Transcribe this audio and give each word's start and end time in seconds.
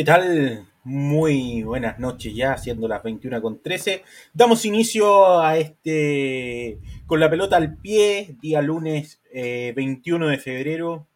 ¿Qué 0.00 0.04
tal? 0.04 0.66
Muy 0.82 1.62
buenas 1.62 1.98
noches 1.98 2.34
ya, 2.34 2.56
siendo 2.56 2.88
las 2.88 3.02
21 3.02 3.42
con 3.42 3.60
13. 3.60 4.02
Damos 4.32 4.64
inicio 4.64 5.42
a 5.42 5.58
este 5.58 6.78
con 7.04 7.20
la 7.20 7.28
pelota 7.28 7.58
al 7.58 7.76
pie, 7.76 8.34
día 8.40 8.62
lunes 8.62 9.20
21 9.30 10.28
de 10.28 10.38
febrero, 10.38 11.06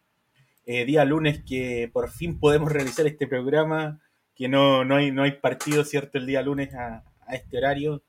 eh, 0.67 0.85
día 0.85 1.03
lunes 1.03 1.41
que 1.43 1.89
por 1.91 2.11
fin 2.11 2.39
podemos 2.39 2.71
realizar 2.71 3.07
este 3.07 3.25
programa, 3.25 4.01
que 4.35 4.49
no, 4.49 4.85
no, 4.85 4.97
hay, 4.97 5.09
no 5.09 5.23
hay 5.23 5.31
partido, 5.31 5.83
¿cierto? 5.83 6.19
El 6.19 6.27
día 6.27 6.43
lunes 6.43 6.75
a, 6.75 7.03
a 7.25 7.33
este 7.33 7.57
horario, 7.57 8.03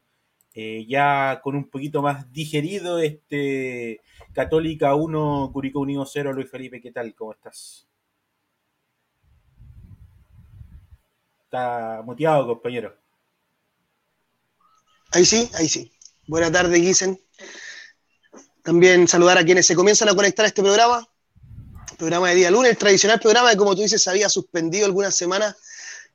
eh, 0.52 0.84
ya 0.86 1.40
con 1.42 1.56
un 1.56 1.70
poquito 1.70 2.02
más 2.02 2.30
digerido, 2.34 2.98
este 2.98 4.02
Católica 4.34 4.94
1, 4.94 5.52
Curicó 5.54 5.80
Unido 5.80 6.04
0, 6.04 6.34
Luis 6.34 6.50
Felipe, 6.50 6.82
¿qué 6.82 6.92
tal? 6.92 7.14
¿Cómo 7.14 7.32
estás? 7.32 7.88
Está 11.46 12.02
muteado, 12.04 12.44
compañero. 12.44 12.92
Ahí 15.12 15.24
sí, 15.24 15.48
ahí 15.54 15.68
sí. 15.68 15.92
Buenas 16.26 16.50
tardes, 16.50 16.80
Guisen. 16.80 17.20
También 18.64 19.06
saludar 19.06 19.38
a 19.38 19.44
quienes 19.44 19.64
se 19.64 19.76
comienzan 19.76 20.08
a 20.08 20.14
conectar 20.16 20.44
a 20.44 20.48
este 20.48 20.60
programa. 20.60 21.06
Programa 21.98 22.30
de 22.30 22.34
día 22.34 22.50
lunes, 22.50 22.72
el 22.72 22.76
tradicional 22.76 23.20
programa 23.20 23.50
que, 23.52 23.56
como 23.56 23.76
tú 23.76 23.82
dices, 23.82 24.08
había 24.08 24.28
suspendido 24.28 24.86
algunas 24.86 25.14
semanas 25.14 25.56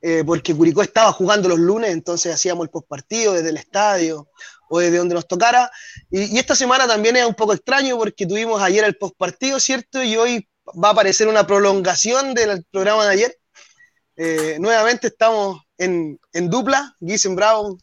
eh, 0.01 0.23
porque 0.25 0.53
Curicó 0.53 0.81
estaba 0.81 1.13
jugando 1.13 1.47
los 1.47 1.59
lunes, 1.59 1.91
entonces 1.91 2.33
hacíamos 2.35 2.65
el 2.65 2.69
postpartido 2.69 3.31
desde 3.31 3.49
el 3.49 3.57
estadio 3.57 4.27
o 4.67 4.79
desde 4.79 4.97
donde 4.97 5.15
nos 5.15 5.29
tocara. 5.29 5.71
Y, 6.09 6.35
y, 6.35 6.39
esta 6.39 6.55
semana 6.55 6.87
también 6.87 7.15
es 7.15 7.25
un 7.25 7.35
poco 7.35 7.53
extraño 7.53 7.97
porque 7.97 8.25
tuvimos 8.27 8.61
ayer 8.61 8.83
el 8.83 8.97
postpartido, 8.97 9.61
¿cierto? 9.61 10.03
Y 10.03 10.17
hoy 10.17 10.49
va 10.67 10.89
a 10.89 10.91
aparecer 10.91 11.29
una 11.29 11.47
prolongación 11.47 12.33
del 12.33 12.65
programa 12.69 13.05
de 13.05 13.11
ayer. 13.13 13.40
Eh, 14.15 14.57
nuevamente 14.59 15.07
estamos 15.07 15.61
en, 15.77 16.19
en 16.33 16.49
dupla, 16.49 16.95
Giesen 16.99 17.35
Brown, 17.35 17.77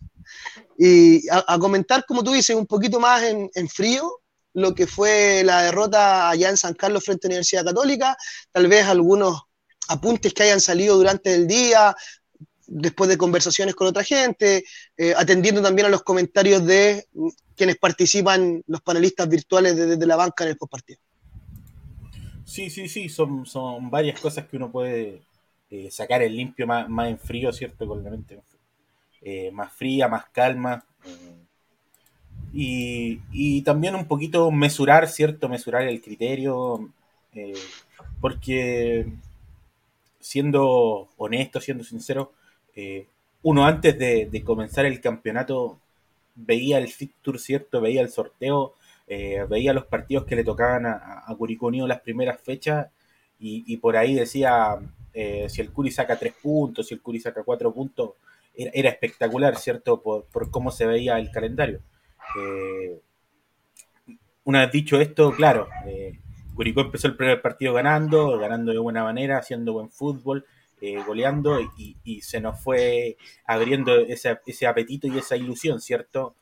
y 0.79 1.29
a, 1.31 1.59
comentar, 1.59 2.05
como 2.07 2.23
tú 2.23 2.33
dices, 2.33 2.55
un 2.55 2.67
poquito 2.67 3.01
más 3.01 3.23
en, 3.23 3.69
frío 3.69 4.21
lo 4.55 4.75
que 4.75 4.87
fue 4.87 5.43
la 5.45 5.63
derrota 5.63 6.31
allá 6.31 6.49
en 6.49 6.57
San 6.57 6.75
Carlos 6.75 7.05
frente 7.05 7.27
a 7.27 7.29
la 7.29 7.33
Universidad 7.35 7.65
Católica, 7.65 8.17
tal 8.53 8.69
vez 8.69 8.85
algunos 8.87 9.43
apuntes 9.89 10.33
que 10.33 10.45
hayan 10.45 10.61
salido 10.61 10.97
durante 10.97 11.35
el 11.35 11.47
día, 11.47 11.95
después 12.67 13.09
de 13.09 13.19
conversaciones 13.19 13.75
con 13.75 13.87
otra 13.87 14.05
gente, 14.05 14.65
eh, 14.97 15.15
atendiendo 15.17 15.63
también 15.63 15.87
a 15.87 15.91
los 15.91 16.03
comentarios 16.03 16.65
de 16.65 17.07
quienes 17.57 17.77
participan, 17.77 18.63
los 18.67 18.81
panelistas 18.83 19.29
virtuales 19.29 19.75
desde 19.75 19.91
de, 19.91 19.97
de 19.97 20.07
la 20.07 20.17
banca 20.17 20.45
en 20.45 20.51
el 20.51 20.57
postpartido. 20.57 21.01
Sí, 22.45 22.71
sí, 22.71 22.89
sí, 22.89 23.09
son, 23.09 23.47
son 23.47 23.91
varias 23.91 24.21
cosas 24.21 24.47
que 24.47 24.57
uno 24.57 24.71
puede 24.71 25.23
eh, 25.71 25.91
sacar 25.91 26.23
el 26.23 26.35
limpio 26.35 26.67
más, 26.67 26.89
más, 26.89 27.09
en 27.09 27.19
frío, 27.19 27.53
¿cierto? 27.53 27.87
Con 27.87 28.03
la 28.03 28.11
mente 28.11 28.41
eh, 29.21 29.51
más 29.51 29.73
fría, 29.73 30.09
más 30.09 30.27
calma. 30.31 30.85
Y, 32.55 33.21
y, 33.33 33.63
también 33.63 33.95
un 33.95 34.07
poquito 34.07 34.51
mesurar, 34.51 35.09
¿cierto? 35.09 35.49
Mesurar 35.49 35.83
el 35.83 36.01
criterio. 36.01 36.91
Eh, 37.35 37.53
porque 38.21 39.07
siendo 40.21 41.09
honesto, 41.19 41.61
siendo 41.61 41.85
sincero, 41.85 42.33
uno 43.43 43.67
antes 43.67 43.99
de, 43.99 44.43
comenzar 44.45 44.87
el 44.87 45.01
campeonato 45.01 45.79
veía 46.35 46.79
el 46.79 46.89
fixture, 46.89 47.39
¿cierto? 47.39 47.81
Veía 47.81 48.01
el 48.03 48.11
sorteo, 48.11 48.75
veía 49.07 49.73
los 49.73 49.87
partidos 49.87 50.25
que 50.25 50.37
le 50.37 50.45
tocaban 50.45 50.87
a, 50.87 51.25
a 51.27 51.35
Curicó 51.37 51.67
Unido 51.67 51.87
las 51.87 52.01
primeras 52.01 52.41
fechas 52.41 52.89
y 53.39 53.77
por 53.79 53.97
ahí 53.97 54.15
decía, 54.15 54.79
eh, 55.21 55.49
si 55.49 55.61
el 55.61 55.73
Curi 55.73 55.91
saca 55.91 56.17
tres 56.17 56.33
puntos, 56.41 56.87
si 56.87 56.95
el 56.95 57.03
Curi 57.03 57.19
saca 57.19 57.43
cuatro 57.43 57.75
puntos, 57.75 58.13
era, 58.55 58.89
espectacular, 58.89 59.57
¿cierto? 59.57 60.01
Por, 60.01 60.51
cómo 60.53 60.71
se 60.71 60.87
veía 60.87 61.19
el 61.19 61.33
calendario. 61.33 61.81
Eh, 62.41 63.01
una 64.45 64.61
vez 64.61 64.71
dicho 64.71 65.01
esto, 65.01 65.33
claro, 65.33 65.69
eh, 65.87 66.21
Curicó 66.55 66.83
empezó 66.83 67.09
el 67.09 67.17
primer 67.17 67.43
partido 67.43 67.73
ganando, 67.75 68.39
ganando 68.39 68.71
de 68.71 68.79
buena 68.79 69.03
manera, 69.03 69.39
haciendo 69.39 69.73
buen 69.73 69.91
fútbol, 69.91 70.47
goleando, 71.05 71.59
y, 71.77 72.21
se 72.21 72.41
nos 72.41 72.63
fue 72.63 73.17
abriendo 73.45 73.99
ese, 73.99 74.39
apetito 74.69 75.09
y 75.09 75.19
esa 75.19 75.37
ilusión, 75.37 75.81
¿cierto? 75.81 76.37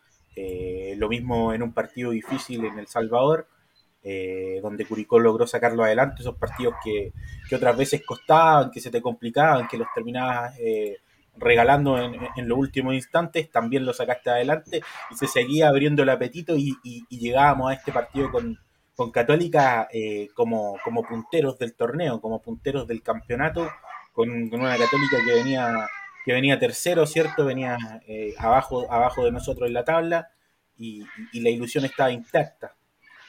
Lo 0.97 1.09
mismo 1.09 1.55
en 1.55 1.63
un 1.63 1.73
partido 1.73 2.11
difícil 2.11 2.67
en 2.67 2.79
El 2.79 2.89
Salvador, 2.89 3.49
eh, 4.09 4.61
donde 4.63 4.85
Curicó 4.85 5.19
logró 5.19 5.49
sacarlo 5.49 5.83
adelante, 5.83 6.23
esos 6.23 6.37
partidos 6.37 6.75
que, 6.85 7.13
que, 7.49 7.57
otras 7.57 7.77
veces 7.77 8.03
costaban, 8.07 8.71
que 8.71 8.81
se 8.81 8.93
te 8.93 9.03
complicaban, 9.03 9.67
que 9.67 9.77
los 9.77 9.89
terminabas 9.93 10.57
eh, 10.61 10.99
regalando 11.37 11.99
en, 11.99 12.15
en, 12.37 12.49
los 12.49 12.57
últimos 12.57 12.95
instantes, 12.95 13.51
también 13.51 13.85
lo 13.85 13.93
sacaste 13.93 14.31
adelante 14.31 14.81
y 15.11 15.17
se 15.17 15.27
seguía 15.27 15.69
abriendo 15.69 16.05
el 16.05 16.11
apetito 16.11 16.55
y, 16.57 16.77
llegábamos 17.09 17.69
a 17.69 17.75
este 17.75 17.91
partido 17.91 18.31
con, 18.31 18.57
con 18.95 19.11
Católica 19.11 19.89
eh, 19.93 20.29
como, 20.35 20.77
como 20.85 21.03
punteros 21.03 21.59
del 21.59 21.75
torneo, 21.75 22.21
como 22.21 22.41
punteros 22.41 22.87
del 22.87 23.03
campeonato, 23.03 23.69
con, 24.13 24.49
con 24.49 24.61
una 24.61 24.79
Católica 24.79 25.17
que 25.27 25.35
venía 25.35 25.89
que 26.25 26.33
venía 26.33 26.61
tercero, 26.61 27.07
¿cierto? 27.07 27.45
Venía 27.45 27.77
eh, 28.07 28.35
abajo, 28.39 28.87
abajo 28.89 29.25
de 29.25 29.33
nosotros 29.33 29.67
en 29.67 29.75
la 29.75 29.85
tabla 29.85 30.31
y, 30.77 31.05
y 31.33 31.41
la 31.41 31.51
ilusión 31.51 31.85
estaba 31.85 32.13
intacta 32.13 32.77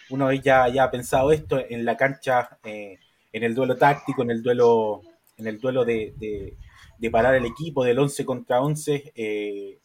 vez 0.10 0.42
ya, 0.42 0.66
ha 0.66 0.92
pensado 0.92 1.32
esto 1.32 1.64
en 1.70 1.86
la 1.86 1.98
cancha, 1.98 2.58
eh, 2.64 3.00
en 3.32 3.44
el 3.44 3.54
duelo 3.54 3.76
táctico, 3.76 4.24
en 4.24 4.32
el 4.32 4.42
duelo, 4.42 5.02
en 5.38 5.48
el 5.48 5.60
duelo 5.60 5.86
de, 5.86 6.14
de, 7.00 7.12
parar 7.12 7.36
el 7.36 7.46
equipo 7.46 7.84
del 7.84 8.00
11 8.00 8.26
contra 8.26 8.62
11, 8.62 9.14
eh, 9.16 9.80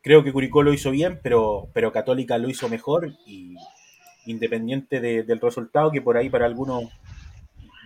creo 0.00 0.24
que 0.24 0.32
Curicó 0.32 0.62
lo 0.62 0.72
hizo 0.72 0.90
bien, 0.90 1.20
pero, 1.22 1.68
pero 1.72 1.92
Católica 1.92 2.38
lo 2.38 2.48
hizo 2.48 2.68
mejor 2.68 3.12
y 3.26 3.54
independiente 4.26 5.00
de, 5.00 5.22
del 5.22 5.40
resultado, 5.40 5.90
que 5.90 6.02
por 6.02 6.16
ahí 6.16 6.28
para 6.28 6.46
algunos, 6.46 6.84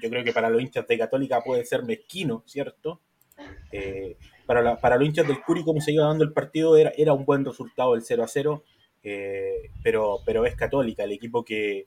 yo 0.03 0.11
creo 0.11 0.25
que 0.25 0.32
para 0.32 0.50
los 0.50 0.61
hinchas 0.61 0.87
de 0.87 0.99
Católica 0.99 1.43
puede 1.43 1.65
ser 1.65 1.85
mezquino, 1.85 2.43
¿cierto? 2.47 3.00
Eh, 3.73 4.17
para, 4.47 4.79
para 4.81 4.97
los 4.97 5.06
hinchas 5.06 5.26
del 5.26 5.43
Curi, 5.43 5.65
como 5.65 5.81
se 5.81 5.93
iba 5.93 6.06
dando 6.06 6.25
el 6.25 6.32
partido, 6.32 6.76
era, 6.76 6.93
era 6.97 7.12
un 7.12 7.25
buen 7.25 7.44
resultado 7.44 7.94
el 7.94 8.03
0 8.03 8.23
a 8.23 8.29
0 8.29 8.65
eh, 9.05 9.71
pero, 9.83 10.21
pero 10.25 10.47
es 10.47 10.56
católica, 10.56 11.05
el 11.05 11.12
equipo 11.12 11.45
que, 11.45 11.87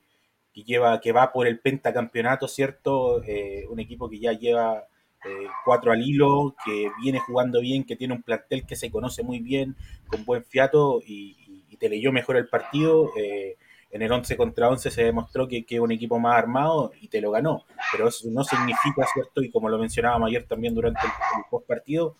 que, 0.54 0.62
lleva, 0.62 1.00
que 1.00 1.12
va 1.12 1.32
por 1.32 1.46
el 1.46 1.58
pentacampeonato, 1.58 2.48
¿cierto? 2.48 3.22
Eh, 3.24 3.66
un 3.68 3.80
equipo 3.80 4.08
que 4.08 4.20
ya 4.20 4.32
lleva 4.32 4.86
eh, 5.24 5.48
cuatro 5.64 5.90
al 5.90 6.00
hilo, 6.00 6.54
que 6.64 6.90
viene 7.02 7.18
jugando 7.18 7.60
bien, 7.60 7.84
que 7.84 7.96
tiene 7.96 8.14
un 8.14 8.22
plantel 8.22 8.64
que 8.64 8.76
se 8.76 8.90
conoce 8.90 9.24
muy 9.24 9.40
bien, 9.40 9.76
con 10.06 10.24
buen 10.24 10.44
fiato 10.44 11.00
y, 11.04 11.36
te 11.78 11.88
leyó 11.88 12.10
mejor 12.10 12.36
el 12.36 12.48
partido. 12.48 13.12
Eh, 13.16 13.56
en 13.90 14.02
el 14.02 14.10
11 14.10 14.36
contra 14.36 14.68
11 14.68 14.90
se 14.90 15.04
demostró 15.04 15.46
que, 15.46 15.64
es 15.68 15.80
un 15.80 15.92
equipo 15.92 16.18
más 16.18 16.36
armado 16.36 16.90
y 17.00 17.06
te 17.06 17.20
lo 17.20 17.30
ganó, 17.30 17.64
pero 17.92 18.08
eso 18.08 18.28
no 18.30 18.42
significa, 18.42 19.06
¿cierto? 19.12 19.42
Y 19.42 19.50
como 19.50 19.68
lo 19.68 19.78
mencionábamos 19.78 20.28
ayer 20.28 20.44
también 20.44 20.74
durante 20.74 21.00
el, 21.06 21.12
el 21.38 21.44
post 21.48 21.66
partido, 21.68 22.16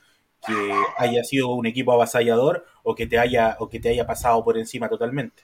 que 0.47 0.55
haya 0.97 1.25
sido 1.25 1.49
un 1.49 1.67
equipo 1.67 1.93
avasallador 1.93 2.65
o 2.91 2.95
que 2.95 3.07
te 3.07 3.19
haya 3.19 3.57
o 3.61 3.69
que 3.69 3.81
te 3.81 3.91
haya 3.91 4.07
pasado 4.07 4.43
por 4.43 4.57
encima 4.57 4.89
totalmente. 4.89 5.43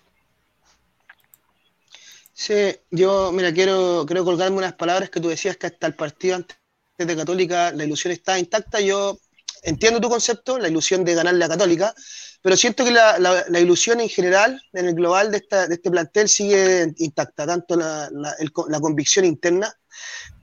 Sí, 2.33 2.75
yo 2.91 3.33
mira 3.33 3.53
quiero 3.53 4.05
quiero 4.07 4.25
colgarme 4.25 4.57
unas 4.57 4.73
palabras 4.73 5.11
que 5.11 5.21
tú 5.21 5.29
decías 5.29 5.59
que 5.59 5.67
hasta 5.67 5.87
el 5.87 5.95
partido 5.95 6.37
antes 6.37 6.57
de 6.97 7.17
Católica 7.17 7.71
la 7.73 7.85
ilusión 7.85 8.13
está 8.13 8.39
intacta. 8.39 8.81
Yo 8.81 9.19
entiendo 9.63 10.01
tu 10.01 10.09
concepto, 10.09 10.59
la 10.59 10.69
ilusión 10.69 11.05
de 11.05 11.15
ganarle 11.15 11.45
a 11.45 11.49
Católica, 11.51 11.95
pero 12.41 12.57
siento 12.57 12.83
que 12.83 12.93
la, 12.93 13.19
la, 13.19 13.45
la, 13.49 13.61
ilusión 13.61 14.01
en 14.01 14.09
general, 14.09 14.61
en 14.73 14.87
el 14.87 14.95
global 14.95 15.31
de, 15.31 15.39
esta, 15.39 15.67
de 15.67 15.75
este 15.75 15.91
plantel, 15.91 16.29
sigue 16.31 16.95
intacta, 16.97 17.47
tanto 17.47 17.77
la, 17.77 18.11
la 18.11 18.81
convicción 18.81 19.27
interna 19.27 19.75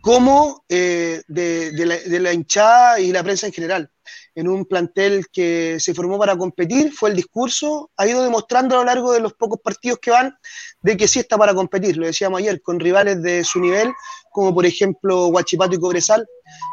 como 0.02 0.64
eh, 0.68 1.22
de, 1.28 2.20
la, 2.20 2.34
hinchada 2.34 3.00
y 3.00 3.12
la 3.12 3.24
prensa 3.24 3.48
en 3.48 3.54
general. 3.54 3.90
En 4.34 4.48
un 4.48 4.66
plantel 4.66 5.28
que 5.32 5.78
se 5.80 5.94
formó 5.94 6.18
para 6.18 6.38
competir, 6.38 6.92
fue 6.92 7.10
el 7.10 7.16
discurso, 7.16 7.92
ha 7.98 8.08
ido 8.08 8.24
demostrando 8.24 8.76
a 8.76 8.80
lo 8.80 8.86
largo 8.86 9.12
de 9.14 9.20
los 9.20 9.34
pocos 9.34 9.60
partidos 9.62 10.00
que 10.00 10.12
van 10.12 10.36
de 10.82 10.98
que 10.98 11.08
sí 11.08 11.20
está 11.20 11.38
para 11.38 11.54
competir, 11.54 11.98
lo 11.98 12.06
decíamos 12.06 12.40
ayer, 12.40 12.62
con 12.62 12.80
rivales 12.80 13.22
de 13.22 13.44
su 13.44 13.60
nivel, 13.60 13.92
como 14.32 14.54
por 14.54 14.66
ejemplo 14.66 15.28
Huachipato 15.28 15.76
y 15.76 15.80
Cobresal, 15.80 16.26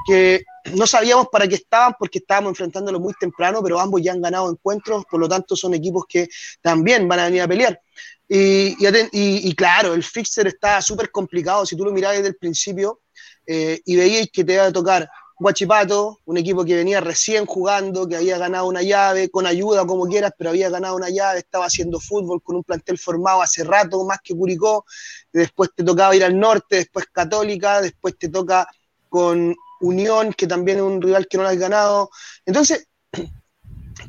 que 0.06 0.44
no 0.74 0.86
sabíamos 0.86 1.28
para 1.30 1.48
qué 1.48 1.56
estaban 1.56 1.94
porque 1.98 2.18
estábamos 2.18 2.50
enfrentándolos 2.50 3.00
muy 3.00 3.12
temprano, 3.14 3.60
pero 3.62 3.80
ambos 3.80 4.00
ya 4.02 4.12
han 4.12 4.22
ganado 4.22 4.50
encuentros, 4.50 5.04
por 5.10 5.20
lo 5.20 5.28
tanto 5.28 5.56
son 5.56 5.74
equipos 5.74 6.04
que 6.08 6.28
también 6.62 7.08
van 7.08 7.20
a 7.20 7.24
venir 7.24 7.42
a 7.42 7.48
pelear. 7.48 7.80
Y, 8.28 9.54
claro, 9.54 9.94
el 9.94 10.02
fixer 10.02 10.46
está 10.48 10.82
súper 10.82 11.10
complicado. 11.10 11.64
Si 11.64 11.76
tú 11.76 11.84
lo 11.84 11.92
mirás 11.92 12.12
desde 12.16 12.28
el 12.28 12.36
principio 12.36 13.00
eh, 13.46 13.80
y 13.84 13.96
veíais 13.96 14.30
que 14.32 14.44
te 14.44 14.54
iba 14.54 14.66
a 14.66 14.72
tocar 14.72 15.08
Guachipato, 15.40 16.18
un 16.24 16.36
equipo 16.36 16.64
que 16.64 16.74
venía 16.74 17.00
recién 17.00 17.46
jugando, 17.46 18.08
que 18.08 18.16
había 18.16 18.38
ganado 18.38 18.66
una 18.66 18.82
llave, 18.82 19.30
con 19.30 19.46
ayuda 19.46 19.86
como 19.86 20.06
quieras, 20.06 20.32
pero 20.36 20.50
había 20.50 20.68
ganado 20.68 20.96
una 20.96 21.10
llave, 21.10 21.38
estaba 21.38 21.66
haciendo 21.66 22.00
fútbol 22.00 22.42
con 22.42 22.56
un 22.56 22.64
plantel 22.64 22.98
formado 22.98 23.40
hace 23.40 23.62
rato, 23.62 24.04
más 24.04 24.18
que 24.22 24.34
Curicó. 24.34 24.84
Después 25.32 25.70
te 25.76 25.84
tocaba 25.84 26.16
ir 26.16 26.24
al 26.24 26.38
norte, 26.38 26.76
después 26.76 27.06
Católica, 27.12 27.80
después 27.80 28.18
te 28.18 28.28
toca 28.28 28.66
con 29.08 29.54
Unión, 29.80 30.32
que 30.32 30.48
también 30.48 30.78
es 30.78 30.82
un 30.82 31.00
rival 31.00 31.28
que 31.28 31.36
no 31.36 31.44
lo 31.44 31.50
has 31.50 31.56
ganado. 31.56 32.10
Entonces, 32.44 32.88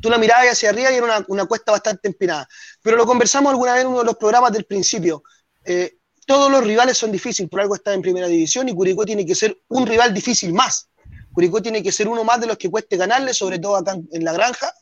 tú 0.00 0.10
la 0.10 0.18
mirabas 0.18 0.52
hacia 0.52 0.70
arriba 0.70 0.90
y 0.90 0.96
era 0.96 1.24
una, 1.28 1.44
cuesta 1.44 1.72
bastante 1.72 2.08
empinada. 2.08 2.48
Pero 2.82 2.96
lo 2.96 3.06
conversamos 3.06 3.50
alguna 3.50 3.74
vez 3.74 3.82
en 3.82 3.88
uno 3.88 3.98
de 4.00 4.04
los 4.04 4.16
programas 4.16 4.52
del 4.52 4.64
principio. 4.64 5.22
Eh, 5.64 5.98
todos 6.26 6.50
los 6.50 6.64
rivales 6.64 6.96
son 6.96 7.10
difíciles, 7.10 7.50
por 7.50 7.60
algo 7.60 7.74
está 7.74 7.92
en 7.92 8.02
primera 8.02 8.26
división 8.26 8.68
y 8.68 8.74
Curicó 8.74 9.04
tiene 9.04 9.26
que 9.26 9.34
ser 9.34 9.56
un 9.68 9.86
rival 9.86 10.14
difícil 10.14 10.52
más. 10.52 10.88
Curicó 11.32 11.62
tiene 11.62 11.82
que 11.82 11.92
ser 11.92 12.08
uno 12.08 12.24
más 12.24 12.40
de 12.40 12.46
los 12.46 12.56
que 12.56 12.70
cueste 12.70 12.96
ganarle, 12.96 13.34
sobre 13.34 13.58
todo 13.58 13.76
acá 13.76 13.96
en 14.12 14.24
la 14.24 14.32
granja, 14.32 14.72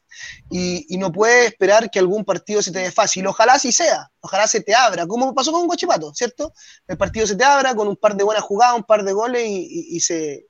y, 0.50 0.96
no 0.98 1.12
puede 1.12 1.46
esperar 1.46 1.90
que 1.90 1.98
algún 1.98 2.24
partido 2.24 2.62
se 2.62 2.72
te 2.72 2.80
dé 2.80 2.90
fácil. 2.90 3.26
Ojalá 3.26 3.54
así 3.54 3.72
sea, 3.72 4.10
ojalá 4.20 4.46
se 4.46 4.60
te 4.62 4.74
abra, 4.74 5.06
como 5.06 5.34
pasó 5.34 5.52
con 5.52 5.66
Guachipato, 5.66 6.12
¿cierto? 6.14 6.52
El 6.86 6.96
partido 6.96 7.26
se 7.26 7.36
te 7.36 7.44
abra 7.44 7.74
con 7.74 7.88
un 7.88 7.96
par 7.96 8.16
de 8.16 8.24
buenas 8.24 8.44
jugadas, 8.44 8.76
un 8.76 8.84
par 8.84 9.04
de 9.04 9.12
goles 9.12 9.44
y, 9.46 10.00
se, 10.00 10.46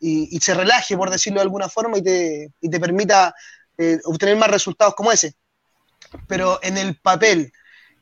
y, 0.00 0.38
se 0.40 0.54
relaje, 0.54 0.96
por 0.96 1.10
decirlo 1.10 1.40
de 1.40 1.44
alguna 1.44 1.68
forma, 1.68 1.98
y 1.98 2.02
te, 2.02 2.52
te 2.60 2.80
permita 2.80 3.34
eh, 3.78 3.98
obtener 4.04 4.36
más 4.36 4.50
resultados 4.50 4.94
como 4.94 5.12
ese. 5.12 5.34
Pero 6.28 6.58
en 6.62 6.78
el 6.78 6.96
papel 7.00 7.52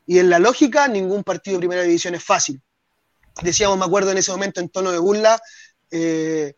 y 0.07 0.19
en 0.19 0.31
la 0.31 0.39
lógica, 0.39 0.89
ningún 0.89 1.25
partido 1.25 1.57
de 1.57 1.61
primera 1.61 1.83
división 1.83 2.15
es 2.15 2.25
fácil. 2.25 2.61
Decíamos, 3.43 3.79
me 3.79 3.85
acuerdo 3.85 4.11
en 4.11 4.19
ese 4.19 4.33
momento 4.33 4.61
en 4.61 4.69
tono 4.69 4.91
de 4.91 4.99
burla, 4.99 5.41
eh, 5.91 6.55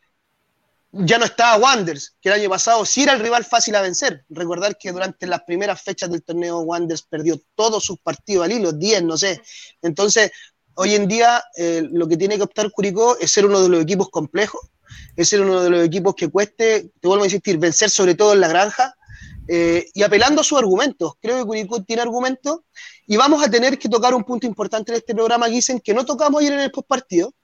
ya 0.97 1.19
no 1.19 1.25
estaba 1.25 1.57
Wanders, 1.57 2.17
que 2.21 2.29
el 2.29 2.37
año 2.37 2.49
pasado 2.49 2.85
sí 2.85 3.03
era 3.03 3.15
el 3.15 3.21
rival 3.21 3.45
fácil 3.45 3.75
a 3.75 3.83
vencer. 3.83 4.25
Recordar 4.29 4.79
que 4.79 4.93
durante 4.93 5.27
las 5.27 5.43
primeras 5.43 5.83
fechas 5.83 6.11
del 6.11 6.23
torneo 6.23 6.61
Wanders 6.61 7.03
perdió 7.03 7.41
todos 7.57 7.85
sus 7.85 7.99
partidos 7.99 8.45
al 8.45 8.53
hilo, 8.53 8.73
10, 8.73 9.03
no 9.03 9.17
sé. 9.17 9.43
Entonces, 9.83 10.31
hoy 10.75 10.95
en 10.95 11.09
día 11.09 11.43
eh, 11.57 11.83
lo 11.91 12.07
que 12.07 12.17
tiene 12.17 12.37
que 12.37 12.45
optar 12.45 12.71
Curicó 12.71 13.19
es 13.19 13.33
ser 13.33 13.47
uno 13.47 13.61
de 13.61 13.69
los 13.69 13.83
equipos 13.83 14.09
complejos, 14.09 14.61
es 15.17 15.29
ser 15.29 15.41
uno 15.41 15.63
de 15.63 15.71
los 15.71 15.85
equipos 15.85 16.15
que 16.15 16.29
cueste, 16.29 16.93
te 17.01 17.09
vuelvo 17.09 17.25
a 17.25 17.27
insistir, 17.27 17.59
vencer 17.59 17.91
sobre 17.91 18.15
todo 18.15 18.33
en 18.33 18.41
la 18.41 18.49
granja 18.49 18.95
eh, 19.49 19.87
y 19.95 20.03
apelando 20.03 20.41
a 20.41 20.45
sus 20.45 20.59
argumentos. 20.59 21.15
Creo 21.21 21.39
que 21.39 21.45
Curicó 21.45 21.83
tiene 21.83 22.03
argumentos 22.03 22.61
y 23.07 23.17
vamos 23.17 23.45
a 23.45 23.51
tener 23.51 23.79
que 23.79 23.89
tocar 23.89 24.15
un 24.15 24.25
punto 24.25 24.47
importante 24.47 24.93
en 24.93 24.99
este 24.99 25.15
programa, 25.15 25.49
dicen 25.49 25.81
que 25.81 25.95
no 25.95 26.05
tocamos 26.05 26.41
ayer 26.41 26.55
en 26.55 26.61
el 26.61 26.71
postpartido, 26.71 27.35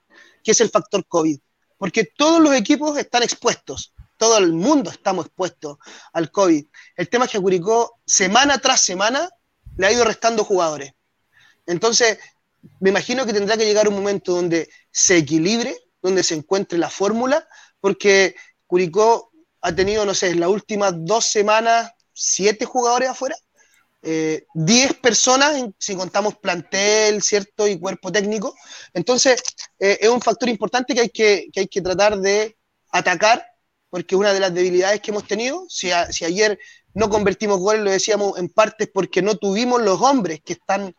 que 0.42 0.52
es 0.52 0.60
el 0.60 0.70
factor 0.70 1.04
COVID 1.06 1.38
porque 1.80 2.04
todos 2.04 2.42
los 2.42 2.54
equipos 2.54 2.98
están 2.98 3.22
expuestos, 3.22 3.94
todo 4.18 4.36
el 4.36 4.52
mundo 4.52 4.90
estamos 4.90 5.24
expuestos 5.24 5.78
al 6.12 6.30
COVID. 6.30 6.66
El 6.94 7.08
tema 7.08 7.24
es 7.24 7.30
que 7.30 7.40
Curicó, 7.40 7.98
semana 8.04 8.58
tras 8.58 8.82
semana, 8.82 9.30
le 9.78 9.86
ha 9.86 9.92
ido 9.92 10.04
restando 10.04 10.44
jugadores. 10.44 10.92
Entonces, 11.64 12.18
me 12.80 12.90
imagino 12.90 13.24
que 13.24 13.32
tendrá 13.32 13.56
que 13.56 13.64
llegar 13.64 13.88
un 13.88 13.94
momento 13.94 14.34
donde 14.34 14.68
se 14.90 15.16
equilibre, 15.16 15.74
donde 16.02 16.22
se 16.22 16.34
encuentre 16.34 16.78
la 16.78 16.90
fórmula, 16.90 17.48
porque 17.80 18.34
Curicó 18.66 19.29
ha 19.60 19.74
tenido, 19.74 20.04
no 20.04 20.14
sé, 20.14 20.30
en 20.30 20.40
las 20.40 20.48
últimas 20.48 20.94
dos 20.96 21.26
semanas, 21.26 21.90
siete 22.12 22.64
jugadores 22.64 23.10
afuera. 23.10 23.36
10 24.02 24.42
eh, 24.90 24.94
personas, 25.02 25.62
si 25.78 25.94
contamos 25.94 26.36
plantel, 26.38 27.22
¿cierto? 27.22 27.68
Y 27.68 27.78
cuerpo 27.78 28.10
técnico. 28.10 28.54
Entonces, 28.94 29.42
eh, 29.78 29.98
es 30.00 30.08
un 30.08 30.22
factor 30.22 30.48
importante 30.48 30.94
que 30.94 31.00
hay 31.00 31.10
que, 31.10 31.48
hay 31.54 31.68
que 31.68 31.82
tratar 31.82 32.18
de 32.18 32.56
atacar, 32.90 33.44
porque 33.90 34.16
una 34.16 34.32
de 34.32 34.40
las 34.40 34.54
debilidades 34.54 35.00
que 35.00 35.10
hemos 35.10 35.26
tenido. 35.26 35.66
Si, 35.68 35.90
si 36.10 36.24
ayer 36.24 36.58
no 36.94 37.10
convertimos 37.10 37.58
goles, 37.58 37.82
lo 37.82 37.90
decíamos 37.90 38.38
en 38.38 38.48
parte 38.48 38.86
porque 38.86 39.20
no 39.20 39.36
tuvimos 39.36 39.82
los 39.82 40.00
hombres 40.00 40.40
que 40.44 40.54
están 40.54 40.94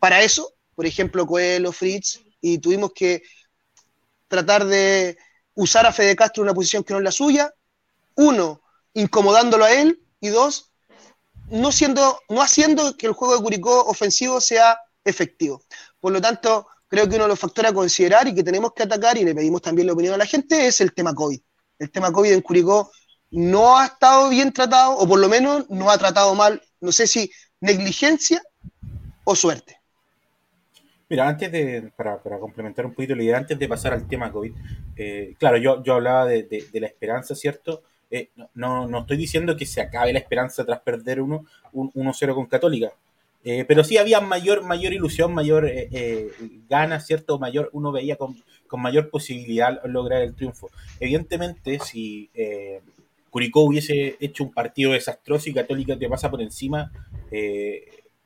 para 0.00 0.22
eso, 0.22 0.54
por 0.74 0.86
ejemplo, 0.86 1.26
Coelho, 1.26 1.72
Fritz, 1.72 2.20
y 2.40 2.58
tuvimos 2.58 2.92
que 2.94 3.22
tratar 4.28 4.64
de 4.66 5.16
usar 5.54 5.86
a 5.86 5.92
Fede 5.92 6.14
Castro 6.16 6.42
en 6.42 6.48
una 6.48 6.54
posición 6.54 6.84
que 6.84 6.92
no 6.92 6.98
es 6.98 7.04
la 7.04 7.12
suya. 7.12 7.52
Uno, 8.16 8.62
incomodándolo 8.94 9.64
a 9.64 9.72
él, 9.72 10.00
y 10.20 10.28
dos, 10.28 10.72
no, 11.50 11.70
siendo, 11.70 12.18
no 12.28 12.42
haciendo 12.42 12.96
que 12.96 13.06
el 13.06 13.12
juego 13.12 13.36
de 13.36 13.42
Curicó 13.42 13.84
ofensivo 13.84 14.40
sea 14.40 14.78
efectivo. 15.04 15.62
Por 16.00 16.12
lo 16.12 16.20
tanto, 16.20 16.66
creo 16.88 17.08
que 17.08 17.16
uno 17.16 17.24
de 17.24 17.30
los 17.30 17.38
factores 17.38 17.70
a 17.70 17.74
considerar 17.74 18.26
y 18.26 18.34
que 18.34 18.42
tenemos 18.42 18.72
que 18.72 18.82
atacar, 18.82 19.16
y 19.16 19.24
le 19.24 19.34
pedimos 19.34 19.62
también 19.62 19.86
la 19.86 19.92
opinión 19.92 20.14
a 20.14 20.18
la 20.18 20.26
gente, 20.26 20.66
es 20.66 20.80
el 20.80 20.92
tema 20.92 21.14
COVID. 21.14 21.40
El 21.78 21.90
tema 21.90 22.12
COVID 22.12 22.32
en 22.32 22.40
Curicó 22.40 22.90
no 23.30 23.76
ha 23.76 23.86
estado 23.86 24.28
bien 24.28 24.52
tratado, 24.52 24.96
o 24.96 25.06
por 25.06 25.18
lo 25.18 25.28
menos 25.28 25.68
no 25.70 25.90
ha 25.90 25.98
tratado 25.98 26.34
mal, 26.34 26.62
no 26.80 26.92
sé 26.92 27.06
si 27.06 27.30
negligencia 27.60 28.42
o 29.24 29.34
suerte. 29.34 29.80
Mira, 31.08 31.28
antes 31.28 31.52
de, 31.52 31.92
para, 31.96 32.18
complementar 32.18 32.84
un 32.84 32.92
poquito 32.92 33.14
la 33.14 33.22
idea, 33.22 33.36
antes 33.36 33.56
de 33.58 33.68
pasar 33.68 33.92
al 33.92 34.08
tema 34.08 34.32
COVID, 34.32 34.52
eh, 34.96 35.34
claro, 35.38 35.56
yo, 35.56 35.82
yo 35.84 35.94
hablaba 35.94 36.26
de, 36.26 36.42
de 36.44 36.80
la 36.80 36.86
esperanza, 36.88 37.34
¿cierto? 37.34 37.82
Eh, 38.10 38.30
no, 38.54 38.86
no 38.86 39.00
estoy 39.00 39.16
diciendo 39.16 39.56
que 39.56 39.66
se 39.66 39.80
acabe 39.80 40.12
la 40.12 40.20
esperanza 40.20 40.64
tras 40.64 40.80
perder 40.80 41.20
1-0 41.20 42.34
con 42.34 42.46
Católica, 42.46 42.92
eh, 43.42 43.64
pero 43.66 43.82
sí 43.82 43.96
había 43.96 44.20
mayor, 44.20 44.62
mayor 44.62 44.92
ilusión, 44.92 45.34
mayor 45.34 45.66
eh, 45.68 46.30
gana, 46.68 47.00
¿cierto? 47.00 47.38
Mayor, 47.38 47.68
uno 47.72 47.90
veía 47.90 48.16
con, 48.16 48.36
mayor 48.72 49.10
posibilidad 49.10 49.80
lograr 49.86 50.22
el 50.22 50.34
triunfo. 50.34 50.70
Evidentemente, 51.00 51.78
si 51.80 52.30
Curicó 53.30 53.62
hubiese 53.62 54.16
hecho 54.20 54.44
un 54.44 54.52
partido 54.52 54.92
desastroso 54.92 55.48
y 55.48 55.54
Católica 55.54 55.98
te 55.98 56.08
pasa 56.08 56.30
por 56.30 56.42
encima, 56.42 56.92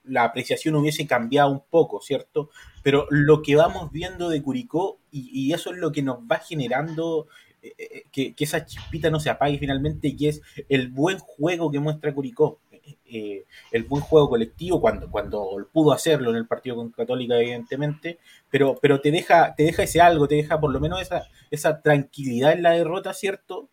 la 0.04 0.24
apreciación 0.24 0.74
hubiese 0.76 1.06
cambiado 1.06 1.50
un 1.50 1.62
poco, 1.68 2.00
¿cierto? 2.00 2.50
Pero 2.82 3.06
lo 3.10 3.42
que 3.42 3.56
vamos 3.56 3.92
viendo 3.92 4.30
de 4.30 4.42
Curicó, 4.42 4.98
y 5.10 5.52
eso 5.52 5.70
es 5.70 5.78
lo 5.78 5.92
que 5.92 6.02
nos 6.02 6.18
va 6.20 6.38
generando 6.38 7.28
eh, 7.62 7.74
eh, 7.78 8.04
que, 8.10 8.44
esa 8.44 8.64
chispita 8.64 9.10
no 9.10 9.20
se 9.20 9.30
apague 9.30 9.58
finalmente 9.58 10.08
y 10.08 10.16
que 10.16 10.28
es 10.30 10.42
el 10.68 10.88
buen 10.88 11.18
juego 11.18 11.70
que 11.70 11.78
muestra 11.78 12.14
Curicó. 12.14 12.60
Eh, 13.04 13.44
el 13.72 13.84
buen 13.84 14.02
juego 14.02 14.28
colectivo 14.28 14.80
cuando, 14.80 15.10
cuando 15.10 15.68
pudo 15.72 15.92
hacerlo 15.92 16.30
en 16.30 16.36
el 16.36 16.46
partido 16.46 16.76
con 16.76 16.90
Católica, 16.90 17.38
evidentemente, 17.38 18.18
pero, 18.50 18.78
pero 18.80 19.00
te, 19.00 19.10
deja, 19.10 19.54
te 19.54 19.64
deja 19.64 19.82
ese 19.82 20.00
algo, 20.00 20.26
te 20.26 20.36
deja 20.36 20.60
por 20.60 20.72
lo 20.72 20.80
menos 20.80 21.00
esa, 21.00 21.24
esa 21.50 21.82
tranquilidad 21.82 22.52
en 22.52 22.62
la 22.62 22.70
derrota, 22.70 23.12
¿cierto? 23.12 23.68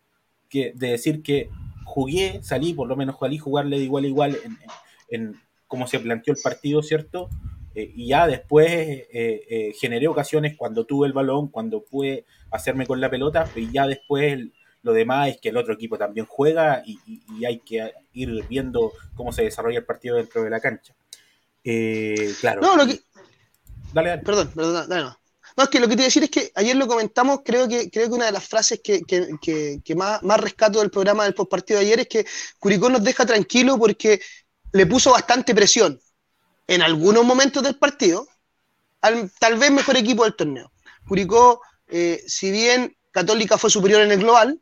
Que, 0.48 0.72
de 0.74 0.90
decir 0.90 1.22
que 1.22 1.50
jugué, 1.84 2.40
salí, 2.42 2.74
por 2.74 2.88
lo 2.88 2.96
menos 2.96 3.16
salí 3.18 3.38
jugarle 3.38 3.78
de 3.78 3.84
igual 3.84 4.04
a 4.04 4.08
igual 4.08 4.38
en, 4.44 4.58
en, 5.08 5.40
cómo 5.66 5.86
se 5.86 6.00
planteó 6.00 6.34
el 6.34 6.40
partido, 6.42 6.82
¿cierto? 6.82 7.28
y 7.74 8.08
ya 8.08 8.26
después 8.26 9.06
generé 9.78 10.08
ocasiones 10.08 10.56
cuando 10.56 10.84
tuve 10.84 11.06
el 11.06 11.12
balón, 11.12 11.46
cuando 11.46 11.84
pude 11.84 12.24
hacerme 12.50 12.86
con 12.86 13.00
la 13.00 13.10
pelota, 13.10 13.48
y 13.54 13.70
ya 13.72 13.86
después 13.86 14.48
lo 14.82 14.92
demás 14.92 15.28
es 15.28 15.40
que 15.40 15.48
el 15.50 15.56
otro 15.56 15.74
equipo 15.74 15.98
también 15.98 16.26
juega 16.26 16.82
y, 16.86 16.98
hay 17.44 17.60
que 17.60 17.92
ir 18.14 18.44
viendo 18.48 18.92
cómo 19.14 19.32
se 19.32 19.44
desarrolla 19.44 19.78
el 19.78 19.84
partido 19.84 20.16
dentro 20.16 20.42
de 20.42 20.50
la 20.50 20.60
cancha. 20.60 20.94
Eh, 21.64 22.32
claro. 22.40 22.60
No, 22.60 22.76
lo 22.76 22.86
que... 22.86 23.00
Dale, 23.92 24.10
dale. 24.10 24.22
Perdón, 24.22 24.50
perdón, 24.54 24.88
dale, 24.88 25.02
no. 25.04 25.18
No, 25.56 25.64
es 25.64 25.70
que 25.70 25.80
lo 25.80 25.88
que 25.88 25.96
te 25.96 26.02
iba 26.02 26.04
a 26.04 26.12
decir 26.12 26.22
es 26.22 26.30
que 26.30 26.52
ayer 26.54 26.76
lo 26.76 26.86
comentamos, 26.86 27.40
creo 27.44 27.66
que, 27.66 27.90
creo 27.90 28.08
que 28.08 28.14
una 28.14 28.26
de 28.26 28.32
las 28.32 28.46
frases 28.46 28.80
que, 28.80 29.82
más, 29.96 30.22
más, 30.22 30.40
rescato 30.40 30.78
del 30.78 30.90
programa 30.90 31.24
del 31.24 31.34
postpartido 31.34 31.80
de 31.80 31.86
ayer 31.86 32.00
es 32.00 32.06
que 32.06 32.26
Curicó 32.60 32.88
nos 32.88 33.02
deja 33.02 33.26
tranquilo 33.26 33.76
porque 33.76 34.20
le 34.70 34.86
puso 34.86 35.10
bastante 35.10 35.56
presión 35.56 36.00
en 36.68 36.80
algunos 36.82 37.24
momentos 37.24 37.62
del 37.64 37.76
partido 37.76 38.28
al 39.00 39.30
tal 39.40 39.58
vez 39.58 39.72
mejor 39.72 39.96
equipo 39.96 40.22
del 40.22 40.36
torneo. 40.36 40.70
Curicó 41.08 41.60
eh, 41.88 42.22
si 42.26 42.50
bien 42.50 42.96
Católica 43.10 43.58
fue 43.58 43.70
superior 43.70 44.02
en 44.02 44.12
el 44.12 44.20
global, 44.20 44.60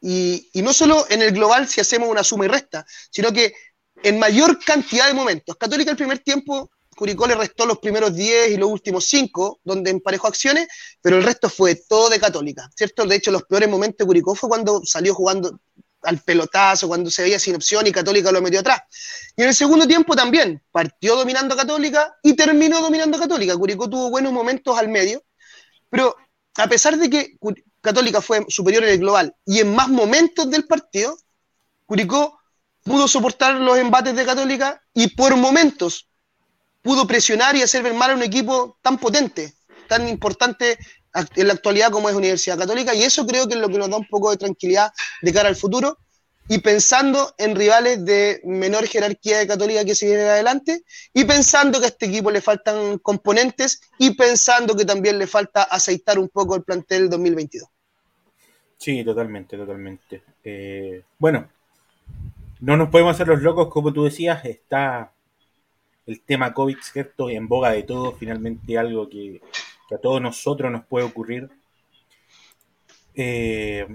y, 0.00 0.50
no 0.54 0.72
solo 0.72 1.06
en 1.08 1.22
el 1.22 1.32
global 1.32 1.66
si 1.68 1.80
hacemos 1.80 2.08
una 2.08 2.22
suma 2.22 2.44
y 2.44 2.48
resta, 2.48 2.86
sino 3.10 3.32
que 3.32 3.54
en 4.02 4.18
mayor 4.18 4.62
cantidad 4.62 5.08
de 5.08 5.14
momentos. 5.14 5.56
Católica 5.56 5.90
el 5.90 5.96
primer 5.96 6.18
tiempo, 6.20 6.70
Curicó 6.94 7.26
le 7.26 7.34
restó 7.34 7.66
los 7.66 7.78
primeros 7.78 8.14
10 8.14 8.52
y 8.52 8.56
los 8.56 8.70
últimos 8.70 9.06
5, 9.06 9.60
donde 9.64 9.90
emparejó 9.90 10.28
acciones, 10.28 10.68
pero 11.00 11.16
el 11.16 11.24
resto 11.24 11.48
fue 11.48 11.74
todo 11.74 12.08
de 12.08 12.20
Católica, 12.20 12.70
¿cierto? 12.76 13.04
De 13.04 13.16
hecho, 13.16 13.30
los 13.30 13.42
peores 13.44 13.68
momentos 13.68 13.98
de 13.98 14.06
Curicó 14.06 14.34
fue 14.34 14.48
cuando 14.48 14.82
salió 14.84 15.14
jugando 15.14 15.58
al 16.02 16.20
pelotazo, 16.20 16.88
cuando 16.88 17.10
se 17.10 17.22
veía 17.22 17.38
sin 17.38 17.56
opción 17.56 17.86
y 17.86 17.92
Católica 17.92 18.30
lo 18.30 18.40
metió 18.40 18.60
atrás. 18.60 18.82
Y 19.36 19.42
en 19.42 19.48
el 19.48 19.54
segundo 19.54 19.86
tiempo 19.86 20.14
también, 20.14 20.62
partió 20.70 21.16
dominando 21.16 21.56
Católica 21.56 22.14
y 22.22 22.34
terminó 22.34 22.80
dominando 22.80 23.18
Católica. 23.18 23.56
Curicó 23.56 23.90
tuvo 23.90 24.10
buenos 24.10 24.32
momentos 24.32 24.78
al 24.78 24.88
medio, 24.88 25.24
pero 25.90 26.16
a 26.56 26.66
pesar 26.66 26.96
de 26.96 27.10
que 27.10 27.36
Católica 27.80 28.20
fue 28.20 28.44
superior 28.48 28.84
en 28.84 28.90
el 28.90 28.98
global 28.98 29.34
y 29.44 29.60
en 29.60 29.74
más 29.74 29.88
momentos 29.88 30.50
del 30.50 30.66
partido, 30.66 31.16
Curicó 31.84 32.38
pudo 32.82 33.06
soportar 33.08 33.54
los 33.56 33.78
embates 33.78 34.14
de 34.14 34.24
Católica 34.24 34.82
y 34.94 35.08
por 35.08 35.36
momentos 35.36 36.08
pudo 36.82 37.06
presionar 37.06 37.56
y 37.56 37.62
hacer 37.62 37.82
ver 37.82 37.94
mal 37.94 38.12
a 38.12 38.14
un 38.14 38.22
equipo 38.22 38.78
tan 38.80 38.98
potente, 38.98 39.54
tan 39.88 40.08
importante 40.08 40.78
en 41.34 41.46
la 41.46 41.54
actualidad 41.54 41.90
como 41.90 42.08
es 42.08 42.14
Universidad 42.14 42.58
Católica, 42.58 42.94
y 42.94 43.02
eso 43.02 43.26
creo 43.26 43.48
que 43.48 43.54
es 43.54 43.60
lo 43.60 43.68
que 43.68 43.78
nos 43.78 43.90
da 43.90 43.96
un 43.96 44.06
poco 44.06 44.30
de 44.30 44.36
tranquilidad 44.36 44.92
de 45.22 45.32
cara 45.32 45.48
al 45.48 45.56
futuro, 45.56 45.98
y 46.48 46.58
pensando 46.58 47.34
en 47.38 47.56
rivales 47.56 48.04
de 48.04 48.40
menor 48.44 48.86
jerarquía 48.86 49.38
de 49.38 49.46
Católica 49.46 49.84
que 49.84 49.94
se 49.94 50.06
vienen 50.06 50.28
adelante, 50.28 50.84
y 51.12 51.24
pensando 51.24 51.78
que 51.78 51.86
a 51.86 51.88
este 51.88 52.06
equipo 52.06 52.30
le 52.30 52.40
faltan 52.40 52.98
componentes, 52.98 53.80
y 53.98 54.14
pensando 54.14 54.76
que 54.76 54.84
también 54.84 55.18
le 55.18 55.26
falta 55.26 55.64
aceitar 55.64 56.18
un 56.18 56.28
poco 56.28 56.54
el 56.56 56.62
plantel 56.62 57.10
2022. 57.10 57.68
Sí, 58.78 59.02
totalmente, 59.04 59.56
totalmente. 59.56 60.22
Eh, 60.44 61.02
bueno, 61.18 61.48
no 62.60 62.76
nos 62.76 62.90
podemos 62.90 63.14
hacer 63.14 63.28
los 63.28 63.42
locos, 63.42 63.68
como 63.68 63.92
tú 63.92 64.04
decías, 64.04 64.44
está 64.44 65.12
el 66.06 66.20
tema 66.20 66.54
COVID, 66.54 66.76
¿cierto? 66.80 67.28
En 67.30 67.48
boga 67.48 67.72
de 67.72 67.82
todos, 67.82 68.16
finalmente 68.18 68.78
algo 68.78 69.08
que, 69.08 69.40
a 69.92 69.98
todos 69.98 70.20
nosotros 70.20 70.70
nos 70.70 70.84
puede 70.84 71.06
ocurrir. 71.06 71.50
Eh, 73.14 73.86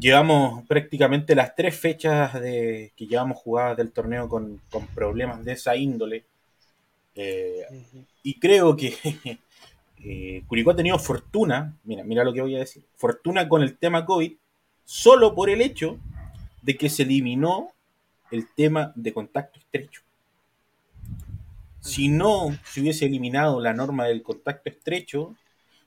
llevamos 0.00 0.66
prácticamente 0.66 1.34
las 1.34 1.54
tres 1.54 1.78
fechas 1.78 2.34
de, 2.40 2.92
que 2.96 3.06
llevamos 3.06 3.38
jugadas 3.38 3.76
del 3.76 3.92
torneo 3.92 4.28
con, 4.28 4.60
problemas 4.94 5.44
de 5.44 5.52
esa 5.52 5.76
índole. 5.76 6.24
Eh, 7.14 7.64
y 8.22 8.38
creo 8.38 8.76
que 8.76 8.94
eh, 10.04 10.42
Curicó 10.46 10.70
ha 10.70 10.76
tenido 10.76 10.98
fortuna, 10.98 11.76
mira, 11.84 12.04
mira 12.04 12.24
lo 12.24 12.32
que 12.32 12.42
voy 12.42 12.56
a 12.56 12.60
decir, 12.60 12.82
fortuna 12.96 13.48
con 13.48 13.62
el 13.62 13.76
tema 13.76 14.04
COVID, 14.04 14.32
solo 14.84 15.34
por 15.34 15.50
el 15.50 15.60
hecho 15.60 15.98
de 16.62 16.76
que 16.76 16.88
se 16.88 17.02
eliminó 17.02 17.72
el 18.30 18.48
tema 18.54 18.92
de 18.94 19.12
contacto 19.12 19.58
estrecho. 19.58 20.02
Si 21.80 22.08
no 22.08 22.56
se 22.64 22.80
hubiese 22.80 23.06
eliminado 23.06 23.60
la 23.60 23.72
norma 23.72 24.06
del 24.06 24.22
contacto 24.22 24.68
estrecho, 24.68 25.34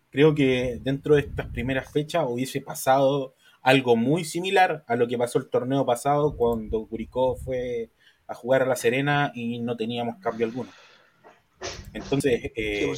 creo 0.10 0.34
que 0.34 0.80
dentro 0.82 1.16
de 1.16 1.22
estas 1.22 1.48
primeras 1.48 1.92
fechas 1.92 2.26
hubiese 2.28 2.62
pasado 2.62 3.36
algo 3.62 3.96
muy 3.96 4.26
similar 4.26 4.84
a 4.88 4.96
lo 4.96 5.08
que 5.08 5.18
pasó 5.18 5.40
el 5.40 5.50
torneo 5.50 5.86
pasado 5.86 6.36
cuando 6.36 6.86
Curicó 6.88 7.36
fue 7.36 7.92
a 8.28 8.34
jugar 8.34 8.64
a 8.64 8.66
La 8.66 8.76
Serena 8.76 9.32
y 9.36 9.60
no 9.60 9.78
teníamos 9.78 10.16
cambio 10.18 10.46
alguno. 10.48 10.70
Entonces, 11.94 12.52
eh, 12.56 12.92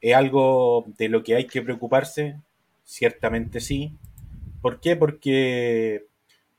¿es 0.00 0.14
algo 0.14 0.84
de 0.98 1.08
lo 1.08 1.22
que 1.22 1.34
hay 1.34 1.46
que 1.46 1.62
preocuparse? 1.62 2.40
Ciertamente 2.84 3.60
sí. 3.60 3.96
¿Por 4.60 4.80
qué? 4.80 4.96
Porque, 4.96 6.06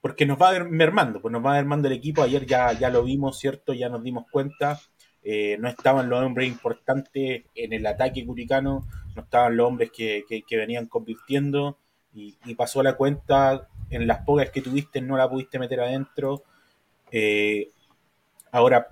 porque 0.01 0.25
nos 0.25 0.41
va 0.41 0.63
mermando, 0.63 1.21
pues 1.21 1.31
nos 1.31 1.45
va 1.45 1.53
mermando 1.53 1.87
el 1.87 1.93
equipo. 1.93 2.21
Ayer 2.21 2.45
ya, 2.45 2.73
ya 2.73 2.89
lo 2.89 3.03
vimos, 3.03 3.39
¿cierto? 3.39 3.73
Ya 3.73 3.87
nos 3.87 4.03
dimos 4.03 4.25
cuenta. 4.31 4.79
Eh, 5.23 5.57
no 5.59 5.67
estaban 5.67 6.09
los 6.09 6.23
hombres 6.23 6.47
importantes 6.47 7.43
en 7.53 7.73
el 7.73 7.85
ataque 7.85 8.25
curicano, 8.25 8.87
no 9.15 9.21
estaban 9.21 9.55
los 9.57 9.67
hombres 9.67 9.91
que, 9.91 10.23
que 10.27 10.57
venían 10.57 10.87
convirtiendo 10.87 11.77
y, 12.45 12.55
pasó 12.55 12.83
la 12.83 12.95
cuenta, 12.95 13.67
en 13.89 14.07
las 14.07 14.23
pocas 14.25 14.49
que 14.49 14.61
tuviste 14.61 15.01
no 15.01 15.17
la 15.17 15.29
pudiste 15.29 15.59
meter 15.59 15.79
adentro. 15.81 16.43
Eh, 17.11 17.71
ahora, 18.51 18.87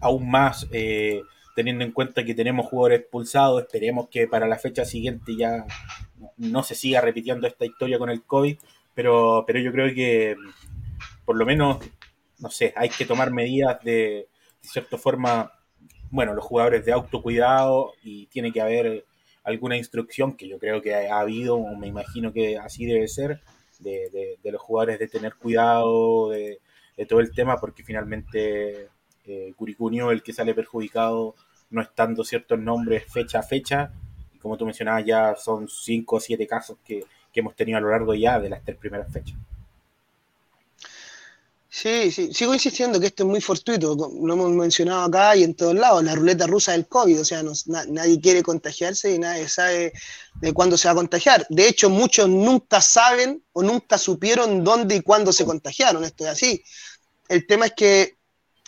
aún 0.00 0.30
más, 0.30 0.66
eh, 0.72 1.22
teniendo 1.54 1.84
en 1.84 1.92
cuenta 1.92 2.24
que 2.24 2.34
tenemos 2.34 2.66
jugadores 2.66 3.00
expulsados, 3.00 3.62
esperemos 3.62 4.08
que 4.08 4.26
para 4.26 4.46
la 4.46 4.58
fecha 4.58 4.84
siguiente 4.84 5.36
ya 5.36 5.66
no 6.36 6.62
se 6.62 6.74
siga 6.74 7.00
repitiendo 7.00 7.46
esta 7.46 7.64
historia 7.64 7.98
con 7.98 8.10
el 8.10 8.22
COVID, 8.22 8.56
pero, 8.94 9.44
pero 9.46 9.60
yo 9.60 9.72
creo 9.72 9.94
que 9.94 10.36
por 11.24 11.36
lo 11.36 11.46
menos, 11.46 11.78
no 12.38 12.50
sé, 12.50 12.72
hay 12.76 12.88
que 12.88 13.06
tomar 13.06 13.30
medidas 13.30 13.82
de 13.82 14.28
cierta 14.60 14.98
forma, 14.98 15.52
bueno, 16.10 16.34
los 16.34 16.44
jugadores 16.44 16.84
de 16.84 16.92
autocuidado 16.92 17.92
y 18.02 18.26
tiene 18.26 18.52
que 18.52 18.60
haber 18.60 19.04
alguna 19.44 19.76
instrucción 19.76 20.36
que 20.36 20.48
yo 20.48 20.58
creo 20.58 20.80
que 20.82 20.94
ha, 20.94 21.18
habido, 21.18 21.56
o 21.56 21.76
me 21.76 21.88
imagino 21.88 22.32
que 22.32 22.58
así 22.58 22.86
debe 22.86 23.08
ser, 23.08 23.40
de, 23.80 24.38
los 24.44 24.60
jugadores 24.60 24.98
de 24.98 25.08
tener 25.08 25.34
cuidado 25.34 26.30
de, 26.30 26.60
todo 27.08 27.20
el 27.20 27.32
tema, 27.32 27.58
porque 27.58 27.82
finalmente 27.82 28.88
eh, 29.26 29.52
Curicunio, 29.56 30.12
el 30.12 30.22
que 30.22 30.32
sale 30.32 30.54
perjudicado, 30.54 31.34
no 31.70 31.82
estando 31.82 32.22
ciertos 32.22 32.58
nombres 32.60 33.04
fecha 33.12 33.40
a 33.40 33.42
fecha, 33.42 33.92
y 34.32 34.38
como 34.38 34.56
tú 34.56 34.64
mencionabas, 34.64 35.04
ya 35.04 35.34
son 35.34 35.68
cinco 35.68 36.16
o 36.16 36.20
siete 36.20 36.46
casos 36.46 36.78
que, 36.84 37.04
que 37.32 37.40
hemos 37.40 37.56
tenido 37.56 37.78
a 37.78 37.80
lo 37.80 37.90
largo 37.90 38.14
ya 38.14 38.38
de 38.38 38.50
las 38.50 38.62
tres 38.64 38.76
primeras 38.76 39.12
fechas. 39.12 39.36
Sí, 41.74 42.12
sí, 42.12 42.34
sigo 42.34 42.52
insistiendo 42.52 43.00
que 43.00 43.06
esto 43.06 43.22
es 43.22 43.30
muy 43.30 43.40
fortuito, 43.40 43.96
lo 43.96 44.34
hemos 44.34 44.50
mencionado 44.50 45.04
acá 45.04 45.34
y 45.34 45.42
en 45.42 45.54
todos 45.54 45.74
lados, 45.74 46.04
la 46.04 46.14
ruleta 46.14 46.46
rusa 46.46 46.72
del 46.72 46.86
COVID, 46.86 47.22
o 47.22 47.24
sea, 47.24 47.42
nadie 47.88 48.20
quiere 48.20 48.42
contagiarse 48.42 49.14
y 49.14 49.18
nadie 49.18 49.48
sabe 49.48 49.94
de 50.34 50.52
cuándo 50.52 50.76
se 50.76 50.88
va 50.88 50.92
a 50.92 50.96
contagiar. 50.96 51.46
De 51.48 51.66
hecho, 51.66 51.88
muchos 51.88 52.28
nunca 52.28 52.82
saben 52.82 53.42
o 53.54 53.62
nunca 53.62 53.96
supieron 53.96 54.62
dónde 54.62 54.96
y 54.96 55.00
cuándo 55.00 55.32
se 55.32 55.46
contagiaron, 55.46 56.04
esto 56.04 56.24
es 56.24 56.30
así. 56.30 56.62
El 57.26 57.46
tema 57.46 57.64
es 57.66 57.72
que 57.74 58.18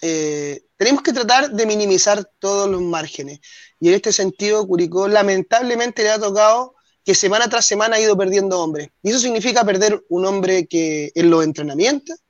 eh, 0.00 0.64
tenemos 0.78 1.02
que 1.02 1.12
tratar 1.12 1.50
de 1.50 1.66
minimizar 1.66 2.24
todos 2.38 2.70
los 2.70 2.80
márgenes 2.80 3.40
y 3.80 3.88
en 3.88 3.94
este 3.96 4.14
sentido 4.14 4.66
Curicó 4.66 5.08
lamentablemente 5.08 6.02
le 6.04 6.10
ha 6.10 6.18
tocado 6.18 6.74
que 7.04 7.14
semana 7.14 7.48
tras 7.48 7.66
semana 7.66 7.96
ha 7.96 8.00
ido 8.00 8.16
perdiendo 8.16 8.58
hombres. 8.60 8.88
Y 9.02 9.10
eso 9.10 9.18
significa 9.18 9.62
perder 9.62 10.02
un 10.08 10.24
hombre 10.24 10.66
que 10.66 11.12
en 11.14 11.28
los 11.28 11.44
entrenamientos 11.44 12.23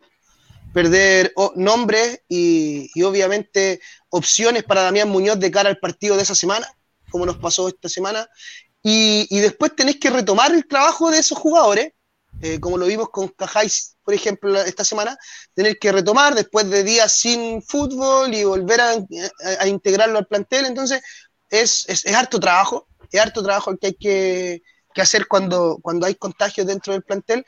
perder 0.74 1.32
nombres 1.54 2.20
y, 2.28 2.90
obviamente 3.02 3.80
opciones 4.10 4.64
para 4.64 4.82
Damián 4.82 5.08
Muñoz 5.08 5.38
de 5.38 5.50
cara 5.50 5.70
al 5.70 5.78
partido 5.78 6.16
de 6.16 6.22
esa 6.22 6.34
semana, 6.34 6.66
como 7.10 7.24
nos 7.24 7.38
pasó 7.38 7.68
esta 7.68 7.88
semana, 7.88 8.28
y, 8.82 9.40
después 9.40 9.74
tenés 9.74 9.96
que 9.96 10.10
retomar 10.10 10.52
el 10.52 10.66
trabajo 10.66 11.10
de 11.10 11.18
esos 11.18 11.38
jugadores, 11.38 11.92
eh, 12.42 12.58
como 12.58 12.76
lo 12.76 12.86
vimos 12.86 13.08
con 13.10 13.28
Cajáis, 13.28 13.96
por 14.04 14.12
ejemplo, 14.12 14.60
esta 14.60 14.84
semana, 14.84 15.16
tener 15.54 15.78
que 15.78 15.92
retomar 15.92 16.34
después 16.34 16.68
de 16.68 16.82
días 16.82 17.12
sin 17.12 17.62
fútbol 17.62 18.34
y 18.34 18.42
volver 18.44 18.80
a, 18.80 19.66
integrarlo 19.66 20.18
al 20.18 20.26
plantel, 20.26 20.66
entonces 20.66 21.00
es, 21.50 21.88
es, 21.88 22.04
harto 22.14 22.40
trabajo, 22.40 22.88
es 23.10 23.20
harto 23.20 23.44
trabajo 23.44 23.70
el 23.70 23.78
que 23.78 23.86
hay 23.86 23.94
que, 23.94 24.62
que 24.92 25.02
hacer 25.02 25.28
cuando, 25.28 25.78
cuando 25.80 26.04
hay 26.04 26.16
contagios 26.16 26.66
dentro 26.66 26.92
del 26.92 27.04
plantel 27.04 27.44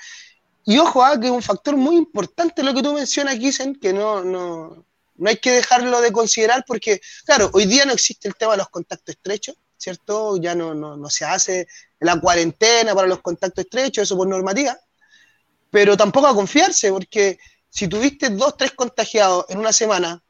y 0.68 0.78
ojo, 0.78 1.04
ah, 1.04 1.18
que 1.18 1.28
es 1.28 1.32
un 1.32 1.42
factor 1.42 1.76
muy 1.76 1.96
importante 1.96 2.64
lo 2.64 2.74
que 2.74 2.82
tú 2.82 2.92
mencionas, 2.92 3.36
Kisen, 3.36 3.76
que 3.76 3.92
no, 3.92 4.24
no, 4.24 4.84
no 5.14 5.28
hay 5.28 5.36
que 5.36 5.52
dejarlo 5.52 6.00
de 6.00 6.10
considerar 6.10 6.64
porque, 6.66 7.00
claro, 7.24 7.50
hoy 7.54 7.66
día 7.66 7.84
no 7.84 7.92
existe 7.92 8.26
el 8.26 8.34
tema 8.34 8.52
de 8.52 8.58
los 8.58 8.68
contactos 8.68 9.14
estrechos, 9.14 9.54
¿cierto? 9.76 10.36
Ya 10.38 10.56
no, 10.56 10.74
no, 10.74 10.96
no 10.96 11.08
se 11.08 11.24
hace 11.24 11.68
la 12.00 12.20
cuarentena 12.20 12.96
para 12.96 13.06
los 13.06 13.20
contactos 13.20 13.64
estrechos, 13.64 14.02
eso 14.02 14.16
por 14.16 14.26
normativa, 14.26 14.76
pero 15.70 15.96
tampoco 15.96 16.26
a 16.26 16.34
confiarse, 16.34 16.90
porque 16.90 17.38
si 17.70 17.86
tuviste 17.86 18.30
dos, 18.30 18.56
tres 18.56 18.72
contagiados 18.72 19.46
en 19.48 19.58
una 19.58 19.72
semana 19.72 20.20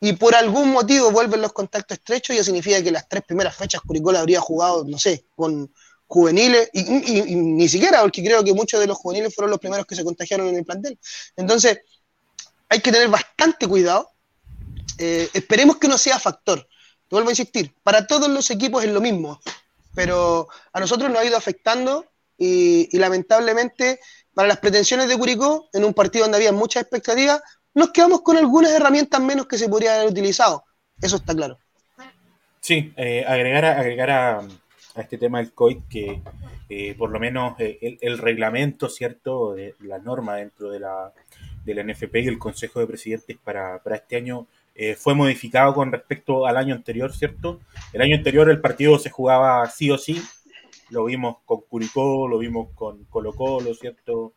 y 0.00 0.12
por 0.12 0.36
algún 0.36 0.70
motivo 0.70 1.10
vuelven 1.10 1.42
los 1.42 1.52
contactos 1.52 1.98
estrechos, 1.98 2.36
ya 2.36 2.44
significa 2.44 2.80
que 2.80 2.92
las 2.92 3.08
tres 3.08 3.24
primeras 3.24 3.56
fechas 3.56 3.80
Curicó 3.80 4.10
habría 4.10 4.40
jugado, 4.40 4.84
no 4.84 5.00
sé, 5.00 5.26
con 5.34 5.74
juveniles, 6.10 6.70
y, 6.72 7.36
ni 7.36 7.68
siquiera, 7.68 8.00
porque 8.00 8.24
creo 8.24 8.42
que 8.42 8.52
muchos 8.52 8.80
de 8.80 8.88
los 8.88 8.98
juveniles 8.98 9.32
fueron 9.32 9.52
los 9.52 9.60
primeros 9.60 9.86
que 9.86 9.94
se 9.94 10.04
contagiaron 10.04 10.48
en 10.48 10.56
el 10.56 10.64
plantel. 10.64 10.98
Entonces, 11.36 11.78
hay 12.68 12.80
que 12.80 12.90
tener 12.90 13.08
bastante 13.08 13.68
cuidado. 13.68 14.10
Eh, 14.98 15.28
esperemos 15.32 15.76
que 15.76 15.86
no 15.86 15.96
sea 15.96 16.18
factor. 16.18 16.66
Vuelvo 17.08 17.28
a 17.28 17.32
insistir, 17.32 17.72
para 17.84 18.08
todos 18.08 18.28
los 18.28 18.50
equipos 18.50 18.82
es 18.82 18.90
lo 18.90 19.00
mismo, 19.00 19.40
pero 19.94 20.48
a 20.72 20.80
nosotros 20.80 21.08
nos 21.10 21.20
ha 21.20 21.24
ido 21.24 21.36
afectando 21.36 22.04
y, 22.36 22.88
lamentablemente 22.98 24.00
para 24.34 24.48
las 24.48 24.58
pretensiones 24.58 25.08
de 25.08 25.16
Curicó, 25.16 25.68
en 25.72 25.84
un 25.84 25.94
partido 25.94 26.24
donde 26.24 26.38
había 26.38 26.52
muchas 26.52 26.82
expectativas, 26.82 27.40
nos 27.72 27.90
quedamos 27.90 28.22
con 28.22 28.36
algunas 28.36 28.72
herramientas 28.72 29.20
menos 29.20 29.46
que 29.46 29.58
se 29.58 29.68
podrían 29.68 29.94
haber 29.94 30.08
utilizado. 30.08 30.64
Eso 31.00 31.16
está 31.16 31.34
claro. 31.34 31.58
Sí, 32.60 32.92
eh, 32.96 33.24
agregar, 33.26 33.64
agregar 33.64 34.10
a, 34.10 34.48
este 35.00 35.18
tema 35.18 35.38
del 35.38 35.52
COIT, 35.52 35.88
que 35.88 36.22
eh, 36.68 36.94
por 36.96 37.10
lo 37.10 37.18
menos 37.18 37.54
eh, 37.58 37.98
el, 38.00 38.18
reglamento, 38.18 38.88
¿cierto?, 38.88 39.56
la 39.80 39.98
norma 39.98 40.36
dentro 40.36 40.70
de 40.70 40.80
la, 40.80 41.12
de 41.64 41.84
NFP 41.84 42.16
y 42.16 42.28
el 42.28 42.38
Consejo 42.38 42.80
de 42.80 42.86
Presidentes 42.86 43.36
para, 43.42 43.80
este 43.92 44.16
año 44.16 44.46
eh, 44.74 44.94
fue 44.94 45.14
modificado 45.14 45.74
con 45.74 45.90
respecto 45.90 46.46
al 46.46 46.56
año 46.56 46.74
anterior, 46.74 47.12
¿cierto? 47.12 47.60
El 47.92 48.02
año 48.02 48.16
anterior 48.16 48.48
el 48.50 48.60
partido 48.60 48.98
se 48.98 49.10
jugaba 49.10 49.66
sí 49.68 49.90
o 49.90 49.98
sí, 49.98 50.22
lo 50.90 51.04
vimos 51.04 51.38
con 51.44 51.60
Curicó, 51.62 52.28
lo 52.28 52.38
vimos 52.38 52.68
con 52.74 53.04
Colo 53.04 53.32
Colo, 53.32 53.74
¿cierto? 53.74 54.32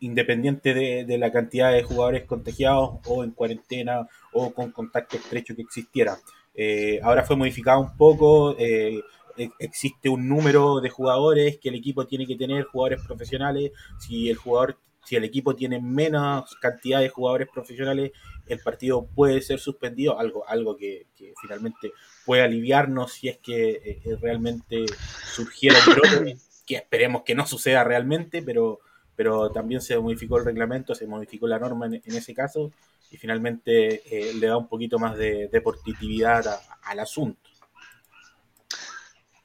independiente 0.00 0.74
de, 0.74 1.04
de, 1.04 1.18
la 1.18 1.32
cantidad 1.32 1.72
de 1.72 1.82
jugadores 1.82 2.24
contagiados 2.24 3.00
o 3.06 3.24
en 3.24 3.32
cuarentena 3.32 4.06
o 4.32 4.52
con 4.52 4.70
contacto 4.70 5.16
estrecho 5.16 5.56
que 5.56 5.62
existiera. 5.62 6.16
Eh, 6.60 6.98
ahora 7.04 7.22
fue 7.22 7.36
modificado 7.36 7.80
un 7.80 7.96
poco. 7.96 8.56
Eh, 8.58 9.00
e, 9.36 9.50
existe 9.60 10.08
un 10.08 10.28
número 10.28 10.80
de 10.80 10.90
jugadores 10.90 11.58
que 11.58 11.68
el 11.68 11.76
equipo 11.76 12.04
tiene 12.04 12.26
que 12.26 12.34
tener, 12.34 12.64
jugadores 12.64 13.00
profesionales. 13.06 13.70
Si 14.00 14.28
el 14.28 14.36
jugador, 14.36 14.76
si 15.04 15.14
el 15.14 15.22
equipo 15.22 15.54
tiene 15.54 15.80
menos 15.80 16.56
cantidad 16.60 17.00
de 17.00 17.10
jugadores 17.10 17.48
profesionales, 17.48 18.10
el 18.46 18.58
partido 18.58 19.06
puede 19.06 19.40
ser 19.40 19.60
suspendido, 19.60 20.18
algo, 20.18 20.44
algo 20.48 20.76
que, 20.76 21.06
finalmente 21.40 21.92
puede 22.26 22.42
aliviarnos 22.42 23.12
si 23.12 23.28
es 23.28 23.38
que 23.38 24.02
eh, 24.04 24.16
realmente 24.20 24.84
surgiera 25.32 25.78
un 25.86 25.94
brote, 25.94 26.38
que 26.66 26.74
esperemos 26.74 27.22
que 27.22 27.36
no 27.36 27.46
suceda 27.46 27.84
realmente, 27.84 28.42
pero, 28.42 28.80
pero 29.14 29.52
también 29.52 29.80
se 29.80 29.96
modificó 29.96 30.38
el 30.38 30.44
reglamento, 30.44 30.96
se 30.96 31.06
modificó 31.06 31.46
la 31.46 31.60
norma 31.60 31.86
en 31.86 32.02
ese 32.04 32.34
caso 32.34 32.72
y 33.10 33.16
finalmente 33.16 34.02
eh, 34.04 34.34
le 34.34 34.46
da 34.46 34.56
un 34.56 34.68
poquito 34.68 34.98
más 34.98 35.16
de 35.16 35.48
deportividad 35.48 36.60
al 36.82 37.00
asunto. 37.00 37.50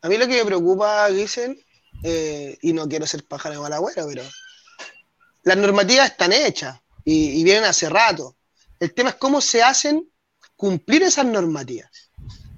A 0.02 0.10
mí 0.10 0.18
lo 0.18 0.28
que 0.28 0.36
me 0.36 0.46
preocupa, 0.46 1.08
Giselle, 1.10 1.66
eh, 2.04 2.58
y 2.62 2.74
no 2.74 2.88
quiero 2.88 3.08
ser 3.08 3.24
pájaro 3.26 3.56
de 3.56 3.62
malagüero, 3.62 4.08
pero 4.08 4.24
las 5.44 5.58
normativas 5.58 6.12
están 6.12 6.34
hechas 6.34 6.80
y, 7.06 7.40
y 7.40 7.44
vienen 7.44 7.64
hace 7.64 7.90
rato. 7.90 8.36
El 8.80 8.94
tema 8.94 9.12
es 9.12 9.16
cómo 9.16 9.40
se 9.40 9.64
hacen 9.64 10.10
cumplir 10.56 11.04
esas 11.04 11.26
normativas. 11.26 12.12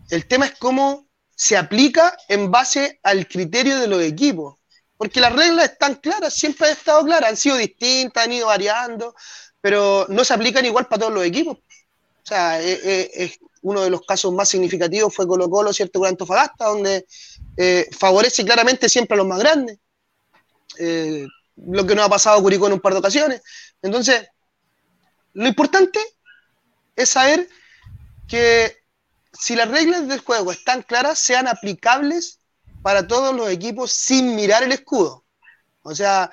El 0.10 0.28
tema 0.28 0.48
es 0.48 0.56
cómo 0.58 1.08
se 1.36 1.58
aplica 1.58 2.18
en 2.30 2.50
base 2.50 3.00
al 3.04 3.28
criterio 3.28 3.78
de 3.80 3.88
los 3.88 4.02
equipos. 4.02 4.56
Porque 4.98 5.20
las 5.20 5.34
reglas 5.34 5.72
están 5.72 5.96
claras, 5.96 6.34
siempre 6.34 6.68
han 6.68 6.74
estado 6.74 7.04
claras, 7.04 7.30
han 7.30 7.38
sido 7.38 7.58
distintas, 7.58 8.24
han 8.24 8.32
ido 8.32 8.48
variando, 8.48 9.14
pero 9.66 10.06
no 10.10 10.24
se 10.24 10.32
aplican 10.32 10.64
igual 10.64 10.86
para 10.86 11.00
todos 11.00 11.14
los 11.16 11.26
equipos. 11.26 11.58
O 11.58 12.22
sea, 12.22 12.62
es, 12.62 12.86
e, 12.86 13.12
es 13.16 13.40
uno 13.64 13.82
de 13.82 13.90
los 13.90 14.06
casos 14.06 14.32
más 14.32 14.48
significativos 14.48 15.12
fue 15.12 15.26
Colo 15.26 15.50
Colo, 15.50 15.74
¿cierto? 15.74 15.98
Con 15.98 16.10
Antofagasta, 16.10 16.66
donde 16.66 17.08
eh, 17.58 17.90
favorece 17.92 18.46
claramente 18.46 18.88
siempre 18.88 19.16
a 19.16 19.18
los 19.18 19.26
más 19.26 19.40
grandes. 19.40 19.80
Eh, 20.78 21.26
lo 21.56 21.84
que 21.84 21.96
nos 21.96 22.06
ha 22.06 22.10
pasado 22.10 22.38
a 22.38 22.42
Curicó 22.44 22.68
en 22.68 22.74
un 22.74 22.80
par 22.80 22.94
de 22.94 23.00
ocasiones. 23.00 23.42
Entonces, 23.82 24.28
lo 25.34 25.48
importante 25.48 26.00
es 26.96 27.10
saber 27.10 27.50
que 28.28 28.78
si 29.34 29.56
las 29.56 29.72
reglas 29.72 30.08
del 30.08 30.20
juego 30.20 30.52
están 30.52 30.84
claras, 30.84 31.18
sean 31.18 31.48
aplicables 31.48 32.40
para 32.84 33.08
todos 33.08 33.36
los 33.36 33.50
equipos 33.50 33.92
sin 33.92 34.36
mirar 34.36 34.62
el 34.62 34.74
escudo. 34.74 35.26
O 35.82 35.96
sea, 35.96 36.30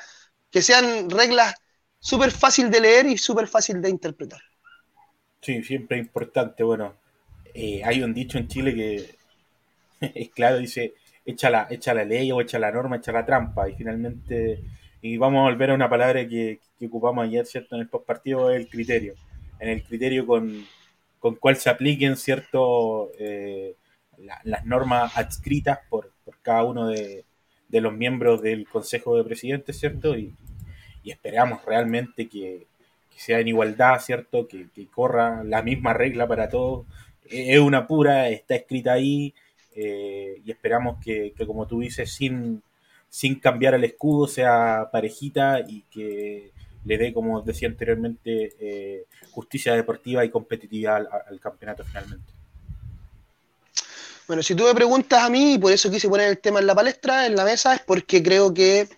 que 0.51 0.61
sean 0.61 1.09
reglas 1.09 1.55
súper 2.03 2.33
fácil 2.33 2.69
de 2.71 2.81
leer 2.81 3.07
y 3.07 3.17
súper 3.17 3.47
fácil 3.47 3.81
de 3.81 3.89
interpretar. 3.89 4.41
Sí, 5.41 5.63
siempre 5.63 5.99
importante. 5.99 6.65
Bueno, 6.65 6.97
eh, 7.55 7.83
hay 7.85 8.03
un 8.03 8.13
dicho 8.13 8.39
en 8.39 8.49
Chile 8.49 8.75
que 8.75 9.17
es 10.15 10.31
claro, 10.31 10.59
dice, 10.59 10.95
echa 11.25 11.49
la, 11.49 11.69
echa 11.71 11.95
la 11.95 12.05
ley 12.05 12.31
o 12.33 12.41
echa 12.41 12.59
la 12.59 12.73
norma, 12.73 12.97
echa 12.97 13.13
la 13.13 13.25
trampa. 13.25 13.69
Y 13.69 13.77
finalmente, 13.77 14.61
y 15.01 15.17
vamos 15.17 15.41
a 15.41 15.51
volver 15.53 15.71
a 15.71 15.75
una 15.75 15.89
palabra 15.89 16.27
que, 16.29 16.61
ocupamos 16.85 17.25
ayer, 17.25 17.47
¿cierto? 17.47 17.77
En 17.77 17.83
el 17.83 17.89
postpartido, 17.89 18.51
el 18.51 18.69
criterio. 18.69 19.15
En 19.61 19.69
el 19.69 19.85
criterio 19.85 20.27
con, 20.27 20.67
con 21.21 21.37
cuál 21.37 21.55
se 21.55 21.71
apliquen, 21.71 22.17
¿cierto? 22.17 23.13
Eh, 23.17 23.77
las 24.45 24.67
normas 24.67 25.17
adscritas 25.17 25.79
por, 25.89 26.13
por 26.25 26.39
cada 26.43 26.65
uno 26.65 26.89
de, 26.89 27.25
de, 27.69 27.81
los 27.81 27.93
miembros 27.93 28.43
del 28.43 28.69
Consejo 28.69 29.17
de 29.17 29.25
Presidentes, 29.25 29.79
¿cierto? 29.79 30.17
Y, 30.17 30.35
y 31.03 31.11
esperamos 31.11 31.65
realmente 31.65 32.29
que, 32.29 32.67
sea 33.17 33.41
en 33.41 33.49
igualdad, 33.49 34.01
¿cierto? 34.01 34.49
Que, 34.49 34.69
que 34.75 34.87
corra 34.87 35.45
la 35.45 35.63
misma 35.63 35.93
regla 35.93 36.27
para 36.27 36.49
todos 36.49 36.87
es 37.33 37.59
una 37.59 37.87
pura, 37.87 38.29
está 38.29 38.55
escrita 38.55 38.93
ahí 38.93 39.35
eh, 39.75 40.41
y 40.45 40.51
esperamos 40.51 40.99
que, 41.03 41.35
como 41.47 41.67
tú 41.67 41.81
dices, 41.81 42.13
sin, 42.13 42.63
sin 43.09 43.39
cambiar 43.39 43.75
el 43.75 43.85
escudo, 43.85 44.27
sea 44.27 44.89
parejita 44.93 45.61
y 45.67 45.83
que 45.91 46.53
le 46.85 46.99
dé, 46.99 47.13
como 47.13 47.41
decía 47.41 47.69
anteriormente, 47.69 48.55
eh, 48.61 49.07
justicia 49.31 49.75
deportiva 49.75 50.25
y 50.25 50.31
competitividad 50.31 51.07
al, 51.29 51.41
campeonato 51.41 51.85
finalmente. 51.85 52.33
Bueno, 54.27 54.43
si 54.43 54.55
tú 54.55 54.65
me 54.65 54.75
preguntas 54.75 55.23
a 55.23 55.31
mí, 55.31 55.55
y 55.55 55.59
por 55.59 55.73
eso 55.73 55.91
quise 55.91 56.09
poner 56.09 56.29
el 56.29 56.39
tema 56.39 56.61
en 56.61 56.67
la 56.67 56.75
palestra, 56.75 57.27
en 57.27 57.37
la 57.37 57.45
mesa, 57.45 57.75
es 57.75 57.83
porque 57.83 58.23
creo 58.23 58.53
que 58.53 58.89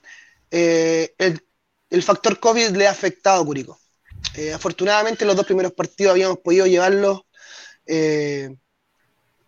eh, 0.51 1.14
el, 1.19 1.40
el, 1.90 2.03
factor 2.03 2.40
COVID 2.40 2.70
le 2.70 2.87
ha 2.87 2.90
afectado 2.90 3.42
a 3.42 3.44
Curicó. 3.44 3.79
afortunadamente, 4.55 5.25
los 5.25 5.37
dos 5.37 5.47
primeros 5.47 5.73
partidos 5.73 6.12
habíamos 6.12 6.38
podido 6.38 6.66
llevarlos 6.66 7.23
eh, 7.87 8.55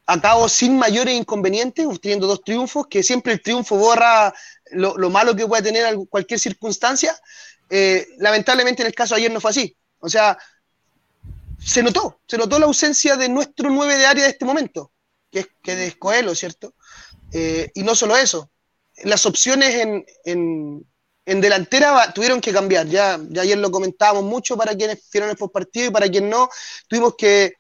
a 0.09 0.21
cabo 0.21 0.49
sin 0.49 0.79
mayores 0.79 1.15
inconvenientes, 1.15 1.87
teniendo 2.01 2.29
dos 2.29 2.43
triunfos, 2.45 2.87
que 2.89 3.03
siempre 3.03 3.33
el 3.33 3.43
triunfo 3.43 3.77
borra 3.77 4.33
lo, 4.71 5.11
malo 5.11 5.35
que 5.35 5.47
puede 5.47 5.63
tener 5.63 5.97
cualquier 6.09 6.39
circunstancia. 6.39 7.19
Eh, 7.69 8.07
lamentablemente 8.19 8.83
en 8.83 8.87
el 8.87 8.95
caso 8.95 9.15
de 9.15 9.23
ayer 9.23 9.33
no 9.33 9.41
fue 9.41 9.51
así. 9.51 9.77
O 9.99 10.09
sea, 10.09 10.39
se 11.59 11.83
notó, 11.83 12.21
se 12.29 12.39
notó 12.39 12.59
la 12.61 12.67
ausencia 12.67 13.17
de 13.17 13.29
nuestro 13.29 13.69
9 13.69 13.97
de 13.97 14.07
área 14.07 14.25
de 14.25 14.31
este 14.31 14.45
momento, 14.45 14.93
que 15.33 15.41
es, 15.41 15.49
que 15.61 15.87
es 15.87 15.97
Coelho, 15.97 16.37
¿cierto? 16.37 16.75
Eh, 17.33 17.73
y 17.75 17.83
no 17.83 17.97
solo 17.97 18.17
eso, 18.17 18.49
las 19.03 19.27
opciones 19.27 19.75
en, 19.75 20.07
en, 20.25 20.87
en 21.27 21.41
delantera 21.41 22.13
tuvieron 22.15 22.41
que 22.41 22.53
cambiar. 22.53 22.87
Ya, 22.87 23.21
ya 23.29 23.43
ayer 23.43 23.59
lo 23.59 23.71
comentábamos 23.71 24.25
mucho 24.25 24.57
para 24.57 24.75
quienes 24.75 25.11
vieron 25.13 25.31
el 25.31 25.37
partido 25.51 25.87
y 25.89 25.91
para 25.91 26.09
quienes 26.09 26.31
no, 26.31 26.49
tuvimos 26.89 27.15
que 27.17 27.55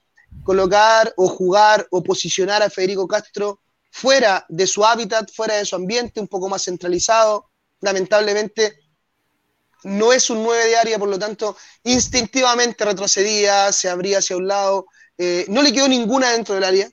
colocar 0.44 1.12
o 1.16 1.28
jugar 1.28 1.86
o 1.90 2.02
posicionar 2.02 2.62
a 2.62 2.70
Federico 2.70 3.06
Castro 3.08 3.60
fuera 3.90 4.46
de 4.48 4.66
su 4.66 4.84
hábitat, 4.84 5.30
fuera 5.32 5.56
de 5.56 5.64
su 5.64 5.74
ambiente, 5.74 6.20
un 6.20 6.28
poco 6.28 6.48
más 6.48 6.64
centralizado. 6.64 7.50
Lamentablemente 7.80 8.78
no 9.82 10.12
es 10.12 10.30
un 10.30 10.42
9 10.42 10.66
de 10.66 10.76
área, 10.76 10.98
por 10.98 11.08
lo 11.08 11.18
tanto, 11.18 11.56
instintivamente 11.84 12.84
retrocedía, 12.84 13.72
se 13.72 13.88
abría 13.88 14.18
hacia 14.18 14.36
un 14.36 14.46
lado. 14.46 14.86
Eh, 15.18 15.44
no 15.48 15.62
le 15.62 15.72
quedó 15.72 15.88
ninguna 15.88 16.32
dentro 16.32 16.54
del 16.54 16.64
área, 16.64 16.90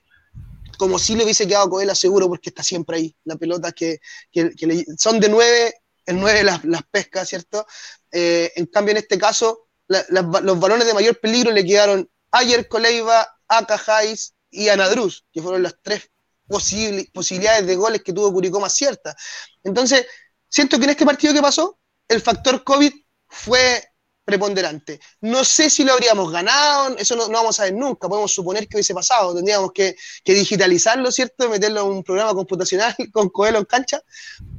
como 0.78 0.98
si 0.98 1.14
le 1.14 1.24
hubiese 1.24 1.46
quedado 1.46 1.66
a 1.66 1.70
Coelho 1.70 1.94
seguro, 1.94 2.28
porque 2.28 2.50
está 2.50 2.62
siempre 2.62 2.96
ahí. 2.96 3.16
La 3.24 3.36
pelota 3.36 3.72
que, 3.72 4.00
que 4.32 4.84
son 4.96 5.20
de 5.20 5.28
9, 5.28 5.74
el 6.06 6.20
9 6.20 6.44
las, 6.44 6.64
las 6.64 6.82
pesca, 6.84 7.24
¿cierto? 7.24 7.66
Eh, 8.10 8.52
en 8.56 8.66
cambio, 8.66 8.92
en 8.92 8.98
este 8.98 9.18
caso, 9.18 9.68
la, 9.86 10.04
los 10.10 10.58
balones 10.58 10.86
de 10.86 10.94
mayor 10.94 11.20
peligro 11.20 11.50
le 11.50 11.64
quedaron 11.64 12.08
Ayer 12.30 12.68
Coleiva, 12.68 13.28
Aka 13.48 13.78
Jais 13.78 14.34
y 14.50 14.68
Anadruz, 14.68 15.24
que 15.32 15.42
fueron 15.42 15.62
las 15.62 15.76
tres 15.82 16.10
posibilidades 16.46 17.66
de 17.66 17.76
goles 17.76 18.02
que 18.02 18.12
tuvo 18.12 18.32
Curicó 18.32 18.60
más 18.60 18.74
ciertas. 18.74 19.14
Entonces, 19.62 20.06
siento 20.48 20.78
que 20.78 20.84
en 20.84 20.90
este 20.90 21.06
partido 21.06 21.32
que 21.32 21.40
pasó, 21.40 21.78
el 22.08 22.20
factor 22.20 22.62
COVID 22.64 22.92
fue 23.28 23.82
preponderante. 24.24 25.00
No 25.20 25.44
sé 25.44 25.68
si 25.68 25.84
lo 25.84 25.92
habríamos 25.92 26.32
ganado, 26.32 26.96
eso 26.96 27.14
no, 27.14 27.28
vamos 27.28 27.60
a 27.60 27.64
ver 27.64 27.74
nunca, 27.74 28.08
podemos 28.08 28.32
suponer 28.32 28.66
que 28.66 28.76
hubiese 28.76 28.94
pasado, 28.94 29.34
tendríamos 29.34 29.72
que, 29.72 29.96
digitalizarlo, 30.24 31.12
¿cierto? 31.12 31.48
Meterlo 31.48 31.82
en 31.82 31.88
un 31.88 32.02
programa 32.02 32.34
computacional 32.34 32.94
con 33.12 33.28
Coelho 33.28 33.58
en 33.58 33.64
cancha, 33.66 34.02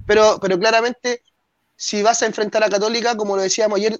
pero, 0.05 0.39
pero 0.39 0.59
claramente 0.59 1.23
si 1.75 2.01
vas 2.01 2.21
a 2.21 2.25
enfrentar 2.25 2.63
a 2.63 2.69
Católica, 2.69 3.15
como 3.15 3.35
lo 3.35 3.41
decíamos 3.41 3.77
ayer, 3.77 3.99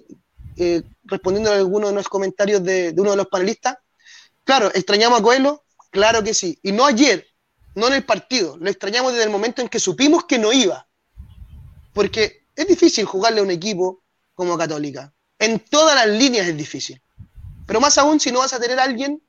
eh, 0.56 0.82
respondiendo 1.04 1.52
a 1.52 1.56
algunos 1.56 1.90
de 1.90 1.96
los 1.96 2.08
comentarios 2.08 2.62
de, 2.62 2.94
uno 2.96 3.10
de 3.10 3.16
los 3.16 3.26
panelistas, 3.26 3.76
claro, 4.44 4.70
extrañamos 4.74 5.20
a 5.20 5.22
Coelho, 5.22 5.64
claro 5.90 6.22
que 6.22 6.34
sí, 6.34 6.58
y 6.62 6.72
no 6.72 6.86
ayer, 6.86 7.26
no 7.74 7.88
en 7.88 7.94
el 7.94 8.04
partido, 8.04 8.56
lo 8.58 8.70
extrañamos 8.70 9.12
desde 9.12 9.24
el 9.24 9.30
momento 9.30 9.60
en 9.60 9.68
que 9.68 9.80
supimos 9.80 10.24
que 10.24 10.38
no 10.38 10.52
iba, 10.52 10.88
porque 11.92 12.46
es 12.54 12.66
difícil 12.66 13.04
jugarle 13.04 13.40
a 13.40 13.42
un 13.42 13.50
equipo 13.50 14.02
como 14.34 14.56
Católica, 14.56 15.12
en 15.38 15.60
todas 15.60 15.94
las 15.94 16.08
líneas 16.08 16.46
es 16.46 16.56
difícil, 16.56 17.02
pero 17.66 17.80
más 17.80 17.98
aún 17.98 18.18
si 18.18 18.30
no 18.32 18.38
vas 18.38 18.54
a 18.54 18.60
tener 18.60 18.80
alguien 18.80 19.22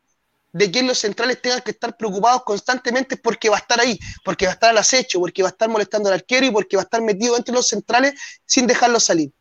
de 0.54 0.72
quien 0.72 0.88
los 0.88 0.98
centrales 0.98 1.42
tengan 1.42 1.62
que 1.62 1.72
estar 1.72 1.96
preocupados 1.98 2.44
constantemente 2.44 3.18
porque 3.18 3.50
va 3.50 3.58
a 3.58 3.60
estar 3.60 3.80
ahí, 3.80 4.00
porque 4.24 4.46
va 4.46 4.52
a 4.52 4.54
estar 4.54 4.70
al 4.70 4.78
acecho, 4.78 5.20
porque 5.20 5.44
va 5.44 5.50
a 5.50 5.52
estar 5.52 5.70
molestando 5.70 6.10
al 6.10 6.16
arquero 6.16 6.46
y 6.46 6.52
porque 6.52 6.78
va 6.78 6.84
a 6.84 6.86
estar 6.86 7.02
metido 7.02 7.38
entre 7.38 7.54
los 7.54 7.68
centrales 7.68 8.14
sin 8.46 8.66
dejarlos 8.66 9.04
salir. 9.04 9.32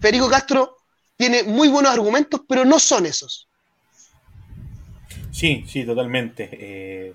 Federico 0.00 0.28
Castro 0.28 0.76
tiene 1.16 1.42
muy 1.42 1.68
buenos 1.68 1.92
argumentos, 1.92 2.42
pero 2.48 2.64
no 2.64 2.78
son 2.78 3.06
esos. 3.06 3.48
Sí, 5.32 5.64
sí, 5.66 5.84
totalmente. 5.84 6.48
Eh, 6.52 7.14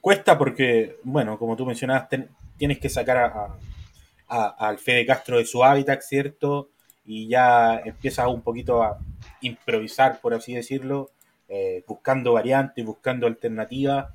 cuesta 0.00 0.38
porque, 0.38 0.96
bueno, 1.02 1.38
como 1.38 1.56
tú 1.56 1.66
mencionabas, 1.66 2.08
tienes 2.56 2.78
que 2.78 2.88
sacar 2.88 3.18
a, 3.18 4.48
al 4.48 4.78
Fede 4.78 5.04
Castro 5.06 5.38
de 5.38 5.44
su 5.44 5.64
hábitat, 5.64 6.00
¿cierto? 6.02 6.70
Y 7.04 7.28
ya 7.28 7.80
empiezas 7.84 8.28
un 8.28 8.42
poquito 8.42 8.82
a 8.82 8.98
improvisar, 9.40 10.20
por 10.20 10.32
así 10.34 10.54
decirlo, 10.54 11.10
eh, 11.50 11.84
buscando 11.86 12.32
variantes, 12.32 12.84
buscando 12.84 13.26
alternativas. 13.26 14.14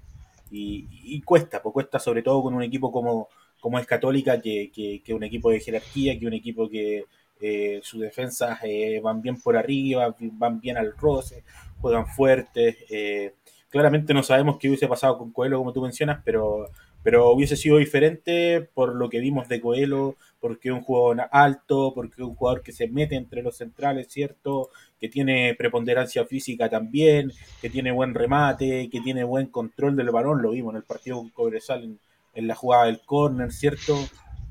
Y, 0.52 1.22
cuesta, 1.22 1.62
pues 1.62 1.74
cuesta 1.74 2.00
sobre 2.00 2.24
todo 2.24 2.42
con 2.44 2.54
un 2.54 2.64
equipo 2.64 2.90
como, 2.92 3.28
como 3.60 3.78
es 3.78 3.86
Católica, 3.86 4.40
que, 4.40 4.72
que, 5.04 5.14
un 5.14 5.24
equipo 5.24 5.52
de 5.52 5.60
jerarquía, 5.60 6.18
que 6.18 6.26
un 6.26 6.34
equipo 6.34 6.70
que, 6.70 7.04
eh, 7.42 7.82
sus 7.84 8.00
defensas 8.00 8.60
eh, 8.64 9.02
van 9.04 9.22
bien 9.22 9.42
por 9.42 9.58
arriba, 9.58 10.16
van 10.20 10.62
bien 10.62 10.78
al 10.78 10.96
roce, 10.96 11.44
juegan 11.82 12.08
fuertes. 12.08 12.78
Claramente 13.70 14.14
no 14.14 14.24
sabemos 14.24 14.58
qué 14.58 14.70
hubiese 14.70 14.88
pasado 14.88 15.18
con 15.18 15.34
Coelho, 15.34 15.58
como 15.58 15.74
tú 15.74 15.82
mencionas, 15.82 16.22
pero, 16.24 16.70
pero 17.06 17.30
hubiese 17.30 17.56
sido 17.56 17.78
diferente 17.78 18.68
por 18.74 18.96
lo 18.96 19.12
que 19.12 19.20
vimos 19.20 19.48
de 19.48 19.62
Coelho, 19.62 20.16
porque 20.40 20.70
es 20.70 20.74
un 20.74 20.82
jugador 20.82 21.30
alto, 21.32 21.94
porque 21.94 22.16
es 22.24 22.28
un 22.28 22.34
jugador 22.34 22.64
que 22.64 22.72
se 22.72 22.88
mete 22.88 23.14
entre 23.14 23.44
los 23.44 23.58
centrales, 23.58 24.08
¿cierto? 24.10 24.72
Que 25.00 25.08
tiene 25.08 25.54
preponderancia 25.54 26.26
física 26.26 26.68
también, 26.68 27.32
que 27.62 27.70
tiene 27.70 27.92
buen 27.92 28.16
remate, 28.16 28.90
que 28.90 29.02
tiene 29.02 29.24
buen 29.24 29.46
control 29.52 29.96
del 29.96 30.10
balón, 30.10 30.42
lo 30.42 30.50
vimos 30.50 30.74
en 30.74 30.78
el 30.78 30.84
partido 30.84 31.18
con 31.18 31.30
Cobresal 31.30 32.00
en, 32.34 32.48
la 32.48 32.56
jugada 32.56 32.86
del 32.86 33.00
córner, 33.06 33.52
¿cierto? 33.52 33.96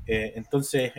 entonces, 0.07 0.93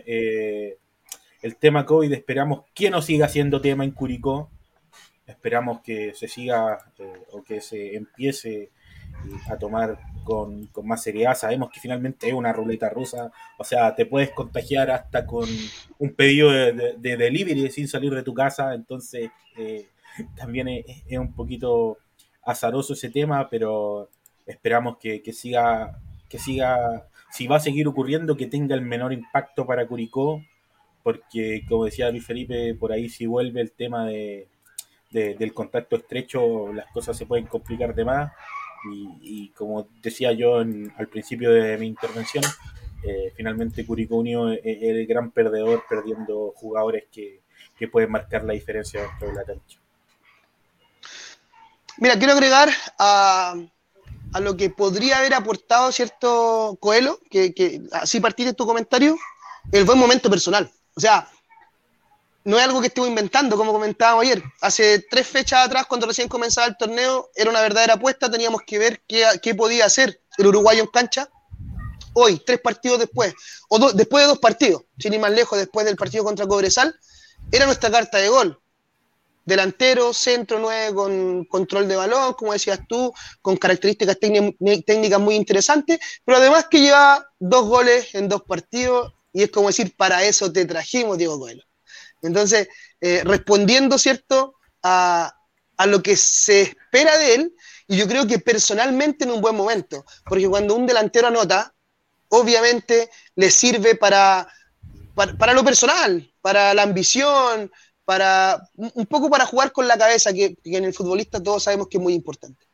el 1.41 1.57
tema 1.57 1.87
COVID 1.87 2.13
esperamos 2.13 2.65
que 2.75 2.91
no 2.91 3.01
siga 3.01 3.29
siendo 3.29 3.63
tema 3.63 3.85
en 3.85 3.93
Curicó. 3.93 4.51
Esperamos 5.27 5.81
que 5.81 6.13
se 6.13 6.29
siga 6.29 6.93
eh, 6.99 7.13
o 7.33 7.43
que 7.43 7.63
se 7.63 7.97
empiece 7.97 8.73
a 9.49 9.57
tomar 9.57 9.99
con, 10.27 10.69
más 10.83 11.03
seriedad. 11.03 11.37
Sabemos 11.37 11.71
que 11.71 11.81
finalmente 11.81 12.29
es 12.29 12.35
una 12.35 12.53
ruleta 12.53 12.91
rusa, 12.91 13.33
o 13.57 13.65
sea, 13.65 13.95
te 13.95 14.05
puedes 14.05 14.31
contagiar 14.33 14.91
hasta 14.91 15.25
con 15.25 15.49
un 15.99 16.15
pedido 16.15 16.51
de, 16.51 17.17
delivery 17.17 17.71
sin 17.71 17.89
salir 17.89 18.13
de 18.15 18.23
tu 18.23 18.35
casa, 18.35 18.75
entonces 18.75 19.31
eh, 19.57 19.87
también 20.37 20.69
es, 20.69 21.19
un 21.19 21.33
poquito 21.33 21.99
azaroso 22.45 22.93
ese 22.93 23.11
tema, 23.11 23.49
pero 23.49 24.11
esperamos 24.47 24.99
que, 24.99 25.23
siga, 25.33 25.99
que 26.29 26.39
siga, 26.39 27.09
si 27.31 27.47
va 27.47 27.57
a 27.57 27.61
seguir 27.61 27.89
ocurriendo, 27.89 28.37
que 28.37 28.47
tenga 28.47 28.75
el 28.75 28.83
menor 28.83 29.13
impacto 29.13 29.67
para 29.67 29.87
Curicó, 29.87 30.43
porque 31.03 31.65
como 31.69 31.85
decía 31.85 32.11
Luis 32.11 32.27
Felipe, 32.27 32.75
por 32.75 32.93
ahí 32.93 33.09
si 33.09 33.27
vuelve 33.27 33.61
el 33.61 33.73
tema 33.73 34.07
de, 34.07 34.49
del 35.11 35.55
contacto 35.55 35.97
estrecho, 35.97 36.73
las 36.73 36.91
cosas 36.93 37.17
se 37.17 37.27
pueden 37.27 37.47
complicar 37.47 37.95
de 37.95 38.05
más 38.05 38.33
y, 38.85 39.49
como 39.51 39.89
decía 40.03 40.33
yo 40.33 40.59
al 40.59 41.09
principio 41.11 41.51
de 41.51 41.77
mi 41.79 41.87
intervención, 41.87 42.45
eh, 43.03 43.33
finalmente 43.37 43.87
Curicó 43.87 44.17
Unido 44.17 44.53
es, 44.53 44.61
el 44.65 45.07
gran 45.07 45.31
perdedor 45.31 45.85
perdiendo 45.89 46.53
jugadores 46.57 47.05
que, 47.13 47.41
pueden 47.93 48.11
marcar 48.11 48.43
la 48.45 48.55
diferencia 48.55 49.03
dentro 49.03 49.29
de 49.29 49.35
la 49.35 49.45
cancha. 49.45 49.79
Mira, 51.99 52.19
quiero 52.19 52.33
agregar 52.33 52.71
a, 52.99 53.55
lo 54.41 54.57
que 54.57 54.71
podría 54.71 55.19
haber 55.19 55.35
aportado 55.35 55.93
cierto 55.93 56.79
Coelho, 56.81 57.21
que, 57.31 57.55
que 57.55 57.83
así 57.93 58.19
partiste 58.19 58.55
tu 58.55 58.67
comentario, 58.67 59.17
el 59.73 59.85
buen 59.85 59.99
momento 59.99 60.31
personal. 60.31 60.71
O 60.95 61.01
sea, 61.01 61.29
no 62.47 62.59
es 62.59 62.65
algo 62.65 62.81
que 62.81 62.87
estuve 62.87 63.09
inventando, 63.09 63.57
como 63.57 63.73
comentábamos 63.73 64.23
ayer. 64.23 64.41
Hace 64.61 65.05
tres 65.11 65.27
fechas 65.27 65.67
atrás, 65.67 65.87
cuando 65.87 66.07
recién 66.07 66.29
comenzaba 66.29 66.69
el 66.69 66.77
torneo, 66.77 67.29
era 67.35 67.51
una 67.51 67.61
verdadera 67.61 67.95
apuesta, 67.95 68.31
teníamos 68.31 68.63
que 68.65 68.79
ver 68.79 69.03
qué, 69.09 69.55
podía 69.57 69.85
hacer 69.85 70.21
el 70.39 70.47
uruguayo 70.47 70.81
en 70.83 70.87
cancha. 70.87 71.29
Hoy, 72.13 72.41
tres 72.47 72.61
partidos 72.61 73.01
después, 73.01 73.35
o 73.69 73.93
después 73.93 74.23
de 74.23 74.29
dos 74.29 74.39
partidos, 74.39 74.85
sin 74.97 75.13
ir 75.13 75.21
más 75.21 75.33
lejos, 75.33 75.59
después 75.59 75.85
del 75.87 75.97
partido 75.97 76.23
contra 76.23 76.47
Cobresal, 76.47 76.95
era 77.51 77.67
nuestra 77.67 77.91
carta 77.91 78.19
de 78.19 78.29
gol. 78.29 78.61
Delantero, 79.45 80.15
centro 80.15 80.61
nueve 80.61 80.95
con 80.95 81.45
control 81.47 81.89
de 81.89 81.97
balón, 81.97 82.35
como 82.35 82.53
decías 82.53 82.79
tú, 82.89 83.13
con 83.43 83.57
características 83.57 84.19
técnicas 84.21 85.21
muy 85.21 85.35
interesantes, 85.35 85.99
pero 86.25 86.39
además 86.39 86.67
que 86.71 86.81
lleva 86.81 87.29
dos 87.41 87.67
goles 87.67 88.15
en 88.15 88.29
dos 88.29 88.43
partidos, 88.43 89.15
y 89.33 89.43
es 89.43 89.51
como 89.51 89.67
decir, 89.67 89.97
para 89.97 90.25
eso 90.25 90.53
te 90.53 90.65
trajimos, 90.65 91.19
Diego 91.19 91.41
Coelho. 91.41 91.65
Entonces, 92.23 92.69
eh, 93.01 93.23
respondiendo, 93.25 93.99
¿cierto?, 93.99 94.55
a, 94.83 95.33
lo 95.87 96.03
que 96.03 96.17
se 96.17 96.63
espera 96.63 97.19
de 97.19 97.35
él, 97.35 97.55
y 97.87 97.97
yo 97.97 98.09
creo 98.09 98.27
que 98.27 98.39
personalmente 98.39 99.25
en 99.25 99.31
un 99.31 99.41
buen 99.41 99.55
momento, 99.55 100.05
porque 100.25 100.49
cuando 100.49 100.75
un 100.75 100.87
delantero 100.87 101.29
anota, 101.29 101.75
obviamente 102.29 103.11
le 103.35 103.51
sirve 103.51 103.95
para, 103.95 104.49
para, 105.15 105.53
lo 105.53 105.65
personal, 105.65 106.33
para 106.41 106.73
la 106.73 106.83
ambición, 106.83 107.71
para 108.05 108.69
un 108.75 109.07
poco 109.07 109.29
para 109.29 109.45
jugar 109.45 109.71
con 109.73 109.87
la 109.87 109.99
cabeza, 109.99 110.33
que, 110.33 110.57
en 110.65 110.85
el 110.85 110.95
futbolista 110.95 111.43
todos 111.43 111.65
sabemos 111.65 111.89
que 111.89 111.99
es 111.99 112.03
muy 112.03 112.15
importante. 112.15 112.65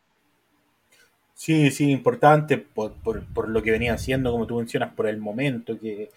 Sí, 1.34 1.72
sí, 1.72 1.90
importante 1.90 2.56
por, 2.56 2.92
por, 2.92 3.48
lo 3.48 3.62
que 3.64 3.72
venía 3.72 3.94
haciendo, 3.94 4.30
como 4.30 4.46
tú 4.46 4.58
mencionas, 4.58 4.94
por 4.94 5.08
el 5.08 5.18
momento 5.18 5.76
que, 5.80 6.12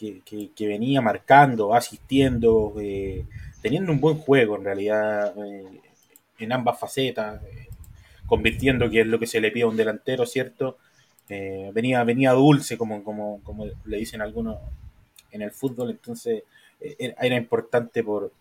que, 0.00 0.66
venía 0.66 1.00
marcando, 1.00 1.74
asistiendo, 1.74 2.74
eh, 2.80 3.24
teniendo 3.60 3.92
un 3.92 4.00
buen 4.00 4.16
juego 4.16 4.56
en 4.56 4.64
realidad 4.64 5.34
eh, 5.44 5.80
en 6.38 6.52
ambas 6.52 6.78
facetas, 6.78 7.42
eh, 7.44 7.68
convirtiendo 8.26 8.88
que 8.88 9.02
es 9.02 9.06
lo 9.06 9.18
que 9.18 9.26
se 9.26 9.40
le 9.40 9.50
pide 9.50 9.64
a 9.64 9.68
un 9.68 9.76
delantero, 9.76 10.26
¿cierto? 10.26 10.78
venía, 11.72 12.02
venía 12.02 12.32
dulce, 12.32 12.76
como, 12.76 13.04
como, 13.04 13.40
como 13.44 13.64
le 13.84 13.98
dicen 13.98 14.20
algunos 14.20 14.58
en 15.30 15.42
el 15.42 15.52
fútbol, 15.52 15.90
entonces 15.90 16.42
era 16.80 17.36
importante 17.36 18.02
por, 18.02 18.32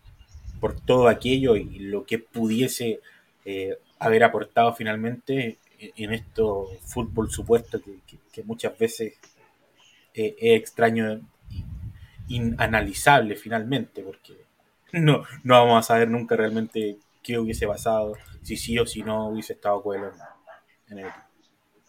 por 0.59 0.79
todo 0.81 1.07
aquello 1.07 1.55
y 1.55 1.77
lo 1.77 2.03
que 2.03 2.17
pudiese 2.17 2.99
haber 3.99 4.23
aportado 4.23 4.73
finalmente 4.73 5.59
en 5.79 6.13
esto 6.13 6.67
fútbol 6.81 7.29
supuesto 7.29 7.79
que, 7.79 7.99
que 8.31 8.41
muchas 8.41 8.75
veces 8.75 9.13
es 10.15 10.33
extraño 10.39 11.21
inanalizable 12.29 13.35
finalmente, 13.35 14.01
porque 14.01 14.45
no, 14.93 15.23
no 15.43 15.65
vamos 15.65 15.85
a 15.85 15.87
saber 15.87 16.09
nunca 16.09 16.35
realmente 16.35 16.97
qué 17.21 17.37
hubiese 17.37 17.67
pasado, 17.67 18.15
si 18.41 18.57
sí 18.57 18.79
o 18.79 18.85
si 18.85 19.03
no 19.03 19.29
hubiese 19.29 19.53
estado 19.53 19.81
Coelho 19.83 20.11
en, 20.89 20.99
el. 20.99 21.11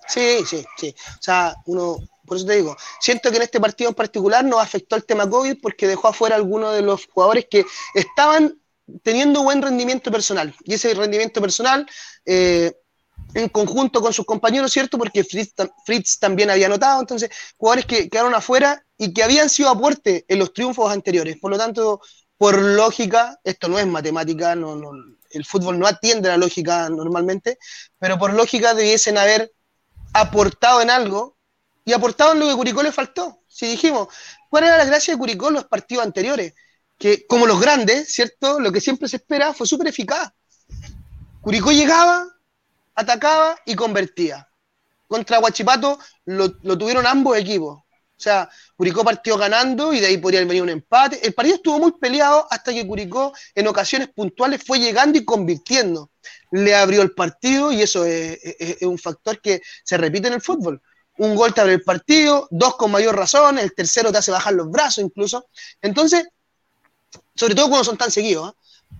Sí, 0.08 0.40
sí, 0.44 0.64
sí. 0.76 0.94
O 0.98 1.22
sea, 1.22 1.54
uno, 1.66 1.98
por 2.26 2.36
eso 2.36 2.46
te 2.46 2.56
digo, 2.56 2.76
siento 3.00 3.30
que 3.30 3.36
en 3.36 3.42
este 3.42 3.60
partido 3.60 3.90
en 3.90 3.94
particular 3.94 4.44
nos 4.44 4.60
afectó 4.60 4.96
el 4.96 5.04
tema 5.04 5.28
COVID 5.28 5.58
porque 5.62 5.86
dejó 5.86 6.08
afuera 6.08 6.36
algunos 6.36 6.74
de 6.74 6.82
los 6.82 7.06
jugadores 7.06 7.46
que 7.48 7.64
estaban 7.94 8.60
teniendo 9.02 9.42
buen 9.42 9.62
rendimiento 9.62 10.10
personal. 10.10 10.54
Y 10.64 10.74
ese 10.74 10.92
rendimiento 10.94 11.40
personal, 11.40 11.86
eh, 12.26 12.72
en 13.34 13.48
conjunto 13.48 14.00
con 14.00 14.12
sus 14.12 14.24
compañeros, 14.24 14.72
¿cierto? 14.72 14.98
Porque 14.98 15.24
Fritz, 15.24 16.18
también 16.18 16.50
había 16.50 16.68
notado, 16.68 17.00
entonces, 17.00 17.30
jugadores 17.56 17.86
que 17.86 18.08
quedaron 18.08 18.34
afuera 18.34 18.84
y 18.98 19.12
que 19.12 19.22
habían 19.22 19.48
sido 19.48 19.68
aporte 19.68 20.24
en 20.28 20.38
los 20.38 20.52
triunfos 20.52 20.92
anteriores. 20.92 21.36
Por 21.38 21.50
lo 21.50 21.58
tanto, 21.58 22.00
por 22.36 22.58
lógica, 22.58 23.38
esto 23.44 23.68
no 23.68 23.78
es 23.78 23.86
matemática, 23.86 24.54
no, 24.54 24.78
el 25.30 25.44
fútbol 25.44 25.78
no 25.78 25.86
atiende 25.86 26.28
a 26.28 26.32
la 26.32 26.38
lógica 26.38 26.88
normalmente, 26.88 27.58
pero 27.98 28.18
por 28.18 28.32
lógica 28.32 28.74
debiesen 28.74 29.18
haber 29.18 29.52
aportado 30.12 30.80
en 30.82 30.90
algo 30.90 31.36
y 31.84 31.92
aportado 31.92 32.32
en 32.32 32.40
lo 32.40 32.48
que 32.48 32.54
Curicó 32.54 32.82
le 32.82 32.92
faltó. 32.92 33.42
Si 33.46 33.66
dijimos, 33.66 34.08
¿cuál 34.48 34.64
era 34.64 34.76
la 34.76 34.84
gracia 34.84 35.14
de 35.14 35.18
Curicó 35.18 35.48
en 35.48 35.54
los 35.54 35.64
partidos 35.66 36.04
anteriores? 36.04 36.54
Que 36.98 37.26
como 37.26 37.46
los 37.46 37.60
grandes, 37.60 38.12
¿cierto? 38.12 38.60
Lo 38.60 38.72
que 38.72 38.80
siempre 38.80 39.08
se 39.08 39.16
espera 39.16 39.54
fue 39.54 39.66
súper 39.66 39.88
eficaz. 39.88 40.30
Curicó 41.40 41.72
llegaba, 41.72 42.26
atacaba 42.94 43.58
y 43.64 43.74
convertía. 43.74 44.48
Contra 45.06 45.38
Guachipato 45.38 45.98
lo, 46.26 46.54
lo 46.62 46.78
tuvieron 46.78 47.06
ambos 47.06 47.36
equipos. 47.36 47.80
O 48.20 48.22
sea, 48.22 48.50
Curicó 48.76 49.02
partió 49.02 49.38
ganando 49.38 49.94
y 49.94 50.00
de 50.00 50.08
ahí 50.08 50.18
podría 50.18 50.44
venir 50.44 50.62
un 50.62 50.68
empate. 50.68 51.26
El 51.26 51.32
partido 51.32 51.56
estuvo 51.56 51.78
muy 51.78 51.92
peleado 51.92 52.46
hasta 52.50 52.70
que 52.70 52.86
Curicó 52.86 53.32
en 53.54 53.66
ocasiones 53.66 54.08
puntuales 54.08 54.62
fue 54.62 54.78
llegando 54.78 55.18
y 55.18 55.24
convirtiendo. 55.24 56.10
Le 56.50 56.74
abrió 56.74 57.00
el 57.00 57.12
partido 57.12 57.72
y 57.72 57.80
eso 57.80 58.04
es, 58.04 58.38
un 58.82 58.98
factor 58.98 59.40
que 59.40 59.62
se 59.82 59.96
repite 59.96 60.28
en 60.28 60.34
el 60.34 60.42
fútbol. 60.42 60.82
Un 61.16 61.34
gol 61.34 61.54
te 61.54 61.62
abre 61.62 61.72
el 61.72 61.82
partido, 61.82 62.46
dos 62.50 62.76
con 62.76 62.90
mayor 62.90 63.16
razón, 63.16 63.58
el 63.58 63.74
tercero 63.74 64.12
te 64.12 64.18
hace 64.18 64.30
bajar 64.30 64.52
los 64.52 64.70
brazos 64.70 65.02
incluso. 65.02 65.46
Entonces, 65.80 66.28
sobre 67.34 67.54
todo 67.54 67.70
cuando 67.70 67.84
son 67.84 67.96
tan 67.96 68.10
seguidos. 68.10 68.50
¿eh? 68.50 68.54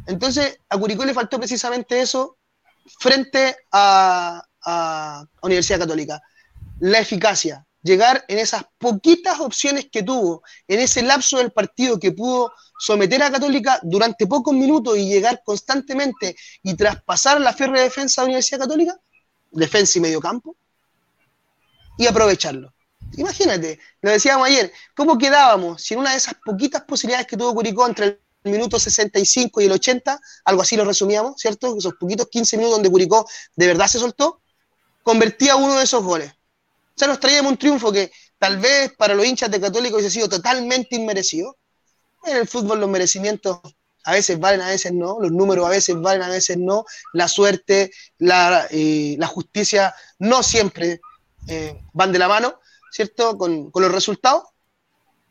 Entonces, 0.06 0.60
a 0.66 0.78
Curicó 0.78 1.04
le 1.04 1.12
faltó 1.12 1.38
precisamente 1.38 2.00
eso 2.00 2.38
frente 2.98 3.56
a, 3.72 4.42
Universidad 5.42 5.80
Católica. 5.80 6.20
La 6.80 6.98
eficacia, 6.98 7.66
llegar 7.82 8.24
en 8.28 8.38
esas 8.38 8.64
poquitas 8.78 9.40
opciones 9.40 9.88
que 9.90 10.02
tuvo, 10.02 10.42
en 10.68 10.80
ese 10.80 11.02
lapso 11.02 11.38
del 11.38 11.50
partido 11.50 11.98
que 11.98 12.12
pudo 12.12 12.52
someter 12.78 13.22
a 13.22 13.30
Católica 13.30 13.80
durante 13.82 14.26
pocos 14.26 14.54
minutos 14.54 14.98
y 14.98 15.08
llegar 15.08 15.42
constantemente 15.44 16.36
y 16.62 16.74
traspasar 16.74 17.40
la 17.40 17.52
férrea 17.54 17.82
defensa 17.82 18.20
de 18.20 18.24
la 18.24 18.28
Universidad 18.30 18.60
Católica, 18.60 19.00
defensa 19.50 19.98
y 19.98 20.02
medio 20.02 20.20
campo, 20.20 20.56
y 21.96 22.06
aprovecharlo. 22.06 22.72
Imagínate, 23.16 23.78
lo 24.02 24.10
decíamos 24.10 24.46
ayer, 24.46 24.72
¿cómo 24.94 25.18
quedábamos 25.18 25.82
si 25.82 25.94
en 25.94 26.00
una 26.00 26.12
de 26.12 26.18
esas 26.18 26.34
poquitas 26.44 26.82
posibilidades 26.82 27.26
que 27.26 27.36
tuvo 27.36 27.54
Curicó 27.54 27.86
entre 27.86 28.06
el 28.06 28.20
minuto 28.44 28.78
65 28.78 29.60
y 29.60 29.66
el 29.66 29.72
80, 29.72 30.20
algo 30.44 30.62
así 30.62 30.76
lo 30.76 30.84
resumíamos, 30.84 31.34
¿cierto? 31.40 31.76
Esos 31.76 31.94
poquitos 31.94 32.28
15 32.28 32.56
minutos 32.56 32.76
donde 32.76 32.90
Curicó 32.90 33.26
de 33.56 33.66
verdad 33.66 33.86
se 33.86 33.98
soltó, 33.98 34.40
convertía 35.02 35.56
uno 35.56 35.76
de 35.76 35.84
esos 35.84 36.02
goles 36.02 36.32
sea, 37.00 37.08
nos 37.08 37.20
traíamos 37.20 37.52
un 37.52 37.58
triunfo 37.58 37.90
que 37.90 38.12
tal 38.38 38.58
vez 38.58 38.92
para 38.96 39.14
los 39.14 39.26
hinchas 39.26 39.50
de 39.50 39.60
Católico 39.60 39.96
hubiese 39.96 40.10
sido 40.10 40.28
totalmente 40.28 40.96
inmerecido. 40.96 41.56
En 42.24 42.36
el 42.36 42.46
fútbol 42.46 42.80
los 42.80 42.90
merecimientos 42.90 43.58
a 44.04 44.12
veces 44.12 44.38
valen, 44.38 44.60
a 44.60 44.68
veces 44.68 44.92
no, 44.92 45.18
los 45.20 45.32
números 45.32 45.66
a 45.66 45.70
veces 45.70 45.98
valen, 45.98 46.22
a 46.22 46.28
veces 46.28 46.58
no, 46.58 46.84
la 47.12 47.28
suerte, 47.28 47.90
la, 48.18 48.66
eh, 48.70 49.18
justicia 49.26 49.94
no 50.18 50.42
siempre 50.42 51.00
eh, 51.48 51.80
van 51.92 52.12
de 52.12 52.18
la 52.18 52.28
mano, 52.28 52.60
¿cierto? 52.90 53.36
Con, 53.36 53.70
los 53.74 53.92
resultados, 53.92 54.44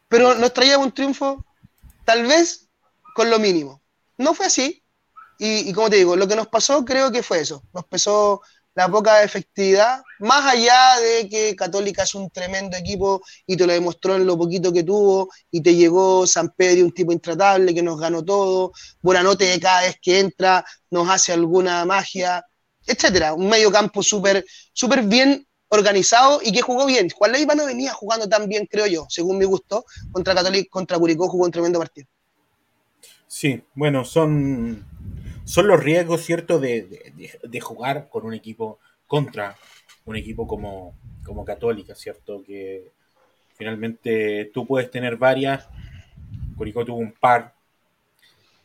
pero 0.07 0.35
nos 0.35 0.53
traíamos 0.53 0.87
un 0.87 0.93
triunfo 0.93 1.45
tal 2.05 2.25
vez 2.25 2.68
con 3.19 3.29
lo 3.29 3.37
mínimo. 3.37 3.81
No 4.17 4.33
fue 4.33 4.45
así, 4.45 4.81
y, 5.37 5.73
como 5.73 5.89
te 5.89 5.97
digo, 5.97 6.15
lo 6.15 6.25
que 6.25 6.37
nos 6.37 6.47
pasó 6.47 6.85
creo 6.85 7.11
que 7.11 7.21
fue 7.21 7.41
eso. 7.41 7.61
Nos 7.73 7.83
pesó 7.83 8.41
la 8.75 8.87
poca 8.87 9.23
efectividad, 9.23 10.01
más 10.19 10.45
allá 10.45 10.97
de 11.01 11.27
que 11.27 11.53
Católica 11.53 12.03
es 12.03 12.15
un 12.15 12.29
tremendo 12.29 12.77
equipo 12.77 13.21
y 13.45 13.57
te 13.57 13.67
lo 13.67 13.73
demostró 13.73 14.15
en 14.15 14.25
lo 14.25 14.37
poquito 14.37 14.71
que 14.71 14.83
tuvo, 14.83 15.29
y 15.51 15.59
te 15.59 15.75
llegó 15.75 16.25
San 16.25 16.51
Pedro, 16.55 16.85
un 16.85 16.93
tipo 16.93 17.11
intratable 17.11 17.73
que 17.73 17.83
nos 17.83 17.99
ganó 17.99 18.23
todo, 18.23 18.71
Buenanote 19.01 19.59
cada 19.59 19.81
vez 19.81 19.97
que 20.01 20.19
entra 20.19 20.63
nos 20.89 21.09
hace 21.09 21.33
alguna 21.33 21.83
magia, 21.83 22.45
etcétera. 22.87 23.33
Un 23.33 23.49
medio 23.49 23.69
campo 23.69 24.01
súper 24.01 24.45
súper 24.71 25.01
bien 25.03 25.45
organizado 25.67 26.39
y 26.41 26.53
que 26.53 26.61
jugó 26.61 26.85
bien. 26.85 27.09
Juan 27.09 27.33
Leiva 27.33 27.53
no 27.53 27.65
venía 27.65 27.91
jugando 27.91 28.29
tan 28.29 28.47
bien, 28.47 28.65
creo 28.65 28.87
yo, 28.87 29.07
según 29.09 29.37
mi 29.37 29.43
gusto. 29.43 29.83
Contra 30.09 30.33
Católica, 30.33 30.69
contra 30.71 30.97
Curicó 30.97 31.27
jugó 31.27 31.43
un 31.43 31.51
tremendo 31.51 31.79
partido. 31.79 32.07
Sí, 33.29 33.61
bueno, 33.75 34.05
son, 34.05 34.85
son 35.45 35.67
los 35.67 35.83
riesgos, 35.83 36.21
¿cierto?, 36.21 36.59
de, 36.59 37.13
de, 37.43 37.59
jugar 37.61 38.09
con 38.09 38.25
un 38.25 38.33
equipo 38.33 38.79
contra 39.05 39.55
un 40.05 40.15
equipo 40.15 40.47
como, 40.47 40.95
como 41.23 41.45
Católica, 41.45 41.93
¿cierto? 41.93 42.43
Que 42.43 42.91
finalmente 43.53 44.49
tú 44.51 44.65
puedes 44.65 44.89
tener 44.89 45.17
varias, 45.17 45.69
Curicó 46.57 46.83
tuvo 46.83 46.97
un 46.97 47.11
par 47.11 47.53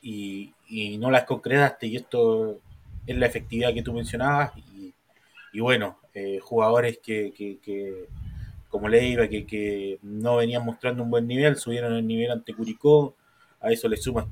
y, 0.01 0.55
y 0.71 0.97
no 0.97 1.11
las 1.11 1.25
concretaste 1.25 1.87
y 1.87 1.97
esto 1.97 2.59
es 3.07 3.17
la 3.19 3.27
efectividad 3.27 3.75
que 3.75 3.83
tú 3.83 3.93
mencionabas 3.93 4.57
y, 4.57 4.95
y 5.53 5.61
bueno, 5.61 5.99
eh, 6.15 6.39
jugadores 6.41 6.99
que, 7.03 7.35
que, 7.37 8.09
como 8.71 8.89
Leiva, 8.89 9.29
que, 9.29 9.45
que 9.47 9.99
no 10.03 10.37
venían 10.37 10.65
mostrando 10.65 11.03
un 11.03 11.11
buen 11.11 11.27
nivel, 11.27 11.57
subieron 11.57 11.93
el 11.93 12.07
nivel 12.07 12.31
ante 12.31 12.55
Curicó, 12.55 13.15
a 13.61 13.71
eso 13.71 13.89
le 13.89 13.99
sumas 13.99 14.27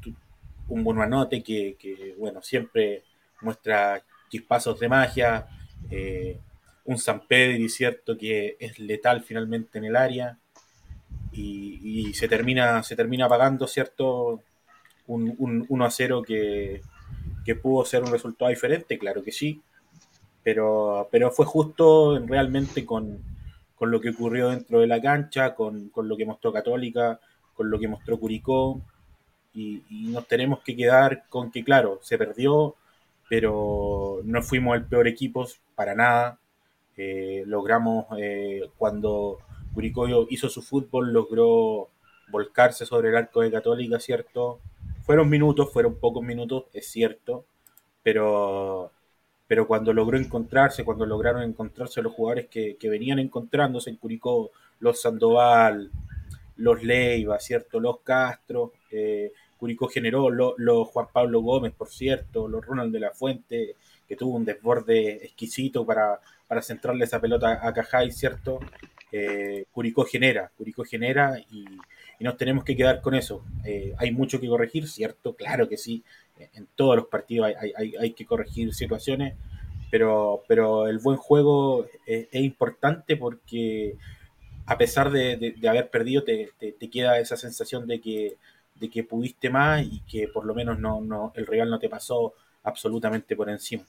un 0.72 0.84
buen 0.84 0.96
manote 0.96 1.42
que, 1.42 1.76
que, 1.78 2.14
bueno, 2.18 2.42
siempre 2.42 3.04
muestra 3.40 4.02
chispazos 4.28 4.78
de 4.80 4.88
magia, 4.88 5.46
eh, 5.90 6.38
un 6.84 6.98
San 6.98 7.26
Pedro, 7.26 7.68
cierto, 7.68 8.16
que 8.16 8.56
es 8.58 8.78
letal 8.78 9.22
finalmente 9.22 9.78
en 9.78 9.84
el 9.84 9.96
área, 9.96 10.38
y, 11.32 12.12
se 12.14 12.28
termina 12.28 12.82
se 12.82 12.94
termina 12.96 13.28
pagando, 13.28 13.66
cierto, 13.66 14.42
un, 15.06 15.34
un 15.38 15.64
1 15.68 15.84
a 15.84 15.90
0 15.90 16.22
que, 16.22 16.82
que 17.44 17.54
pudo 17.54 17.84
ser 17.84 18.02
un 18.02 18.12
resultado 18.12 18.50
diferente, 18.50 18.98
claro 18.98 19.22
que 19.22 19.32
sí, 19.32 19.62
pero, 20.42 21.08
pero 21.10 21.30
fue 21.30 21.46
justo 21.46 22.18
realmente 22.26 22.84
con, 22.84 23.22
lo 23.80 24.00
que 24.00 24.10
ocurrió 24.10 24.50
dentro 24.50 24.80
de 24.80 24.86
la 24.86 25.00
cancha, 25.00 25.54
con, 25.54 25.90
lo 25.94 26.16
que 26.16 26.26
mostró 26.26 26.52
Católica, 26.52 27.18
con 27.54 27.70
lo 27.70 27.78
que 27.78 27.88
mostró 27.88 28.18
Curicó, 28.18 28.80
y, 29.54 29.82
nos 30.10 30.26
tenemos 30.26 30.60
que 30.60 30.76
quedar 30.76 31.24
con 31.28 31.50
que, 31.50 31.64
claro, 31.64 32.00
se 32.02 32.18
perdió, 32.18 32.74
pero 33.28 34.20
no 34.24 34.42
fuimos 34.42 34.76
el 34.76 34.84
peor 34.84 35.08
equipo 35.08 35.46
para 35.74 35.94
nada. 35.94 36.38
Eh, 36.96 37.44
logramos, 37.46 38.06
eh, 38.18 38.68
cuando 38.78 39.38
Curicó 39.74 40.06
hizo 40.30 40.48
su 40.48 40.62
fútbol, 40.62 41.12
logró 41.12 41.88
volcarse 42.28 42.86
sobre 42.86 43.10
el 43.10 43.16
arco 43.16 43.40
de 43.42 43.50
Católica, 43.50 44.00
¿cierto? 44.00 44.60
Fueron 45.04 45.28
minutos, 45.28 45.72
fueron 45.72 45.96
pocos 45.96 46.22
minutos, 46.22 46.64
es 46.72 46.86
cierto, 46.88 47.44
pero 48.02 48.92
pero 49.52 49.66
cuando 49.66 49.92
logró 49.92 50.16
encontrarse, 50.16 50.82
cuando 50.82 51.04
lograron 51.04 51.42
encontrarse 51.42 52.00
los 52.00 52.14
jugadores 52.14 52.46
que, 52.48 52.78
venían 52.84 53.18
encontrándose 53.18 53.90
en 53.90 53.96
Curicó, 53.96 54.50
los 54.80 55.02
Sandoval, 55.02 55.90
los 56.56 56.82
Leiva, 56.82 57.38
¿cierto? 57.38 57.78
Los 57.78 58.00
Castro, 58.00 58.72
eh, 58.90 59.30
Curicó 59.62 59.86
generó, 59.86 60.28
los 60.28 60.88
Juan 60.88 61.06
Pablo 61.12 61.40
Gómez, 61.40 61.72
por 61.72 61.88
cierto, 61.88 62.48
los 62.48 62.66
Ronald 62.66 62.92
de 62.92 62.98
la 62.98 63.12
Fuente, 63.12 63.76
que 64.08 64.16
tuvo 64.16 64.34
un 64.34 64.44
desborde 64.44 65.24
exquisito 65.24 65.86
para, 65.86 66.18
para 66.48 66.62
centrarle 66.62 67.04
esa 67.04 67.20
pelota 67.20 67.60
a 67.64 67.72
Cajay, 67.72 68.10
¿cierto? 68.10 68.58
Eh, 69.12 69.66
Curicó 69.70 70.04
genera, 70.04 70.50
Curicó 70.58 70.82
genera 70.82 71.38
y, 71.52 71.64
nos 72.18 72.36
tenemos 72.36 72.64
que 72.64 72.74
quedar 72.74 73.00
con 73.00 73.14
eso. 73.14 73.44
Eh, 73.64 73.94
hay 73.98 74.10
mucho 74.10 74.40
que 74.40 74.48
corregir, 74.48 74.88
¿cierto? 74.88 75.36
Claro 75.36 75.68
que 75.68 75.76
sí, 75.76 76.02
en 76.54 76.66
todos 76.74 76.96
los 76.96 77.06
partidos 77.06 77.52
hay, 78.00 78.12
que 78.14 78.26
corregir 78.26 78.74
situaciones, 78.74 79.36
pero, 79.92 80.42
pero 80.48 80.88
el 80.88 80.98
buen 80.98 81.18
juego 81.18 81.86
es, 82.04 82.26
importante 82.34 83.16
porque 83.16 83.94
a 84.66 84.76
pesar 84.76 85.12
de, 85.12 85.54
haber 85.68 85.88
perdido, 85.88 86.24
te, 86.24 86.50
queda 86.90 87.20
esa 87.20 87.36
sensación 87.36 87.86
de 87.86 88.00
que, 88.00 88.38
de 88.82 88.90
que 88.90 89.04
pudiste 89.04 89.48
más 89.48 89.82
y 89.84 90.00
que 90.00 90.26
por 90.26 90.44
lo 90.44 90.54
menos 90.54 90.76
no, 90.80 91.00
no, 91.00 91.32
el 91.36 91.46
Real 91.46 91.70
no 91.70 91.78
te 91.78 91.88
pasó 91.88 92.34
absolutamente 92.64 93.36
por 93.36 93.48
encima. 93.48 93.84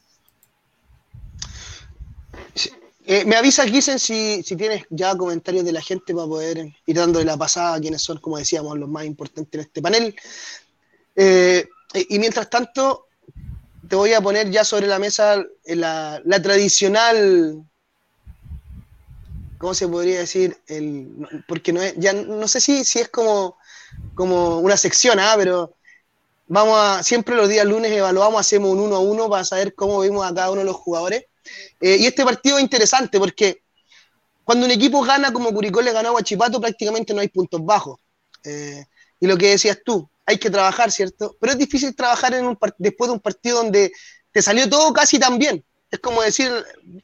Eh, 3.06 3.26
me 3.26 3.36
avisa 3.36 3.66
Gisen 3.66 3.98
si, 3.98 4.44
si 4.44 4.56
tienes 4.56 4.86
ya 4.92 5.18
comentarios 5.18 5.66
de 5.66 5.72
la 5.72 5.82
gente 5.82 6.14
para 6.14 6.28
poder 6.28 6.72
ir 6.86 6.96
dándole 6.96 7.26
la 7.26 7.36
pasada 7.36 7.76
a 7.76 7.80
quienes 7.82 8.04
son, 8.04 8.20
como 8.20 8.38
decíamos, 8.38 8.78
los 8.78 8.88
más 8.88 9.04
importantes 9.06 9.54
en 9.56 9.60
este 9.62 9.82
panel. 9.82 10.16
Eh, 11.16 11.68
y 12.10 12.20
mientras 12.20 12.50
tanto, 12.52 13.08
te 13.90 13.96
voy 13.96 14.14
a 14.14 14.22
poner 14.22 14.52
ya 14.52 14.64
sobre 14.64 14.86
la 14.86 15.00
mesa 15.00 15.44
la, 15.66 16.22
tradicional, 16.42 17.64
¿cómo 19.58 19.74
se 19.74 19.88
podría 19.88 20.20
decir? 20.20 20.56
El, 20.68 21.10
porque 21.48 21.74
no 21.74 21.82
es, 21.82 21.96
ya 21.98 22.14
no 22.14 22.48
sé 22.48 22.62
si, 22.62 22.86
si 22.86 23.00
es 23.00 23.10
como, 23.10 23.58
como 24.16 24.60
una 24.60 24.78
sección, 24.78 25.20
¿ah? 25.20 25.34
pero 25.38 25.76
vamos 26.48 26.78
a, 26.78 27.04
siempre 27.04 27.36
los 27.36 27.50
días 27.50 27.66
lunes 27.66 27.92
evaluamos, 27.92 28.40
hacemos 28.40 28.72
un 28.72 28.80
uno 28.80 28.96
a 28.96 29.00
uno 29.00 29.30
para 29.30 29.44
saber 29.44 29.74
cómo 29.74 30.02
vimos 30.02 30.26
a 30.26 30.34
cada 30.34 30.52
uno 30.52 30.60
de 30.60 30.66
los 30.66 30.76
jugadores. 30.76 31.26
Eh, 31.82 31.98
y 32.00 32.06
este 32.06 32.24
partido 32.24 32.58
es 32.58 32.64
interesante 32.64 33.20
porque 33.20 33.64
cuando 34.44 34.66
un 34.66 34.72
equipo 34.72 35.02
gana 35.02 35.32
como 35.32 35.54
Curicó 35.54 35.82
le 35.82 35.92
ganó 35.92 36.10
a 36.10 36.12
Guachipato, 36.12 36.60
prácticamente 36.60 37.14
no 37.14 37.22
hay 37.22 37.30
puntos 37.30 37.64
bajos. 37.64 38.00
Eh, 38.44 38.86
y 39.20 39.28
lo 39.28 39.38
que 39.38 39.52
decías 39.52 39.80
tú, 39.84 40.10
hay 40.26 40.38
que 40.38 40.50
trabajar, 40.50 40.92
¿cierto? 40.92 41.36
Pero 41.40 41.54
es 41.54 41.58
difícil 41.58 41.96
trabajar 41.96 42.34
en 42.34 42.46
un 42.46 42.58
después 42.78 43.08
de 43.10 43.14
un 43.14 43.20
partido 43.20 43.64
donde 43.64 43.92
te 44.32 44.42
salió 44.42 44.70
todo 44.70 44.92
casi 44.94 45.20
tan 45.20 45.38
bien. 45.38 45.64
Es 45.90 46.00
como 46.00 46.22
decir, 46.22 46.52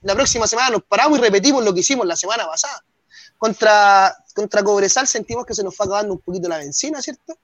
la 0.02 0.16
próxima 0.16 0.48
semana 0.48 0.72
nos 0.72 0.84
paramos 0.84 1.20
y 1.20 1.22
repetimos 1.22 1.64
lo 1.64 1.74
que 1.74 1.82
hicimos 1.82 2.06
la 2.06 2.16
semana 2.16 2.46
pasada. 2.48 2.84
Contra, 3.40 4.14
contra 4.36 4.62
Cobresal 4.62 5.08
sentimos 5.08 5.46
que 5.46 5.56
se 5.56 5.64
nos 5.64 5.74
fue 5.76 5.86
acabando 5.86 6.14
un 6.14 6.20
poquito 6.20 6.50
la 6.50 6.58
benzina, 6.58 7.02
¿cierto? 7.02 7.38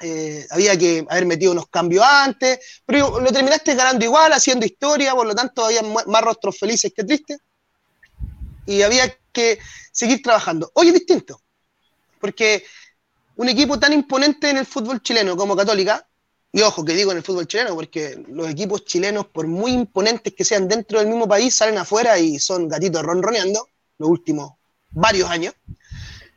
Eh, 0.00 0.44
había 0.50 0.76
que 0.76 1.06
haber 1.08 1.24
metido 1.24 1.52
unos 1.52 1.68
cambios 1.68 2.04
antes, 2.04 2.82
pero 2.84 3.20
lo 3.20 3.32
terminaste 3.32 3.76
ganando 3.76 4.04
igual, 4.04 4.32
haciendo 4.32 4.66
historia, 4.66 5.14
por 5.14 5.24
lo 5.24 5.34
tanto 5.34 5.64
había 5.64 5.82
más 5.82 6.22
rostros 6.22 6.58
felices 6.58 6.92
que 6.94 7.04
tristes. 7.04 7.38
Y 8.66 8.82
había 8.82 9.16
que 9.32 9.60
seguir 9.92 10.20
trabajando. 10.20 10.72
Hoy 10.74 10.88
es 10.88 10.94
distinto, 10.94 11.40
porque 12.20 12.64
un 13.36 13.48
equipo 13.48 13.78
tan 13.78 13.92
imponente 13.92 14.50
en 14.50 14.58
el 14.58 14.66
fútbol 14.66 15.00
chileno 15.00 15.36
como 15.36 15.54
Católica, 15.54 16.04
y 16.50 16.62
ojo 16.62 16.84
que 16.84 16.94
digo 16.94 17.12
en 17.12 17.18
el 17.18 17.22
fútbol 17.22 17.46
chileno, 17.46 17.76
porque 17.76 18.20
los 18.28 18.48
equipos 18.48 18.84
chilenos, 18.84 19.26
por 19.26 19.46
muy 19.46 19.72
imponentes 19.72 20.34
que 20.34 20.44
sean 20.44 20.66
dentro 20.66 20.98
del 20.98 21.06
mismo 21.06 21.28
país, 21.28 21.54
salen 21.54 21.78
afuera 21.78 22.18
y 22.18 22.40
son 22.40 22.66
gatitos 22.66 23.02
ronroneando 23.02 23.68
los 23.98 24.08
últimos 24.08 24.54
varios 24.94 25.28
años. 25.30 25.54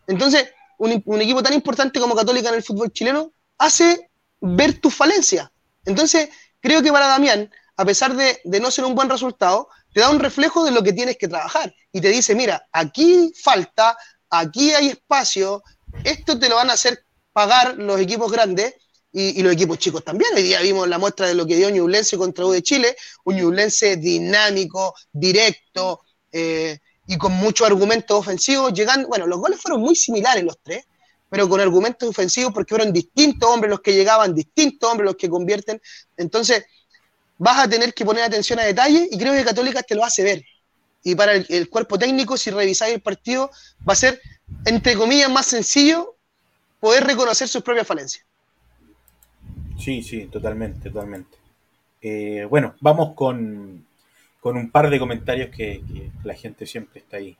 Entonces, 0.07 0.49
un, 0.77 1.21
equipo 1.21 1.41
tan 1.41 1.53
importante 1.53 1.99
como 1.99 2.15
Católica 2.15 2.49
en 2.49 2.55
el 2.55 2.63
fútbol 2.63 2.91
chileno 2.91 3.31
hace 3.57 4.09
ver 4.41 4.79
tu 4.79 4.89
falencia. 4.89 5.51
Entonces, 5.85 6.29
creo 6.59 6.81
que 6.81 6.91
para 6.91 7.07
Damián, 7.07 7.49
a 7.75 7.85
pesar 7.85 8.15
de, 8.15 8.39
de 8.43 8.59
no 8.59 8.71
ser 8.71 8.85
un 8.85 8.95
buen 8.95 9.09
resultado, 9.09 9.69
te 9.93 10.01
da 10.01 10.09
un 10.09 10.19
reflejo 10.19 10.63
de 10.63 10.71
lo 10.71 10.83
que 10.83 10.93
tienes 10.93 11.17
que 11.17 11.27
trabajar 11.27 11.73
y 11.91 12.01
te 12.01 12.09
dice, 12.09 12.35
mira, 12.35 12.67
aquí 12.71 13.31
falta, 13.41 13.97
aquí 14.29 14.71
hay 14.73 14.89
espacio, 14.89 15.63
esto 16.03 16.37
te 16.37 16.49
lo 16.49 16.55
van 16.55 16.69
a 16.69 16.73
hacer 16.73 17.03
pagar 17.33 17.77
los 17.77 17.99
equipos 17.99 18.31
grandes 18.31 18.75
y, 19.11 19.41
los 19.41 19.53
equipos 19.53 19.79
chicos 19.79 20.03
también. 20.03 20.31
Hoy 20.35 20.43
día 20.43 20.61
vimos 20.61 20.87
la 20.87 20.99
muestra 20.99 21.27
de 21.27 21.33
lo 21.33 21.45
que 21.45 21.55
dio 21.55 21.69
Ñublense 21.69 22.17
contra 22.17 22.45
U 22.45 22.51
de 22.51 22.61
Chile, 22.61 22.95
un 23.23 23.35
Ñublense 23.37 23.97
dinámico, 23.97 24.93
directo 25.11 26.01
eh, 26.31 26.79
y 27.07 27.17
con 27.17 27.31
muchos 27.33 27.65
argumentos 27.65 28.17
ofensivos, 28.17 28.73
llegando, 28.73 29.07
bueno, 29.07 29.25
los 29.25 29.39
goles 29.39 29.59
fueron 29.61 29.81
muy 29.81 29.95
similares 29.95 30.43
los 30.43 30.59
tres, 30.61 30.85
pero 31.29 31.47
con 31.47 31.59
argumentos 31.59 32.07
ofensivos 32.07 32.53
porque 32.53 32.75
fueron 32.75 32.93
distintos 32.93 33.49
hombres 33.49 33.71
los 33.71 33.81
que 33.81 33.93
llegaban, 33.93 34.35
distintos 34.35 34.89
hombres 34.89 35.05
los 35.05 35.15
que 35.15 35.29
convierten. 35.29 35.81
Entonces, 36.17 36.65
vas 37.37 37.65
a 37.65 37.69
tener 37.69 37.93
que 37.93 38.05
poner 38.05 38.23
atención 38.23 38.59
a 38.59 38.63
detalles 38.63 39.07
y 39.11 39.17
creo 39.17 39.33
que 39.33 39.43
Católica 39.43 39.81
te 39.83 39.95
lo 39.95 40.03
hace 40.03 40.23
ver. 40.23 40.43
Y 41.03 41.15
para 41.15 41.33
el, 41.33 41.69
cuerpo 41.69 41.97
técnico, 41.97 42.35
si 42.35 42.51
revisáis 42.51 42.95
el 42.95 43.01
partido, 43.01 43.49
va 43.87 43.93
a 43.93 43.95
ser 43.95 44.21
entre 44.65 44.95
comillas, 44.95 45.29
más 45.29 45.45
sencillo 45.45 46.15
poder 46.79 47.05
reconocer 47.05 47.47
sus 47.47 47.63
propias 47.63 47.87
falencias. 47.87 48.25
Sí, 49.79 50.01
sí, 50.01 50.25
totalmente, 50.25 50.89
totalmente. 50.89 51.37
Eh, 52.01 52.45
bueno, 52.49 52.75
vamos 52.79 53.13
con, 53.15 53.85
un 54.43 54.71
par 54.71 54.89
de 54.89 54.99
comentarios 54.99 55.49
que, 55.49 56.11
la 56.23 56.33
gente 56.33 56.65
siempre 56.65 56.99
está 56.99 57.17
ahí 57.17 57.37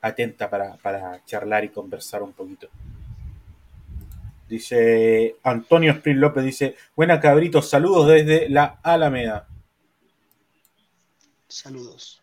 atenta 0.00 0.48
para, 0.48 1.24
charlar 1.24 1.64
y 1.64 1.70
conversar 1.70 2.22
un 2.22 2.32
poquito. 2.32 2.68
Dice 4.48 5.36
Antonio 5.42 5.92
Spring 5.92 6.18
López, 6.18 6.44
dice, 6.44 6.76
buena 6.94 7.18
cabritos, 7.20 7.68
saludos 7.68 8.08
desde 8.08 8.48
la 8.48 8.78
Alameda. 8.82 9.48
Saludos. 11.48 12.22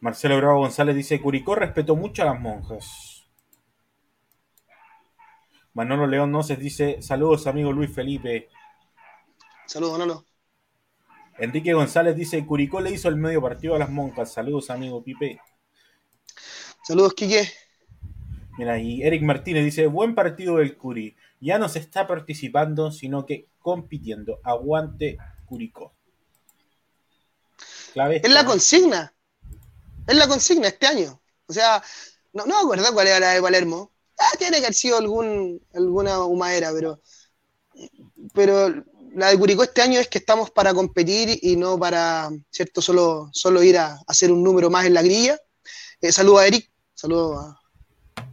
Marcelo 0.00 0.36
Bravo 0.36 0.60
González 0.60 0.94
dice, 0.94 1.20
Curicó 1.20 1.54
respetó 1.54 1.96
mucho 1.96 2.22
a 2.22 2.26
las 2.26 2.40
monjas. 2.40 3.24
Manolo 5.72 6.06
León 6.06 6.30
Noces 6.30 6.58
dice, 6.58 7.02
saludos 7.02 7.48
amigo 7.48 7.72
Luis 7.72 7.92
Felipe. 7.92 8.48
Saludos 9.66 9.98
Manolo. 9.98 10.24
Enrique 11.38 11.72
González 11.72 12.16
dice, 12.16 12.44
Curicó 12.46 12.80
le 12.80 12.90
hizo 12.90 13.08
el 13.08 13.16
medio 13.16 13.42
partido 13.42 13.74
a 13.74 13.78
las 13.78 13.90
monjas. 13.90 14.32
Saludos, 14.32 14.70
amigo 14.70 15.02
Pipe. 15.02 15.40
Saludos, 16.82 17.14
Quique. 17.14 17.50
Mira, 18.56 18.78
y 18.78 19.02
Eric 19.02 19.22
Martínez 19.22 19.64
dice, 19.64 19.86
buen 19.86 20.14
partido 20.14 20.58
del 20.58 20.76
Curi. 20.76 21.16
Ya 21.40 21.58
no 21.58 21.68
se 21.68 21.80
está 21.80 22.06
participando, 22.06 22.92
sino 22.92 23.26
que 23.26 23.48
compitiendo. 23.58 24.38
Aguante 24.44 25.18
Curicó. 25.46 25.92
es 27.94 28.30
la 28.30 28.44
consigna. 28.44 29.12
Es 30.06 30.16
la 30.16 30.28
consigna 30.28 30.68
este 30.68 30.86
año. 30.86 31.20
O 31.46 31.52
sea, 31.52 31.82
no, 32.32 32.46
no 32.46 32.54
me 32.56 32.60
acuerdo 32.62 32.94
cuál 32.94 33.08
era 33.08 33.20
la 33.20 33.30
de 33.32 33.42
Palermo. 33.42 33.90
Ah, 34.18 34.36
tiene 34.38 34.58
que 34.58 34.66
haber 34.66 34.74
sido 34.74 34.98
algún, 34.98 35.60
alguna 35.74 36.20
humadera, 36.22 36.70
pero, 36.72 37.00
pero 38.32 38.84
la 39.14 39.28
de 39.28 39.38
Curicó 39.38 39.62
este 39.62 39.82
año 39.82 40.00
es 40.00 40.08
que 40.08 40.18
estamos 40.18 40.50
para 40.50 40.74
competir 40.74 41.38
y 41.42 41.56
no 41.56 41.78
para, 41.78 42.30
¿cierto? 42.50 42.82
Solo, 42.82 43.30
solo 43.32 43.62
ir 43.62 43.78
a, 43.78 44.00
hacer 44.06 44.32
un 44.32 44.42
número 44.42 44.70
más 44.70 44.86
en 44.86 44.94
la 44.94 45.02
grilla. 45.02 45.38
Eh, 46.00 46.12
saludo 46.12 46.38
a 46.38 46.46
Eric, 46.46 46.70
saludo 46.94 47.38
a 47.38 47.60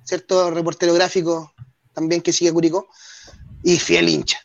cierto 0.03 0.51
reportero 0.51 0.93
gráfico 0.93 1.53
también 1.93 2.21
que 2.21 2.33
sigue 2.33 2.51
Curicó 2.51 2.89
y 3.63 3.77
fiel 3.77 4.09
hincha. 4.09 4.39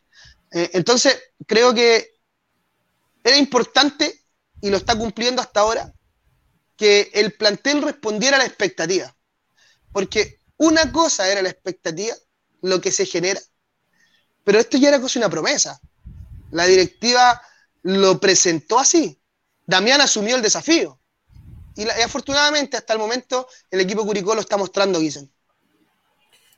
Eh, 0.53 0.71
entonces, 0.75 1.19
creo 1.47 1.75
que 1.75 2.17
era 3.25 3.37
importante 3.37 4.23
y 4.61 4.71
lo 4.71 4.77
está 4.77 4.97
cumpliendo 4.97 5.41
hasta 5.41 5.61
ahora 5.61 5.93
que 6.77 7.11
el 7.15 7.33
plantel 7.33 7.83
respondiera 7.83 8.37
a 8.37 8.41
la 8.41 8.47
expectativa. 8.47 9.17
Porque 9.93 10.41
una 10.59 10.93
cosa 10.93 11.31
era 11.31 11.41
la 11.41 11.49
expectativa, 11.49 12.15
lo 12.61 12.81
que 12.81 12.93
se 12.93 13.07
genera, 13.07 13.41
pero 14.45 14.59
esto 14.59 14.77
ya 14.77 14.89
era 14.89 15.01
casi 15.01 15.19
una 15.19 15.31
promesa. 15.31 15.81
La 16.57 16.65
directiva 16.65 17.43
lo 17.83 18.19
presentó 18.19 18.79
así. 18.79 19.21
Damián 19.67 20.01
asumió 20.01 20.37
el 20.37 20.43
desafío. 20.43 20.99
Y, 21.77 21.87
afortunadamente 22.03 22.79
hasta 22.79 22.95
el 22.95 22.99
momento 22.99 23.47
el 23.71 23.81
equipo 23.81 24.07
Curicó 24.07 24.35
lo 24.35 24.41
está 24.41 24.57
mostrando, 24.57 24.99
Guisen. 24.99 25.31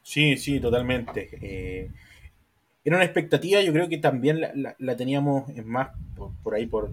Sí, 0.04 0.36
sí, 0.36 0.60
totalmente. 0.60 1.28
Eh, 1.42 1.90
era 2.84 2.94
una 2.94 3.04
expectativa, 3.04 3.60
yo 3.60 3.72
creo 3.72 3.88
que 3.88 3.98
también 3.98 4.40
la, 4.78 4.96
teníamos, 4.96 5.50
es 5.50 5.66
más, 5.66 5.88
por, 6.44 6.54
ahí 6.54 6.66
por 6.66 6.92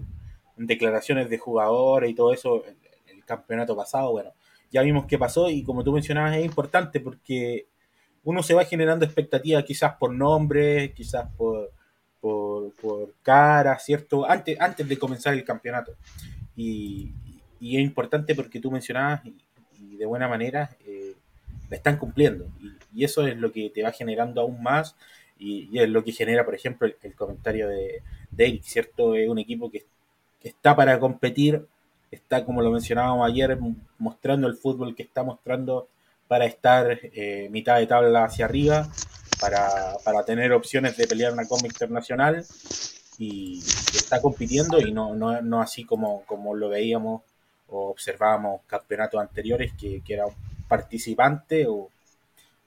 declaraciones 0.56 1.30
de 1.30 1.38
jugadores 1.38 2.10
y 2.10 2.14
todo 2.14 2.32
eso, 2.32 2.64
el 3.06 3.24
campeonato 3.24 3.76
pasado, 3.76 4.10
bueno, 4.10 4.32
ya 4.72 4.82
vimos 4.82 5.06
qué 5.06 5.16
pasó 5.16 5.48
y 5.48 5.62
como 5.62 5.84
tú 5.84 5.92
mencionabas 5.92 6.36
es 6.36 6.44
importante 6.44 6.98
porque 6.98 7.68
uno 8.24 8.42
se 8.42 8.54
va 8.54 8.64
generando 8.64 9.04
expectativas 9.04 9.62
quizás 9.62 9.94
por 9.94 10.12
nombre, 10.12 10.92
quizás 10.92 11.28
por, 11.36 11.70
por, 12.80 13.14
cara, 13.22 13.78
¿cierto? 13.78 14.28
Antes, 14.28 14.60
antes 14.60 14.88
de 14.88 14.98
comenzar 14.98 15.34
el 15.34 15.44
campeonato. 15.44 15.94
Y, 16.56 17.12
es 17.60 17.80
importante 17.80 18.34
porque 18.34 18.60
tú 18.60 18.70
mencionabas 18.70 19.22
y, 19.24 19.96
de 19.96 20.04
buena 20.04 20.28
manera 20.28 20.76
eh, 20.86 21.14
la 21.70 21.76
están 21.76 21.96
cumpliendo. 21.96 22.46
Y, 22.94 23.04
eso 23.04 23.26
es 23.26 23.36
lo 23.36 23.52
que 23.52 23.70
te 23.70 23.82
va 23.82 23.92
generando 23.92 24.40
aún 24.40 24.62
más 24.62 24.96
y, 25.38 25.78
es 25.78 25.88
lo 25.88 26.04
que 26.04 26.12
genera, 26.12 26.44
por 26.44 26.54
ejemplo, 26.54 26.88
el, 27.02 27.14
comentario 27.14 27.68
de, 27.68 28.02
de 28.30 28.60
¿cierto? 28.62 29.14
Es 29.14 29.28
un 29.28 29.38
equipo 29.38 29.70
que, 29.70 29.84
que 30.40 30.48
está 30.48 30.74
para 30.76 30.98
competir 30.98 31.66
está, 32.10 32.44
como 32.44 32.62
lo 32.62 32.70
mencionábamos 32.70 33.28
ayer, 33.28 33.58
mostrando 33.98 34.46
el 34.46 34.54
fútbol 34.54 34.94
que 34.94 35.02
está 35.02 35.22
mostrando 35.22 35.88
para 36.28 36.44
estar 36.46 36.98
eh, 37.02 37.48
mitad 37.50 37.78
de 37.78 37.86
tabla 37.86 38.24
hacia 38.24 38.46
arriba, 38.46 38.88
para, 39.40 40.24
tener 40.24 40.52
opciones 40.52 40.96
de 40.96 41.06
pelear 41.06 41.32
una 41.32 41.46
Copa 41.46 41.66
Internacional 41.66 42.44
y, 43.18 43.60
está 43.94 44.20
compitiendo 44.20 44.80
y 44.80 44.92
no, 44.92 45.14
no, 45.14 45.60
así 45.60 45.84
como, 45.84 46.24
como 46.26 46.54
lo 46.54 46.68
veíamos 46.68 47.22
o 47.68 47.90
observábamos 47.90 48.62
campeonatos 48.66 49.20
anteriores 49.20 49.72
que, 49.78 50.02
era 50.06 50.26
un 50.26 50.34
participante 50.68 51.66
o, 51.66 51.90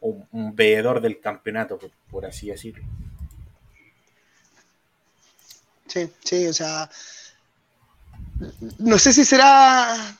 un, 0.01 0.55
veedor 0.55 1.01
del 1.01 1.19
campeonato, 1.19 1.79
por 2.09 2.25
así 2.25 2.47
decirlo. 2.47 2.83
Sí, 5.87 6.09
sí, 6.23 6.47
o 6.47 6.53
sea, 6.53 6.89
no 8.77 8.97
sé 8.97 9.11
si 9.11 9.25
será. 9.25 10.17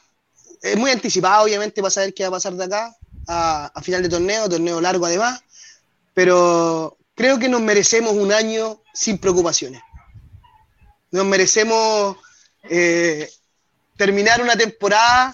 Es 0.62 0.76
muy 0.76 0.92
anticipado, 0.92 1.46
obviamente, 1.46 1.82
para 1.82 1.92
saber 1.92 2.14
qué 2.14 2.24
va 2.24 2.30
a 2.30 2.32
pasar 2.32 2.54
de 2.54 2.66
acá 2.66 2.94
a, 3.30 3.82
final 3.82 4.02
de 4.02 4.10
torneo, 4.10 4.50
torneo 4.50 4.82
largo 4.82 5.06
además, 5.06 5.42
pero 6.20 6.98
creo 7.16 7.40
que 7.40 7.48
nos 7.48 7.62
merecemos 7.62 8.12
un 8.12 8.34
año 8.34 8.84
sin 8.94 9.20
preocupaciones. 9.20 9.82
Nos 11.12 11.26
merecemos 11.26 12.18
eh, 12.64 13.32
terminar 13.96 14.42
una 14.42 14.58
temporada 14.58 15.34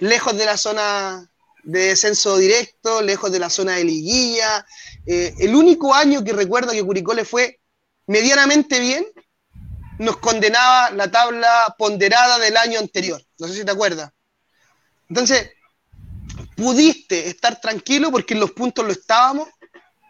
lejos 0.00 0.36
de 0.36 0.44
la 0.44 0.56
zona 0.56 1.30
de 1.62 1.90
descenso 1.90 2.38
directo, 2.38 3.02
lejos 3.02 3.30
de 3.30 3.38
la 3.38 3.48
zona 3.48 3.76
de 3.76 3.84
liguilla. 3.84 4.66
Eh, 5.06 5.32
el 5.38 5.54
único 5.54 5.94
año 5.94 6.24
que 6.24 6.32
recuerdo 6.32 6.72
que 6.72 6.82
Curicó 6.82 7.14
le 7.14 7.24
fue 7.24 7.60
medianamente 8.08 8.80
bien 8.80 9.06
nos 10.00 10.16
condenaba 10.16 10.90
la 10.90 11.08
tabla 11.08 11.76
ponderada 11.78 12.40
del 12.40 12.56
año 12.56 12.80
anterior. 12.80 13.22
No 13.38 13.46
sé 13.46 13.54
si 13.54 13.64
te 13.64 13.70
acuerdas. 13.70 14.10
Entonces, 15.08 15.50
pudiste 16.56 17.28
estar 17.28 17.60
tranquilo 17.60 18.10
porque 18.10 18.34
en 18.34 18.40
los 18.40 18.50
puntos 18.50 18.84
lo 18.84 18.90
estábamos, 18.90 19.48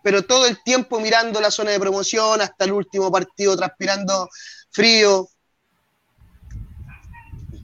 pero 0.06 0.22
todo 0.22 0.46
el 0.46 0.62
tiempo 0.62 1.00
mirando 1.00 1.40
la 1.40 1.50
zona 1.50 1.72
de 1.72 1.80
promoción 1.80 2.40
hasta 2.40 2.64
el 2.64 2.70
último 2.70 3.10
partido, 3.10 3.56
transpirando 3.56 4.28
frío. 4.70 5.28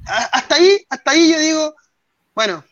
Hasta 0.04 0.56
ahí, 0.56 0.84
hasta 0.88 1.12
ahí 1.12 1.30
yo 1.30 1.38
digo, 1.38 1.74
bueno, 2.34 2.64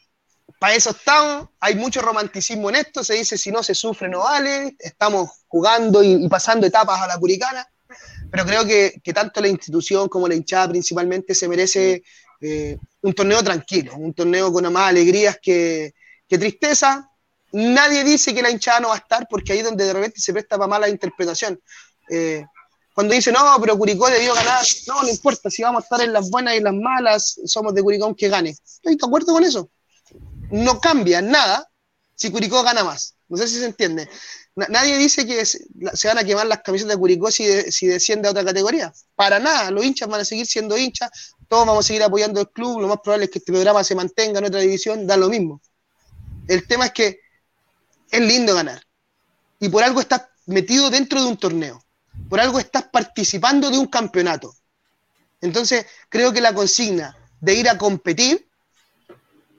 para 0.58 0.74
eso 0.74 0.90
estamos, 0.90 1.50
hay 1.60 1.76
mucho 1.76 2.02
romanticismo 2.02 2.68
en 2.70 2.76
esto, 2.76 3.04
se 3.04 3.14
dice 3.14 3.38
si 3.38 3.52
no 3.52 3.62
se 3.62 3.76
sufre 3.76 4.08
no 4.08 4.24
vale, 4.24 4.74
estamos 4.76 5.30
jugando 5.46 6.02
y, 6.02 6.28
pasando 6.28 6.66
etapas 6.66 7.00
a 7.02 7.06
la 7.06 7.16
curicana 7.16 7.64
pero 8.28 8.44
creo 8.44 8.66
que, 8.66 9.00
tanto 9.14 9.40
la 9.40 9.46
institución 9.46 10.08
como 10.08 10.26
la 10.26 10.34
hinchada 10.34 10.68
principalmente 10.70 11.32
se 11.32 11.46
merece 11.46 12.02
eh, 12.40 12.76
un 13.02 13.12
torneo 13.12 13.40
tranquilo, 13.44 13.94
un 13.94 14.14
torneo 14.14 14.52
con 14.52 14.72
más 14.72 14.88
alegrías 14.88 15.38
que, 15.40 15.94
tristeza. 16.26 17.08
Nadie 17.53 18.05
dice 18.05 18.34
que 18.34 18.42
la 18.42 18.51
hinchada 18.51 18.80
no 18.80 18.88
va 18.88 18.94
a 18.94 18.98
estar 18.98 19.26
porque 19.28 19.53
ahí 19.53 19.59
es 19.59 19.64
donde 19.64 19.84
de 19.84 19.92
repente 19.92 20.20
se 20.20 20.32
presta 20.32 20.57
para 20.57 20.68
mala 20.68 20.88
interpretación. 20.88 21.61
Eh, 22.09 22.44
cuando 22.94 23.14
dice, 23.14 23.32
no, 23.32 23.40
pero 23.61 23.78
Curicó 23.78 24.09
debió 24.09 24.34
ganar, 24.34 24.64
no, 24.86 25.03
no 25.03 25.09
importa, 25.09 25.51
si 25.51 25.62
vamos 25.62 25.82
a 25.82 25.84
estar 25.84 26.01
en 26.03 26.12
las 26.12 26.28
buenas 26.28 26.55
y 26.55 26.59
en 26.59 26.64
las 26.64 26.74
malas, 26.74 27.40
somos 27.44 27.74
de 27.74 27.82
Curicó 27.82 28.14
que 28.14 28.28
gane. 28.28 28.51
Estoy 28.51 28.96
de 28.96 29.07
acuerdo 29.07 29.32
con 29.32 29.44
eso. 29.44 29.70
No 30.51 30.80
cambia 30.80 31.22
nada 31.22 31.68
si 32.14 32.30
Curicó 32.30 32.62
gana 32.62 32.84
más. 32.84 33.14
No 33.28 33.36
sé 33.36 33.46
si 33.48 33.59
se 33.59 33.66
entiende 33.66 34.09
nadie 34.68 34.98
dice 34.98 35.26
que 35.26 35.44
se 35.44 36.09
van 36.09 36.18
a 36.18 36.24
quemar 36.24 36.46
las 36.46 36.62
camisetas 36.62 36.94
de 36.94 36.98
Curicó 36.98 37.30
si, 37.30 37.46
desciende 37.86 38.28
a 38.28 38.32
otra 38.32 38.44
categoría. 38.44 38.92
Para 39.14 39.38
nada, 39.38 39.70
los 39.70 39.84
hinchas 39.84 40.09
van 40.09 40.20
a 40.20 40.24
seguir 40.24 40.46
siendo 40.46 40.76
hinchas, 40.76 41.11
todos 41.48 41.66
vamos 41.66 41.84
a 41.84 41.88
seguir 41.88 42.03
apoyando 42.03 42.40
el 42.40 42.48
club, 42.51 42.80
lo 42.80 42.88
más 42.88 42.98
probable 43.03 43.26
es 43.26 43.30
que 43.30 43.38
este 43.38 43.53
programa 43.53 43.84
se 43.84 43.94
mantenga 43.94 44.38
en 44.38 44.46
otra 44.46 44.61
división, 44.61 45.07
da 45.07 45.16
lo 45.16 45.28
mismo. 45.28 45.61
El 46.48 46.66
tema 46.66 46.86
es 46.86 46.92
que 46.92 47.20
es 48.11 48.20
lindo 48.20 48.54
ganar. 48.54 48.82
Y 49.58 49.68
por 49.68 49.82
algo 49.82 50.00
estás 50.00 50.22
metido 50.46 50.90
dentro 50.90 51.22
de 51.22 51.28
un 51.28 51.36
torneo. 51.36 51.82
Por 52.28 52.40
algo 52.40 52.58
estás 52.58 52.84
participando 52.84 53.70
de 53.70 53.78
un 53.78 53.86
campeonato. 53.86 54.54
Entonces, 55.40 55.86
creo 56.08 56.32
que 56.32 56.40
la 56.40 56.54
consigna 56.54 57.16
de 57.40 57.54
ir 57.54 57.68
a 57.68 57.78
competir 57.78 58.48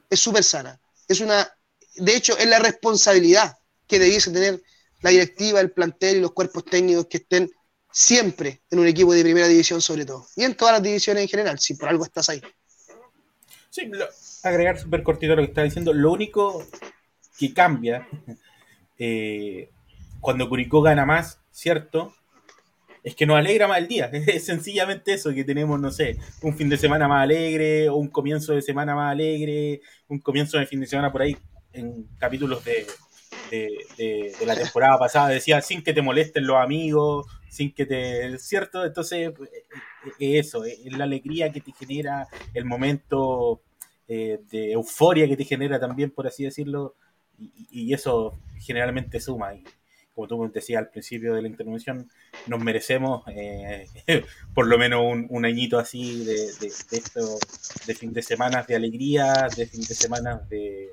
es 0.10 0.20
súper 0.20 0.43
sana. 0.43 0.80
Es 1.08 1.22
una, 1.22 1.47
de 1.95 2.16
hecho, 2.16 2.38
es 2.38 2.45
la 2.45 2.60
responsabilidad 2.60 3.58
que 3.88 3.99
debiese 3.99 4.32
tener 4.32 4.62
la 5.02 5.10
directiva, 5.10 5.60
el 5.60 5.72
plantel 5.72 6.18
y 6.18 6.22
los 6.22 6.32
cuerpos 6.32 6.66
técnicos 6.66 7.08
que 7.08 7.18
estén 7.18 7.49
siempre 7.91 8.62
en 8.70 8.80
un 8.80 8.88
equipo 8.88 9.14
de 9.14 9.24
primera 9.24 9.47
división 9.47 9.82
sobre 9.82 10.06
todo. 10.06 10.28
Y 10.36 10.43
en 10.43 10.56
todas 10.56 10.74
las 10.74 10.84
divisiones 10.84 11.24
en 11.24 11.30
general, 11.30 11.60
si 11.60 11.74
por 11.74 11.89
algo 11.89 12.06
estás 12.06 12.30
ahí. 12.30 12.41
Sí, 13.70 13.89
agregar 14.43 14.80
súper 14.80 15.04
cortito 15.04 15.36
lo 15.36 15.41
que 15.41 15.49
está 15.49 15.64
diciendo. 15.64 15.93
Lo 15.93 16.12
único 16.12 16.66
que 17.38 17.54
cambia 17.54 18.08
eh, 19.04 19.70
cuando 20.20 20.48
Curicó 20.48 20.84
gana 20.84 21.08
más, 21.08 21.42
¿cierto? 21.50 22.14
Es 23.04 23.16
que 23.16 23.26
nos 23.26 23.36
alegra 23.36 23.68
más 23.68 23.80
el 23.80 23.88
día. 23.88 24.12
Es 24.28 24.46
sencillamente 24.46 25.14
eso, 25.14 25.34
que 25.34 25.44
tenemos, 25.44 25.80
no 25.80 25.90
sé, 25.90 26.18
un 26.44 26.56
fin 26.56 26.70
de 26.70 26.78
semana 26.78 27.08
más 27.08 27.24
alegre, 27.24 27.90
o 27.90 27.96
un 27.96 28.10
comienzo 28.10 28.54
de 28.54 28.62
semana 28.62 28.94
más 28.94 29.12
alegre, 29.12 29.82
un 30.08 30.20
comienzo 30.20 30.60
de 30.60 30.68
fin 30.68 30.82
de 30.82 30.86
semana 30.86 31.12
por 31.12 31.24
ahí 31.24 31.36
en 31.74 32.06
capítulos 32.20 32.64
de, 32.64 32.86
de, 33.98 34.46
la 34.46 34.56
temporada 34.56 35.00
pasada, 35.00 35.30
decía 35.30 35.62
sin 35.62 35.84
que 35.84 35.94
te 35.94 36.04
molesten 36.04 36.46
los 36.46 36.58
amigos, 36.58 37.26
sin 37.50 37.74
que 37.74 37.88
te... 37.88 38.38
¿Cierto? 38.38 38.86
Entonces, 38.86 39.30
eh, 39.30 39.34
eh, 40.20 40.38
eso, 40.38 40.64
es 40.64 40.96
la 40.96 41.06
alegría 41.06 41.52
que 41.52 41.62
te 41.62 41.72
genera, 41.72 42.28
el 42.54 42.66
momento 42.66 43.64
de 44.08 44.74
euforia 44.74 45.26
que 45.26 45.38
te 45.38 45.46
genera 45.46 45.80
también, 45.80 46.12
por 46.12 46.28
así 46.28 46.44
decirlo, 46.44 46.96
y, 47.72 47.94
eso 47.94 48.38
generalmente 48.60 49.20
suma. 49.20 49.54
Y 49.56 49.64
como 50.14 50.28
tú 50.28 50.52
decías 50.54 50.80
al 50.80 50.89
principio 50.89 51.34
de 51.34 51.42
la 51.42 51.48
intervención, 51.48 52.10
nos 52.48 52.64
merecemos 52.64 53.24
eh, 53.28 53.88
por 54.54 54.68
lo 54.68 54.78
menos 54.78 55.02
un, 55.30 55.46
añito 55.46 55.80
así 55.80 56.24
de, 56.26 56.68
esto, 56.68 57.39
de 57.88 57.96
fin 57.96 58.14
de 58.14 58.22
semana 58.22 58.64
de 58.64 58.76
alegría, 58.76 59.48
de 59.56 59.66
fin 59.66 59.82
de 59.82 59.96
semana 59.96 60.42
de, 60.50 60.89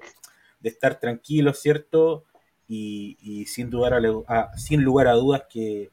estar 0.63 0.99
tranquilos, 1.01 1.61
¿cierto? 1.61 2.25
Y, 2.69 3.47
sin, 3.47 3.71
dudar 3.71 3.95
a, 3.95 4.57
sin 4.59 4.83
lugar 4.83 5.09
a 5.09 5.15
dudas 5.15 5.45
que 5.51 5.91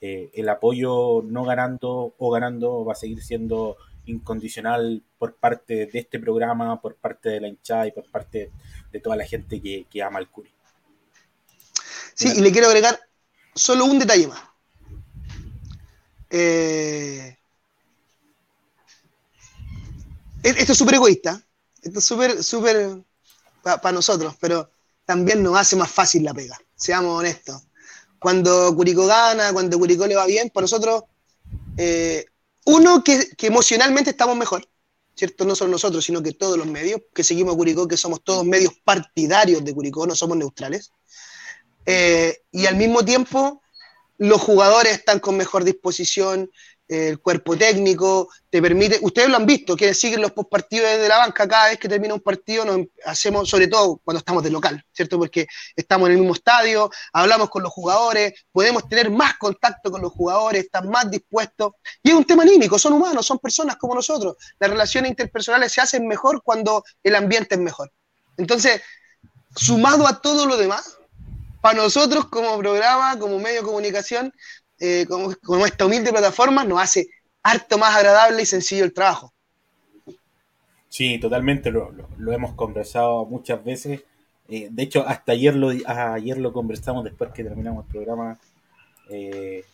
eh, 0.00 0.30
el 0.34 0.48
apoyo 0.48 1.22
no 1.24 1.44
ganando 1.44 2.14
o 2.16 2.30
ganando 2.30 2.84
va 2.84 2.92
a 2.92 2.96
seguir 2.96 3.22
siendo 3.22 3.76
incondicional 4.06 5.02
por 5.18 5.36
parte 5.36 5.86
de 5.86 5.98
este 5.98 6.18
programa, 6.18 6.80
por 6.80 6.96
parte 6.96 7.28
de 7.28 7.40
la 7.40 7.48
hinchada 7.48 7.86
y 7.86 7.92
por 7.92 8.10
parte 8.10 8.50
de 8.92 9.00
toda 9.00 9.16
la 9.16 9.26
gente 9.26 9.60
que, 9.60 9.86
que 9.90 10.02
ama 10.02 10.18
al 10.18 10.30
Curi. 10.30 10.52
Sí, 12.14 12.28
y 12.36 12.40
le 12.40 12.52
quiero 12.52 12.68
agregar 12.68 13.00
solo 13.54 13.84
un 13.86 13.98
detalle 13.98 14.28
más. 14.28 14.42
Eh, 16.30 17.36
esto 20.42 20.72
es 20.72 20.78
súper 20.78 20.94
egoísta, 20.94 21.42
esto 21.82 21.98
es 21.98 22.04
súper, 22.04 22.42
súper 22.42 23.02
para 23.62 23.92
nosotros, 23.92 24.34
pero 24.40 24.70
también 25.04 25.42
nos 25.42 25.56
hace 25.56 25.76
más 25.76 25.90
fácil 25.90 26.24
la 26.24 26.34
pega, 26.34 26.58
seamos 26.74 27.18
honestos. 27.18 27.62
Cuando 28.18 28.74
Curicó 28.74 29.06
gana, 29.06 29.52
cuando 29.52 29.78
Curicó 29.78 30.06
le 30.06 30.16
va 30.16 30.26
bien, 30.26 30.50
para 30.50 30.64
nosotros, 30.64 31.04
eh, 31.76 32.24
uno, 32.64 33.02
que, 33.04 33.28
emocionalmente 33.40 34.10
estamos 34.10 34.36
mejor, 34.36 34.66
¿cierto? 35.14 35.44
No 35.44 35.54
solo 35.54 35.72
nosotros, 35.72 36.04
sino 36.04 36.22
que 36.22 36.32
todos 36.32 36.58
los 36.58 36.66
medios 36.66 37.00
que 37.14 37.24
seguimos 37.24 37.54
a 37.54 37.56
Curicó, 37.56 37.88
que 37.88 37.96
somos 37.96 38.22
todos 38.22 38.44
medios 38.44 38.72
partidarios 38.84 39.64
de 39.64 39.74
Curicó, 39.74 40.06
no 40.06 40.14
somos 40.14 40.36
neutrales. 40.36 40.92
Eh, 41.86 42.42
y 42.50 42.66
al 42.66 42.76
mismo 42.76 43.04
tiempo, 43.04 43.62
los 44.18 44.40
jugadores 44.40 44.92
están 44.92 45.18
con 45.18 45.36
mejor 45.36 45.64
disposición, 45.64 46.50
el 46.88 47.18
cuerpo 47.20 47.56
técnico, 47.56 48.28
te 48.50 48.60
permite, 48.60 48.98
ustedes 49.00 49.28
lo 49.28 49.36
han 49.36 49.46
visto, 49.46 49.76
quienes 49.76 49.98
siguen 49.98 50.20
los 50.20 50.32
postpartidos 50.32 50.90
desde 50.90 51.08
la 51.08 51.18
banca, 51.18 51.48
cada 51.48 51.68
vez 51.68 51.78
que 51.78 51.88
termina 51.88 52.12
un 52.12 52.20
partido 52.20 52.64
nos 52.64 52.86
hacemos, 53.06 53.48
sobre 53.48 53.66
todo 53.66 54.00
cuando 54.04 54.18
estamos 54.18 54.42
de 54.42 54.50
local, 54.50 54.84
¿cierto? 54.92 55.18
Porque 55.18 55.46
estamos 55.74 56.08
en 56.08 56.12
el 56.12 56.18
mismo 56.18 56.34
estadio, 56.34 56.90
hablamos 57.12 57.48
con 57.48 57.62
los 57.62 57.72
jugadores, 57.72 58.44
podemos 58.52 58.88
tener 58.88 59.10
más 59.10 59.38
contacto 59.38 59.90
con 59.90 60.02
los 60.02 60.12
jugadores, 60.12 60.64
están 60.64 60.88
más 60.90 61.10
dispuestos, 61.10 61.72
y 62.02 62.10
es 62.10 62.14
un 62.14 62.24
tema 62.24 62.42
anímico, 62.42 62.78
son 62.78 62.92
humanos, 62.92 63.24
son 63.24 63.38
personas 63.38 63.76
como 63.76 63.94
nosotros, 63.94 64.36
las 64.58 64.70
relaciones 64.70 65.10
interpersonales 65.10 65.72
se 65.72 65.80
hacen 65.80 66.06
mejor 66.06 66.42
cuando 66.42 66.84
el 67.02 67.14
ambiente 67.14 67.54
es 67.54 67.60
mejor. 67.60 67.90
Entonces, 68.36 68.82
sumado 69.56 70.06
a 70.06 70.20
todo 70.20 70.46
lo 70.46 70.56
demás, 70.56 70.98
para 71.62 71.80
nosotros 71.80 72.26
como 72.26 72.58
programa, 72.58 73.18
como 73.18 73.38
medio 73.38 73.60
de 73.60 73.66
comunicación, 73.66 74.34
eh, 74.84 75.06
como, 75.06 75.64
esta 75.64 75.86
humilde 75.86 76.10
plataforma, 76.10 76.64
nos 76.64 76.82
hace 76.82 77.06
harto 77.40 77.78
más 77.78 77.94
agradable 77.94 78.42
y 78.42 78.46
sencillo 78.46 78.84
el 78.84 78.92
trabajo. 78.92 79.32
Sí, 80.88 81.20
totalmente, 81.20 81.70
lo, 81.70 81.92
hemos 82.32 82.54
conversado 82.54 83.24
muchas 83.24 83.62
veces. 83.64 84.02
Eh, 84.48 84.66
de 84.72 84.82
hecho, 84.82 85.06
hasta 85.06 85.32
ayer 85.32 85.54
lo, 85.54 85.70
ayer 85.86 86.36
lo 86.38 86.52
conversamos 86.52 87.04
después 87.04 87.30
que 87.30 87.44
terminamos 87.44 87.86
el 87.86 87.92
programa. 87.92 88.40
Eh, 89.08 89.64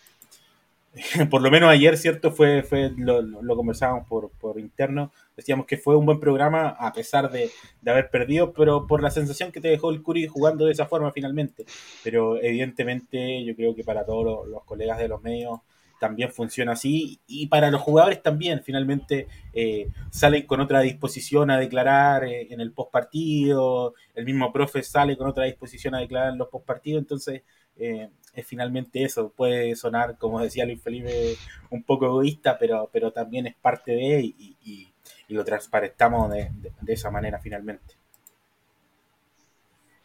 por 1.30 1.42
lo 1.42 1.51
menos 1.51 1.70
ayer, 1.70 1.96
¿cierto? 1.96 2.32
Fue, 2.32 2.62
fue 2.62 2.92
lo, 2.96 3.22
lo 3.22 3.57
conversábamos 3.57 4.07
por, 4.07 4.30
por, 4.30 4.59
interno. 4.59 5.12
Decíamos 5.36 5.66
que 5.66 5.76
fue 5.76 5.96
un 5.96 6.07
buen 6.07 6.20
programa 6.20 6.68
a 6.68 6.92
pesar 6.92 7.30
de, 7.30 7.51
de, 7.80 7.90
haber 7.90 8.11
perdido, 8.11 8.53
pero 8.53 8.86
por 8.86 9.03
la 9.03 9.11
sensación 9.11 9.53
que 9.53 9.61
te 9.61 9.68
dejó 9.68 9.90
el 9.90 10.03
Curi 10.03 10.26
jugando 10.26 10.66
de 10.66 10.72
esa 10.72 10.86
forma 10.86 11.12
finalmente. 11.12 11.64
Pero 12.03 12.42
evidentemente 12.42 13.44
yo 13.44 13.55
creo 13.55 13.74
que 13.74 13.84
para 13.84 14.05
todos 14.05 14.46
los, 14.49 14.64
colegas 14.64 14.99
de 14.99 15.09
los 15.09 15.22
medios 15.22 15.61
también 15.99 16.32
funciona 16.32 16.72
así 16.72 17.20
y 17.26 17.46
para 17.49 17.70
los 17.70 17.80
jugadores 17.80 18.22
también 18.22 18.62
finalmente 18.62 19.26
eh, 19.53 19.88
salen 20.11 20.46
con 20.46 20.61
otra 20.61 20.80
disposición 20.80 21.51
a 21.51 21.59
declarar 21.59 22.24
eh, 22.24 22.49
en 22.51 22.61
el 22.61 22.72
post 22.72 22.92
partido, 22.92 23.94
el 24.14 24.24
mismo 24.24 24.53
profe 24.53 24.82
sale 24.82 25.16
con 25.16 25.28
otra 25.28 25.44
disposición 25.44 25.94
a 25.94 26.01
declarar 26.01 26.32
en 26.32 26.38
los 26.38 26.49
post 26.49 26.66
partidos, 26.66 27.01
entonces 27.01 27.42
eh, 27.78 28.11
es 28.34 28.46
finalmente 28.46 29.03
eso. 29.05 29.32
Puede 29.34 29.74
sonar, 29.76 30.18
como 30.18 30.40
decía 30.40 30.64
Luis 30.64 30.82
Felipe, 30.82 31.36
un 31.70 31.82
poco 31.84 32.07
egoísta, 32.07 32.59
pero, 32.59 32.88
pero 32.92 33.12
también 33.12 33.46
es 33.46 33.55
parte 33.55 33.92
de 33.92 34.20
y, 34.20 34.57
y, 34.62 34.88
lo 35.28 35.44
transparentamos 35.44 36.30
de, 36.30 36.51
esa 36.86 37.11
manera 37.11 37.38
finalmente. 37.38 37.97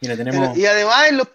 Mira, 0.04 0.16
tenemos... 0.16 0.56
y 0.56 0.66
además 0.66 1.08
en 1.08 1.16
los, 1.16 1.28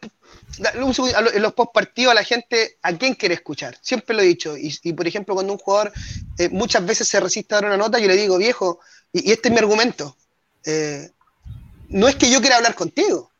en 1.34 1.42
los 1.42 1.54
post 1.54 1.72
partidos 1.74 2.12
a 2.12 2.16
la 2.16 2.24
gente, 2.24 2.78
¿a 2.82 2.94
quién 2.94 3.16
quiere 3.16 3.36
escuchar? 3.36 3.78
Siempre 3.82 4.16
lo 4.16 4.22
he 4.22 4.26
dicho. 4.26 4.56
Y, 4.58 4.94
por 4.94 5.08
ejemplo, 5.08 5.34
cuando 5.34 5.54
un 5.54 5.60
jugador 5.60 5.92
eh, 6.38 6.50
muchas 6.50 6.86
veces 6.86 7.08
se 7.08 7.20
resiste 7.20 7.56
a 7.56 7.58
dar 7.58 7.66
una 7.66 7.78
nota, 7.78 8.00
yo 8.00 8.08
le 8.08 8.16
digo, 8.16 8.38
viejo, 8.38 8.80
y, 9.12 9.32
este 9.32 9.50
es 9.50 9.54
mi 9.54 9.60
argumento. 9.60 10.16
Eh, 10.66 11.10
no 11.88 12.08
es 12.08 12.16
que 12.16 12.30
yo 12.30 12.42
quiera 12.42 12.58
hablar 12.58 12.76
contigo, 12.76 13.32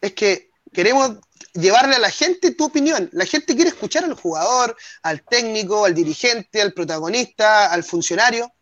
es 0.00 0.12
que 0.12 0.50
queremos 0.72 1.18
llevarle 1.52 1.96
a 1.96 2.00
la 2.00 2.10
gente 2.10 2.54
tu 2.54 2.64
opinión. 2.64 3.08
La 3.12 3.26
gente 3.26 3.54
quiere 3.54 3.70
escuchar 3.70 4.04
al 4.04 4.14
jugador, 4.14 4.76
al 5.02 5.22
técnico, 5.22 5.84
al 5.84 5.94
dirigente, 5.94 6.60
al 6.60 6.72
protagonista, 6.72 7.72
al 7.72 7.84
funcionario. 7.84 8.52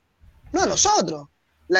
No 0.52 0.62
a 0.62 0.66
nosotros. 0.66 1.28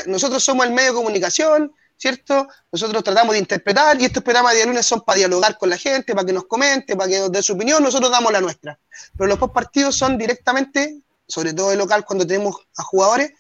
nosotros 0.07 0.43
somos 0.43 0.67
el 0.67 0.73
medio 0.73 0.91
de 0.91 0.97
comunicación, 0.97 1.73
¿cierto? 2.03 2.49
Nosotros 2.73 3.05
tratamos 3.05 3.33
de 3.35 3.39
interpretar 3.39 4.01
y 4.01 4.07
estos 4.07 4.25
programas 4.25 4.55
de 4.55 4.67
lunes 4.67 4.85
son 4.85 5.03
para 5.03 5.19
dialogar 5.19 5.57
con 5.57 5.71
la 5.71 5.77
gente, 5.77 6.15
para 6.15 6.27
que 6.27 6.33
nos 6.33 6.47
comente, 6.47 6.97
para 6.97 7.09
que 7.09 7.21
nos 7.21 7.31
dé 7.31 7.41
su 7.45 7.53
opinión, 7.53 7.81
nosotros 7.81 8.11
damos 8.11 8.33
la 8.33 8.41
nuestra. 8.41 8.77
Pero 9.17 9.29
los 9.29 9.39
post 9.39 9.55
partidos 9.55 9.95
son 9.95 10.19
directamente, 10.19 11.01
sobre 11.29 11.53
todo 11.55 11.71
de 11.71 11.77
local 11.77 12.05
cuando 12.05 12.27
tenemos 12.27 12.57
a 12.77 12.83
jugadores, 12.83 13.31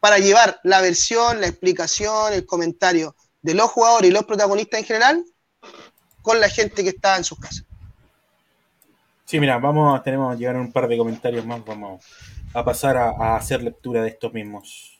para 0.00 0.18
llevar 0.18 0.58
la 0.64 0.80
versión, 0.80 1.40
la 1.40 1.46
explicación, 1.46 2.32
el 2.32 2.44
comentario 2.44 3.14
de 3.40 3.54
los 3.54 3.70
jugadores 3.70 4.10
y 4.10 4.12
los 4.12 4.24
protagonistas 4.24 4.80
en 4.80 4.86
general 4.86 5.24
con 6.20 6.40
la 6.40 6.48
gente 6.48 6.82
que 6.82 6.90
está 6.90 7.16
en 7.18 7.22
sus 7.22 7.38
casas. 7.38 7.64
Sí, 9.26 9.38
mira, 9.38 9.58
vamos, 9.58 10.02
tenemos 10.02 10.34
que 10.34 10.40
llegar 10.40 10.56
a 10.56 10.60
un 10.60 10.72
par 10.72 10.88
de 10.88 10.98
comentarios 10.98 11.46
más, 11.46 11.64
vamos 11.64 12.04
a 12.52 12.64
pasar 12.64 12.96
a, 12.96 13.36
hacer 13.36 13.62
lectura 13.62 14.02
de 14.02 14.08
estos 14.08 14.32
mismos. 14.32 14.97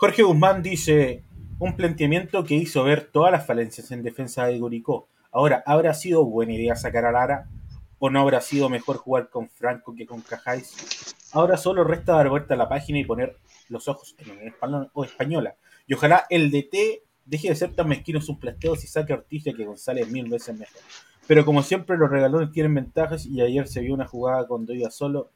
Jorge 0.00 0.22
Guzmán 0.22 0.62
dice, 0.62 1.24
un 1.58 1.76
planteamiento 1.76 2.42
que 2.42 2.54
hizo 2.54 2.82
ver 2.84 3.10
todas 3.12 3.30
las 3.30 3.46
falencias 3.46 3.90
en 3.90 4.02
defensa 4.02 4.46
de 4.46 4.58
Guricó. 4.58 5.08
Ahora, 5.30 5.62
¿habrá 5.66 5.92
sido 5.92 6.24
buena 6.24 6.54
idea 6.54 6.74
sacar 6.74 7.04
a 7.04 7.12
Lara? 7.12 7.50
¿O 7.98 8.08
no 8.08 8.18
habrá 8.18 8.40
sido 8.40 8.70
mejor 8.70 8.96
jugar 8.96 9.28
con 9.28 9.50
Franco 9.50 9.94
que 9.94 10.06
con 10.06 10.22
Cajáis? 10.22 11.14
Ahora 11.32 11.58
solo 11.58 11.84
resta 11.84 12.14
dar 12.14 12.30
vuelta 12.30 12.54
a 12.54 12.56
la 12.56 12.66
página 12.66 12.98
y 12.98 13.04
poner 13.04 13.36
los 13.68 13.88
ojos 13.88 14.16
en 14.16 14.48
español 14.48 14.90
o 14.94 15.04
española. 15.04 15.56
Y 15.86 15.92
ojalá 15.92 16.24
el 16.30 16.50
DT 16.50 17.02
Deje 17.26 17.50
de 17.50 17.54
ser 17.54 17.74
tan 17.74 17.86
mezquino 17.86 18.22
sus 18.22 18.38
plasteos 18.38 18.82
y 18.82 18.86
saque 18.86 19.12
a 19.12 19.16
Ortiz 19.16 19.44
que 19.44 19.64
González 19.66 20.10
mil 20.10 20.30
veces 20.30 20.58
mejor. 20.58 20.80
Pero 21.26 21.44
como 21.44 21.62
siempre, 21.62 21.98
los 21.98 22.10
regalones 22.10 22.52
tienen 22.52 22.74
ventajas 22.74 23.26
y 23.26 23.42
ayer 23.42 23.68
se 23.68 23.82
vio 23.82 23.92
una 23.92 24.06
jugada 24.06 24.46
cuando 24.46 24.72
iba 24.72 24.90
solo 24.90 25.30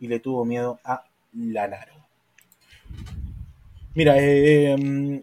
y 0.00 0.08
le 0.08 0.20
tuvo 0.20 0.46
miedo 0.46 0.80
a 0.84 1.04
Lanaro. 1.34 1.92
Mira, 3.96 4.18
eh, 4.18 4.72
em, 4.72 5.22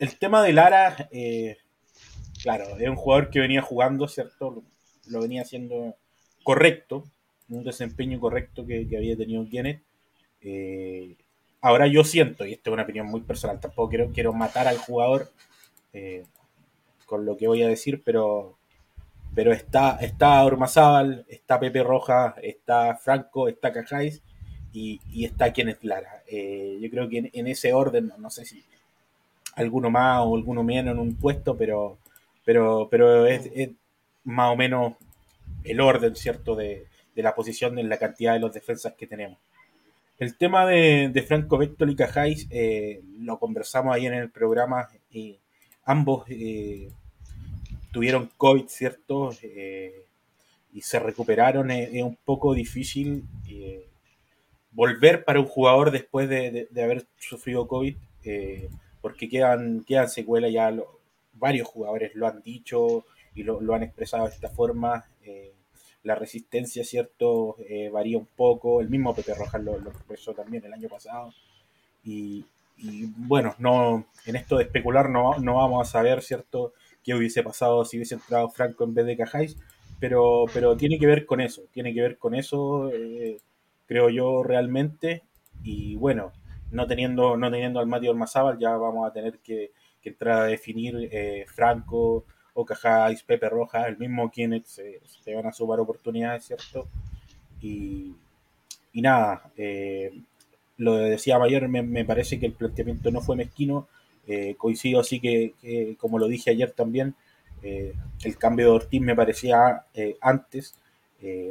el 0.00 0.18
tema 0.18 0.42
de 0.42 0.52
Lara, 0.52 1.08
eh, 1.12 1.56
claro, 2.42 2.76
es 2.76 2.88
un 2.88 2.96
jugador 2.96 3.30
que 3.30 3.38
venía 3.38 3.62
jugando, 3.62 4.08
¿cierto? 4.08 4.64
Lo, 5.06 5.20
venía 5.20 5.42
haciendo 5.42 5.94
correcto, 6.42 7.04
un 7.48 7.62
desempeño 7.62 8.18
correcto 8.18 8.66
que, 8.66 8.88
había 8.96 9.16
tenido 9.16 9.48
Kenneth. 9.48 9.82
Eh, 10.40 11.16
Ahora 11.60 11.86
yo 11.86 12.02
siento, 12.02 12.44
y 12.44 12.54
esto 12.54 12.70
es 12.70 12.74
una 12.74 12.82
opinión 12.82 13.06
muy 13.06 13.20
personal, 13.20 13.60
tampoco 13.60 13.94
quiero, 14.12 14.32
matar 14.32 14.66
al 14.66 14.78
jugador 14.78 15.30
eh, 15.92 16.24
con 17.06 17.24
lo 17.24 17.36
que 17.36 17.46
voy 17.46 17.62
a 17.62 17.68
decir, 17.68 18.02
pero, 18.04 18.58
pero 19.32 19.52
está, 19.52 19.98
está 20.00 20.44
está 21.28 21.60
Pepe 21.60 21.84
Roja, 21.84 22.34
está 22.42 22.96
Franco, 22.96 23.46
está 23.46 23.72
Cajáis 23.72 24.22
y, 24.76 25.24
está 25.24 25.52
Kenneth 25.52 25.82
Lara. 25.82 26.22
Eh, 26.26 26.78
yo 26.80 26.90
creo 26.90 27.08
que 27.08 27.30
en, 27.32 27.46
ese 27.46 27.72
orden, 27.72 28.12
no, 28.18 28.30
sé 28.30 28.44
si 28.44 28.62
alguno 29.54 29.90
más 29.90 30.22
o 30.24 30.36
alguno 30.36 30.62
menos 30.62 30.94
en 30.94 31.00
un 31.00 31.14
puesto, 31.16 31.56
pero, 31.56 31.98
pero, 32.44 32.88
pero 32.90 33.26
es, 33.26 33.50
más 34.24 34.52
o 34.52 34.56
menos 34.56 34.94
el 35.64 35.80
orden, 35.80 36.14
¿cierto?, 36.14 36.54
de, 36.54 36.86
de 37.14 37.22
la 37.22 37.34
posición 37.34 37.78
en 37.78 37.88
la 37.88 37.98
cantidad 37.98 38.34
de 38.34 38.40
los 38.40 38.52
defensas 38.52 38.94
que 38.94 39.06
tenemos. 39.06 39.38
El 40.18 40.36
tema 40.36 40.66
de, 40.66 41.24
Franco 41.26 41.58
Vector 41.58 41.90
y 41.90 41.96
Cajáis 41.96 42.46
eh, 42.50 43.02
lo 43.20 43.38
conversamos 43.38 43.94
ahí 43.94 44.06
en 44.06 44.14
el 44.14 44.30
programa 44.30 44.88
y 45.10 45.36
ambos 45.84 46.24
eh, 46.28 46.88
tuvieron 47.92 48.30
COVID, 48.38 48.66
¿cierto? 48.66 49.30
Eh, 49.42 50.04
y 50.72 50.80
se 50.80 50.98
recuperaron. 51.00 51.70
Es, 51.70 52.02
un 52.02 52.16
poco 52.24 52.54
difícil 52.54 53.24
volver 54.76 55.24
para 55.24 55.40
un 55.40 55.46
jugador 55.46 55.90
después 55.90 56.28
de, 56.28 56.68
haber 56.76 57.06
sufrido 57.18 57.66
COVID, 57.66 57.96
porque 59.00 59.28
quedan, 59.28 59.82
quedan 59.84 60.08
secuelas 60.08 60.52
ya. 60.52 60.72
varios 61.34 61.66
jugadores 61.66 62.14
lo 62.14 62.28
han 62.28 62.42
dicho 62.42 63.04
y 63.34 63.42
lo, 63.42 63.74
han 63.74 63.82
expresado 63.82 64.26
de 64.28 64.34
esta 64.34 64.50
forma. 64.50 65.04
la 66.04 66.14
resistencia, 66.14 66.84
¿cierto? 66.84 67.56
varía 67.92 68.18
un 68.18 68.28
poco. 68.36 68.80
El 68.80 68.88
mismo 68.88 69.14
Pepe 69.14 69.34
Rojas 69.34 69.62
lo, 69.62 69.78
lo 69.78 69.90
expresó 69.90 70.32
también 70.34 70.64
el 70.64 70.72
año 70.72 70.88
pasado. 70.88 71.32
Y, 72.04 72.44
y 72.78 73.06
bueno, 73.16 73.54
no, 73.58 74.06
en 74.26 74.36
esto 74.36 74.58
de 74.58 74.64
especular 74.64 75.08
no, 75.08 75.38
no 75.38 75.56
vamos 75.56 75.88
a 75.88 75.90
saber, 75.90 76.22
¿cierto?, 76.22 76.72
qué 77.06 77.14
hubiese 77.14 77.42
pasado 77.44 77.84
si 77.84 77.96
hubiese 77.96 78.16
entrado 78.16 78.48
Franco 78.50 78.82
en 78.84 78.92
vez 78.92 79.06
de 79.06 79.16
Cajáis, 79.16 79.56
pero, 80.00 80.46
pero 80.52 80.76
tiene 80.76 80.98
que 80.98 81.06
ver 81.06 81.24
con 81.24 81.40
eso, 81.40 81.62
tiene 81.72 81.94
que 81.94 82.02
ver 82.02 82.18
con 82.18 82.34
eso, 82.34 82.90
eh, 82.92 83.38
creo 83.86 84.10
yo, 84.10 84.42
realmente. 84.42 85.22
Y 85.62 85.96
bueno, 85.96 86.32
no 86.70 86.86
teniendo, 86.86 87.36
no 87.36 87.50
teniendo 87.50 87.80
al 87.80 87.86
Mati 87.86 88.08
Ormazábal, 88.08 88.58
ya 88.58 88.76
vamos 88.76 89.08
a 89.08 89.12
tener 89.12 89.38
que, 89.38 89.72
entrar 90.02 90.42
a 90.42 90.44
definir 90.44 91.08
eh, 91.10 91.44
Franco 91.48 92.24
o 92.54 92.64
Cajáis, 92.64 93.24
Pepe 93.24 93.48
Roja, 93.48 93.88
el 93.88 93.98
mismo 93.98 94.30
quienes 94.30 94.68
se, 94.68 95.34
van 95.34 95.46
a 95.46 95.52
sumar 95.52 95.80
oportunidades, 95.80 96.44
¿cierto? 96.44 96.86
Y, 97.60 98.14
y 98.92 99.02
nada, 99.02 99.50
eh, 99.56 100.12
lo 100.78 100.94
decía 100.94 101.36
ayer, 101.42 101.68
me, 101.68 102.04
parece 102.04 102.38
que 102.38 102.46
el 102.46 102.52
planteamiento 102.52 103.10
no 103.10 103.20
fue 103.20 103.36
mezquino. 103.36 103.88
Eh, 104.28 104.56
coincido 104.58 105.00
así 105.00 105.20
que, 105.20 105.96
como 105.98 106.18
lo 106.18 106.28
dije 106.28 106.50
ayer 106.50 106.72
también, 106.72 107.14
eh, 107.62 107.94
el 108.24 108.36
cambio 108.36 108.66
de 108.66 108.72
Ortiz 108.72 109.00
me 109.00 109.14
parecía 109.14 109.84
eh, 109.94 110.16
antes. 110.20 110.74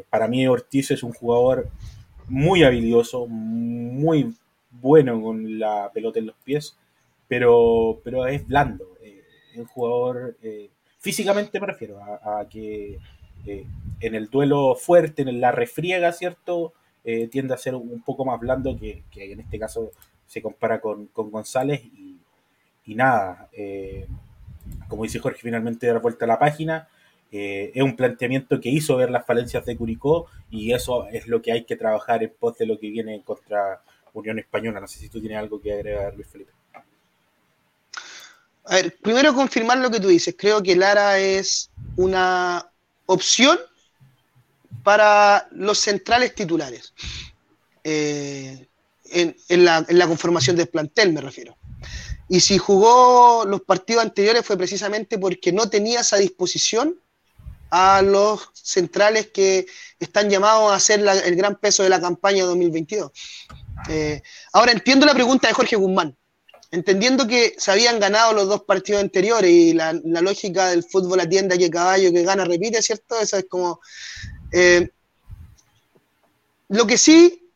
para 0.09 0.27
mí 0.27 0.47
Ortiz 0.47 0.91
es 0.91 1.03
un 1.03 1.11
jugador 1.13 1.69
muy 2.28 2.63
habilidoso, 2.63 3.28
muy 3.28 4.34
bueno 4.71 5.21
con 5.21 5.59
la 5.59 5.91
pelota 5.93 6.19
en 6.19 6.28
los 6.28 6.36
pies, 6.43 6.78
pero, 7.28 7.99
pero 8.03 8.28
es 8.28 8.45
blando. 8.47 8.97
es 9.01 9.57
un 9.57 9.65
jugador, 9.65 10.36
físicamente 10.99 11.59
me 11.59 11.67
refiero, 11.67 11.99
a 12.01 12.45
que 12.49 12.99
en 13.99 14.15
el 14.15 14.30
duelo 14.30 14.76
fuerte, 14.76 15.21
en 15.21 15.39
la 15.39 15.51
refriega, 15.51 16.11
¿cierto? 16.11 16.73
Eh, 17.03 17.28
tiende 17.28 17.53
a 17.53 17.57
ser 17.57 17.76
un 17.76 18.01
poco 18.01 18.26
más 18.26 18.39
blando 18.39 18.76
que, 18.76 19.03
en 19.13 19.39
este 19.39 19.59
caso 19.59 19.91
se 20.26 20.41
compara 20.41 20.82
con, 20.82 21.09
González 21.13 21.84
y, 21.84 22.95
nada, 22.95 23.47
eh, 23.53 24.07
como 24.88 25.03
dice 25.03 25.19
Jorge, 25.19 25.39
finalmente 25.41 25.86
dar 25.86 26.01
vuelta 26.01 26.26
a 26.26 26.28
la 26.28 26.39
página. 26.39 26.88
Eh, 27.38 27.73
es 27.75 27.83
un 27.83 27.97
planteamiento 27.97 28.61
que 28.61 28.69
hizo 28.69 28.95
ver 28.95 29.11
las 29.11 29.25
falencias 29.25 29.65
de 29.65 29.75
Curicó 29.75 30.27
y 30.49 30.71
eso 30.71 31.05
es 31.07 31.27
lo 31.27 31.41
que 31.41 31.51
hay 31.51 31.65
que 31.65 31.75
trabajar 31.75 32.23
en 32.23 32.31
pos 32.39 32.57
de 32.57 32.65
lo 32.65 32.79
que 32.79 32.89
viene 32.89 33.21
contra 33.25 33.81
Unión 34.13 34.39
Española. 34.39 34.79
No 34.79 34.88
sé 34.88 34.99
si 34.99 35.09
tú 35.09 35.19
tienes 35.19 35.39
algo 35.39 35.59
que 35.59 35.73
agregar, 35.73 36.15
Luis 36.15 36.29
Felipe. 36.29 36.53
A 38.63 38.75
ver, 38.75 38.95
primero 39.01 39.33
confirmar 39.36 39.79
lo 39.79 39.91
que 39.91 39.99
tú 39.99 40.07
dices. 40.07 40.33
Creo 40.38 40.63
que 40.63 40.77
Lara 40.77 41.19
es 41.19 41.69
una 41.97 42.71
opción 43.05 43.59
para 44.86 45.49
los 45.51 45.77
centrales 45.77 46.33
titulares. 46.36 46.93
Eh, 47.83 48.65
en, 49.11 49.65
la, 49.65 50.07
conformación 50.07 50.55
del 50.55 50.69
plantel, 50.69 51.11
me 51.11 51.19
refiero. 51.19 51.57
Y 52.29 52.39
si 52.39 52.57
jugó 52.57 53.43
los 53.45 53.59
partidos 53.59 54.03
anteriores 54.03 54.45
fue 54.45 54.55
precisamente 54.55 55.19
porque 55.19 55.51
no 55.51 55.69
tenía 55.69 55.99
esa 55.99 56.15
disposición 56.15 56.97
a 57.78 58.01
los 58.01 58.51
centrales 58.53 59.32
que 59.32 59.65
están 59.99 60.30
llamados 60.30 60.71
a 60.71 60.76
hacer 60.76 61.01
el 61.01 61.36
gran 61.36 61.57
peso 61.57 61.84
de 61.84 61.89
la 61.89 61.99
campaña 61.99 62.45
2022. 62.45 63.11
Eh, 63.89 64.21
ahora 64.53 64.71
entiendo 64.71 65.05
la 65.05 65.13
pregunta 65.13 65.49
de 65.49 65.53
Jorge 65.53 65.76
Guzmán. 65.76 66.15
Entendiendo 66.71 67.28
que 67.28 67.53
se 67.57 67.71
habían 67.71 67.99
ganado 67.99 68.32
los 68.32 68.47
dos 68.47 68.63
partidos 68.63 69.01
anteriores 69.01 69.51
y 69.51 69.73
la, 69.73 69.91
lógica 69.91 70.67
del 70.67 70.86
fútbol 70.86 71.19
atiende 71.19 71.55
a 71.55 71.57
que 71.57 71.69
caballo 71.69 72.13
que 72.13 72.23
gana 72.23 72.45
repite, 72.45 72.82
¿cierto? 72.82 73.19
Eso 73.19 73.36
es 73.36 73.45
como 73.49 73.82
eh, 74.53 74.89
lo 76.69 76.88
que 76.88 76.97
sí, 76.97 77.51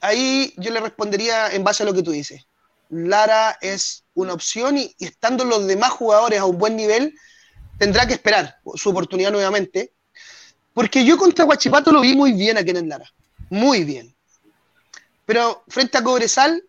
ahí 0.00 0.54
yo 0.58 0.70
le 0.70 0.78
respondería 0.78 1.50
en 1.50 1.64
base 1.64 1.82
a 1.82 1.86
lo 1.86 1.92
que 1.92 2.04
tú 2.04 2.12
dices. 2.12 2.46
Lara 2.88 3.58
es 3.60 4.04
una 4.14 4.32
opción 4.32 4.78
y, 4.78 4.94
estando 5.00 5.44
los 5.44 5.66
demás 5.66 5.90
jugadores 5.90 6.38
a 6.38 6.44
un 6.44 6.56
buen 6.56 6.76
nivel, 6.76 7.12
tendrá 7.78 8.06
que 8.06 8.14
esperar 8.14 8.58
su 8.74 8.90
oportunidad 8.90 9.32
nuevamente. 9.32 9.92
Porque 10.74 11.04
yo 11.04 11.16
contra 11.16 11.44
Guachipato 11.44 11.90
lo 11.90 12.00
vi 12.00 12.14
muy 12.14 12.32
bien 12.32 12.58
aquí 12.58 12.70
en 12.70 12.88
Lara. 12.88 13.10
Muy 13.48 13.84
bien. 13.84 14.14
Pero 15.24 15.64
frente 15.68 15.98
a 15.98 16.04
Cobresal, 16.04 16.62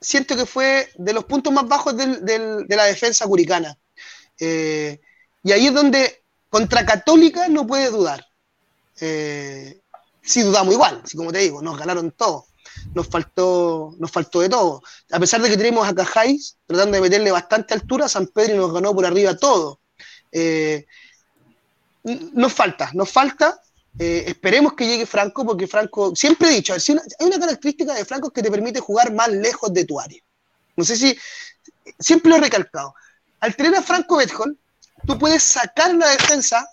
siento 0.00 0.36
que 0.36 0.44
fue 0.44 0.90
de 0.96 1.12
los 1.12 1.24
puntos 1.24 1.52
más 1.52 1.66
bajos 1.66 1.96
de 1.96 2.66
la 2.68 2.84
defensa 2.84 3.26
curicana. 3.26 3.76
Eh, 4.38 5.00
y 5.42 5.52
ahí 5.52 5.66
es 5.68 5.74
donde 5.74 6.22
contra 6.50 6.84
Católica 6.84 7.48
no 7.48 7.66
puede 7.66 7.90
dudar. 7.90 8.26
Eh, 9.00 9.80
sí 10.20 10.42
dudamos 10.42 10.74
igual, 10.74 11.00
así 11.04 11.16
como 11.16 11.32
te 11.32 11.38
digo, 11.38 11.62
nos 11.62 11.78
ganaron 11.78 12.10
todo. 12.10 12.46
Nos 12.94 13.08
faltó, 13.08 13.94
nos 13.98 14.10
faltó 14.10 14.40
de 14.40 14.48
todo. 14.48 14.82
A 15.10 15.20
pesar 15.20 15.40
de 15.42 15.48
que 15.48 15.56
tenemos 15.56 15.86
a 15.86 15.94
Cajáis 15.94 16.56
tratando 16.66 16.96
de 16.96 17.02
meterle 17.02 17.30
bastante 17.30 17.74
altura, 17.74 18.08
San 18.08 18.26
Pedro 18.28 18.56
nos 18.56 18.72
ganó 18.72 18.94
por 18.94 19.06
arriba 19.06 19.36
todo. 19.36 19.80
Eh, 20.32 20.86
nos 22.04 22.52
falta, 22.52 22.90
nos 22.94 23.10
falta. 23.10 23.62
Eh, 23.98 24.24
esperemos 24.26 24.72
que 24.72 24.86
llegue 24.86 25.06
Franco, 25.06 25.44
porque 25.44 25.66
Franco, 25.66 26.16
siempre 26.16 26.48
he 26.48 26.52
dicho, 26.52 26.72
hay 26.72 27.26
una 27.26 27.38
característica 27.38 27.94
de 27.94 28.04
Franco 28.04 28.30
que 28.30 28.42
te 28.42 28.50
permite 28.50 28.80
jugar 28.80 29.12
más 29.12 29.28
lejos 29.28 29.72
de 29.72 29.84
tu 29.84 30.00
área. 30.00 30.22
No 30.76 30.84
sé 30.84 30.96
si, 30.96 31.16
siempre 31.98 32.30
lo 32.30 32.36
he 32.36 32.40
recalcado. 32.40 32.94
Al 33.40 33.54
tener 33.54 33.74
a 33.74 33.82
Franco 33.82 34.16
Betjol, 34.16 34.58
tú 35.06 35.18
puedes 35.18 35.42
sacar 35.42 35.94
la 35.94 36.08
defensa 36.08 36.66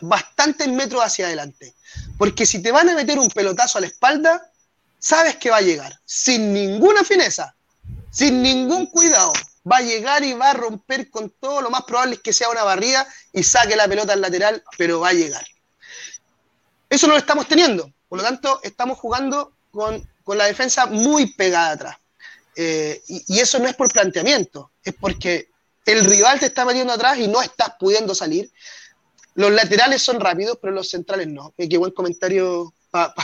bastantes 0.00 0.68
metros 0.68 1.02
hacia 1.04 1.26
adelante. 1.26 1.74
Porque 2.18 2.46
si 2.46 2.60
te 2.62 2.72
van 2.72 2.88
a 2.88 2.94
meter 2.94 3.18
un 3.18 3.28
pelotazo 3.28 3.78
a 3.78 3.82
la 3.82 3.86
espalda, 3.86 4.50
sabes 4.98 5.36
que 5.36 5.50
va 5.50 5.58
a 5.58 5.62
llegar, 5.62 5.98
sin 6.04 6.52
ninguna 6.52 7.04
fineza, 7.04 7.54
sin 8.10 8.42
ningún 8.42 8.86
cuidado. 8.86 9.32
Va 9.70 9.78
a 9.78 9.82
llegar 9.82 10.24
y 10.24 10.32
va 10.32 10.50
a 10.50 10.54
romper 10.54 11.10
con 11.10 11.30
todo. 11.30 11.60
Lo 11.60 11.70
más 11.70 11.84
probable 11.84 12.14
es 12.14 12.20
que 12.20 12.32
sea 12.32 12.48
una 12.48 12.64
barrida 12.64 13.06
y 13.32 13.42
saque 13.42 13.76
la 13.76 13.88
pelota 13.88 14.12
al 14.12 14.20
lateral, 14.20 14.62
pero 14.78 15.00
va 15.00 15.08
a 15.08 15.12
llegar. 15.12 15.44
Eso 16.88 17.06
no 17.06 17.12
lo 17.12 17.18
estamos 17.18 17.46
teniendo. 17.46 17.92
Por 18.08 18.18
lo 18.18 18.24
tanto, 18.24 18.60
estamos 18.62 18.98
jugando 18.98 19.52
con, 19.70 20.08
la 20.26 20.44
defensa 20.44 20.86
muy 20.86 21.32
pegada 21.34 21.70
atrás. 21.72 21.96
Eh, 22.56 23.02
y, 23.08 23.38
eso 23.38 23.58
no 23.58 23.66
es 23.66 23.74
por 23.74 23.92
planteamiento, 23.92 24.70
es 24.84 24.94
porque 24.94 25.48
el 25.86 26.04
rival 26.04 26.38
te 26.38 26.46
está 26.46 26.64
metiendo 26.64 26.92
atrás 26.92 27.18
y 27.18 27.26
no 27.26 27.42
estás 27.42 27.72
pudiendo 27.78 28.14
salir. 28.14 28.50
Los 29.34 29.52
laterales 29.52 30.02
son 30.02 30.20
rápidos, 30.20 30.58
pero 30.60 30.72
los 30.72 30.90
centrales 30.90 31.28
no. 31.28 31.54
qué 31.56 31.78
buen 31.78 31.92
comentario 31.92 32.72
para, 32.90 33.14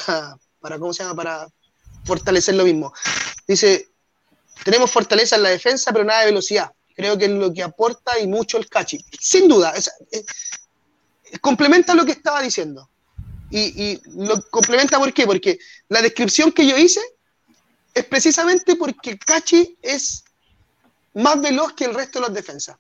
¿cómo 0.79 0.93
se 0.93 1.03
llama? 1.03 1.17
Para 1.17 1.49
fortalecer 2.05 2.55
lo 2.55 2.65
mismo. 2.65 2.93
Dice, 3.47 3.89
tenemos 4.65 4.91
fortaleza 4.91 5.37
en 5.37 5.43
la 5.43 5.51
defensa, 5.51 5.93
pero 5.93 6.05
nada 6.05 6.21
de 6.21 6.27
velocidad. 6.27 6.73
Creo 6.95 7.19
que 7.19 7.27
es 7.27 7.31
lo 7.31 7.53
que 7.53 7.63
aporta 7.63 8.19
y 8.19 8.27
mucho 8.27 8.57
el 8.57 8.69
Cachi. 8.69 9.05
Sin 9.21 9.49
duda, 9.49 9.75
complementa 11.41 11.95
lo 11.95 12.05
que 12.05 12.13
estaba 12.13 12.41
diciendo. 12.41 12.89
Y, 13.51 14.01
lo 14.17 14.43
complementa 14.51 14.99
¿por 14.99 15.13
qué? 15.13 15.27
Porque 15.27 15.59
la 15.89 16.03
descripción 16.03 16.51
que 16.51 16.67
yo 16.67 16.77
hice 16.77 17.01
es 17.95 18.05
precisamente 18.05 18.77
porque 18.77 19.19
Cachi 19.19 19.79
es 19.83 20.25
más 21.15 21.41
veloz 21.41 21.75
que 21.75 21.85
el 21.85 21.95
resto 21.95 22.19
de 22.19 22.27
las 22.27 22.35
defensas. 22.35 22.77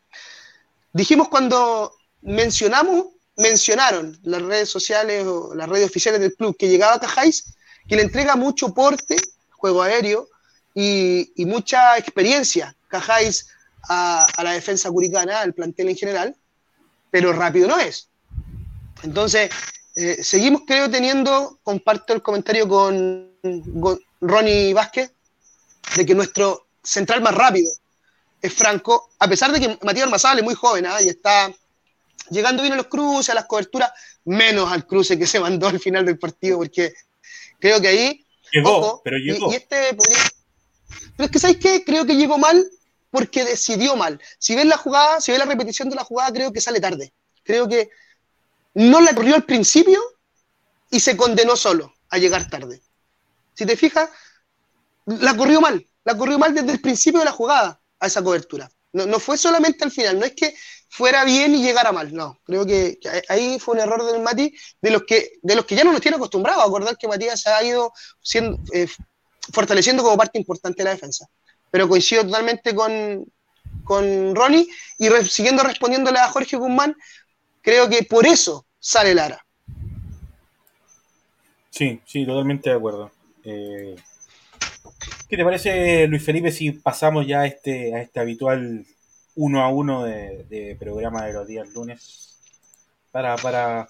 Dijimos 0.93 1.29
cuando 1.29 1.95
mencionamos 2.22 3.07
mencionaron 3.37 4.18
las 4.22 4.43
redes 4.43 4.68
sociales 4.68 5.27
o 5.27 5.55
las 5.55 5.68
redes 5.68 5.89
oficiales 5.89 6.20
del 6.20 6.35
club 6.35 6.57
que 6.57 6.68
llegaba 6.68 6.95
a 6.95 7.01
Cajáis, 7.01 7.55
que 7.87 7.97
le 7.97 8.03
entrega 8.03 8.35
mucho 8.35 8.72
porte, 8.74 9.16
juego 9.51 9.83
aéreo 9.83 10.29
y, 10.79 11.47
mucha 11.47 11.97
experiencia 11.97 12.77
Cajáis 12.89 13.49
a, 13.89 14.27
la 14.43 14.53
defensa 14.53 14.91
curicana, 14.91 15.41
al 15.41 15.55
plantel 15.55 15.89
en 15.89 15.97
general, 15.97 16.37
pero 17.11 17.33
rápido 17.33 17.66
no 17.66 17.79
es. 17.81 18.09
Entonces, 19.03 19.51
eh, 19.95 20.22
seguimos 20.22 20.62
creo 20.66 20.91
teniendo, 20.91 21.59
comparto 21.62 22.12
el 22.12 22.22
comentario 22.22 22.68
con, 22.68 23.33
Ronnie 24.20 24.74
Vázquez, 24.74 25.12
de 25.97 26.07
que 26.07 26.14
nuestro 26.14 26.66
central 26.83 27.22
más 27.22 27.35
rápido 27.35 27.70
es 28.43 28.53
Franco, 28.53 29.11
a 29.18 29.29
pesar 29.29 29.53
de 29.53 29.61
que 29.61 29.79
Matías 29.83 30.07
Armazal 30.07 30.39
es 30.39 30.45
muy 30.45 30.55
joven 30.55 30.87
¿ah? 30.87 31.01
y 31.01 31.09
está 31.09 31.53
llegando 32.31 32.62
bien 32.62 32.74
a 32.74 32.77
los 32.77 32.87
cruces, 32.87 33.31
a 33.31 33.35
las 33.35 33.47
coberturas, 33.47 33.91
menos 34.24 34.70
al 34.70 34.87
cruce 34.87 35.18
que 35.18 35.27
se 35.27 35.41
mandó 35.41 35.68
al 35.68 35.81
final 35.81 36.05
del 36.05 36.18
partido, 36.18 36.59
porque 36.59 36.93
creo 37.59 37.81
que 37.81 37.89
ahí. 37.89 38.24
Llegó, 38.53 39.01
pero 39.03 39.16
llegó. 39.18 39.53
Y, 39.53 39.57
este 39.57 39.97
Pero 41.17 41.27
es 41.27 41.31
que, 41.31 41.39
¿sabes 41.39 41.57
qué? 41.57 41.85
Creo 41.85 42.07
que 42.07 42.17
llegó 42.17 42.39
mal 42.39 42.71
porque 43.11 43.45
decidió 43.45 43.97
mal. 43.97 44.21
Si 44.39 44.55
ves 44.55 44.67
la 44.67 44.77
jugada, 44.77 45.21
si 45.21 45.33
ves 45.33 45.39
la 45.39 45.47
repetición 45.47 45.89
de 45.89 45.97
la 45.97 46.05
jugada, 46.05 46.33
creo 46.33 46.53
que 46.53 46.61
sale 46.61 46.81
tarde. 46.81 47.12
Creo 47.43 47.69
que 47.69 47.91
no 48.75 49.01
la 49.01 49.14
corrió 49.14 49.35
al 49.35 49.45
principio 49.45 50.01
y 50.91 51.01
se 51.01 51.17
condenó 51.17 51.57
solo 51.57 51.95
a 52.11 52.19
llegar 52.19 52.49
tarde. 52.51 52.83
Si 53.55 53.64
te 53.64 53.77
fijas, 53.77 54.11
la 55.07 55.37
corrió 55.37 55.61
mal. 55.61 55.87
La 56.05 56.17
corrió 56.17 56.39
mal 56.39 56.55
desde 56.55 56.73
el 56.73 56.81
principio 56.81 57.21
de 57.21 57.25
la 57.25 57.33
jugada 57.33 57.81
a 57.99 58.07
esa 58.07 58.23
cobertura. 58.23 58.71
No, 58.93 59.19
fue 59.19 59.37
solamente 59.37 59.85
al 59.85 59.91
final. 59.91 60.19
No 60.19 60.27
es 60.27 60.35
que 60.35 60.55
fuera 60.89 61.25
bien 61.25 61.55
y 61.55 61.62
llegara 61.62 61.93
mal. 61.93 62.12
No, 62.12 62.39
creo 62.45 62.67
que, 62.67 62.99
ahí 63.29 63.59
fue 63.59 63.75
un 63.75 63.81
error 63.81 64.05
del 64.05 64.23
Mati, 64.23 64.55
de 64.81 64.91
los 64.91 65.05
que, 65.05 65.33
de 65.43 65.57
los 65.57 65.64
que 65.64 65.75
ya 65.75 65.85
no 65.85 65.93
nos 65.93 66.01
tiene 66.01 66.17
acostumbrados 66.17 66.64
acordar 66.64 66.97
que 66.97 67.09
Matías 67.09 67.47
ha 67.47 67.62
ido 67.62 67.93
siendo, 68.23 68.59
eh, 68.73 68.89
fortaleciendo 69.53 70.03
como 70.03 70.16
parte 70.16 70.38
importante 70.38 70.82
de 70.82 70.84
la 70.84 70.94
defensa. 70.94 71.26
Pero 71.70 71.88
coincido 71.88 72.24
totalmente 72.24 72.74
con, 72.74 73.24
con 73.84 74.34
Ronnie 74.34 74.68
y 74.99 75.09
siguiendo 75.24 75.62
respondiéndole 75.62 76.18
a 76.18 76.28
Jorge 76.28 76.57
Guzmán, 76.57 76.94
creo 77.61 77.88
que 77.88 78.03
por 78.05 78.26
eso 78.26 78.66
sale 78.78 79.14
Lara. 79.14 79.44
Sí, 81.70 82.01
sí, 82.07 82.24
totalmente 82.24 82.70
de 82.70 82.76
acuerdo. 82.76 83.11
Eh, 83.44 83.97
¿Qué 85.28 85.36
te 85.36 85.44
parece, 85.44 86.07
Luis 86.07 86.24
Felipe, 86.24 86.51
si 86.53 86.72
pasamos 86.72 87.26
ya 87.26 87.40
a 87.40 87.47
este, 87.47 87.94
a 87.94 88.01
este 88.01 88.20
habitual 88.20 88.86
uno 89.34 89.62
a 89.62 89.68
uno 89.68 90.05
de, 90.05 90.76
programa 90.78 91.26
de 91.26 91.32
los 91.34 91.47
días 91.47 91.68
lunes 91.74 92.38
para, 93.12 93.36
para 93.36 93.88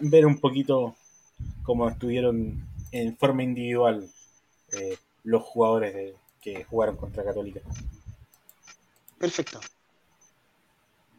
ver 0.00 0.26
un 0.26 0.38
poquito 0.38 0.96
cómo 1.62 1.88
estuvieron 1.88 2.66
en 2.90 3.16
forma 3.16 3.42
individual 3.42 4.08
eh, 4.72 4.96
los 5.24 5.42
jugadores 5.42 6.14
que 6.40 6.64
jugaron 6.64 6.96
contra 6.96 7.24
Católica? 7.24 7.60
Perfecto. 9.18 9.60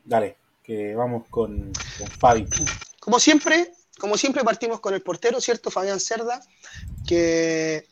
Dale, 0.04 0.38
que 0.64 0.96
vamos 0.96 1.28
con, 1.30 1.72
con 1.98 2.08
Fabi. 2.20 2.48
Como 3.00 3.20
siempre, 3.20 3.74
como 4.00 4.18
siempre 4.18 4.44
partimos 4.44 4.80
con 4.80 4.94
el 4.94 5.02
portero, 5.02 5.42
¿cierto? 5.42 5.70
Fabián 5.70 6.00
Cerda, 6.00 6.42
que 7.08 7.86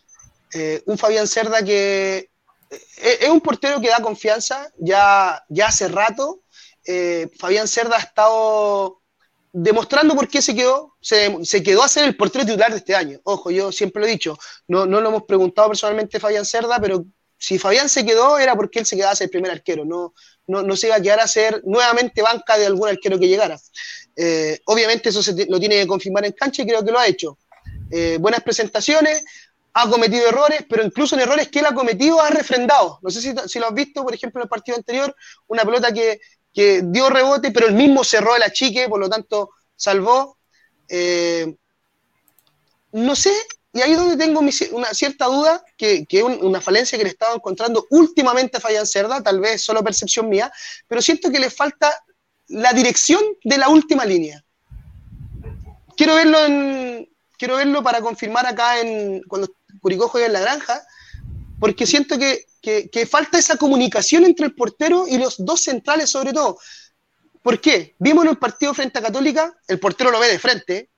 eh, 0.53 0.81
un 0.85 0.97
Fabián 0.97 1.27
Cerda 1.27 1.63
que 1.63 2.29
eh, 2.69 3.17
es 3.21 3.29
un 3.29 3.41
portero 3.41 3.79
que 3.81 3.89
da 3.89 4.01
confianza 4.01 4.71
ya, 4.77 5.43
ya 5.49 5.67
hace 5.67 5.87
rato. 5.87 6.41
Eh, 6.85 7.29
Fabián 7.37 7.67
Cerda 7.67 7.97
ha 7.97 7.99
estado 7.99 9.01
demostrando 9.51 10.15
por 10.15 10.27
qué 10.27 10.41
se 10.41 10.55
quedó, 10.55 10.95
se, 11.07 11.63
quedó 11.63 11.83
a 11.83 11.87
ser 11.87 12.03
el 12.03 12.17
portero 12.17 12.45
titular 12.45 12.71
de 12.71 12.77
este 12.77 12.95
año. 12.95 13.19
Ojo, 13.23 13.49
yo 13.49 13.71
siempre 13.71 14.01
lo 14.01 14.07
he 14.07 14.11
dicho, 14.11 14.37
no, 14.67 14.85
no 14.85 14.99
lo 14.99 15.09
hemos 15.09 15.23
preguntado 15.23 15.69
personalmente 15.69 16.17
a 16.17 16.19
Fabián 16.19 16.45
Cerda, 16.45 16.79
pero 16.81 17.05
si 17.37 17.57
Fabián 17.57 17.87
se 17.87 18.05
quedó 18.05 18.37
era 18.37 18.55
porque 18.55 18.79
él 18.79 18.85
se 18.85 18.95
quedaba 18.95 19.13
a 19.13 19.15
ser 19.15 19.25
el 19.25 19.31
primer 19.31 19.51
arquero, 19.51 19.85
no, 19.85 20.13
no, 20.47 20.75
se 20.75 20.87
iba 20.87 20.95
a 20.95 21.01
quedar 21.01 21.19
a 21.19 21.27
ser 21.27 21.61
nuevamente 21.65 22.21
banca 22.21 22.57
de 22.57 22.65
algún 22.65 22.89
arquero 22.89 23.17
que 23.19 23.27
llegara. 23.27 23.57
Eh, 24.15 24.59
obviamente 24.65 25.09
eso 25.09 25.21
se 25.21 25.45
lo 25.45 25.59
tiene 25.59 25.75
que 25.75 25.87
confirmar 25.87 26.25
en 26.25 26.33
cancha 26.33 26.63
y 26.63 26.67
creo 26.67 26.83
que 26.83 26.91
lo 26.91 26.99
ha 26.99 27.07
hecho. 27.07 27.37
Eh, 27.91 28.17
buenas 28.19 28.41
presentaciones, 28.41 29.23
ha 29.73 29.89
cometido 29.89 30.27
errores, 30.27 30.65
pero 30.67 30.83
incluso 30.83 31.15
en 31.15 31.21
errores 31.21 31.49
que 31.49 31.59
él 31.59 31.67
ha 31.67 31.73
cometido 31.73 32.19
ha 32.19 32.29
refrendado. 32.31 32.99
No 33.01 33.09
sé 33.09 33.21
si, 33.21 33.59
lo 33.59 33.67
has 33.67 33.73
visto, 33.73 34.03
por 34.03 34.13
ejemplo, 34.13 34.41
en 34.41 34.45
el 34.45 34.49
partido 34.49 34.75
anterior, 34.75 35.15
una 35.47 35.63
pelota 35.63 35.93
que, 35.93 36.19
dio 36.53 37.09
rebote, 37.09 37.51
pero 37.51 37.67
él 37.67 37.75
mismo 37.75 38.03
cerró 38.03 38.35
el 38.35 38.41
achique, 38.41 38.89
por 38.89 38.99
lo 38.99 39.07
tanto 39.07 39.51
salvó. 39.75 40.36
Eh, 40.89 41.55
no 42.91 43.15
sé 43.15 43.33
y 43.77 43.81
ahí 43.81 43.91
es 43.91 43.97
donde 43.97 44.17
tengo 44.17 44.41
una 44.71 44.91
cierta 44.91 45.25
duda, 45.25 45.63
que 45.77 46.07
es 46.09 46.23
una 46.23 46.59
falencia 46.61 46.97
que 46.97 47.03
le 47.03 47.11
estaba 47.11 47.35
encontrando 47.35 47.85
últimamente 47.91 48.57
a 48.57 48.59
Fabián 48.59 48.87
Cerda, 48.87 49.21
tal 49.21 49.39
vez 49.39 49.61
solo 49.61 49.83
percepción 49.83 50.27
mía, 50.27 50.51
pero 50.87 50.99
siento 50.99 51.29
que 51.29 51.37
le 51.37 51.51
falta 51.51 51.93
la 52.47 52.73
dirección 52.73 53.21
de 53.43 53.57
la 53.59 53.69
última 53.69 54.03
línea. 54.03 54.43
Quiero 55.95 56.15
verlo 56.15 56.39
quiero 57.37 57.57
verlo 57.57 57.83
para 57.83 58.01
confirmar 58.01 58.47
acá 58.47 58.79
en 58.79 59.21
cuando 59.27 59.47
Curicó 59.79 60.07
juega 60.07 60.25
en 60.25 60.33
la 60.33 60.39
granja, 60.39 60.81
porque 61.59 61.85
siento 61.85 62.17
que, 62.17 62.45
que, 62.61 63.05
falta 63.05 63.37
esa 63.37 63.57
comunicación 63.57 64.25
entre 64.25 64.47
el 64.47 64.55
portero 64.55 65.07
y 65.07 65.19
los 65.19 65.35
dos 65.37 65.61
centrales 65.61 66.09
sobre 66.09 66.33
todo. 66.33 66.57
¿Por 67.41 67.61
qué? 67.61 67.95
Vimos 67.99 68.25
en 68.25 68.31
el 68.31 68.37
partido 68.37 68.73
frente 68.73 68.99
a 68.99 69.01
Católica, 69.01 69.55
el 69.67 69.79
portero 69.79 70.11
lo 70.11 70.19
ve 70.19 70.27
de 70.27 70.39
frente, 70.39 70.89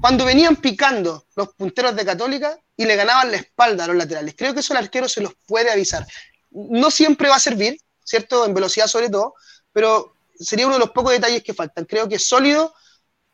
cuando 0.00 0.24
venían 0.24 0.56
picando 0.56 1.26
los 1.34 1.48
punteros 1.54 1.96
de 1.96 2.04
Católica 2.04 2.58
y 2.76 2.84
le 2.84 2.96
ganaban 2.96 3.30
la 3.30 3.38
espalda 3.38 3.84
a 3.84 3.86
los 3.88 3.96
laterales. 3.96 4.34
Creo 4.36 4.54
que 4.54 4.60
eso 4.60 4.72
el 4.72 4.78
arquero 4.78 5.08
se 5.08 5.20
los 5.20 5.34
puede 5.46 5.70
avisar. 5.70 6.06
No 6.50 6.90
siempre 6.90 7.28
va 7.28 7.36
a 7.36 7.40
servir, 7.40 7.80
¿cierto? 8.04 8.46
En 8.46 8.54
velocidad 8.54 8.86
sobre 8.86 9.10
todo, 9.10 9.34
pero 9.72 10.14
sería 10.38 10.66
uno 10.66 10.76
de 10.76 10.80
los 10.80 10.90
pocos 10.90 11.12
detalles 11.12 11.42
que 11.42 11.54
faltan. 11.54 11.84
Creo 11.84 12.08
que 12.08 12.16
es 12.16 12.26
sólido, 12.26 12.74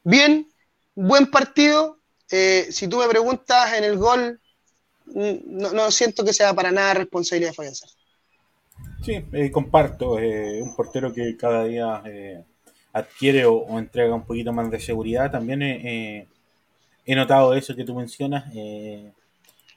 bien, 0.03 0.51
buen 0.95 1.31
partido. 1.31 1.99
Eh, 2.31 2.69
si 2.71 2.89
tú 2.89 2.99
me 2.99 3.09
preguntas 3.09 3.75
en 3.75 3.85
el 3.85 3.99
gol, 3.99 4.41
mm, 5.07 5.75
no, 5.75 5.91
siento 5.91 6.25
que 6.25 6.33
sea 6.33 6.55
para 6.55 6.71
nada 6.71 6.95
responsabilidad 6.95 7.51
de 7.51 7.55
fallecer. 7.55 7.91
Sí, 9.05 9.25
eh, 9.33 9.51
comparto. 9.51 10.19
Eh, 10.19 10.63
un 10.63 10.75
portero 10.75 11.13
que 11.13 11.37
cada 11.37 11.65
día 11.65 12.03
adquiere 12.93 13.45
o, 13.45 13.79
entrega 13.79 14.15
un 14.15 14.25
poquito 14.25 14.53
más 14.53 14.71
de 14.71 14.81
seguridad. 14.81 15.31
También 15.31 15.63
he 17.07 17.15
notado 17.15 17.55
eso 17.55 17.75
que 17.75 17.85
tú 17.85 17.95
mencionas, 17.95 18.45
eh, 18.55 19.13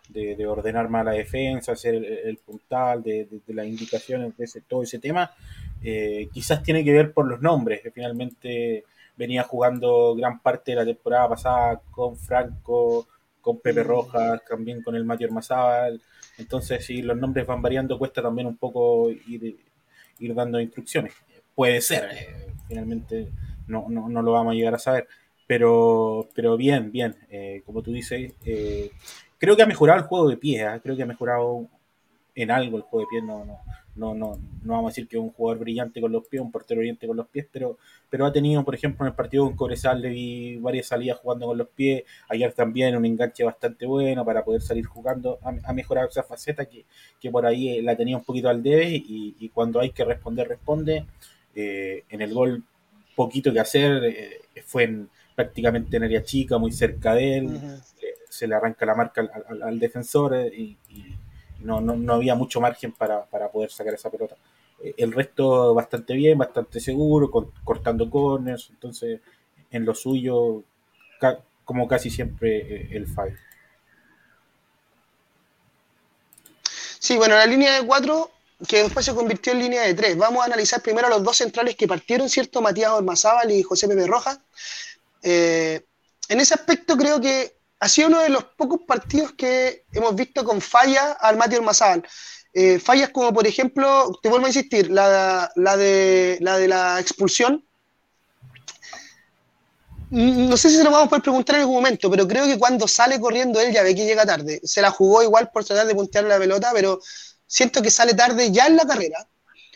de, 0.10 0.48
ordenar 0.48 0.90
más 0.90 1.06
la 1.06 1.12
defensa, 1.12 1.74
hacer 1.74 1.96
el, 1.96 2.38
puntal, 2.38 3.04
de, 3.04 3.28
las 3.48 3.68
indicaciones, 3.68 4.36
de 4.38 4.46
ese, 4.46 4.62
todo 4.62 4.84
ese 4.84 5.00
tema, 5.00 5.32
eh, 5.84 6.30
quizás 6.32 6.64
tiene 6.64 6.84
que 6.84 6.94
ver 6.94 7.14
por 7.14 7.28
los 7.28 7.42
nombres, 7.42 7.82
que 7.82 7.92
finalmente 7.92 8.86
venía 9.18 9.44
jugando 9.44 10.16
gran 10.16 10.40
parte 10.40 10.72
de 10.72 10.78
la 10.78 10.86
temporada 10.86 11.30
pasada 11.30 11.82
con 11.92 12.18
Franco, 12.18 13.08
con 13.42 13.60
Pepe 13.60 13.84
mm. 13.84 13.88
Rojas, 13.88 14.42
también 14.48 14.82
con 14.82 14.96
el 14.96 15.04
Matías 15.04 15.32
Mazábal, 15.32 16.02
entonces 16.38 16.86
si 16.86 17.02
los 17.02 17.18
nombres 17.18 17.46
van 17.46 17.62
variando 17.62 17.98
cuesta 17.98 18.22
también 18.22 18.48
un 18.48 18.58
poco 18.58 19.10
ir, 19.10 19.58
ir 20.20 20.36
dando 20.36 20.60
instrucciones. 20.60 21.14
Puede 21.56 21.82
ser, 21.82 22.10
eh, 22.12 22.48
finalmente 22.68 23.30
no, 23.68 23.88
no, 23.90 24.08
no 24.08 24.22
lo 24.22 24.32
vamos 24.32 24.52
a 24.52 24.56
llegar 24.56 24.76
a 24.76 24.80
saber 24.80 25.08
pero, 25.48 26.28
pero 26.36 26.58
bien, 26.58 26.92
bien. 26.92 27.16
Eh, 27.30 27.64
como 27.66 27.82
tú 27.82 27.92
dices, 27.94 28.34
eh, 28.46 28.92
creo 29.40 29.56
que 29.56 29.64
ha 29.64 29.68
mejorado 29.68 30.00
el 30.02 30.06
juego 30.06 30.30
de 30.30 30.38
pies. 30.38 30.62
¿eh? 30.62 30.80
Creo 30.84 30.96
que 30.96 31.04
ha 31.04 31.08
mejorado 31.08 31.68
en 32.36 32.52
algo 32.52 32.78
el 32.78 32.84
juego 32.84 33.06
de 33.06 33.10
pies. 33.10 33.24
No, 33.24 33.46
no, 33.46 33.58
no, 33.98 34.14
no, 34.14 34.40
no 34.64 34.74
vamos 34.74 34.90
a 34.90 34.92
decir 34.92 35.08
que 35.08 35.18
es 35.18 35.22
un 35.22 35.32
jugador 35.32 35.60
brillante 35.60 36.00
con 36.00 36.12
los 36.12 36.28
pies, 36.28 36.42
un 36.42 36.52
portero 36.52 36.80
brillante 36.80 37.08
con 37.08 37.18
los 37.18 37.28
pies, 37.28 37.48
pero, 37.52 37.78
pero 38.10 38.26
ha 38.26 38.32
tenido, 38.32 38.64
por 38.64 38.76
ejemplo, 38.76 39.06
en 39.06 39.12
el 39.12 39.16
partido 39.16 39.46
con 39.46 39.56
Cobresal 39.56 40.02
le 40.02 40.10
vi 40.10 40.58
varias 40.58 40.88
salidas 40.88 41.20
jugando 41.20 41.48
con 41.48 41.58
los 41.58 41.68
pies. 41.68 42.04
Ayer 42.30 42.54
también 42.54 42.96
un 42.96 43.06
enganche 43.06 43.44
bastante 43.44 43.86
bueno 43.86 44.24
para 44.24 44.46
poder 44.46 44.62
salir 44.62 44.86
jugando. 44.86 45.40
Ha, 45.42 45.74
mejorado 45.74 46.08
esa 46.08 46.24
faceta 46.24 46.66
que, 46.66 46.86
que, 47.20 47.30
por 47.32 47.46
ahí 47.46 47.82
la 47.82 47.96
tenía 47.96 48.18
un 48.18 48.24
poquito 48.24 48.50
al 48.50 48.64
debe 48.64 48.90
y, 48.90 49.36
y 49.40 49.50
cuando 49.50 49.80
hay 49.80 49.92
que 49.92 50.06
responder, 50.06 50.48
responde. 50.48 51.06
en 51.56 52.22
el 52.22 52.34
gol, 52.34 52.64
poquito 53.16 53.52
que 53.52 53.60
hacer. 53.60 54.16
fue 54.66 54.84
en 54.84 55.10
prácticamente 55.38 55.96
en 55.96 56.04
área 56.04 56.24
chica, 56.24 56.58
muy 56.58 56.72
cerca 56.72 57.14
de 57.14 57.38
él, 57.38 57.46
eh, 58.02 58.16
se 58.28 58.48
le 58.48 58.56
arranca 58.56 58.88
la 58.88 58.96
marca 58.96 59.22
al, 59.62 59.78
defensor 59.78 60.34
eh, 60.34 60.52
y, 60.58 60.78
no, 61.60 61.82
no, 61.82 62.14
había 62.14 62.36
mucho 62.36 62.62
margen 62.62 62.92
para, 62.92 63.26
poder 63.52 63.72
sacar 63.72 63.94
esa 63.94 64.10
pelota. 64.10 64.36
Eh, 64.84 64.94
el 64.98 65.12
resto 65.12 65.74
bastante 65.74 66.14
bien, 66.14 66.38
bastante 66.38 66.80
seguro, 66.80 67.32
cortando 67.64 68.10
corners, 68.10 68.70
entonces 68.70 69.22
en 69.72 69.86
lo 69.86 69.94
suyo, 69.94 70.64
como 71.66 71.88
casi 71.88 72.10
siempre 72.10 72.96
el 72.96 73.08
Fabio. 73.08 73.38
Sí, 77.00 77.18
bueno, 77.18 77.36
la 77.36 77.46
línea 77.46 77.80
de 77.80 77.86
cuatro 77.86 78.32
que 78.68 78.84
después 78.84 79.06
se 79.06 79.14
convirtió 79.14 79.54
en 79.54 79.60
línea 79.60 79.84
de 79.84 79.94
tres. 79.94 80.18
Vamos 80.18 80.42
a 80.42 80.46
analizar 80.46 80.82
primero 80.82 81.10
los 81.10 81.24
dos 81.24 81.38
centrales 81.38 81.76
que 81.76 81.88
partieron, 81.88 82.30
¿cierto? 82.30 82.62
Matías 82.62 82.92
Ormazábal 82.92 83.52
y 83.52 83.62
José 83.62 83.88
Pepe 83.88 84.08
Rojas. 84.08 84.40
Eh, 85.22 85.86
en 86.30 86.40
ese 86.40 86.56
aspecto 86.56 86.98
creo 86.98 87.22
que 87.22 87.57
ha 87.80 87.90
sido 87.90 88.08
uno 88.08 88.20
de 88.22 88.30
los 88.30 88.44
pocos 88.44 88.82
partidos 88.88 89.34
que 89.34 89.86
hemos 89.92 90.16
visto 90.16 90.44
con 90.44 90.62
falla 90.62 91.12
al 91.14 91.38
Mati 91.38 91.56
Ormazábal. 91.56 92.04
Eh, 92.54 92.80
fallas 92.80 93.10
como, 93.10 93.34
por 93.34 93.46
ejemplo, 93.46 94.18
te 94.22 94.30
vuelvo 94.30 94.48
a 94.48 94.50
insistir, 94.50 94.90
la, 94.90 95.52
de, 95.56 96.38
la 96.42 97.00
expulsión. 97.00 97.64
No 100.10 100.56
sé 100.56 100.70
si 100.70 100.78
se 100.78 100.84
lo 100.84 100.90
vamos 100.90 101.08
a 101.08 101.10
poder 101.10 101.22
preguntar 101.22 101.56
en 101.56 101.62
algún 101.62 101.76
momento, 101.76 102.10
pero 102.10 102.28
creo 102.28 102.46
que 102.46 102.58
cuando 102.58 102.88
sale 102.88 103.20
corriendo 103.20 103.60
él 103.60 103.74
ya 103.74 103.84
ve 103.84 103.94
que 103.94 104.06
llega 104.06 104.26
tarde. 104.26 104.62
Se 104.64 104.82
la 104.82 104.90
jugó 104.90 105.22
igual 105.22 105.52
por 105.52 105.66
tratar 105.66 105.86
de 105.86 105.94
puntear 105.94 106.24
la 106.24 106.40
pelota, 106.40 106.72
pero 106.74 107.00
siento 107.46 107.82
que 107.82 107.92
sale 107.92 108.14
tarde 108.14 108.52
ya 108.52 108.68
en 108.68 108.78
la 108.78 108.88
carrera. 108.88 109.28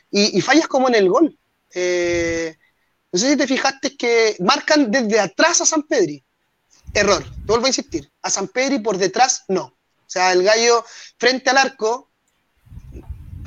Y, 0.10 0.38
y 0.38 0.42
fallas 0.42 0.68
como 0.68 0.88
en 0.88 0.96
el 0.96 1.10
gol. 1.10 1.38
Eh, 1.74 2.56
no 3.12 3.20
sé 3.20 3.30
si 3.30 3.38
te 3.38 3.46
fijaste 3.46 3.96
que 3.98 4.38
marcan 4.40 4.90
desde 4.90 5.20
atrás 5.20 5.62
a 5.62 5.66
San 5.66 5.84
Pedri. 5.84 6.24
Error, 6.94 7.24
vuelvo 7.46 7.66
a 7.66 7.70
insistir. 7.70 8.12
A 8.22 8.30
San 8.30 8.48
Pedri 8.48 8.80
por 8.80 8.98
detrás, 8.98 9.44
no. 9.48 9.64
O 9.64 10.10
sea, 10.14 10.34
el 10.34 10.44
gallo 10.44 10.84
frente 11.18 11.50
al 11.50 11.58
arco, 11.58 12.10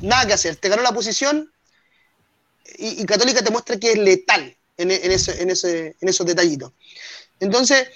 nada 0.01 0.25
que 0.25 0.33
hacer. 0.33 0.55
Te 0.55 0.69
ganó 0.69 0.81
la 0.81 0.93
posición 0.93 1.51
y, 2.77 3.05
Católica 3.05 3.43
te 3.43 3.51
muestra 3.51 3.77
que 3.77 3.91
es 3.91 3.97
letal 3.97 4.57
en, 4.77 4.91
ese, 4.91 5.41
en, 5.41 5.49
ese, 5.49 5.95
en 5.99 6.09
esos 6.09 6.25
detallitos. 6.25 6.71
Entonces, 7.39 7.87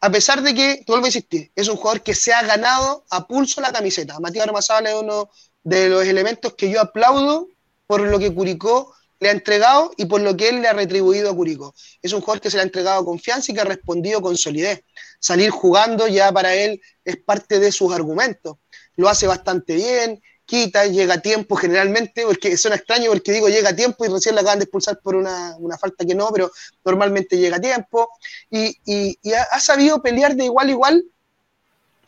a 0.00 0.10
pesar 0.10 0.42
de 0.42 0.54
que, 0.54 0.84
vuelvo 0.86 1.06
a 1.06 1.08
insistir, 1.08 1.50
es 1.56 1.68
un 1.68 1.76
jugador 1.76 2.02
que 2.02 2.14
se 2.14 2.32
ha 2.32 2.42
ganado 2.42 3.04
a 3.10 3.26
pulso 3.26 3.60
la 3.60 3.72
camiseta. 3.72 4.20
Matías 4.20 4.46
Armazabal 4.46 4.86
es 4.86 4.94
uno 4.94 5.30
de 5.64 5.88
los 5.88 6.04
elementos 6.04 6.54
que 6.54 6.70
yo 6.70 6.80
aplaudo 6.80 7.48
por 7.86 8.02
lo 8.02 8.18
que 8.18 8.32
Curicó 8.32 8.94
le 9.20 9.30
ha 9.30 9.32
entregado 9.32 9.90
y 9.96 10.04
por 10.04 10.20
lo 10.20 10.36
que 10.36 10.50
él 10.50 10.62
le 10.62 10.68
ha 10.68 10.72
retribuido 10.72 11.30
a 11.30 11.34
Curicó. 11.34 11.74
Es 12.02 12.12
un 12.12 12.20
jugador 12.20 12.40
que 12.40 12.50
se 12.50 12.56
le 12.56 12.62
ha 12.62 12.66
entregado 12.66 13.04
confianza 13.04 13.50
y 13.50 13.54
que 13.54 13.60
ha 13.60 13.64
respondido 13.64 14.22
con 14.22 14.36
solidez. 14.36 14.84
Salir 15.18 15.50
jugando 15.50 16.06
ya 16.06 16.32
para 16.32 16.54
él 16.54 16.80
es 17.04 17.16
parte 17.16 17.58
de 17.58 17.72
sus 17.72 17.92
argumentos. 17.92 18.56
Lo 18.96 19.08
hace 19.08 19.26
bastante 19.26 19.74
bien, 19.74 20.22
quita, 20.44 20.86
llega 20.86 21.14
a 21.14 21.20
tiempo 21.20 21.56
generalmente, 21.56 22.24
porque 22.24 22.56
suena 22.56 22.76
extraño 22.76 23.10
porque 23.10 23.32
digo 23.32 23.48
llega 23.48 23.70
a 23.70 23.76
tiempo 23.76 24.04
y 24.04 24.08
recién 24.08 24.34
la 24.34 24.40
acaban 24.40 24.58
de 24.58 24.64
expulsar 24.64 24.98
por 25.00 25.14
una, 25.14 25.54
falta 25.78 26.04
que 26.04 26.14
no, 26.14 26.30
pero 26.32 26.50
normalmente 26.84 27.36
llega 27.36 27.58
a 27.58 27.60
tiempo. 27.60 28.08
Y, 28.50 29.18
ha, 29.34 29.60
sabido 29.60 30.02
pelear 30.02 30.34
de 30.34 30.44
igual 30.44 30.68
a 30.68 30.70
igual 30.70 31.04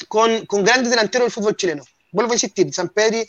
con, 0.09 0.47
con 0.47 0.65
grandes 0.65 0.91
delanteros 0.91 1.27
del 1.27 1.33
fútbol 1.33 1.57
chileno. 1.57 1.85
Vuelvo 2.13 2.33
a 2.33 2.35
insistir, 2.37 2.73
San 2.73 2.89
Pedri 2.89 3.29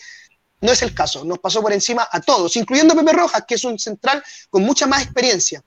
no 0.62 0.72
es 0.72 0.82
el 0.82 0.94
caso, 0.94 1.26
nos 1.26 1.40
pasó 1.40 1.62
por 1.62 1.74
encima 1.74 2.08
a 2.10 2.22
todos, 2.22 2.56
incluyendo 2.56 2.94
a 2.94 2.98
Pepe 2.98 3.14
Rojas, 3.14 3.44
que 3.48 3.56
es 3.56 3.64
un 3.66 3.78
central 3.80 4.24
con 4.50 4.64
mucha 4.64 4.88
más 4.88 5.04
experiencia. 5.04 5.64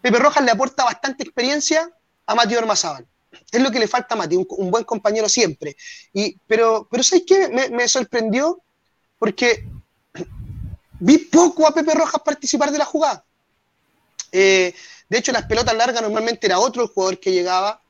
Pepe 0.00 0.18
Rojas 0.18 0.44
le 0.44 0.50
aporta 0.50 0.84
bastante 0.84 1.24
experiencia 1.24 1.90
a 2.26 2.34
Matías 2.34 2.60
Ormazábal. 2.60 3.06
Es 3.50 3.62
lo 3.62 3.70
que 3.70 3.78
le 3.78 3.88
falta 3.88 4.14
a 4.14 4.18
Mati, 4.18 4.36
un, 4.36 4.70
buen 4.70 4.84
compañero 4.84 5.28
siempre. 5.28 5.76
Y, 6.12 6.36
pero, 6.46 6.88
pero 6.90 7.02
¿sabes 7.02 7.24
qué? 7.26 7.48
Me, 7.70 7.88
sorprendió 7.88 8.62
porque 9.18 9.64
vi 11.00 11.18
poco 11.18 11.66
a 11.66 11.74
Pepe 11.74 11.94
Rojas 11.94 12.22
participar 12.24 12.70
de 12.70 12.78
la 12.78 12.84
jugada. 12.84 13.24
Eh, 14.32 14.74
de 15.08 15.18
hecho, 15.18 15.32
las 15.32 15.46
pelotas 15.46 15.74
largas 15.74 16.02
normalmente 16.02 16.46
era 16.46 16.58
otro 16.58 16.82
el 16.82 16.88
jugador 16.88 17.18
que 17.18 17.32
llegaba 17.32 17.80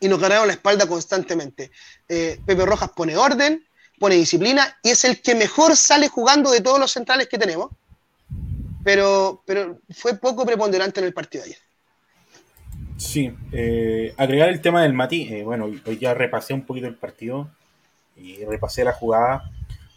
y 0.00 0.08
nos 0.08 0.20
ganaron 0.20 0.46
la 0.46 0.54
espalda 0.54 0.86
constantemente. 0.86 1.70
Eh, 2.08 2.40
Pepe 2.44 2.66
Rojas 2.66 2.90
pone 2.90 3.16
orden, 3.16 3.64
pone 3.98 4.16
disciplina 4.16 4.78
y 4.82 4.90
es 4.90 5.04
el 5.04 5.22
que 5.22 5.34
mejor 5.34 5.76
sale 5.76 6.08
jugando 6.08 6.50
de 6.50 6.60
todos 6.60 6.78
los 6.78 6.92
centrales 6.92 7.28
que 7.28 7.38
tenemos. 7.38 7.70
Pero, 8.84 9.42
pero 9.46 9.78
fue 9.94 10.18
poco 10.18 10.44
preponderante 10.44 10.98
en 10.98 11.06
el 11.06 11.14
partido 11.14 11.44
de 11.44 11.50
ayer. 11.50 11.62
Sí, 12.96 13.34
eh, 13.52 14.14
agregar 14.16 14.48
el 14.48 14.60
tema 14.60 14.82
del 14.82 14.92
Mati, 14.92 15.28
eh, 15.34 15.42
bueno, 15.42 15.64
hoy 15.64 15.98
ya 15.98 16.14
repasé 16.14 16.54
un 16.54 16.64
poquito 16.64 16.86
el 16.86 16.94
partido 16.94 17.50
y 18.16 18.44
repasé 18.44 18.84
la 18.84 18.92
jugada. 18.92 19.50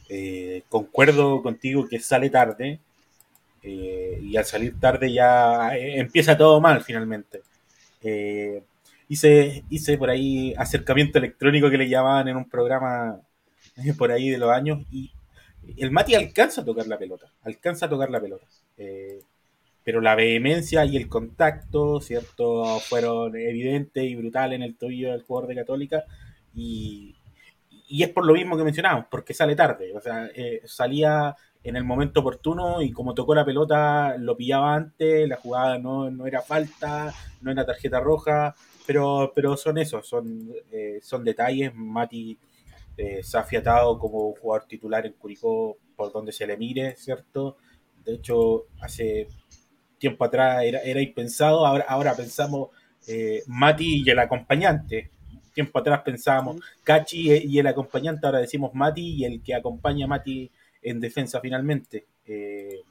Eh, 0.10 0.64
concuerdo 0.70 1.42
contigo 1.42 1.88
que 1.88 2.00
sale 2.00 2.30
tarde 2.30 2.80
y 3.62 4.38
al 4.38 4.46
salir 4.46 4.80
tarde 4.80 5.12
ya 5.12 5.76
empieza 5.76 6.38
todo 6.38 6.62
mal 6.62 6.84
finalmente. 6.84 7.42
hice, 9.10 9.64
hice 9.70 9.98
por 9.98 10.10
ahí 10.10 10.54
acercamiento 10.58 11.18
electrónico 11.18 11.70
que 11.70 11.78
le 11.78 11.90
llamaban 11.90 12.28
en 12.28 12.38
un 12.38 12.50
programa 12.50 13.20
por 13.98 14.12
ahí 14.12 14.30
de 14.30 14.38
los 14.38 14.52
años, 14.52 14.86
y 14.92 15.12
el 15.78 15.92
Mati 15.92 16.16
alcanza 16.16 16.62
a 16.62 16.66
tocar 16.66 16.88
la 16.88 16.98
pelota, 16.98 17.28
alcanza 17.44 17.88
a 17.88 17.90
tocar 17.90 18.10
la 18.10 18.22
pelota. 18.22 18.46
Pero 19.86 20.02
la 20.02 20.16
vehemencia 20.16 20.84
y 20.84 20.98
el 20.98 21.08
contacto, 21.08 22.02
¿cierto? 22.02 22.80
Fueron 22.82 23.38
evidentes 23.38 24.04
y 24.04 24.16
brutales 24.16 24.58
en 24.58 24.64
el 24.64 24.76
tobillo 24.76 25.12
del 25.14 25.22
jugador 25.22 25.48
de 25.48 25.56
Católica, 25.56 26.04
y, 26.54 27.16
y 27.88 28.04
es 28.04 28.10
por 28.10 28.26
lo 28.26 28.34
mismo 28.34 28.58
que 28.58 28.64
mencionábamos, 28.64 29.06
porque 29.10 29.34
sale 29.34 29.56
tarde, 29.56 29.96
o 29.96 30.02
sea, 30.02 30.28
eh, 30.36 30.62
salía 30.66 31.36
en 31.64 31.76
el 31.76 31.84
momento 31.84 32.20
oportuno 32.20 32.82
y 32.82 32.92
como 32.92 33.14
tocó 33.16 33.34
la 33.34 33.46
pelota 33.46 34.18
lo 34.18 34.38
pillaba 34.38 34.76
antes, 34.76 35.28
la 35.28 35.38
jugada 35.38 35.80
no, 35.80 36.12
no 36.12 36.28
era 36.28 36.42
falta, 36.42 37.14
no 37.42 37.52
era 37.52 37.66
tarjeta 37.66 38.00
roja, 38.00 38.56
pero, 38.86 39.32
pero 39.36 39.58
son 39.58 39.78
esos, 39.78 40.08
son, 40.08 40.52
eh, 40.72 41.00
son 41.02 41.24
detalles, 41.24 41.74
Mati 41.74 42.38
eh, 42.98 43.24
se 43.24 43.38
ha 43.38 43.44
fiatado 43.44 43.98
como 43.98 44.34
jugador 44.36 44.68
titular 44.68 45.06
en 45.06 45.14
Curicó 45.14 45.78
por 45.96 46.12
donde 46.12 46.32
se 46.32 46.46
le 46.48 46.56
mire, 46.56 46.96
¿cierto? 46.96 47.58
De 48.04 48.14
hecho, 48.14 48.68
hace 48.80 49.28
tiempo 49.98 50.26
atrás 50.26 50.64
era, 50.64 50.80
era 50.80 51.02
impensado, 51.02 51.66
ahora, 51.66 51.86
ahora 51.88 52.16
pensamos 52.16 52.70
eh, 53.08 53.44
Mati 53.48 54.04
y 54.06 54.10
el 54.10 54.20
acompañante. 54.20 55.12
Tiempo 55.54 55.80
atrás 55.80 56.02
pensábamos 56.04 56.58
Cachi 56.84 57.32
y 57.32 57.60
el 57.60 57.68
acompañante, 57.68 58.26
ahora 58.26 58.40
decimos 58.40 58.74
Mati 58.74 59.16
y 59.16 59.26
el 59.26 59.42
que 59.42 59.56
acompaña 59.56 60.06
a 60.06 60.10
Mati 60.10 60.52
en 60.82 61.00
defensa 61.00 61.40
finalmente. 61.40 62.06
Eh, 62.26 62.82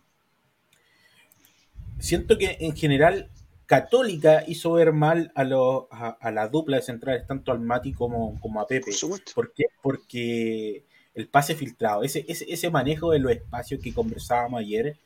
siento 1.99 2.39
que 2.39 2.57
en 2.61 2.75
general 2.77 3.31
Católica 3.67 4.45
hizo 4.47 4.73
ver 4.73 4.93
mal 4.93 5.33
a, 5.35 6.17
a, 6.21 6.31
la 6.31 6.49
dupla 6.49 6.77
de 6.77 6.83
centrales, 6.83 7.27
tanto 7.27 7.51
al 7.51 7.61
Mati 7.61 7.93
como, 7.93 8.39
como 8.41 8.61
a 8.61 8.67
Pepe. 8.67 8.93
¿Por 9.35 9.53
qué? 9.53 9.65
Porque 9.83 10.85
el 11.15 11.29
pase 11.29 11.55
filtrado, 11.55 12.03
ese, 12.03 12.25
ese, 12.29 12.71
manejo 12.71 13.13
de 13.13 13.21
los 13.21 13.33
espacios 13.33 13.81
que 13.81 13.95
conversábamos 13.95 14.61
ayer, 14.61 14.97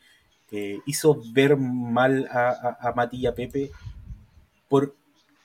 eh, 0.51 0.81
hizo 0.87 1.21
ver 1.33 1.57
mal 1.57 2.27
a, 2.31 2.79
a, 2.81 2.91
a 2.91 3.35
Pepe 3.35 3.71
por, 4.69 4.95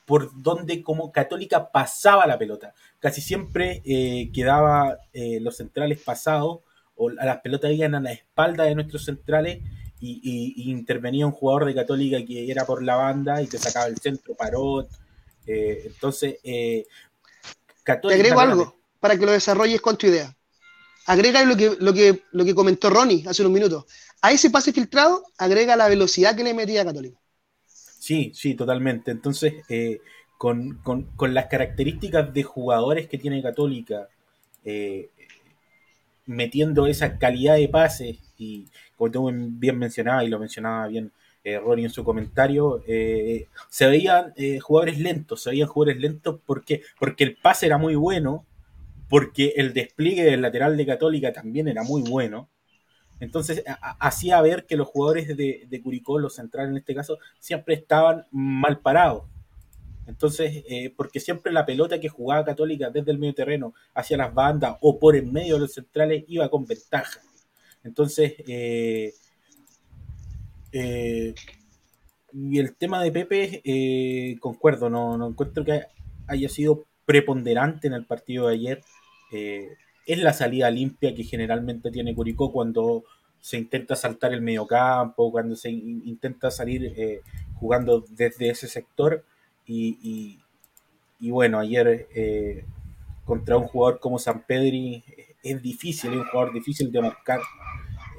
por 0.06 0.32
donde 0.41 0.82
como 0.82 1.12
Católica 1.12 1.72
pasaba 1.72 2.26
la 2.26 2.38
pelota. 2.38 2.74
Casi 2.99 3.22
siempre 3.22 3.82
eh, 3.86 4.30
quedaba 4.34 4.97
eh, 5.12 5.39
los 5.41 5.58
centrales 5.58 5.99
pasados 6.01 6.60
o 6.95 7.10
las 7.10 7.41
pelotas 7.41 7.72
iban 7.72 7.95
a 7.95 7.99
la 7.99 8.12
espalda 8.12 8.64
de 8.64 8.76
nuestros 8.76 9.06
centrales 9.06 9.60
y, 9.99 10.70
intervenía 10.70 11.26
un 11.26 11.32
jugador 11.32 11.66
de 11.66 11.76
Católica 11.76 12.18
que 12.26 12.51
era 12.51 12.66
por 12.66 12.84
la 12.84 12.95
banda 12.95 13.41
y 13.41 13.47
te 13.47 13.58
sacaba 13.58 13.86
el 13.88 13.97
centro, 13.97 14.36
Parot. 14.36 14.89
Eh, 15.47 15.84
entonces, 15.86 16.36
Católica. 17.84 18.22
Te 18.22 18.22
agrego 18.22 18.39
algo 18.41 18.76
para 18.99 19.18
que 19.18 19.26
lo 19.26 19.32
desarrolles 19.32 19.82
con 19.82 19.97
tu 19.97 20.08
idea. 20.08 20.34
Agrega 21.06 21.43
lo 21.43 21.58
que, 21.58 21.76
lo 21.80 21.93
que, 21.93 22.24
lo 22.32 22.45
que 22.45 22.56
comentó 22.56 22.89
Ronnie 22.89 23.26
hace 23.28 23.41
unos 23.41 23.54
minutos. 23.54 23.86
A 24.24 24.32
ese 24.32 24.49
pase 24.49 24.74
filtrado, 24.74 25.24
agrega 25.38 25.76
la 25.76 25.88
velocidad 25.88 26.36
que 26.36 26.43
le 26.43 26.55
metía 26.55 26.84
Católica. 26.84 27.19
Sí, 27.67 28.32
sí, 28.34 28.55
totalmente. 28.55 29.11
Entonces, 29.11 29.53
eh, 29.69 29.99
con, 30.38 30.82
las 31.19 31.45
características 31.45 32.34
de 32.34 32.41
jugadores 32.41 33.07
que 33.07 33.19
tiene 33.19 33.43
Católica, 33.43 34.07
metiendo 36.26 36.88
esa 36.88 37.17
calidad 37.17 37.55
de 37.55 37.67
pases 37.69 38.17
y, 38.38 38.65
como 38.95 39.11
tú 39.11 39.32
bien 39.34 39.78
mencionaba 39.78 40.24
y 40.24 40.30
lo 40.30 40.39
mencionaba 40.39 40.88
bien 40.88 41.11
eh, 41.43 41.59
Ronnie 41.59 41.86
en 41.86 41.91
su 41.91 42.05
comentario, 42.05 42.82
eh, 42.88 43.47
se 43.69 43.88
veían 43.88 44.34
eh, 44.38 44.59
jugadores 44.59 44.99
lentos, 44.99 45.43
se 45.43 45.49
veían 45.49 45.67
jugadores 45.67 46.01
lentos 46.01 46.39
porque, 46.45 46.82
porque 46.97 47.26
el 47.26 47.36
pase 47.36 47.65
era 47.65 47.78
muy 47.78 47.95
bueno, 47.95 48.45
porque 49.09 49.53
el 49.57 49.74
despliegue 49.74 50.24
del 50.24 50.41
lateral 50.41 50.78
de 50.78 50.86
Católica 50.86 51.34
también 51.34 51.67
era 51.67 51.84
muy 51.84 52.01
bueno. 52.01 52.47
Entonces 53.24 53.63
hacía 53.99 54.41
ver 54.41 54.65
que 54.65 54.76
los 54.76 54.89
jugadores 54.89 55.38
de, 55.38 55.82
Curicó, 55.82 56.19
los 56.19 56.36
centrales 56.36 56.71
en 56.71 56.78
este 56.78 56.93
caso, 56.93 57.19
siempre 57.39 57.76
estaban 57.76 58.26
mal 58.32 58.80
parados. 58.80 59.24
Entonces, 60.07 60.65
eh, 60.67 60.93
porque 60.95 61.21
siempre 61.21 61.53
la 61.53 61.65
pelota 61.65 62.01
que 62.01 62.09
jugaba 62.09 62.43
Católica 62.43 62.89
desde 62.89 63.11
el 63.11 63.19
medio 63.19 63.34
terreno 63.34 63.74
hacia 63.93 64.17
las 64.17 64.34
bandas 64.34 64.76
o 64.82 64.99
por 64.99 65.15
en 65.15 65.32
medio 65.32 65.53
de 65.53 65.61
los 65.61 65.74
centrales 65.74 66.26
iba 66.28 66.49
con 66.49 66.65
ventaja. 66.65 67.21
Entonces, 67.86 68.34
eh, 68.45 69.13
eh, 70.74 71.34
y 72.34 72.59
el 72.59 72.76
tema 72.76 73.01
de 73.01 73.11
Pepe, 73.13 74.38
concuerdo, 74.41 74.89
no, 74.89 75.26
encuentro 75.26 75.63
que 75.63 75.84
haya 76.28 76.49
sido 76.49 76.84
preponderante 77.05 77.88
en 77.88 77.93
el 77.93 78.05
partido 78.05 78.47
de 78.47 78.55
ayer. 78.55 78.82
es 80.05 80.19
la 80.19 80.34
salida 80.34 80.69
limpia 80.69 81.15
que 81.15 81.24
generalmente 81.24 81.89
tiene 81.89 82.13
Curicó 82.13 82.51
cuando 82.51 83.05
se 83.43 83.57
intenta 83.57 83.97
saltar 83.97 84.31
el 84.31 84.41
mediocampo, 84.41 85.29
cuando 85.29 85.55
se 85.57 85.69
intenta 85.69 86.49
salir 86.49 87.21
jugando 87.55 88.05
desde 88.09 88.49
ese 88.49 88.69
sector. 88.69 89.25
Y, 89.67 90.39
y 91.19 91.29
bueno, 91.29 91.59
ayer 91.59 92.07
contra 93.25 93.57
un 93.57 93.67
jugador 93.67 93.99
como 93.99 94.17
San 94.17 94.43
Pedri 94.43 95.03
es 95.43 95.61
difícil, 95.61 96.13
es 96.13 96.19
un 96.19 96.25
jugador 96.25 96.53
difícil 96.53 96.91
de 96.91 97.01
marcar. 97.01 97.41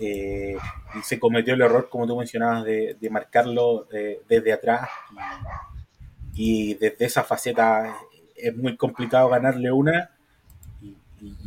Eh, 0.01 0.57
y 0.99 1.03
se 1.03 1.19
cometió 1.19 1.55
el 1.55 1.63
error, 1.63 1.89
como 1.89 2.07
tú 2.07 2.17
mencionabas, 2.17 2.65
de, 2.65 3.09
marcarlo 3.11 3.89
eh, 3.93 4.21
desde 4.29 4.53
atrás. 4.53 4.89
Y, 6.35 6.75
desde 6.75 7.05
esa 7.07 7.23
faceta 7.23 7.97
es 8.37 8.55
muy 8.57 8.77
complicado 8.77 9.29
ganarle 9.29 9.71
una 9.71 10.11
y, 10.83 10.97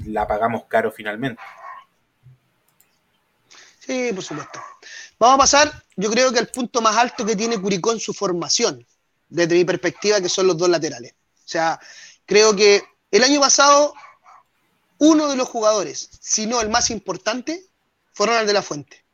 la 0.09 0.28
pagamos 0.28 0.63
caro 0.65 0.91
finalmente. 0.91 1.41
Sí, 3.88 4.12
por 4.14 4.22
supuesto. 4.22 4.60
Vamos 5.18 5.36
a 5.36 5.38
pasar, 5.38 5.84
yo 5.96 6.12
creo 6.12 6.34
que 6.34 6.40
el 6.40 6.48
punto 6.48 6.82
más 6.82 6.98
alto 6.98 7.26
que 7.26 7.38
tiene 7.38 7.58
Curicó 7.58 7.94
en 7.94 8.02
su 8.02 8.14
formación, 8.14 8.86
desde 9.30 9.56
mi 9.56 9.64
perspectiva, 9.64 10.20
que 10.20 10.28
son 10.28 10.46
los 10.46 10.58
dos 10.58 10.68
laterales. 10.68 11.14
O 11.14 11.48
sea, 11.48 11.80
creo 12.26 12.54
que 12.54 12.84
el 13.10 13.24
año 13.24 13.40
pasado 13.40 13.94
uno 14.98 15.30
de 15.30 15.38
los 15.38 15.48
jugadores, 15.48 16.10
si 16.20 16.48
no 16.48 16.60
el 16.60 16.70
más 16.70 16.90
importante, 16.90 17.66
fue 18.12 18.28
Ronald 18.28 18.48
de 18.48 18.54
la 18.54 18.62
Fuente. 18.62 19.06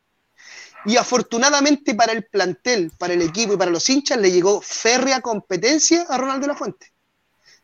Y 0.86 0.96
afortunadamente 0.96 1.94
para 1.94 2.12
el 2.12 2.24
plantel, 2.24 2.90
para 2.98 3.14
el 3.14 3.22
equipo 3.22 3.54
y 3.54 3.56
para 3.56 3.70
los 3.70 3.88
hinchas 3.88 4.18
le 4.18 4.32
llegó 4.32 4.60
férrea 4.60 5.20
competencia 5.20 6.04
a 6.08 6.18
Ronald 6.18 6.40
de 6.40 6.48
la 6.48 6.56
Fuente. 6.56 6.92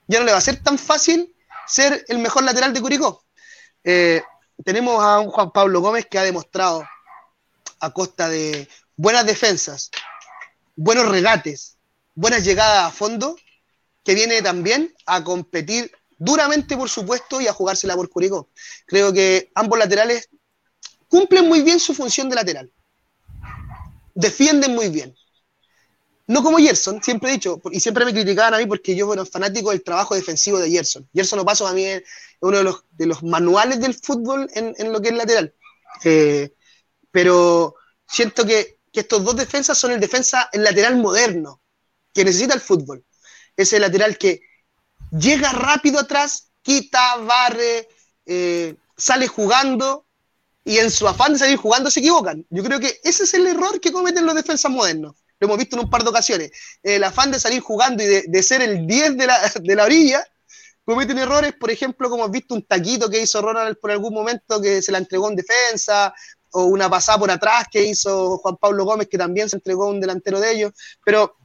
Ya 0.07 0.21
no 0.21 0.27
le 0.27 0.33
va 0.33 0.39
a 0.39 0.43
ser 0.43 0.63
tan 0.63 0.79
fácil 0.79 1.35
ser 1.67 2.05
el 2.07 2.19
mejor 2.19 2.45
lateral 2.45 2.73
de 2.73 2.81
Curicó. 2.81 3.25
Eh, 3.83 4.23
tenemos 4.65 5.03
a 5.03 5.19
un 5.19 5.31
Juan 5.31 5.51
Pablo 5.51 5.81
Gómez 5.81 6.07
que 6.09 6.19
ha 6.19 6.23
demostrado 6.23 6.85
a 7.81 7.93
costa 7.93 8.28
de 8.28 8.68
buenas 8.97 9.26
defensas, 9.26 9.91
buenos 10.76 11.09
regates, 11.09 11.78
buenas 12.14 12.45
llegadas 12.45 12.87
a 12.87 12.91
fondo, 12.91 13.37
que 14.05 14.14
viene 14.14 14.43
también 14.43 14.95
a 15.07 15.24
competir 15.24 15.91
duramente, 16.18 16.76
por 16.76 16.89
supuesto, 16.89 17.41
y 17.41 17.47
a 17.47 17.53
jugársela 17.53 17.97
por 17.97 18.09
Curicó. 18.09 18.51
Creo 18.87 19.12
que 19.12 19.51
ambos 19.55 19.78
laterales 19.78 20.28
cumplen 21.09 21.49
muy 21.49 21.62
bien 21.62 21.81
su 21.81 21.95
función 21.95 22.28
de 22.28 22.37
lateral. 22.37 22.72
Defienden 24.14 24.74
muy 24.74 24.89
bien. 24.89 25.14
No 26.26 26.45
como 26.45 26.59
Gerson, 26.59 27.03
siempre 27.03 27.31
he 27.31 27.33
dicho, 27.33 27.61
y 27.72 27.81
siempre 27.81 28.05
me 28.05 28.12
criticaban 28.12 28.55
a 28.55 28.59
mí 28.59 28.66
porque 28.66 28.95
yo 28.95 29.12
era 29.12 29.24
fanático 29.26 29.70
del 29.70 29.83
trabajo 29.83 30.14
defensivo 30.14 30.59
de 30.59 30.70
Gerson. 30.70 31.09
Gerson 31.12 31.39
lo 31.39 31.45
paso 31.45 31.66
a 31.66 31.72
mí 31.72 31.85
es 31.85 32.05
uno 32.41 32.59
de 32.59 33.07
los, 33.07 33.22
manuales 33.24 33.81
del 33.81 33.95
fútbol 33.95 34.49
en, 34.55 34.93
lo 34.93 35.01
que 35.01 35.09
es 35.09 35.14
lateral. 35.14 35.55
Eh, 36.05 36.53
pero 37.11 37.75
siento 38.07 38.45
que, 38.45 38.79
que, 38.93 39.01
estos 39.01 39.25
dos 39.25 39.37
defensas 39.37 39.79
son 39.79 39.93
el 39.93 40.01
defensa, 40.01 40.49
el 40.53 40.65
lateral 40.65 40.97
moderno, 40.97 41.61
que 42.13 42.25
necesita 42.25 42.55
el 42.55 42.61
fútbol. 42.61 43.05
Ese 43.57 43.79
lateral 43.79 44.17
que 44.19 44.41
llega 45.11 45.53
rápido 45.53 46.01
atrás, 46.01 46.51
quita, 46.63 47.17
barre, 47.17 47.89
eh, 48.27 48.75
sale 48.97 49.27
jugando 49.29 50.07
y 50.65 50.79
en 50.79 50.91
su 50.91 51.09
afán 51.09 51.33
de 51.33 51.39
salir 51.39 51.57
jugando 51.57 51.91
se 51.91 52.01
equivocan. 52.01 52.47
Yo 52.51 52.63
creo 52.63 52.79
que 52.81 53.01
ese 53.03 53.25
es 53.25 53.35
el 53.35 53.47
error 53.47 53.81
que 53.81 53.93
cometen 53.93 54.27
los 54.27 54.35
defensas 54.35 54.71
modernos. 54.71 55.17
Lo 55.39 55.47
hemos 55.47 55.59
visto 55.59 55.77
en 55.77 55.85
un 55.85 55.91
par 55.91 56.03
de 56.03 56.11
ocasiones. 56.11 56.51
El 56.83 57.03
afán 57.03 57.31
de 57.31 57.41
salir 57.41 57.61
jugando 57.61 58.03
y 58.03 58.07
de, 58.07 58.43
ser 58.43 58.61
el 58.61 58.87
10 58.87 59.17
de 59.17 59.27
la, 59.27 59.53
de 59.61 59.75
la, 59.75 59.85
orilla, 59.85 60.25
cometen 60.85 61.19
errores, 61.19 61.55
por 61.59 61.71
ejemplo, 61.71 62.11
como 62.11 62.25
hemos 62.25 62.33
visto 62.33 62.55
un 62.55 62.63
taquito 62.63 63.09
que 63.09 63.23
hizo 63.23 63.41
Ronald 63.41 63.79
por 63.81 63.91
algún 63.91 64.13
momento 64.13 64.61
que 64.61 64.83
se 64.83 64.93
la 64.93 64.99
entregó 64.99 65.31
en 65.31 65.37
defensa, 65.37 66.13
o 66.53 66.64
una 66.64 66.88
pasada 66.88 67.18
por 67.18 67.30
atrás 67.30 67.66
que 67.70 67.84
hizo 67.84 68.38
Juan 68.38 68.57
Pablo 68.57 68.84
Gómez, 68.84 69.09
que 69.09 69.18
también 69.18 69.48
se 69.48 69.57
entregó 69.57 69.88
un 69.88 70.01
delantero 70.01 70.40
de 70.40 70.53
ellos. 70.53 70.72
Pero 71.05 71.36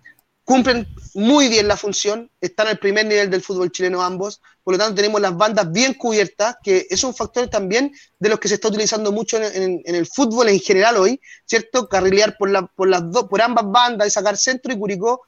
cumplen 0.46 0.88
muy 1.16 1.50
bien 1.50 1.68
la 1.68 1.76
función, 1.76 2.32
están 2.40 2.68
al 2.68 2.78
primer 2.78 3.06
nivel 3.06 3.30
del 3.32 3.42
fútbol 3.42 3.72
chileno 3.72 4.04
ambos, 4.04 4.42
por 4.64 4.76
lo 4.76 4.78
tanto 4.78 4.96
tenemos 4.96 5.20
las 5.20 5.36
bandas 5.36 5.72
bien 5.72 5.96
cubiertas, 5.96 6.56
que 6.64 6.86
es 6.90 7.04
un 7.04 7.16
factor 7.16 7.48
también 7.50 7.92
de 8.20 8.30
los 8.30 8.40
que 8.40 8.48
se 8.48 8.56
está 8.56 8.68
utilizando 8.68 9.12
mucho 9.12 9.38
en, 9.42 9.82
el 9.84 10.06
fútbol 10.06 10.50
en 10.50 10.60
general 10.60 10.98
hoy, 10.98 11.20
¿cierto? 11.46 11.90
Carrilear 11.90 12.38
por, 12.38 12.52
la, 12.52 12.68
por, 12.68 12.88
las 12.88 13.04
por 13.28 13.42
ambas 13.42 13.66
bandas 13.68 14.08
y 14.08 14.12
sacar 14.12 14.38
centro 14.38 14.72
y 14.72 14.78
Curicó 14.78 15.22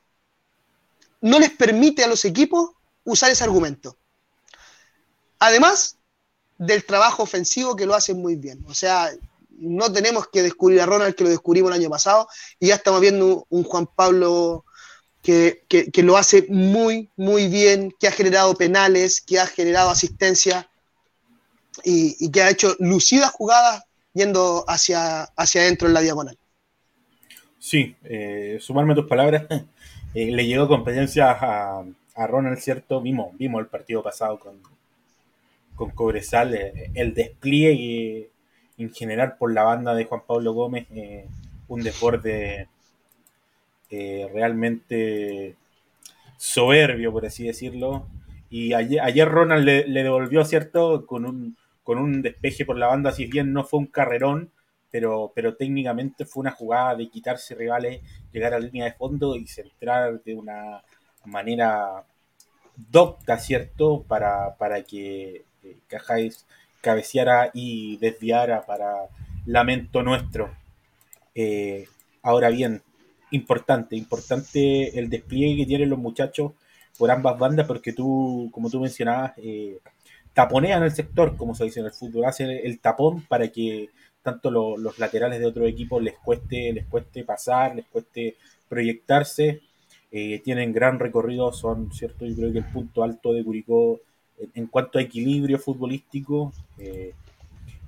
no 1.21 1.39
les 1.39 1.49
permite 1.49 2.03
a 2.03 2.07
los 2.07 2.23
equipos 2.23 2.71
usar 3.03 3.31
ese 3.31 3.43
argumento. 3.43 3.97
Además 5.39 5.97
del 6.59 6.85
trabajo 6.85 7.23
ofensivo 7.23 7.75
que 7.75 7.87
lo 7.87 7.95
hacen 7.95 8.21
muy 8.21 8.35
bien, 8.35 8.63
o 8.67 8.73
sea, 8.75 9.11
no 9.57 9.91
tenemos 9.91 10.27
que 10.27 10.43
descubrir 10.43 10.81
a 10.81 10.85
Ronald 10.85 11.15
que 11.15 11.23
lo 11.23 11.29
descubrimos 11.29 11.71
el 11.71 11.81
año 11.81 11.89
pasado 11.89 12.27
y 12.59 12.67
ya 12.67 12.75
estamos 12.75 13.01
viendo 13.01 13.45
un 13.49 13.63
Juan 13.63 13.87
Pablo 13.87 14.65
que, 15.21 15.91
lo 16.03 16.17
hace 16.17 16.45
muy, 16.47 17.09
muy 17.17 17.47
bien, 17.47 17.93
que 17.99 18.07
ha 18.07 18.11
generado 18.11 18.55
penales, 18.55 19.19
que 19.21 19.39
ha 19.39 19.47
generado 19.47 19.89
asistencia 19.89 20.69
y, 21.83 22.31
que 22.31 22.41
ha 22.41 22.49
hecho 22.49 22.75
lucidas 22.79 23.31
jugadas 23.31 23.83
yendo 24.13 24.63
hacia, 24.67 25.23
hacia 25.23 25.61
adentro 25.61 25.87
en 25.87 25.93
la 25.93 26.01
diagonal. 26.01 26.37
Sí, 27.59 27.95
eh, 28.05 28.57
sumarme 28.61 28.95
tus 28.95 29.07
palabras, 29.07 29.45
eh, 30.13 30.31
le 30.31 30.45
llegó 30.45 30.67
competencia 30.67 31.31
a, 31.31 31.83
a, 32.15 32.27
Ronald, 32.27 32.59
¿cierto? 32.59 33.01
Vimos, 33.01 33.37
vimos 33.37 33.59
el 33.59 33.67
partido 33.67 34.01
pasado 34.01 34.39
con, 34.39 34.61
con 35.75 35.91
Cobresal, 35.91 36.55
eh, 36.55 36.91
el 36.93 37.13
despliegue 37.13 38.29
en 38.77 38.93
general 38.93 39.37
por 39.37 39.53
la 39.53 39.63
banda 39.63 39.93
de 39.95 40.05
Juan 40.05 40.21
Pablo 40.27 40.53
Gómez, 40.53 40.87
un 41.67 41.81
desborde 41.81 42.67
eh, 43.89 44.29
realmente 44.33 45.55
soberbio, 46.37 47.11
por 47.11 47.25
así 47.25 47.45
decirlo. 47.47 48.07
Y 48.49 48.73
ayer, 48.73 49.27
Ronald 49.27 49.65
le, 49.65 50.03
devolvió, 50.03 50.43
¿cierto? 50.45 51.05
Con 51.05 51.25
un, 51.25 51.57
con 51.83 51.97
un 51.97 52.21
despeje 52.21 52.65
por 52.65 52.77
la 52.77 52.87
banda, 52.87 53.11
si 53.11 53.25
bien 53.25 53.53
no 53.53 53.63
fue 53.63 53.79
un 53.79 53.87
carrerón, 53.87 54.51
pero, 54.91 55.31
pero 55.35 55.55
técnicamente 55.55 56.25
fue 56.25 56.41
una 56.41 56.51
jugada 56.51 56.95
de 56.95 57.09
quitarse 57.09 57.55
rivales, 57.55 58.01
llegar 58.31 58.53
a 58.53 58.59
la 58.59 58.65
línea 58.65 58.85
de 58.85 58.93
fondo 58.93 59.35
y 59.35 59.47
centrar 59.47 60.21
de 60.23 60.35
una 60.35 60.81
manera 61.25 62.03
docta, 62.75 63.37
¿cierto? 63.39 64.03
Para, 64.07 64.55
para 64.55 64.83
que 64.83 65.45
eh, 65.63 65.77
Cajáis 65.87 66.45
cabeceara 66.87 67.51
y 67.53 67.97
desviara 67.97 68.65
para 68.65 68.93
lamento 69.45 70.01
nuestro. 70.03 70.49
Eh, 71.35 71.85
ahora 72.21 72.49
bien, 72.49 72.81
importante, 73.31 73.97
importante 73.97 74.97
el 74.97 75.09
despliegue 75.09 75.57
que 75.57 75.65
tienen 75.65 75.89
los 75.89 75.99
muchachos 75.99 76.53
por 76.97 77.11
ambas 77.11 77.37
bandas, 77.37 77.67
porque 77.67 77.91
tú, 77.91 78.49
como 78.53 78.69
tú 78.69 78.79
mencionabas, 78.79 79.33
eh, 79.37 79.79
taponean 80.33 80.83
el 80.83 80.91
sector, 80.91 81.35
como 81.35 81.53
se 81.55 81.65
dice 81.65 81.81
en 81.81 81.87
el 81.87 81.91
fútbol, 81.91 82.25
hacen 82.25 82.49
el 82.49 82.79
tapón 82.79 83.23
para 83.23 83.49
que 83.49 83.89
tanto 84.23 84.49
los 84.49 84.97
laterales 84.97 85.39
de 85.39 85.45
otro 85.45 85.65
equipo 85.65 85.99
les 85.99 86.15
cueste, 86.17 86.71
les 86.71 86.85
cueste 86.85 87.23
pasar, 87.25 87.75
les 87.75 87.85
cueste 87.85 88.35
proyectarse. 88.69 89.61
Eh, 90.09 90.39
tienen 90.39 90.71
gran 90.71 90.99
recorrido, 90.99 91.51
son, 91.51 91.91
¿cierto? 91.91 92.25
Yo 92.25 92.35
creo 92.35 92.51
que 92.53 92.59
el 92.59 92.71
punto 92.71 93.03
alto 93.03 93.33
de 93.33 93.43
Curicó 93.43 93.99
en, 94.53 94.67
cuanto 94.67 94.99
a 94.99 95.01
equilibrio 95.01 95.59
futbolístico. 95.59 96.53
Eh, 96.77 97.13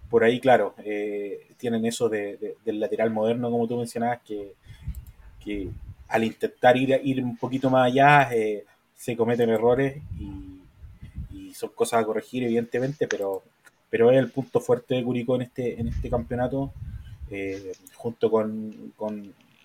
por 0.10 0.24
ahí, 0.24 0.40
claro, 0.40 0.74
tienen 1.58 1.86
eso 1.86 2.10
del 2.10 2.80
lateral 2.80 3.12
moderno, 3.12 3.52
como 3.52 3.68
tú 3.68 3.78
mencionabas, 3.78 4.22
que, 4.26 4.54
que 5.44 5.70
al 6.10 6.24
intentar 6.24 6.76
ir, 6.76 7.00
ir 7.04 7.24
un 7.24 7.38
poquito 7.38 7.70
más 7.70 7.88
allá 7.88 8.30
eh, 8.34 8.66
se 8.96 9.16
cometen 9.16 9.50
errores 9.50 10.02
y, 10.20 10.58
son 11.54 11.72
cosas 11.76 12.02
a 12.02 12.06
corregir 12.06 12.44
evidentemente, 12.44 13.06
pero, 13.06 13.44
pero 13.90 14.12
es 14.12 14.18
el 14.18 14.32
punto 14.32 14.62
fuerte 14.62 14.96
de 14.96 15.04
Curicó 15.04 15.36
en 15.36 15.42
este, 15.42 15.78
en 15.78 15.90
este 15.90 16.10
campeonato, 16.10 16.72
eh, 17.30 17.74
junto 17.96 18.32
con, 18.32 18.94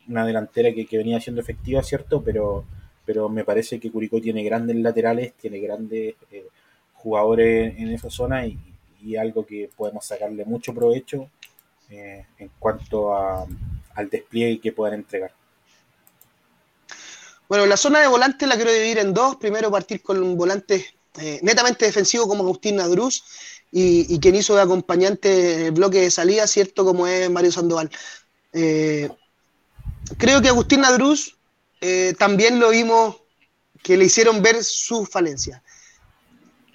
una 0.09 0.27
delantera 0.27 0.73
que, 0.73 0.99
venía 0.99 1.21
siendo 1.21 1.41
efectiva, 1.41 1.85
¿cierto? 1.85 2.21
Pero, 2.25 2.65
pero 3.05 3.29
me 3.29 3.45
parece 3.45 3.79
que 3.79 3.93
Curicó 3.93 4.21
tiene 4.21 4.43
grandes 4.43 4.75
laterales, 4.75 5.35
tiene 5.35 5.61
grandes 5.61 6.17
eh, 6.33 6.47
jugadores 7.05 7.79
en 7.79 7.93
esa 7.93 8.11
zona 8.11 8.47
y, 8.47 8.59
algo 9.21 9.45
que 9.45 9.69
podemos 9.77 10.07
sacarle 10.07 10.47
mucho 10.47 10.73
provecho 10.73 11.29
en 11.91 12.51
cuanto 12.59 13.15
a, 13.15 13.47
al 13.95 14.09
despliegue 14.09 14.61
que 14.61 14.73
puedan 14.73 14.95
entregar. 14.95 15.31
Bueno, 17.49 17.67
la 17.67 17.77
zona 17.77 18.01
de 18.01 18.09
volante 18.09 18.47
la 18.47 18.57
quiero 18.57 18.73
dividir 18.73 18.99
en 18.99 19.13
dos. 19.13 19.37
Primero 19.37 19.71
partir 19.71 20.03
con 20.03 20.23
un 20.23 20.37
volante 20.37 20.87
eh, 21.19 21.39
netamente 21.43 21.85
defensivo 21.85 22.27
como 22.27 22.43
Agustín 22.43 22.77
Nadruz 22.77 23.23
y, 23.71 24.19
quien 24.21 24.37
hizo 24.37 24.55
de 24.55 24.63
acompañante 24.63 25.67
el 25.67 25.73
bloque 25.73 26.01
de 26.01 26.11
salida, 26.11 26.47
¿cierto? 26.47 26.85
Como 26.85 27.07
es 27.07 27.29
Mario 27.29 27.53
Sandoval. 27.53 27.91
Eh, 28.53 29.11
creo 30.17 30.41
que 30.41 30.49
Agustín 30.49 30.81
Nadruz 30.81 31.37
eh, 31.81 32.15
también 32.19 32.61
lo 32.61 32.71
vimos 32.71 33.17
que 33.83 33.97
le 33.97 34.07
hicieron 34.07 34.43
ver 34.43 34.63
su 34.65 35.05
falencia. 35.05 35.63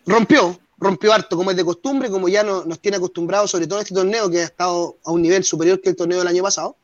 Rompió, 0.10 0.60
rompió 0.78 1.14
harto, 1.14 1.38
como 1.38 1.52
es 1.52 1.58
de 1.58 1.66
costumbre, 1.66 2.10
como 2.10 2.28
ya 2.28 2.44
nos 2.44 2.80
tiene 2.80 2.98
acostumbrados, 2.98 3.52
sobre 3.52 3.68
todo 3.68 3.80
en 3.80 3.84
este 3.84 3.96
torneo 3.96 4.30
que 4.30 4.42
ha 4.42 4.46
estado 4.46 4.98
a 5.04 5.12
un 5.12 5.22
nivel 5.22 5.44
superior 5.44 5.82
que 5.82 5.90
el 5.90 5.96
torneo 5.96 6.20
del 6.20 6.28
año 6.28 6.44
pasado 6.44 6.76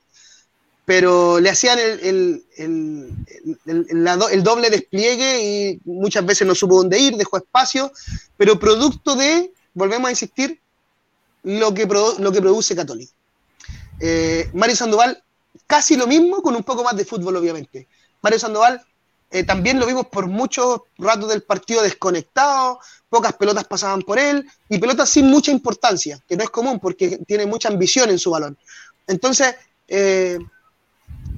pero 0.86 1.40
le 1.40 1.50
hacían 1.50 1.80
el, 1.80 2.44
el, 2.56 4.44
doble 4.44 4.70
despliegue 4.70 5.44
y 5.44 5.82
muchas 5.84 6.24
veces 6.24 6.48
no 6.48 6.54
supo 6.54 6.78
dónde 6.78 7.00
ir, 7.00 7.18
dejó 7.18 7.38
espacio, 7.38 7.92
pero 8.38 8.60
producto 8.60 9.16
de, 9.16 9.52
volvemos 9.74 10.08
a 10.08 10.12
insistir, 10.12 10.62
lo 11.42 11.74
que, 11.74 11.86
lo 11.86 12.32
que 12.32 12.42
produce 12.42 12.76
Católica. 12.76 13.12
Eh, 14.00 14.50
Mario 14.54 14.76
Sandoval, 14.76 15.24
casi 15.66 15.96
lo 15.96 16.06
mismo, 16.06 16.42
con 16.44 16.56
un 16.56 16.64
poco 16.64 16.84
más 16.84 16.96
de 16.96 17.06
fútbol, 17.06 17.36
obviamente. 17.36 17.88
Mario 18.22 18.40
Sandoval 18.40 18.82
eh, 19.32 19.44
también 19.44 19.80
lo 19.80 19.86
vimos 19.86 20.08
por 20.08 20.28
muchos 20.28 20.82
ratos 20.98 21.30
del 21.30 21.44
partido 21.44 21.82
desconectado, 21.82 22.80
pocas 23.10 23.34
pelotas 23.34 23.66
pasaban 23.66 24.02
por 24.02 24.20
él 24.20 24.48
y 24.70 24.78
pelotas 24.78 25.10
sin 25.10 25.28
mucha 25.28 25.52
importancia, 25.52 26.22
que 26.28 26.38
no 26.38 26.44
es 26.44 26.50
común 26.50 26.80
porque 26.80 27.18
tiene 27.28 27.46
mucha 27.46 27.70
ambición 27.70 28.10
en 28.10 28.20
su 28.20 28.32
balón. 28.32 28.58
Entonces, 29.08 29.56
eh, 29.88 30.38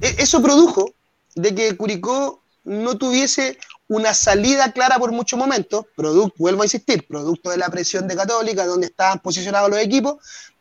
e-, 0.00 0.14
eso 0.18 0.42
produjo 0.42 0.92
de 1.34 1.54
que 1.54 1.76
Curicó 1.76 2.42
no 2.64 2.98
tuviese 2.98 3.58
una 3.88 4.12
salida 4.12 4.72
clara 4.72 4.98
por 4.98 5.12
muchos 5.12 5.38
momentos, 5.38 5.86
producto, 5.96 6.34
vuelvo 6.38 6.62
a 6.62 6.66
insistir, 6.66 7.06
producto 7.06 7.50
de 7.50 7.56
la 7.56 7.70
presión 7.70 8.06
de 8.06 8.16
Católica, 8.16 8.66
donde 8.66 8.88
estaban 8.88 9.20
posicionados 9.20 9.70
los 9.70 9.78
equipos, 9.78 10.16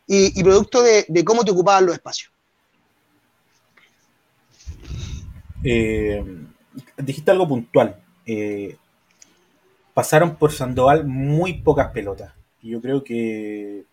y, 0.09 0.41
producto 0.41 0.81
de, 0.81 1.05
cómo 1.25 1.43
te 1.43 1.51
ocupaban 1.51 1.85
los 1.85 1.93
espacios. 1.93 2.31
Eh, 5.65 6.46
dijiste 6.97 7.31
algo 7.31 7.47
puntual. 7.47 7.95
Eh, 8.25 8.75
pasaron 9.93 10.35
por 10.35 10.51
Sandoval 10.51 11.05
muy 11.05 11.61
pocas 11.61 11.91
pelotas. 11.91 12.33
Y 12.61 12.71
yo 12.71 12.81
creo 12.81 13.03
que 13.03 13.85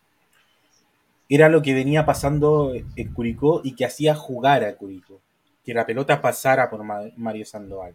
era 1.28 1.48
lo 1.48 1.62
que 1.62 1.74
venía 1.74 2.04
pasando 2.04 2.72
en 2.74 3.12
Curicó 3.12 3.60
y 3.64 3.74
que 3.74 3.84
hacía 3.84 4.14
jugar 4.14 4.64
a 4.64 4.76
Curicó, 4.76 5.20
que 5.64 5.74
la 5.74 5.86
pelota 5.86 6.20
pasara 6.20 6.68
por 6.68 6.84
Mario 6.84 7.46
Sandoval. 7.46 7.94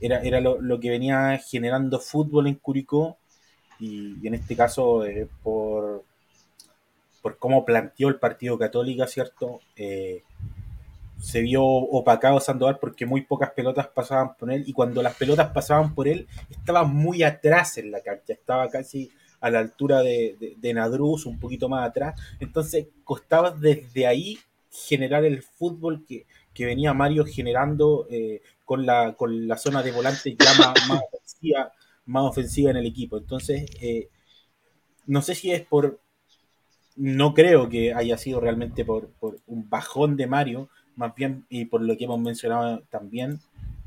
Era, 0.00 0.20
era 0.22 0.40
lo, 0.40 0.80
que 0.80 0.90
venía 0.90 1.38
generando 1.38 2.00
fútbol 2.00 2.46
en 2.46 2.54
Curicó 2.54 3.18
y, 3.78 4.26
en 4.26 4.34
este 4.34 4.56
caso 4.56 5.04
eh, 5.04 5.28
por, 5.42 6.04
por 7.22 7.38
cómo 7.38 7.64
planteó 7.64 8.08
el 8.08 8.16
partido 8.16 8.58
Católica, 8.58 9.06
¿cierto? 9.06 9.60
Eh, 9.76 10.22
se 11.20 11.42
vio 11.42 11.62
opacado 11.62 12.40
Sandoval 12.40 12.78
porque 12.78 13.06
muy 13.06 13.20
pocas 13.22 13.50
pelotas 13.50 13.88
pasaban 13.88 14.34
por 14.36 14.50
él 14.50 14.64
y 14.66 14.72
cuando 14.72 15.02
las 15.02 15.14
pelotas 15.14 15.50
pasaban 15.52 15.94
por 15.94 16.08
él 16.08 16.26
estaba 16.48 16.84
muy 16.84 17.22
atrás 17.22 17.78
en 17.78 17.90
la 17.90 18.00
cancha, 18.00 18.32
estaba 18.32 18.68
casi 18.68 19.10
a 19.40 19.50
la 19.50 19.58
altura 19.60 20.02
de, 20.02 20.56
de, 20.58 20.74
Nadruz, 20.74 21.26
un 21.26 21.38
poquito 21.38 21.68
más 21.68 21.88
atrás, 21.88 22.20
entonces 22.40 22.88
costaba 23.04 23.50
desde 23.50 24.06
ahí 24.06 24.38
generar 24.70 25.24
el 25.24 25.42
fútbol 25.42 26.04
que, 26.06 26.26
venía 26.58 26.92
Mario 26.92 27.24
generando 27.24 28.06
eh, 28.10 28.42
con, 28.66 28.84
la, 28.84 29.14
con 29.14 29.48
la 29.48 29.56
zona 29.56 29.82
de 29.82 29.92
volante 29.92 30.36
ya 30.38 30.52
más, 32.04 32.24
ofensiva, 32.26 32.70
en 32.70 32.76
el 32.76 32.84
equipo. 32.84 33.16
Entonces, 33.16 33.64
eh, 33.80 34.10
no 35.06 35.22
sé 35.22 35.34
si 35.34 35.52
es 35.52 35.62
por, 35.62 36.02
no 36.96 37.32
creo 37.32 37.70
que 37.70 37.94
haya 37.94 38.18
sido 38.18 38.40
realmente 38.40 38.84
por, 38.84 39.08
por 39.12 39.38
un 39.46 39.70
bajón 39.70 40.18
de 40.18 40.26
Mario, 40.26 40.68
más 41.00 41.14
bien, 41.14 41.46
y 41.48 41.64
por 41.64 41.80
lo 41.80 41.96
que 41.96 42.04
hemos 42.04 42.20
mencionado 42.20 42.82
también, 42.90 43.40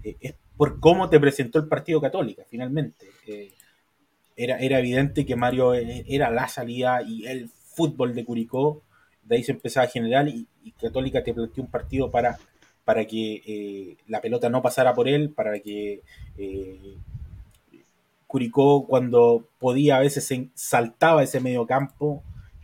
eh, 0.03 0.15
es 0.19 0.33
por 0.57 0.79
cómo 0.79 1.09
te 1.09 1.19
presentó 1.19 1.59
el 1.59 1.67
partido 1.67 2.01
Católica, 2.01 2.43
finalmente. 2.49 3.05
Eh, 3.27 3.51
era, 4.35 4.57
era 4.57 4.79
evidente 4.79 5.23
que 5.23 5.35
Mario 5.35 5.75
eh, 5.75 6.03
era 6.07 6.31
la 6.31 6.47
salida 6.47 7.03
y 7.03 7.27
el 7.27 7.49
fútbol 7.49 8.15
de 8.15 8.25
Curicó, 8.25 8.81
de 9.21 9.35
ahí 9.35 9.43
se 9.43 9.51
empezaba 9.51 9.85
a 9.85 9.89
generar 9.89 10.27
y, 10.27 10.47
Católica 10.81 11.23
te 11.23 11.33
planteó 11.33 11.63
un 11.63 11.69
partido 11.69 12.09
para, 12.09 12.39
para 12.83 13.05
que 13.05 13.97
la 14.07 14.21
pelota 14.21 14.49
no 14.49 14.61
pasara 14.61 14.93
por 14.93 15.09
él, 15.09 15.29
para 15.29 15.59
que 15.59 16.01
Curicó 18.27 18.87
cuando 18.87 19.45
podía 19.59 19.97
a 19.97 19.99
veces 19.99 20.33
saltaba 20.55 21.21
ese 21.21 21.41
medio 21.41 21.67
campo 21.67 22.23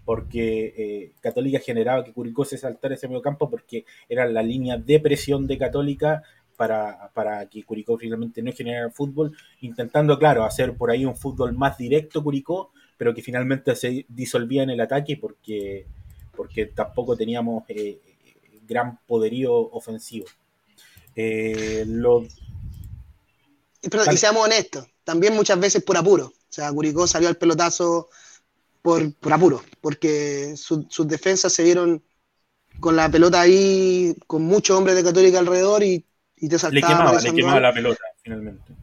porque 0.10 0.74
eh, 0.76 1.12
Católica 1.22 1.60
generaba 1.60 2.04
que 2.04 2.14
Curicó 2.14 2.44
se 2.44 2.58
saltara 2.58 2.96
ese 2.96 3.08
medio 3.08 3.22
campo 3.22 3.48
porque 3.48 3.86
era 4.10 4.26
la 4.26 4.42
línea 4.42 4.76
de 4.76 5.00
presión 5.00 5.46
de 5.46 5.56
Católica 5.56 6.24
para, 6.58 7.46
que 7.48 7.64
Curicó 7.64 7.96
finalmente 7.96 8.42
no 8.42 8.52
generara 8.52 8.90
fútbol, 8.90 9.38
intentando, 9.62 10.18
claro, 10.18 10.46
hacer 10.46 10.76
por 10.76 10.90
ahí 10.90 11.06
un 11.06 11.16
fútbol 11.16 11.54
más 11.54 11.78
directo 11.78 12.24
Curicó, 12.24 12.72
pero 12.98 13.14
que 13.14 13.22
finalmente 13.22 13.76
se 13.76 14.08
disolvía 14.10 14.64
en 14.64 14.72
el 14.72 14.82
ataque 14.82 15.16
porque, 15.16 15.86
porque 16.36 16.66
tampoco 16.66 17.16
teníamos 17.16 17.66
eh, 17.68 18.00
gran 18.68 18.98
poderío 19.06 19.54
ofensivo. 19.54 20.26
Eh, 21.16 21.86
y 24.12 24.18
seamos 24.18 24.44
honestos, 24.44 24.88
también 25.04 25.36
muchas 25.36 25.60
veces 25.60 25.84
por 25.84 25.98
apuro. 25.98 26.26
O 26.26 26.52
sea, 26.52 26.72
Curicó 26.72 27.06
salió 27.06 27.30
al 27.30 27.38
pelotazo 27.38 28.10
por, 28.82 29.04
apuro, 29.32 29.64
porque 29.82 30.56
sus 30.56 31.08
defensas 31.08 31.54
se 31.54 31.64
vieron 31.64 32.04
con 32.80 32.96
la 32.96 33.10
pelota 33.10 33.42
ahí, 33.42 34.16
con 34.28 34.44
muchos 34.44 34.78
hombres 34.78 34.96
de 34.96 35.04
Católica 35.04 35.40
alrededor 35.40 35.84
y, 35.84 36.06
te 36.36 36.58
saltaba. 36.58 37.20
Le 37.20 37.34
quemaba, 37.34 37.60
la 37.60 37.74
pelota, 37.74 38.02
finalmente. 38.24 38.74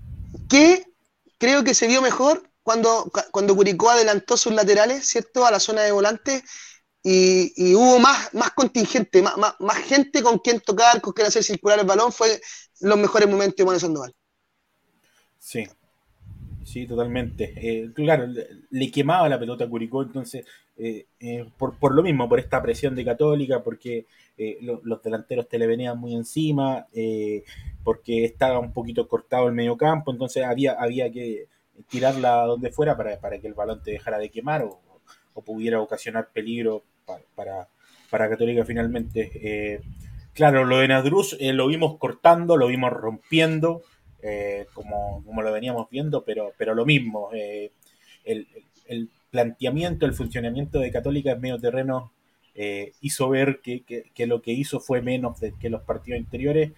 Que 0.49 0.85
creo 1.39 1.65
que 1.65 1.75
se 1.75 1.87
vio 1.87 2.03
mejor 2.03 2.51
cuando, 2.63 3.11
cuando 3.31 3.57
Curicó 3.57 3.91
adelantó 3.91 4.37
sus 4.37 4.53
laterales, 4.53 5.07
¿cierto? 5.07 5.47
A 5.47 5.51
la 5.51 5.61
zona 5.61 5.83
de 5.83 5.93
volante 5.93 6.43
y, 7.03 7.75
hubo 7.75 7.99
más, 7.99 8.35
más 8.35 8.51
contingente, 8.51 9.23
más, 9.23 9.37
más, 9.61 9.79
gente 9.79 10.23
con 10.23 10.39
quien 10.41 10.61
tocar, 10.61 11.01
con 11.01 11.13
quien 11.13 11.29
hacer 11.29 11.45
circular 11.45 11.79
el 11.79 11.87
balón, 11.87 12.13
fue 12.13 12.41
los 12.81 12.99
mejores 12.99 13.29
momentos 13.29 13.57
de 13.57 13.65
Manuel 13.65 13.81
Sandoval. 13.81 14.15
Sí, 15.39 15.67
Sí, 16.77 16.87
totalmente. 16.87 17.55
Eh, 17.57 17.91
claro, 17.95 18.27
le, 18.71 18.91
quemaba 18.91 19.31
la 19.31 19.39
pelota 19.39 19.65
a 19.65 19.67
Curicó, 19.67 20.03
entonces, 20.03 20.45
eh, 20.77 21.07
eh, 21.21 21.49
por, 21.57 21.95
lo 21.95 22.03
mismo, 22.03 22.29
por 22.29 22.39
esta 22.39 22.61
presión 22.61 22.95
de 22.95 23.03
Católica, 23.03 23.63
porque 23.63 24.05
los 24.61 25.03
delanteros 25.03 25.49
te 25.49 25.59
le 25.59 25.67
venían 25.67 25.99
muy 25.99 26.15
encima, 26.15 26.87
porque 27.83 28.27
estaba 28.27 28.59
un 28.59 28.75
poquito 28.75 29.09
cortado 29.09 29.49
el 29.49 29.55
medio 29.55 29.79
campo, 29.79 30.13
entonces 30.13 30.45
había, 30.45 30.73
había 30.73 31.11
que 31.11 31.47
tirarla 31.89 32.45
donde 32.45 32.71
fuera 32.71 32.95
para, 32.95 33.41
que 33.41 33.47
el 33.47 33.55
balón 33.55 33.83
te 33.83 33.93
dejara 33.93 34.19
de 34.19 34.29
quemar 34.29 34.65
o, 34.65 34.79
pudiera 35.47 35.81
ocasionar 35.81 36.29
peligro 36.31 36.85
para, 37.35 37.71
para, 38.11 38.29
Católica 38.29 38.67
finalmente. 38.67 39.81
claro, 40.35 40.67
lo 40.67 40.77
de 40.77 40.89
Nadruz 40.89 41.39
lo 41.41 41.69
vimos 41.69 41.97
cortando, 41.97 42.59
lo 42.59 42.67
vimos 42.67 42.93
rompiendo. 42.93 43.81
Eh, 44.23 44.67
como, 44.73 45.23
como, 45.25 45.43
lo 45.43 45.53
veníamos 45.53 45.89
viendo, 45.91 46.25
pero, 46.25 46.53
pero 46.57 46.75
lo 46.75 46.85
mismo, 46.85 47.31
eh, 47.33 47.71
el, 48.25 48.47
planteamiento, 49.31 50.07
el 50.07 50.15
funcionamiento 50.15 50.79
de 50.79 50.91
Católica 50.91 51.33
en 51.33 51.41
medio 51.41 51.59
terreno 51.59 52.13
eh, 52.55 52.93
hizo 53.03 53.29
ver 53.29 53.61
que, 53.61 53.85
lo 54.27 54.41
que 54.41 54.53
hizo 54.53 54.81
fue 54.81 55.03
menos 55.03 55.37
que 55.61 55.69
los 55.69 55.83
partidos 55.83 56.21
anteriores. 56.21 56.73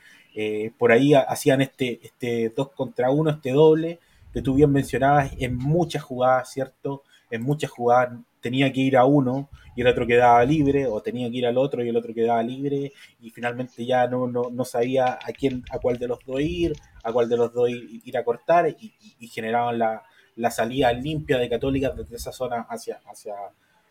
por 0.76 0.90
ahí 0.90 1.14
hacían 1.14 1.60
este, 1.60 2.00
este 2.02 2.52
2 2.56 2.70
contra 2.72 3.10
1, 3.10 3.30
este 3.30 3.52
doble, 3.52 4.00
que 4.32 4.42
tú 4.42 4.54
bien 4.54 4.72
mencionabas, 4.72 5.32
en 5.38 5.56
muchas 5.56 6.02
jugadas, 6.02 6.52
¿cierto? 6.52 7.04
En 7.30 7.42
muchas 7.42 7.70
jugadas 7.70 8.18
tenía 8.40 8.72
que 8.72 8.80
ir 8.80 8.96
a 8.96 9.04
uno 9.04 9.48
y 9.78 9.82
el 9.82 9.86
otro 9.86 10.06
quedaba 10.06 10.44
libre, 10.44 10.86
o 10.86 11.00
tenía 11.00 11.30
que 11.30 11.36
ir 11.36 11.46
al 11.46 11.56
otro 11.56 11.84
y 11.84 11.88
el 11.88 11.96
otro 11.96 12.12
quedaba 12.12 12.42
libre, 12.42 12.92
y 13.20 13.30
finalmente 13.30 13.86
ya 13.86 14.08
no, 14.08 14.26
no, 14.26 14.64
sabía 14.64 15.20
a 15.22 15.32
quién, 15.32 15.62
a 15.70 15.78
cuál 15.78 15.98
de 15.98 16.08
los 16.08 16.18
dos 16.26 16.40
ir, 16.40 16.72
a 17.04 17.12
cuál 17.12 17.28
de 17.28 17.36
los 17.36 17.52
dos 17.52 17.70
ir, 17.70 18.18
a 18.18 18.24
cortar, 18.24 18.68
y, 18.68 19.28
generaban 19.28 19.78
la, 19.78 20.50
salida 20.50 20.92
limpia 20.92 21.38
de 21.38 21.48
Católica 21.48 21.90
desde 21.90 22.16
esa 22.16 22.32
zona 22.32 22.66
hacia, 22.68 23.00
hacia 23.06 23.34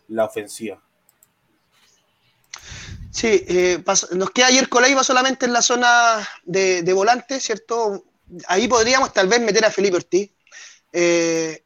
la 0.09 0.25
ofensiva. 0.25 0.81
Sí, 3.09 3.45
eh, 3.47 3.81
nos 4.11 4.29
queda 4.31 4.47
ayer 4.47 4.67
Coleiva 4.67 5.05
solamente 5.05 5.45
en 5.45 5.53
la 5.53 5.61
zona 5.61 6.17
de, 6.43 6.81
de, 6.81 6.93
volante, 6.93 7.39
¿cierto? 7.39 8.03
Ahí 8.47 8.67
podríamos 8.67 9.13
tal 9.13 9.29
vez 9.29 9.39
meter 9.39 9.63
a 9.63 9.71
Felipe 9.71 9.95
Ortiz. 9.95 10.31
Eh, 10.91 11.63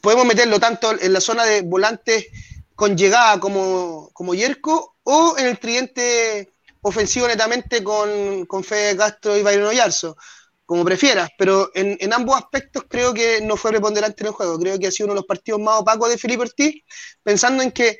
podemos 0.00 0.26
meterlo 0.26 0.58
tanto 0.58 0.98
en 1.00 1.12
la 1.12 1.20
zona 1.20 1.44
de 1.44 1.62
volantes 1.62 2.26
con 2.74 2.96
llegada 2.96 3.38
como, 3.38 4.10
como 4.12 4.34
Yerko 4.34 4.96
o 5.02 5.36
en 5.38 5.46
el 5.46 5.58
tridente 5.58 6.52
ofensivo 6.82 7.26
netamente 7.26 7.84
con, 7.84 8.46
con 8.46 8.64
Fede 8.64 8.96
Castro 8.96 9.36
y 9.36 9.42
Byron 9.42 9.66
Oyarzo, 9.66 10.16
como 10.64 10.84
prefieras, 10.84 11.30
pero 11.36 11.70
en, 11.74 12.12
ambos 12.12 12.36
aspectos 12.36 12.84
creo 12.88 13.12
que 13.12 13.40
no 13.42 13.56
fue 13.56 13.72
preponderante 13.72 14.22
en 14.22 14.28
el 14.28 14.32
juego, 14.32 14.58
creo 14.58 14.78
que 14.78 14.86
ha 14.86 14.90
sido 14.90 15.06
uno 15.06 15.14
de 15.14 15.20
los 15.20 15.26
partidos 15.26 15.60
más 15.60 15.80
opacos 15.80 16.08
de 16.08 16.16
Felipe 16.16 16.42
Ortiz, 16.42 16.84
pensando 17.22 17.62
en 17.62 17.72
que 17.72 17.98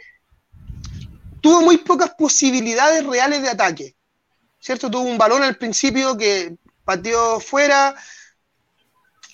tuvo 1.40 1.62
muy 1.62 1.78
pocas 1.78 2.12
posibilidades 2.16 3.04
reales 3.04 3.42
de 3.42 3.48
ataque, 3.48 3.96
¿cierto? 4.60 4.90
Tuvo 4.90 5.02
un 5.02 5.18
balón 5.18 5.42
al 5.42 5.56
principio 5.56 6.16
que 6.16 6.56
pateó 6.84 7.40
fuera, 7.40 7.94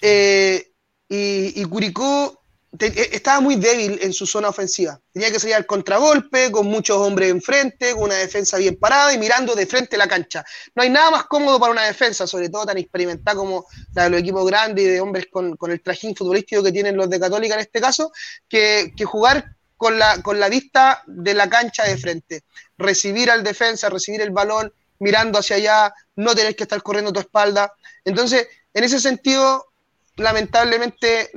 eh, 0.01 0.73
y, 1.09 1.65
Curicó 1.65 2.43
e, 2.79 3.11
estaba 3.13 3.41
muy 3.41 3.57
débil 3.57 3.99
en 4.03 4.13
su 4.13 4.27
zona 4.27 4.49
ofensiva. 4.49 5.01
Tenía 5.13 5.31
que 5.31 5.39
salir 5.39 5.55
al 5.55 5.67
contragolpe, 5.67 6.51
con 6.51 6.67
muchos 6.67 6.97
hombres 6.97 7.31
enfrente, 7.31 7.93
con 7.93 8.05
una 8.05 8.17
defensa 8.17 8.59
bien 8.59 8.77
parada 8.77 9.13
y 9.15 9.19
mirando 9.19 9.55
de 9.55 9.67
frente 9.67 9.97
la 9.97 10.09
cancha. 10.09 10.45
No 10.75 10.83
hay 10.83 10.91
nada 10.91 11.11
más 11.11 11.25
cómodo 11.25 11.59
para 11.61 11.73
una 11.73 11.85
defensa, 11.85 12.27
sobre 12.27 12.49
todo 12.49 12.67
tan 12.67 12.79
experimentada 12.79 13.37
como 13.37 13.67
la 13.95 14.05
de 14.05 14.11
los 14.11 14.21
equipos 14.21 14.47
grandes 14.47 14.85
y 14.85 14.89
de 14.89 15.01
hombres 15.01 15.27
con, 15.31 15.57
el 15.71 15.83
trajín 15.83 16.15
futbolístico 16.15 16.63
que 16.63 16.73
tienen 16.73 16.97
los 16.97 17.09
de 17.09 17.21
Católica 17.21 17.55
en 17.55 17.61
este 17.61 17.81
caso, 17.81 18.13
que, 18.49 18.93
jugar 19.05 19.57
con 19.77 19.99
la, 19.99 20.23
con 20.23 20.41
la 20.41 20.49
vista 20.49 21.03
de 21.07 21.35
la 21.35 21.49
cancha 21.49 21.85
de 21.85 21.97
frente. 21.97 22.43
Recibir 22.79 23.31
al 23.31 23.45
defensa, 23.45 23.89
recibir 23.89 24.21
el 24.21 24.31
balón, 24.31 24.73
mirando 24.99 25.39
hacia 25.39 25.57
allá, 25.57 25.95
no 26.17 26.35
tener 26.35 26.57
que 26.57 26.65
estar 26.65 26.83
corriendo 26.83 27.13
tu 27.13 27.21
espalda. 27.21 27.73
Entonces, 28.05 28.49
en 28.73 28.85
ese 28.85 29.01
sentido, 29.01 29.66
lamentablemente 30.17 31.31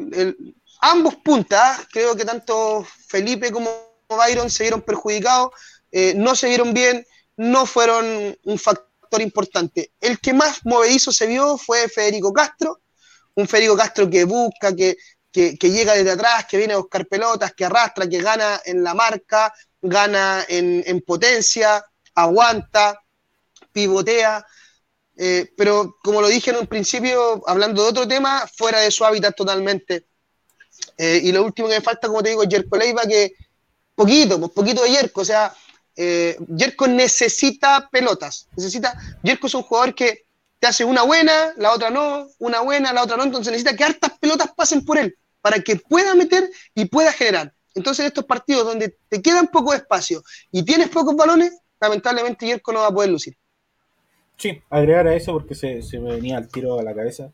ambos 0.82 1.16
puntas, 1.16 1.88
creo 1.92 2.16
que 2.16 2.26
tanto 2.26 2.86
Felipe 3.08 3.52
como 3.52 3.70
Byron 4.10 4.50
se 4.50 4.64
vieron 4.64 4.82
perjudicados, 4.82 5.52
eh, 5.92 6.14
no 6.16 6.36
se 6.36 6.48
vieron 6.48 6.74
bien, 6.74 7.06
no 7.38 7.66
fueron 7.66 8.38
un 8.44 8.60
factor 8.60 9.22
importante. 9.22 9.92
El 10.00 10.20
que 10.20 10.34
más 10.34 10.62
movedizo 10.66 11.12
se 11.12 11.28
vio 11.28 11.58
fue 11.58 11.90
Federico 11.90 12.34
Castro, 12.34 12.82
un 13.36 13.48
Federico 13.48 13.78
Castro 13.78 14.10
que 14.10 14.24
busca, 14.24 14.76
que, 14.76 14.98
llega 15.32 15.94
desde 15.94 16.12
atrás, 16.12 16.46
que 16.46 16.58
viene 16.58 16.74
a 16.74 16.78
buscar 16.78 17.06
pelotas, 17.08 17.54
que 17.54 17.66
arrastra, 17.66 18.08
que 18.08 18.22
gana 18.22 18.60
en 18.66 18.84
la 18.84 18.94
marca, 18.94 19.54
gana 19.82 20.44
en, 20.48 20.84
en 20.86 21.02
potencia, 21.02 21.84
aguanta, 22.16 23.02
pivotea. 23.72 24.46
Eh, 25.22 25.52
pero 25.58 25.98
como 26.02 26.22
lo 26.22 26.30
dije 26.30 26.52
en 26.52 26.56
un 26.56 26.68
principio, 26.68 27.44
hablando 27.46 27.84
de 27.84 27.90
otro 27.90 28.08
tema, 28.08 28.48
fuera 28.56 28.80
de 28.80 28.90
su 28.90 29.04
hábitat 29.04 29.36
totalmente. 29.36 30.06
Eh, 30.98 31.20
y 31.24 31.34
lo 31.34 31.44
último 31.44 31.68
que 31.68 31.76
me 31.76 31.82
falta, 31.82 32.08
como 32.08 32.24
te 32.24 32.30
digo, 32.30 32.44
es 32.44 32.50
Jerko 32.50 32.78
Leiva, 32.78 33.02
que 33.02 33.34
poquito, 33.96 34.40
pues 34.40 34.54
poquito 34.54 34.82
de 34.82 34.92
Yerko. 34.92 35.20
O 35.20 35.26
sea, 35.26 35.54
eh, 35.98 36.38
Yerko 36.56 36.88
necesita 36.88 37.90
pelotas. 37.92 38.48
Necesita, 38.56 38.98
Yerko 39.22 39.48
es 39.48 39.56
un 39.56 39.64
jugador 39.64 39.94
que 39.94 40.26
te 40.58 40.68
hace 40.68 40.86
una 40.86 41.04
buena, 41.04 41.54
la 41.58 41.74
otra 41.74 41.90
no, 41.90 42.30
una 42.38 42.62
buena, 42.62 42.94
la 42.94 43.04
otra 43.04 43.18
no. 43.18 43.24
Entonces 43.24 43.52
necesita 43.52 43.76
que 43.76 43.84
hartas 43.84 44.18
pelotas 44.20 44.52
pasen 44.56 44.86
por 44.86 44.98
él 44.98 45.18
para 45.42 45.60
que 45.60 45.76
pueda 45.76 46.16
meter 46.16 46.50
y 46.74 46.86
pueda 46.86 47.12
generar. 47.12 47.54
Entonces, 47.76 48.00
en 48.00 48.08
estos 48.08 48.24
partidos 48.24 48.66
donde 48.66 48.98
te 49.10 49.22
quedan 49.22 49.48
poco 49.48 49.74
espacio 49.74 50.24
y 50.50 50.64
tienes 50.64 50.88
pocos 50.88 51.14
balones, 51.14 51.60
lamentablemente 51.82 52.46
Yerko 52.48 52.72
no 52.72 52.80
va 52.80 52.88
a 52.88 52.94
poder 52.94 53.10
lucir. 53.10 53.36
Sí, 54.40 54.62
agregar 54.70 55.06
a 55.06 55.16
eso 55.16 55.34
porque 55.34 55.54
se, 55.54 55.82
me 56.00 56.14
venía 56.14 56.38
al 56.38 56.48
tiro 56.48 56.80
a 56.80 56.84
la 56.84 56.96
cabeza. 56.96 57.34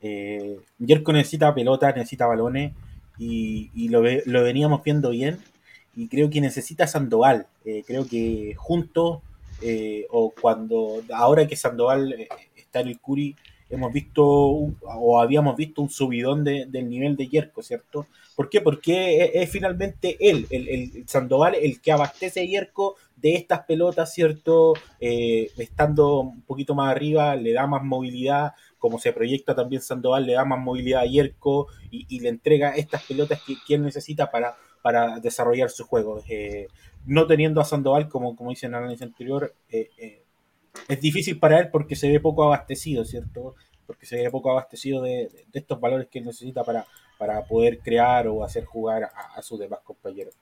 Eh, 0.00 0.58
necesita 0.78 1.54
pelotas, 1.54 1.94
necesita 1.94 2.26
balones 2.26 2.72
y, 3.18 3.88
lo, 3.90 4.02
lo, 4.24 4.42
veníamos 4.42 4.82
viendo 4.82 5.10
bien. 5.10 5.38
Y 5.94 6.08
creo 6.08 6.30
que 6.30 6.40
necesita 6.40 6.86
Sandoval. 6.86 7.46
Eh, 7.66 7.82
creo 7.86 8.08
que 8.08 8.54
juntos, 8.56 9.20
eh, 9.60 10.06
o 10.10 10.30
cuando, 10.30 11.02
ahora 11.12 11.46
que 11.46 11.56
Sandoval 11.56 12.14
eh, 12.14 12.28
está 12.56 12.80
en 12.80 12.88
el 12.88 13.00
Curi, 13.00 13.36
hemos 13.68 13.92
visto 13.92 14.24
o 14.24 15.20
habíamos 15.20 15.56
visto 15.56 15.82
un 15.82 15.90
subidón 15.90 16.42
de, 16.42 16.64
del 16.64 16.88
nivel 16.88 17.16
de 17.16 17.28
Yerko, 17.28 17.62
¿cierto? 17.62 18.06
¿Por 18.34 18.48
qué? 18.48 18.62
Porque 18.62 19.30
es, 19.34 19.50
finalmente 19.50 20.16
él, 20.20 20.46
el, 20.50 21.06
Sandoval, 21.06 21.54
el 21.54 21.82
que 21.82 21.92
abastece 21.92 22.40
a 22.40 22.44
Yerko 22.44 22.96
de 23.16 23.34
estas 23.34 23.64
pelotas, 23.64 24.12
¿cierto? 24.12 24.74
Eh, 25.00 25.50
estando 25.56 26.20
un 26.20 26.42
poquito 26.42 26.74
más 26.74 26.90
arriba, 26.90 27.34
le 27.34 27.52
da 27.52 27.66
más 27.66 27.82
movilidad, 27.82 28.52
como 28.78 28.98
se 28.98 29.12
proyecta 29.12 29.54
también 29.54 29.82
Sandoval, 29.82 30.26
le 30.26 30.34
da 30.34 30.44
más 30.44 30.60
movilidad 30.60 31.02
a 31.02 31.06
Yerko 31.06 31.66
y, 31.90 32.20
le 32.20 32.28
entrega 32.28 32.76
estas 32.76 33.02
pelotas 33.04 33.40
que, 33.42 33.74
él 33.74 33.82
necesita 33.82 34.30
para, 34.30 34.54
para 34.82 35.18
desarrollar 35.18 35.70
su 35.70 35.84
juego. 35.84 36.22
Eh, 36.28 36.68
no 37.06 37.26
teniendo 37.26 37.60
a 37.60 37.64
Sandoval, 37.64 38.08
como, 38.08 38.36
como 38.36 38.50
dice 38.50 38.66
en 38.66 38.74
el 38.74 38.78
análisis 38.78 39.02
anterior, 39.02 39.54
eh, 39.70 40.22
es 40.88 41.00
difícil 41.00 41.38
para 41.38 41.58
él 41.58 41.70
porque 41.70 41.96
se 41.96 42.10
ve 42.10 42.20
poco 42.20 42.44
abastecido, 42.44 43.04
¿cierto? 43.04 43.54
Porque 43.86 44.04
se 44.04 44.16
ve 44.16 44.30
poco 44.30 44.50
abastecido 44.50 45.02
de, 45.02 45.30
estos 45.54 45.80
valores 45.80 46.08
que 46.08 46.18
él 46.18 46.26
necesita 46.26 46.64
para, 46.64 46.86
para 47.18 47.42
poder 47.44 47.78
crear 47.78 48.28
o 48.28 48.44
hacer 48.44 48.66
jugar 48.66 49.10
a, 49.34 49.40
sus 49.40 49.58
demás 49.58 49.80
compañeros. 49.82 50.34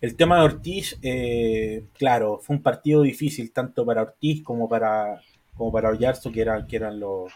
El 0.00 0.16
tema 0.16 0.38
de 0.38 0.44
Ortiz, 0.44 0.98
eh, 1.02 1.84
claro, 1.96 2.38
fue 2.42 2.56
un 2.56 2.62
partido 2.62 3.02
difícil 3.02 3.52
tanto 3.52 3.84
para 3.86 4.02
Ortiz 4.02 4.42
como 4.42 4.68
para, 4.68 5.20
como 5.56 5.72
para 5.72 5.90
Ollarzo, 5.90 6.30
que 6.32 6.42
eran, 6.42 6.66
que 6.66 6.76
eran 6.76 7.00
los, 7.00 7.32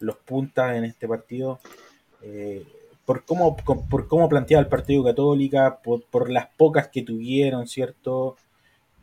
los 0.00 0.16
puntas 0.16 0.76
en 0.76 0.84
este 0.84 1.06
partido. 1.06 1.60
Eh, 2.22 2.64
por 3.04 3.24
cómo, 3.24 3.56
por 3.56 4.06
cómo 4.06 4.28
planteaba 4.28 4.62
el 4.62 4.68
Partido 4.68 5.02
Católica, 5.02 5.80
por, 5.82 6.02
por 6.04 6.30
las 6.30 6.48
pocas 6.56 6.88
que 6.88 7.02
tuvieron, 7.02 7.66
¿cierto? 7.66 8.36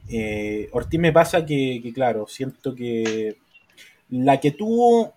Eh, 0.07 0.69
Ortiz 0.73 0.99
me 0.99 1.11
pasa 1.11 1.43
que, 1.45 1.81
claro, 1.93 2.27
siento 2.27 2.75
que 2.75 3.37
la 4.09 4.39
que 4.39 4.51
tuvo 4.51 5.13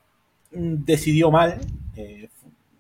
mm, 0.53 0.85
decidió 0.85 1.31
mal, 1.31 1.61
eh, 1.97 2.31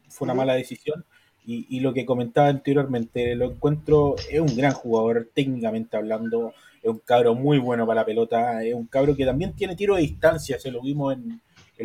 fue 0.08 0.26
una 0.26 0.34
mala 0.34 0.54
decisión. 0.54 1.04
Y, 1.50 1.80
lo 1.80 1.94
que 1.94 2.04
comentaba 2.04 2.48
anteriormente, 2.48 3.34
lo 3.34 3.52
encuentro, 3.52 4.16
es 4.30 4.38
un 4.38 4.54
gran 4.54 4.72
jugador 4.72 5.30
técnicamente 5.32 5.96
hablando, 5.96 6.52
es 6.82 6.90
un 6.90 6.98
cabro 6.98 7.34
muy 7.34 7.56
bueno 7.56 7.86
para 7.86 8.02
la 8.02 8.04
pelota, 8.04 8.62
es 8.62 8.74
un 8.74 8.86
cabro 8.86 9.16
que 9.16 9.24
también 9.24 9.54
tiene 9.54 9.74
tiro 9.74 9.94
de 9.94 10.02
distancia, 10.02 10.58
se 10.58 10.70
lo 10.70 10.82
vimos 10.82 11.16
en, 11.16 11.40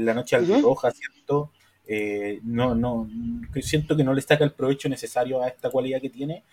la 0.06 0.14
noche 0.14 0.36
al 0.36 0.62
roja, 0.62 0.92
¿cierto? 0.92 1.52
Eh, 1.88 2.42
no, 2.44 2.76
no, 2.76 3.08
siento 3.62 3.96
que 3.96 4.04
no 4.04 4.14
le 4.14 4.22
saca 4.22 4.44
el 4.44 4.52
provecho 4.52 4.90
necesario 4.90 5.42
a 5.42 5.48
esta 5.48 5.70
cualidad 5.70 6.02
que 6.02 6.10
tiene 6.10 6.44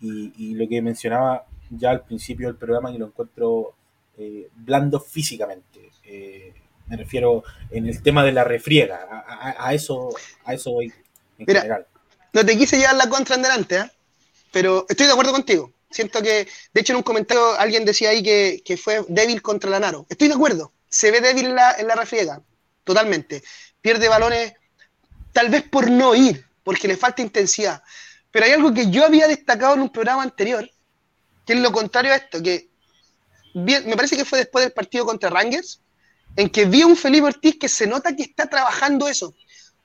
y, 0.00 0.54
lo 0.54 0.68
que 0.68 0.80
mencionaba 0.80 1.46
ya 1.70 1.90
al 1.90 2.02
principio 2.04 2.46
del 2.46 2.56
programa, 2.56 2.92
que 2.92 3.00
lo 3.00 3.06
encuentro 3.06 3.74
eh, 4.16 4.48
blando 4.54 5.00
físicamente. 5.00 5.90
Eh, 6.04 6.54
me 6.86 6.96
refiero 6.96 7.42
en 7.72 7.86
el 7.88 8.00
tema 8.00 8.24
de 8.24 8.30
la 8.30 8.44
refriega, 8.44 9.24
a, 9.58 9.74
eso, 9.74 10.10
a 10.44 10.54
eso 10.54 10.70
voy 10.70 10.92
en 11.36 11.46
general. 11.46 11.86
No 12.32 12.44
te 12.44 12.56
quise 12.56 12.78
llevar 12.78 12.96
la 12.96 13.08
contra 13.08 13.36
en 13.36 13.42
delante, 13.42 13.76
¿eh? 13.76 13.90
pero 14.52 14.86
estoy 14.88 15.06
de 15.06 15.12
acuerdo 15.12 15.32
contigo. 15.32 15.72
Siento 15.90 16.22
que, 16.22 16.46
de 16.72 16.80
hecho, 16.80 16.92
en 16.92 16.98
un 16.98 17.02
comentario 17.02 17.52
alguien 17.58 17.84
decía 17.84 18.10
ahí 18.10 18.22
que, 18.22 18.62
que 18.64 18.76
fue 18.76 19.04
débil 19.08 19.42
contra 19.42 19.70
la 19.70 19.80
Naro. 19.80 20.06
Estoy 20.08 20.28
de 20.28 20.34
acuerdo. 20.34 20.72
Se 20.88 21.10
ve 21.10 21.20
débil 21.20 21.46
en 21.46 21.54
la, 21.56 21.72
en 21.72 21.88
la 21.88 21.96
refriega, 21.96 22.40
totalmente. 22.84 23.42
Pierde 23.80 24.08
balones, 24.08 24.54
tal 25.32 25.48
vez 25.48 25.62
por 25.62 25.90
no 25.90 26.14
ir, 26.14 26.44
porque 26.62 26.86
le 26.86 26.96
falta 26.96 27.22
intensidad. 27.22 27.82
Pero 28.30 28.46
hay 28.46 28.52
algo 28.52 28.72
que 28.72 28.90
yo 28.90 29.04
había 29.04 29.26
destacado 29.26 29.74
en 29.74 29.80
un 29.80 29.90
programa 29.90 30.22
anterior, 30.22 30.70
que 31.44 31.54
es 31.54 31.58
lo 31.58 31.72
contrario 31.72 32.12
a 32.12 32.16
esto, 32.16 32.40
que 32.42 32.68
me 33.54 33.96
parece 33.96 34.16
que 34.16 34.24
fue 34.24 34.38
después 34.38 34.64
del 34.64 34.72
partido 34.72 35.04
contra 35.04 35.30
Rangers, 35.30 35.80
en 36.36 36.48
que 36.48 36.64
vi 36.64 36.82
a 36.82 36.86
un 36.86 36.96
Felipe 36.96 37.26
Ortiz 37.26 37.58
que 37.58 37.68
se 37.68 37.86
nota 37.86 38.14
que 38.14 38.22
está 38.22 38.48
trabajando 38.48 39.08
eso, 39.08 39.34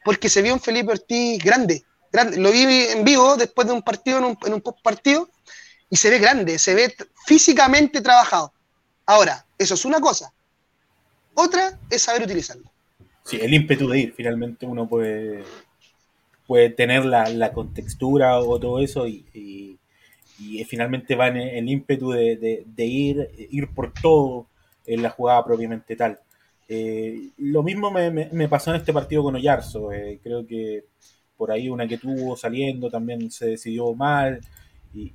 porque 0.03 0.30
se 0.30 0.43
vio 0.43 0.53
un 0.53 0.59
Felipe 0.59 0.91
Ortiz 0.91 1.43
grande, 1.43 1.84
grande. 2.16 2.38
Lo 2.38 2.52
vi 2.52 2.64
en 2.64 3.04
vivo 3.04 3.36
después 3.36 3.68
de 3.68 3.74
un 3.74 3.82
partido, 3.82 4.18
en 4.20 4.24
un, 4.26 4.38
en 4.46 4.54
un 4.54 4.62
post 4.62 4.82
partido, 4.82 5.30
y 5.90 5.96
se 5.98 6.10
ve 6.10 6.20
grande, 6.20 6.58
se 6.58 6.74
ve 6.74 6.94
físicamente 7.26 8.02
trabajado. 8.02 8.54
Ahora, 9.06 9.46
eso 9.58 9.76
es 9.76 9.86
una 9.86 10.00
cosa. 10.00 10.34
Otra 11.36 11.78
es 11.90 12.02
saber 12.02 12.24
utilizarlo. 12.24 12.72
Sí, 13.24 13.40
el 13.42 13.54
ímpetu 13.54 13.88
de 13.90 14.00
ir, 14.00 14.14
finalmente 14.16 14.66
uno 14.66 14.88
puede 14.88 15.44
puede 16.46 16.70
tener 16.70 17.06
la, 17.06 17.28
la 17.30 17.54
contextura 17.54 18.40
o 18.40 18.60
todo 18.60 18.80
eso 18.80 19.08
y, 19.08 19.26
y, 19.34 19.80
finalmente 20.66 21.16
va 21.16 21.30
en 21.30 21.38
el 21.38 21.70
ímpetu 21.70 22.12
de, 22.12 22.66
ir, 22.78 23.30
ir 23.52 23.70
por 23.70 23.94
todo 23.94 24.48
en 24.86 25.02
la 25.02 25.10
jugada 25.10 25.46
propiamente 25.46 25.96
tal. 25.96 26.20
Eh, 26.68 27.30
lo 27.38 27.64
mismo 27.64 27.90
me, 27.90 28.50
pasó 28.50 28.72
en 28.72 28.78
este 28.78 28.92
partido 28.92 29.24
con 29.24 29.36
Oyarzo. 29.36 29.94
Eh, 29.94 30.20
creo 30.22 30.46
que 30.46 30.84
por 31.38 31.52
ahí 31.52 31.70
una 31.70 31.88
que 31.88 31.98
tuvo 31.98 32.36
saliendo 32.38 32.90
también 32.90 33.30
se 33.32 33.48
decidió 33.48 33.94
mal 33.94 34.41
y, 34.94 35.12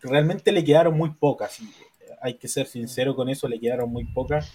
realmente 0.00 0.50
le 0.52 0.64
quedaron 0.64 0.96
muy 0.96 1.10
pocas. 1.10 1.58
hay 2.22 2.34
que 2.34 2.48
ser 2.48 2.66
sincero 2.66 3.14
con 3.14 3.28
eso, 3.28 3.48
le 3.48 3.60
quedaron 3.60 3.90
muy 3.90 4.04
pocas 4.04 4.52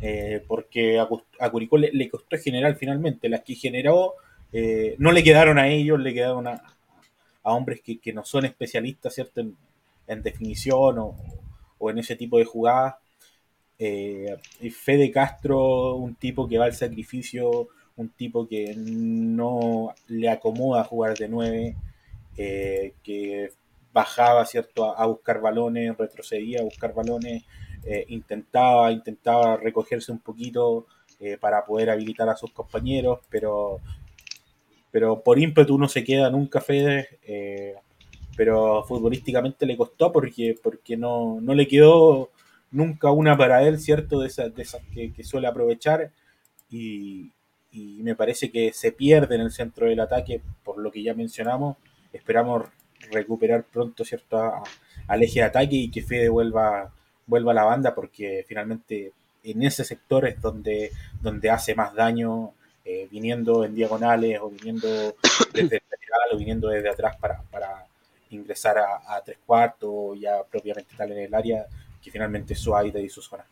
eh, 0.00 0.42
porque 0.46 0.98
a, 0.98 1.50
Curicó 1.50 1.76
le, 1.76 2.08
costó 2.08 2.36
generar 2.38 2.76
finalmente. 2.76 3.28
Las 3.28 3.42
que 3.42 3.54
generó 3.54 4.14
eh, 4.52 4.94
no 4.98 5.12
le 5.12 5.22
quedaron 5.22 5.58
a 5.58 5.68
ellos, 5.68 6.00
le 6.00 6.14
quedaron 6.14 6.46
a, 6.48 6.62
hombres 7.42 7.80
que, 7.82 8.12
no 8.12 8.24
son 8.24 8.44
especialistas, 8.44 9.14
¿cierto? 9.14 9.40
En, 10.06 10.22
definición 10.22 10.96
o, 10.98 11.90
en 11.90 11.98
ese 11.98 12.16
tipo 12.16 12.38
de 12.38 12.44
jugadas. 12.44 12.96
Eh, 13.78 14.36
Fede 14.70 15.10
Castro, 15.10 15.94
un 15.94 16.14
tipo 16.14 16.46
que 16.46 16.58
va 16.58 16.66
al 16.66 16.74
sacrificio, 16.74 17.68
un 18.00 18.10
tipo 18.10 18.46
que 18.48 18.74
no 18.76 19.94
le 20.08 20.28
acomoda 20.28 20.84
jugar 20.84 21.16
de 21.16 21.28
nueve, 21.28 21.76
eh, 22.36 22.94
que 23.02 23.52
bajaba, 23.92 24.44
¿cierto? 24.46 24.96
A, 24.96 25.06
buscar 25.06 25.40
balones, 25.40 25.96
retrocedía 25.96 26.60
a 26.60 26.64
buscar 26.64 26.94
balones, 26.94 27.44
intentaba, 28.08 28.92
intentaba 28.92 29.56
recogerse 29.56 30.12
un 30.12 30.20
poquito 30.20 30.86
para 31.40 31.64
poder 31.64 31.90
habilitar 31.90 32.28
a 32.28 32.36
sus 32.36 32.52
compañeros, 32.52 33.20
pero 33.30 33.80
pero 34.90 35.22
por 35.22 35.38
ímpetu 35.38 35.78
no 35.78 35.88
se 35.88 36.04
queda 36.04 36.30
nunca 36.30 36.60
Fede, 36.60 37.20
eh, 37.22 37.74
pero 38.36 38.84
futbolísticamente 38.84 39.66
le 39.66 39.76
costó 39.76 40.10
porque, 40.12 40.58
porque 40.60 40.96
no, 40.96 41.40
no, 41.40 41.54
le 41.54 41.68
quedó 41.68 42.30
nunca 42.70 43.10
una 43.10 43.36
para 43.36 43.62
él, 43.66 43.78
¿cierto? 43.78 44.20
De 44.20 44.28
esas, 44.28 44.54
de 44.54 44.62
esas 44.62 44.82
que, 44.92 45.12
suele 45.22 45.46
aprovechar 45.46 46.10
y, 46.70 47.32
me 47.72 48.14
parece 48.14 48.50
que 48.50 48.72
se 48.72 48.92
pierde 48.92 49.36
en 49.36 49.42
el 49.42 49.52
centro 49.52 49.86
del 49.86 50.00
ataque, 50.00 50.40
por 50.64 50.78
lo 50.78 50.90
que 50.90 51.02
ya 51.02 51.14
mencionamos. 51.14 51.76
Esperamos 52.12 52.66
recuperar 53.10 53.64
pronto, 53.64 54.04
¿cierto? 54.04 54.62
al 55.06 55.22
eje 55.22 55.40
de 55.40 55.46
ataque 55.46 55.74
y 55.74 55.90
que 55.90 56.02
Fede 56.02 56.28
vuelva, 56.28 56.92
vuelva 57.26 57.50
a 57.50 57.54
la 57.54 57.64
banda 57.64 57.94
porque 57.94 58.44
finalmente 58.46 59.12
en 59.42 59.62
ese 59.62 59.84
sector 59.84 60.26
es 60.26 60.40
donde, 60.40 60.92
donde 61.20 61.50
hace 61.50 61.74
más 61.74 61.94
daño 61.94 62.52
eh, 62.84 63.08
viniendo 63.10 63.64
en 63.64 63.74
diagonales 63.74 64.38
o 64.40 64.50
viniendo 64.50 64.88
desde 65.52 65.76
el 65.76 65.82
lateral 65.90 66.28
o 66.32 66.38
viniendo 66.38 66.68
desde 66.68 66.90
atrás 66.90 67.16
para, 67.18 67.42
ingresar 68.30 68.78
a, 68.78 69.20
tres 69.24 69.38
cuartos, 69.44 70.16
ya 70.20 70.44
propiamente 70.44 70.94
tal 70.96 71.10
en 71.10 71.18
el 71.18 71.34
área, 71.34 71.66
que 72.00 72.12
finalmente 72.12 72.52
es 72.52 72.60
su 72.60 72.72
hábitat 72.76 73.02
y 73.02 73.08
su 73.08 73.20
zona. 73.20 73.44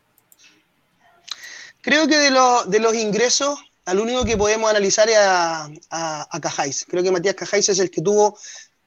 Creo 1.81 2.07
que 2.07 2.15
de, 2.17 2.31
de 2.67 2.79
los 2.79 2.95
ingresos, 2.95 3.59
al 3.89 3.99
único 3.99 4.23
que 4.23 4.37
podemos 4.37 4.69
analizar 4.69 5.09
es 5.09 5.17
a, 5.17 5.67
a, 5.89 6.39
Cajáis. 6.39 6.85
Creo 6.87 7.01
que 7.01 7.11
Matías 7.11 7.33
Cajáis 7.33 7.69
es 7.69 7.79
el 7.79 7.89
que 7.89 8.01
tuvo 8.01 8.37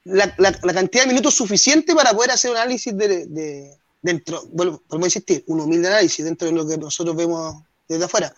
la, 0.04 0.32
cantidad 0.72 1.02
de 1.02 1.08
minutos 1.08 1.34
suficiente 1.34 1.92
para 1.94 2.12
poder 2.12 2.30
hacer 2.30 2.52
un 2.52 2.56
análisis 2.56 2.96
de, 2.96 3.76
dentro, 4.00 4.44
bueno, 4.52 4.80
podemos 4.86 5.08
insistir, 5.08 5.42
un 5.48 5.60
humilde 5.60 5.88
análisis 5.88 6.24
dentro 6.24 6.46
de 6.46 6.54
lo 6.54 6.66
que 6.66 6.76
nosotros 6.76 7.16
vemos 7.16 7.64
desde 7.88 8.04
afuera. 8.04 8.32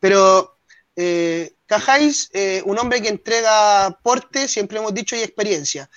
Pero 0.00 0.56
eh, 0.96 1.54
Cajáis, 1.66 2.30
eh, 2.32 2.62
un 2.64 2.78
hombre 2.78 3.02
que 3.02 3.08
entrega 3.08 3.98
porte, 4.02 4.48
siempre 4.48 4.78
hemos 4.78 4.94
dicho, 4.94 5.16
y 5.16 5.20
experiencia. 5.20 5.90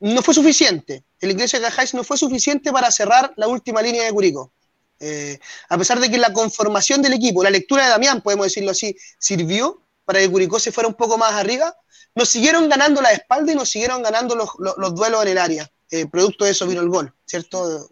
no 0.00 0.22
fue 0.22 0.32
suficiente. 0.32 1.04
El 1.20 1.32
ingreso 1.32 1.58
de 1.58 1.64
Cajáis 1.64 1.92
no 1.92 2.02
fue 2.02 2.16
suficiente 2.16 2.72
para 2.72 2.90
cerrar 2.90 3.34
la 3.36 3.46
última 3.46 3.82
línea 3.82 4.04
de 4.04 4.12
Curicó. 4.12 4.52
Eh, 4.98 5.38
a 5.68 5.76
pesar 5.76 6.00
de 6.00 6.10
que 6.10 6.18
la 6.18 6.32
conformación 6.32 7.02
del 7.02 7.12
equipo, 7.12 7.42
la 7.42 7.50
lectura 7.50 7.84
de 7.84 7.90
Damián, 7.90 8.22
podemos 8.22 8.46
decirlo 8.46 8.70
así, 8.70 8.96
sirvió 9.18 9.82
para 10.04 10.20
que 10.20 10.30
Curicó 10.30 10.58
se 10.58 10.72
fuera 10.72 10.88
un 10.88 10.94
poco 10.94 11.18
más 11.18 11.32
arriba, 11.32 11.74
nos 12.14 12.30
siguieron 12.30 12.68
ganando 12.68 13.02
la 13.02 13.12
espalda 13.12 13.52
y 13.52 13.54
nos 13.54 13.68
siguieron 13.68 14.02
ganando 14.02 14.34
los, 14.34 14.94
duelos 14.94 15.22
en 15.22 15.28
el 15.28 15.38
área. 15.38 15.70
Eh, 15.90 16.06
producto 16.06 16.44
de 16.44 16.52
eso 16.52 16.66
vino 16.66 16.80
el 16.80 16.88
gol, 16.88 17.12
¿cierto? 17.26 17.90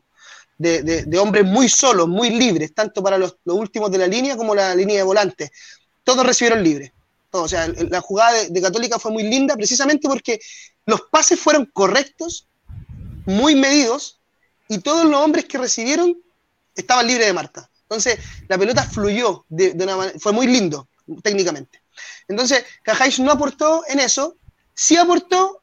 De, 0.56 1.18
hombres 1.18 1.44
muy 1.44 1.68
solos, 1.68 2.08
muy 2.08 2.30
libres, 2.30 2.72
tanto 2.74 3.02
para 3.02 3.18
los, 3.18 3.36
últimos 3.44 3.90
de 3.90 3.98
la 3.98 4.06
línea 4.06 4.36
como 4.36 4.54
la 4.54 4.74
línea 4.74 4.96
de 4.96 5.02
volante. 5.02 5.50
Todos 6.04 6.24
recibieron 6.24 6.62
libres. 6.62 6.92
O 7.32 7.48
sea, 7.48 7.66
la 7.66 8.00
jugada 8.00 8.44
de, 8.44 8.62
Católica 8.62 8.98
fue 8.98 9.10
muy 9.10 9.24
linda 9.24 9.56
precisamente 9.56 10.08
porque 10.08 10.40
los 10.86 11.02
pases 11.02 11.38
fueron 11.38 11.66
correctos, 11.66 12.46
muy 13.26 13.56
medidos, 13.56 14.20
y 14.68 14.78
todos 14.78 15.04
los 15.04 15.20
hombres 15.20 15.44
que 15.44 15.58
recibieron 15.58 16.16
estaban 16.74 17.06
libres 17.06 17.26
de 17.26 17.32
marca. 17.32 17.68
Entonces, 17.82 18.18
la 18.48 18.58
pelota 18.58 18.82
fluyó 18.82 19.44
de, 19.48 19.72
una 19.72 19.96
manera, 19.96 20.18
fue 20.18 20.32
muy 20.32 20.46
lindo 20.46 20.88
técnicamente. 21.22 21.82
Entonces, 22.28 22.64
Cajáis 22.82 23.18
no 23.20 23.30
aportó 23.30 23.84
en 23.88 24.00
eso, 24.00 24.36
sí 24.74 24.96
aportó 24.96 25.62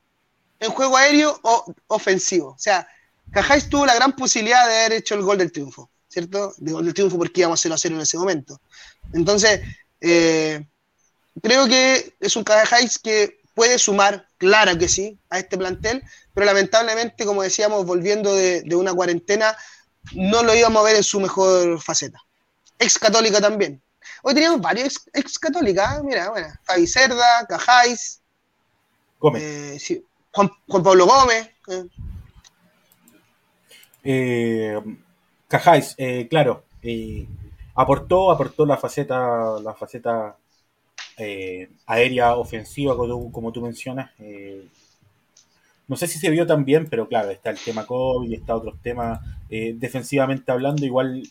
en 0.59 0.71
juego 0.71 0.95
aéreo 0.95 1.39
o 1.43 1.73
ofensivo. 1.87 2.49
O 2.49 2.59
sea, 2.59 2.87
Cajáis 3.31 3.69
tuvo 3.69 3.85
la 3.85 3.95
gran 3.95 4.15
posibilidad 4.15 4.67
de 4.67 4.75
haber 4.75 4.93
hecho 4.93 5.15
el 5.15 5.23
gol 5.23 5.37
del 5.37 5.51
triunfo, 5.51 5.89
¿cierto? 6.07 6.53
De 6.57 6.71
gol 6.71 6.85
del 6.85 6.93
triunfo 6.93 7.17
porque 7.17 7.41
íbamos 7.41 7.59
a 7.59 7.63
0 7.63 7.75
a 7.75 7.77
0 7.77 7.95
en 7.95 8.01
ese 8.01 8.17
momento. 8.17 8.61
Entonces, 9.13 9.61
eh, 9.99 10.65
creo 11.41 11.67
que 11.67 12.15
es 12.19 12.35
un 12.35 12.43
Cajáis 12.43 12.99
que 12.99 13.41
puede 13.53 13.79
sumar, 13.79 14.27
claro 14.37 14.77
que 14.77 14.87
sí, 14.87 15.19
a 15.29 15.39
este 15.39 15.57
plantel, 15.57 16.03
pero 16.33 16.45
lamentablemente, 16.45 17.25
como 17.25 17.43
decíamos, 17.43 17.85
volviendo 17.85 18.33
de, 18.33 18.63
una 18.75 18.93
cuarentena, 18.93 19.55
no 20.13 20.43
lo 20.43 20.55
íbamos 20.55 20.81
a 20.81 20.85
ver 20.85 20.95
en 20.97 21.03
su 21.03 21.19
mejor 21.19 21.81
faceta. 21.81 22.19
Ex 22.79 22.97
católica 22.97 23.39
también. 23.39 23.81
Hoy 24.23 24.33
teníamos 24.33 24.61
varios 24.61 25.07
ex, 25.13 25.39
católicas, 25.39 25.99
¿eh? 25.99 26.03
mira, 26.03 26.29
bueno, 26.29 26.47
Fabi 26.63 26.87
Cerda, 26.87 27.45
Cajáis, 27.47 28.21
Gómez. 29.19 29.91
Eh, 29.91 30.03
Juan, 30.31 30.49
Pablo 30.83 31.05
Gómez. 31.05 31.49
Eh. 34.03 34.81
Cajáis, 35.47 35.95
claro, 36.29 36.63
aportó, 37.75 38.31
aportó 38.31 38.65
la 38.65 38.77
faceta, 38.77 39.59
la 39.59 39.73
faceta 39.73 40.37
eh, 41.17 41.69
aérea 41.85 42.35
ofensiva, 42.35 42.95
como 42.95 43.51
tú, 43.51 43.61
mencionas. 43.61 44.11
Eh, 45.91 45.93
no 45.93 45.97
sé 45.97 46.07
si 46.07 46.19
se 46.19 46.29
vio 46.29 46.47
tan 46.47 46.63
bien, 46.63 46.87
pero 46.89 47.07
claro, 47.07 47.29
está 47.31 47.49
el 47.49 47.57
tema 47.57 47.85
COVID, 47.85 48.33
está 48.33 48.55
otros 48.55 48.81
temas. 48.81 49.19
Eh, 49.49 49.75
defensivamente 49.77 50.51
hablando, 50.51 50.85
igual 50.85 51.21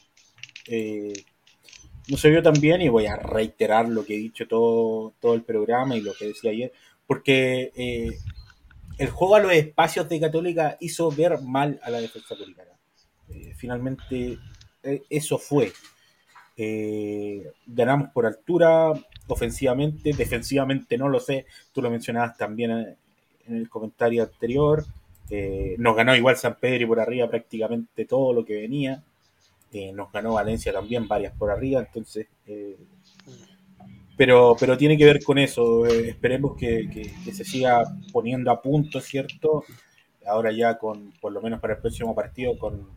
no 2.09 2.17
se 2.17 2.31
vio 2.31 2.43
tan 2.43 2.61
bien 2.61 2.83
y 2.83 2.89
voy 2.89 3.07
a 3.07 3.17
reiterar 3.17 3.89
lo 3.89 4.05
que 4.05 4.15
he 4.15 4.19
dicho 4.19 4.47
todo, 4.47 5.15
todo 5.21 5.35
el 5.35 5.43
programa 5.43 5.97
y 5.97 6.01
lo 6.01 6.13
que 6.15 6.27
decía 6.27 6.51
ayer, 6.51 6.73
porque 7.07 7.73
el 8.99 9.11
juego 9.11 9.37
a 9.37 9.41
los 9.41 9.53
espacios 9.53 10.09
de 10.09 10.21
Católica 10.21 10.77
hizo 10.81 11.11
ver 11.11 11.41
mal 11.43 11.81
a 11.83 11.91
la 11.91 12.01
defensa 12.01 12.29
católica. 12.29 12.63
finalmente, 13.57 14.39
eso 15.09 15.39
fue. 15.39 15.73
ganamos 17.67 18.11
por 18.11 18.27
altura, 18.27 18.93
ofensivamente, 19.27 20.13
defensivamente 20.13 20.99
no 20.99 21.09
lo 21.09 21.19
sé, 21.19 21.47
tú 21.73 21.83
lo 21.83 21.91
mencionabas 21.91 22.37
también 22.37 22.97
en 23.47 23.57
el 23.57 23.69
comentario 23.69 24.23
anterior, 24.23 24.85
eh, 25.31 25.77
nos 25.79 25.97
ganó 25.97 26.15
igual 26.17 26.37
San 26.37 26.57
Pedro 26.57 26.85
y 26.85 26.87
por 26.87 27.01
arriba 27.01 27.29
prácticamente 27.29 28.05
todo 28.05 28.33
lo 28.33 28.45
que 28.45 28.55
venía, 28.55 29.03
eh, 29.73 29.93
nos 29.93 30.11
ganó 30.13 30.35
Valencia 30.35 30.73
también 30.73 31.07
varias 31.07 31.33
por 31.37 31.51
arriba, 31.51 31.81
entonces, 31.81 32.27
eh, 32.47 32.77
pero, 34.17 34.57
pero 34.59 34.77
tiene 34.77 34.99
que 34.99 35.05
ver 35.05 35.23
con 35.23 35.39
eso, 35.39 35.87
esperemos 35.87 36.57
que, 36.57 37.13
se 37.33 37.45
siga 37.45 37.85
poniendo 38.13 38.51
a 38.51 38.61
punto, 38.61 39.01
¿cierto? 39.01 39.65
Ahora 40.27 40.53
ya 40.53 40.77
con, 40.77 41.13
por 41.21 41.33
lo 41.33 41.41
menos 41.41 41.61
para 41.61 41.75
el 41.75 41.81
próximo 41.81 42.15
partido, 42.15 42.59
con, 42.59 42.89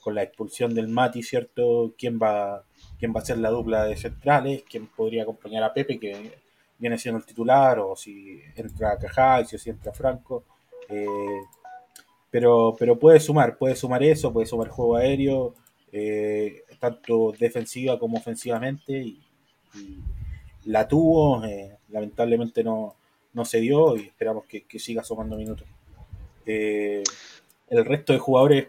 con 0.00 0.14
la 0.14 0.22
expulsión 0.22 0.74
del 0.74 0.88
Mati, 0.88 1.22
¿cierto? 1.22 1.94
¿Quién 1.98 2.18
va 2.22 2.64
quién 2.98 3.14
va 3.14 3.20
a 3.20 3.24
ser 3.24 3.38
la 3.38 3.50
dupla 3.50 3.84
de 3.84 3.96
centrales, 3.96 4.64
quién 4.68 4.86
podría 4.86 5.24
acompañar 5.24 5.62
a 5.62 5.74
Pepe, 5.74 5.98
que 5.98 6.38
viene 6.78 6.98
siendo 6.98 7.18
el 7.18 7.26
titular, 7.26 7.78
o 7.78 7.96
si 7.96 8.40
entra 8.56 8.98
Cajá, 8.98 9.44
si 9.44 9.70
entra 9.70 9.92
Franco. 9.92 10.44
Eh, 10.88 11.06
pero, 12.30 12.74
pero 12.78 12.98
puede 12.98 13.20
sumar, 13.20 13.56
puede 13.56 13.76
sumar 13.76 14.02
eso, 14.02 14.32
puede 14.32 14.46
sumar 14.46 14.68
juego 14.68 14.96
aéreo, 14.96 15.54
eh, 15.92 16.64
tanto 16.80 17.32
defensiva 17.38 17.98
como 17.98 18.18
ofensivamente, 18.18 18.92
y, 18.92 19.20
la 20.66 20.88
tuvo, 20.88 21.44
eh, 21.44 21.78
lamentablemente 21.90 22.64
no, 22.64 22.94
no 23.32 23.44
se 23.44 23.60
dio 23.60 23.96
y 23.96 24.02
esperamos 24.02 24.44
que, 24.46 24.62
que 24.62 24.78
siga 24.78 25.04
sumando 25.04 25.36
minutos. 25.36 25.66
el 26.46 27.04
resto 27.84 28.12
de 28.12 28.18
jugadores 28.18 28.68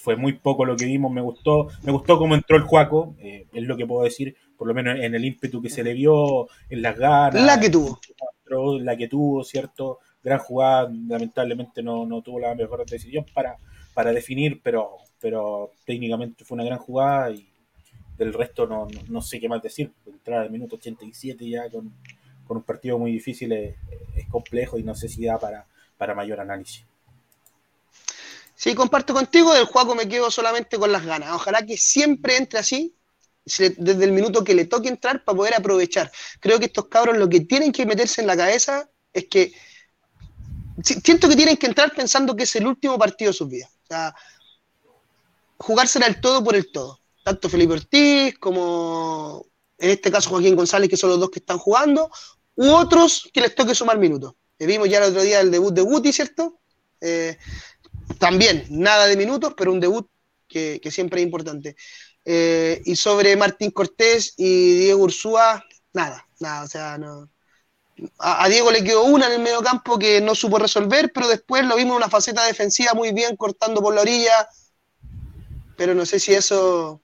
fue 0.00 0.16
muy 0.16 0.32
poco 0.32 0.64
lo 0.64 0.76
que 0.76 0.86
vimos, 0.86 1.12
me 1.12 1.20
gustó, 1.20 1.68
me 1.82 1.92
gustó 1.92 2.18
cómo 2.18 2.34
entró 2.34 2.56
el 2.56 2.62
Juaco, 2.62 3.14
eh, 3.18 3.46
es 3.52 3.62
lo 3.64 3.76
que 3.76 3.86
puedo 3.86 4.04
decir, 4.04 4.34
por 4.56 4.66
lo 4.66 4.74
menos 4.74 4.98
en 4.98 5.14
el 5.14 5.24
ímpetu 5.24 5.60
que 5.60 5.68
se 5.68 5.84
le 5.84 5.92
vio, 5.92 6.48
en 6.68 6.82
las 6.82 6.96
ganas. 6.96 7.42
La 7.42 7.60
que 7.60 7.68
tuvo. 7.68 8.00
La 8.80 8.96
que 8.96 9.08
tuvo, 9.08 9.44
¿cierto? 9.44 9.98
Gran 10.24 10.38
jugada, 10.38 10.90
lamentablemente 11.08 11.82
no, 11.82 12.06
no 12.06 12.22
tuvo 12.22 12.40
la 12.40 12.54
mejor 12.54 12.84
decisión 12.84 13.24
para, 13.32 13.56
para 13.94 14.12
definir, 14.12 14.60
pero, 14.62 14.96
pero 15.20 15.70
técnicamente 15.84 16.44
fue 16.44 16.56
una 16.56 16.64
gran 16.64 16.78
jugada 16.78 17.30
y 17.30 17.46
del 18.16 18.32
resto 18.34 18.66
no, 18.66 18.88
no, 19.08 19.22
sé 19.22 19.38
qué 19.38 19.48
más 19.48 19.62
decir. 19.62 19.92
Entrar 20.06 20.40
al 20.40 20.50
minuto 20.50 20.76
87 20.76 21.48
ya 21.48 21.70
con, 21.70 21.92
con 22.46 22.56
un 22.56 22.62
partido 22.62 22.98
muy 22.98 23.12
difícil 23.12 23.52
es, 23.52 23.76
es, 24.16 24.26
complejo 24.28 24.78
y 24.78 24.82
no 24.82 24.94
sé 24.94 25.08
si 25.08 25.24
da 25.24 25.38
para, 25.38 25.66
para 25.96 26.14
mayor 26.14 26.40
análisis. 26.40 26.84
Sí, 28.60 28.74
comparto 28.74 29.14
contigo, 29.14 29.54
del 29.54 29.64
juego 29.64 29.94
me 29.94 30.06
quedo 30.06 30.30
solamente 30.30 30.78
con 30.78 30.92
las 30.92 31.06
ganas. 31.06 31.32
Ojalá 31.32 31.64
que 31.64 31.78
siempre 31.78 32.36
entre 32.36 32.58
así, 32.58 32.94
desde 33.46 34.04
el 34.04 34.12
minuto 34.12 34.44
que 34.44 34.52
le 34.52 34.66
toque 34.66 34.90
entrar, 34.90 35.24
para 35.24 35.34
poder 35.34 35.54
aprovechar. 35.54 36.12
Creo 36.40 36.58
que 36.58 36.66
estos 36.66 36.88
cabros 36.88 37.16
lo 37.16 37.26
que 37.26 37.40
tienen 37.40 37.72
que 37.72 37.86
meterse 37.86 38.20
en 38.20 38.26
la 38.26 38.36
cabeza 38.36 38.90
es 39.14 39.28
que 39.30 39.54
siento 40.82 41.26
que 41.26 41.36
tienen 41.36 41.56
que 41.56 41.68
entrar 41.68 41.94
pensando 41.94 42.36
que 42.36 42.42
es 42.42 42.54
el 42.54 42.66
último 42.66 42.98
partido 42.98 43.30
de 43.30 43.38
sus 43.38 43.48
vidas. 43.48 43.70
O 43.84 43.86
sea, 43.86 44.14
jugársela 45.56 46.06
el 46.06 46.20
todo 46.20 46.44
por 46.44 46.54
el 46.54 46.70
todo. 46.70 47.00
Tanto 47.24 47.48
Felipe 47.48 47.72
Ortiz 47.72 48.38
como 48.38 49.46
en 49.78 49.88
este 49.88 50.12
caso 50.12 50.28
Joaquín 50.28 50.54
González, 50.54 50.90
que 50.90 50.98
son 50.98 51.08
los 51.08 51.18
dos 51.18 51.30
que 51.30 51.38
están 51.38 51.56
jugando, 51.56 52.10
u 52.56 52.68
otros 52.72 53.26
que 53.32 53.40
les 53.40 53.54
toque 53.54 53.74
sumar 53.74 53.96
minutos. 53.96 54.34
vimos 54.58 54.86
ya 54.90 54.98
el 54.98 55.04
otro 55.04 55.22
día 55.22 55.40
el 55.40 55.50
debut 55.50 55.72
de 55.72 55.80
Guti, 55.80 56.12
¿cierto? 56.12 56.60
Eh, 57.00 57.38
también, 58.18 58.66
nada 58.70 59.06
de 59.06 59.16
minutos, 59.16 59.54
pero 59.56 59.72
un 59.72 59.80
debut 59.80 60.08
que, 60.48 60.80
siempre 60.90 61.20
es 61.20 61.24
importante. 61.26 61.76
Eh, 62.24 62.82
y 62.84 62.96
sobre 62.96 63.36
Martín 63.36 63.70
Cortés 63.70 64.34
y 64.36 64.78
Diego 64.80 65.04
Ursúa, 65.04 65.64
nada, 65.92 66.26
nada, 66.38 66.64
o 66.64 66.68
sea, 66.68 66.98
no. 66.98 67.30
A, 68.18 68.48
Diego 68.48 68.70
le 68.70 68.82
quedó 68.82 69.04
una 69.04 69.26
en 69.26 69.32
el 69.32 69.40
medio 69.40 69.60
campo 69.60 69.98
que 69.98 70.20
no 70.20 70.34
supo 70.34 70.58
resolver, 70.58 71.12
pero 71.12 71.28
después 71.28 71.64
lo 71.66 71.76
vimos 71.76 71.92
en 71.92 71.96
una 71.98 72.08
faceta 72.08 72.46
defensiva 72.46 72.94
muy 72.94 73.12
bien, 73.12 73.36
cortando 73.36 73.82
por 73.82 73.94
la 73.94 74.00
orilla, 74.00 74.48
pero 75.76 75.94
no 75.94 76.06
sé 76.06 76.18
si 76.18 76.32
eso 76.32 77.02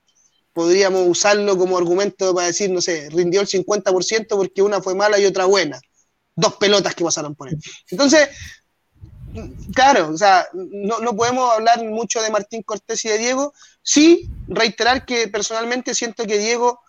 podríamos 0.53 1.07
usarlo 1.07 1.59
como 1.59 1.77
argumento 1.77 2.35
para 2.35 2.47
decir, 2.47 2.71
no 2.71 2.81
sé, 2.81 3.11
rindió 3.11 3.43
el 3.43 3.47
50% 3.47 4.29
porque 4.29 4.63
una 4.63 4.81
fue 4.81 4.95
mala 4.95 5.19
y 5.19 5.27
otra 5.27 5.45
buena. 5.45 5.79
Dos 6.35 6.57
pelotas 6.57 6.95
que 6.95 7.05
pasaron 7.05 7.35
por 7.35 7.49
él. 7.49 7.59
Entonces, 7.91 8.31
Claro, 9.75 10.11
o 10.11 10.17
sea, 10.17 10.47
no, 10.53 11.17
podemos 11.17 11.53
hablar 11.53 11.85
mucho 11.85 12.23
de 12.23 12.31
Martín 12.31 12.63
Cortés 12.63 13.05
y 13.05 13.09
de 13.09 13.19
Diego. 13.19 13.53
Sí, 13.83 14.31
reiterar 14.49 15.05
que 15.05 15.29
personalmente 15.29 15.95
siento 15.95 16.25
que 16.25 16.39
Diego, 16.39 16.81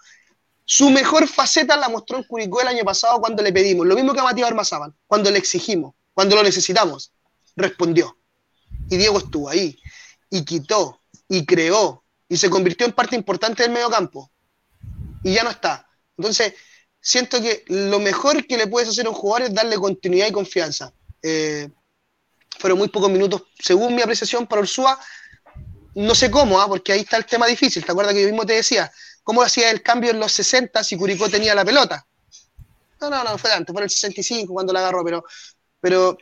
su 0.65 0.89
mejor 0.89 1.27
faceta 1.27 1.75
la 1.77 1.89
mostró 1.89 2.17
en 2.17 2.23
Curicó 2.23 2.61
el 2.61 2.67
año 2.67 2.83
pasado 2.83 3.19
cuando 3.19 3.43
le 3.43 3.51
pedimos. 3.51 3.85
Lo 3.85 3.95
mismo 3.95 4.13
que 4.13 4.19
a 4.19 4.23
Matías 4.23 4.49
Armazábal, 4.49 4.93
cuando 5.07 5.31
le 5.31 5.37
exigimos, 5.37 5.93
cuando 6.13 6.35
lo 6.35 6.43
necesitamos. 6.43 7.11
Respondió. 7.55 8.17
Y 8.89 8.97
Diego 8.97 9.17
estuvo 9.17 9.49
ahí. 9.49 9.77
Y 10.29 10.45
quitó. 10.45 11.01
Y 11.27 11.45
creó. 11.45 12.03
Y 12.29 12.37
se 12.37 12.49
convirtió 12.49 12.85
en 12.85 12.93
parte 12.93 13.15
importante 13.15 13.63
del 13.63 13.71
medio 13.71 13.89
campo. 13.89 14.31
Y 15.23 15.33
ya 15.33 15.43
no 15.43 15.49
está. 15.49 15.87
Entonces, 16.17 16.53
siento 17.01 17.41
que 17.41 17.63
lo 17.67 17.99
mejor 17.99 18.45
que 18.45 18.57
le 18.57 18.67
puedes 18.67 18.89
hacer 18.89 19.05
a 19.05 19.09
un 19.09 19.15
jugador 19.15 19.47
es 19.47 19.53
darle 19.53 19.77
continuidad 19.77 20.27
y 20.27 20.31
confianza. 20.31 20.93
Eh, 21.21 21.69
fueron 22.59 22.79
muy 22.79 22.87
pocos 22.89 23.09
minutos, 23.09 23.43
según 23.59 23.95
mi 23.95 24.01
apreciación, 24.01 24.47
para 24.47 24.61
Ursúa. 24.61 24.99
No 25.95 26.13
sé 26.13 26.29
cómo, 26.29 26.61
¿ah? 26.61 26.67
porque 26.67 26.93
ahí 26.93 27.01
está 27.01 27.17
el 27.17 27.25
tema 27.25 27.47
difícil. 27.47 27.83
¿Te 27.83 27.91
acuerdas 27.91 28.13
que 28.13 28.21
yo 28.21 28.27
mismo 28.27 28.45
te 28.45 28.53
decía? 28.53 28.91
¿Cómo 29.23 29.41
hacía 29.41 29.71
el 29.71 29.81
cambio 29.81 30.11
en 30.11 30.19
los 30.19 30.31
60 30.31 30.83
si 30.83 30.95
Curicó 30.95 31.29
tenía 31.29 31.55
la 31.55 31.65
pelota? 31.65 32.05
No, 33.01 33.09
no, 33.09 33.23
no, 33.23 33.37
fue 33.37 33.51
antes, 33.51 33.73
fue 33.73 33.81
en 33.81 33.83
el 33.83 33.89
65 33.89 34.53
cuando 34.53 34.73
la 34.73 34.79
agarró, 34.79 35.03
pero, 35.03 35.23
pero 35.79 36.17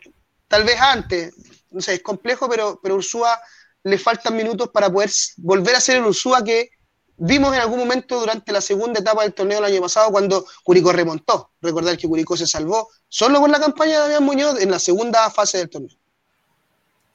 tal 0.47 0.63
vez 0.63 0.79
antes, 0.79 1.33
no 1.71 1.81
sé, 1.81 1.95
es 1.95 2.01
complejo, 2.01 2.49
pero, 2.49 2.79
pero 2.81 2.95
Ursúa 2.95 3.39
le 3.83 3.97
faltan 3.97 4.35
minutos 4.35 4.69
para 4.69 4.91
poder 4.91 5.11
volver 5.37 5.75
a 5.75 5.81
ser 5.81 5.97
el 5.97 6.05
Ursúa 6.05 6.43
que 6.43 6.71
vimos 7.17 7.53
en 7.53 7.61
algún 7.61 7.79
momento 7.79 8.19
durante 8.19 8.51
la 8.51 8.61
segunda 8.61 8.99
etapa 8.99 9.23
del 9.23 9.33
torneo 9.33 9.61
del 9.61 9.71
año 9.71 9.81
pasado 9.81 10.11
cuando 10.11 10.45
Curicó 10.63 10.91
remontó. 10.91 11.51
Recordar 11.61 11.97
que 11.97 12.07
Curicó 12.07 12.35
se 12.35 12.47
salvó 12.47 12.89
solo 13.07 13.39
con 13.39 13.51
la 13.51 13.59
campaña 13.59 13.93
de 13.93 13.99
Damián 13.99 14.23
Muñoz 14.23 14.59
en 14.59 14.71
la 14.71 14.79
segunda 14.79 15.29
fase 15.29 15.59
del 15.59 15.69
torneo. 15.69 15.97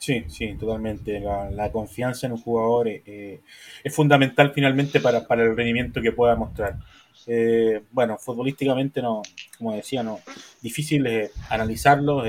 Sí, 0.00 0.24
sí, 0.28 0.54
totalmente. 0.58 1.20
La, 1.20 1.70
confianza 1.70 2.26
en 2.26 2.32
un 2.32 2.40
jugador 2.40 2.88
eh, 2.88 3.42
es 3.84 3.94
fundamental 3.94 4.50
finalmente 4.54 4.98
para, 4.98 5.18
el 5.18 5.56
rendimiento 5.56 6.00
que 6.00 6.12
pueda 6.12 6.34
mostrar. 6.36 6.78
Eh, 7.26 7.82
bueno, 7.92 8.16
futbolísticamente 8.16 9.02
no, 9.02 9.20
como 9.58 9.74
decía, 9.74 10.02
no, 10.02 10.20
difícil 10.62 11.06
eh, 11.06 11.30
analizarlo, 11.50 12.22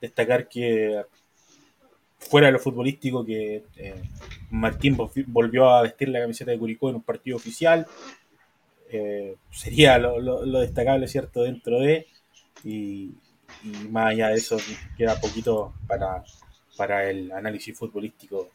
destacar 0.00 0.48
que 0.48 1.02
fuera 2.18 2.46
de 2.46 2.52
lo 2.52 2.60
futbolístico 2.60 3.24
que 3.24 3.64
Martín 4.50 4.96
volvió 5.26 5.70
a 5.70 5.82
vestir 5.82 6.08
la 6.08 6.20
camiseta 6.20 6.52
de 6.52 6.58
Curicó 6.58 6.88
en 6.88 6.96
un 6.96 7.02
partido 7.02 7.36
oficial, 7.36 7.84
sería 9.50 9.98
lo, 9.98 10.60
destacable, 10.60 11.08
¿cierto?, 11.08 11.42
dentro 11.42 11.80
de, 11.80 12.06
y 12.62 13.10
más 13.90 14.12
allá 14.12 14.28
de 14.28 14.36
eso 14.36 14.56
queda 14.96 15.20
poquito 15.20 15.74
para, 15.88 16.22
para 16.76 17.08
el 17.10 17.30
análisis 17.32 17.76
futbolístico. 17.76 18.50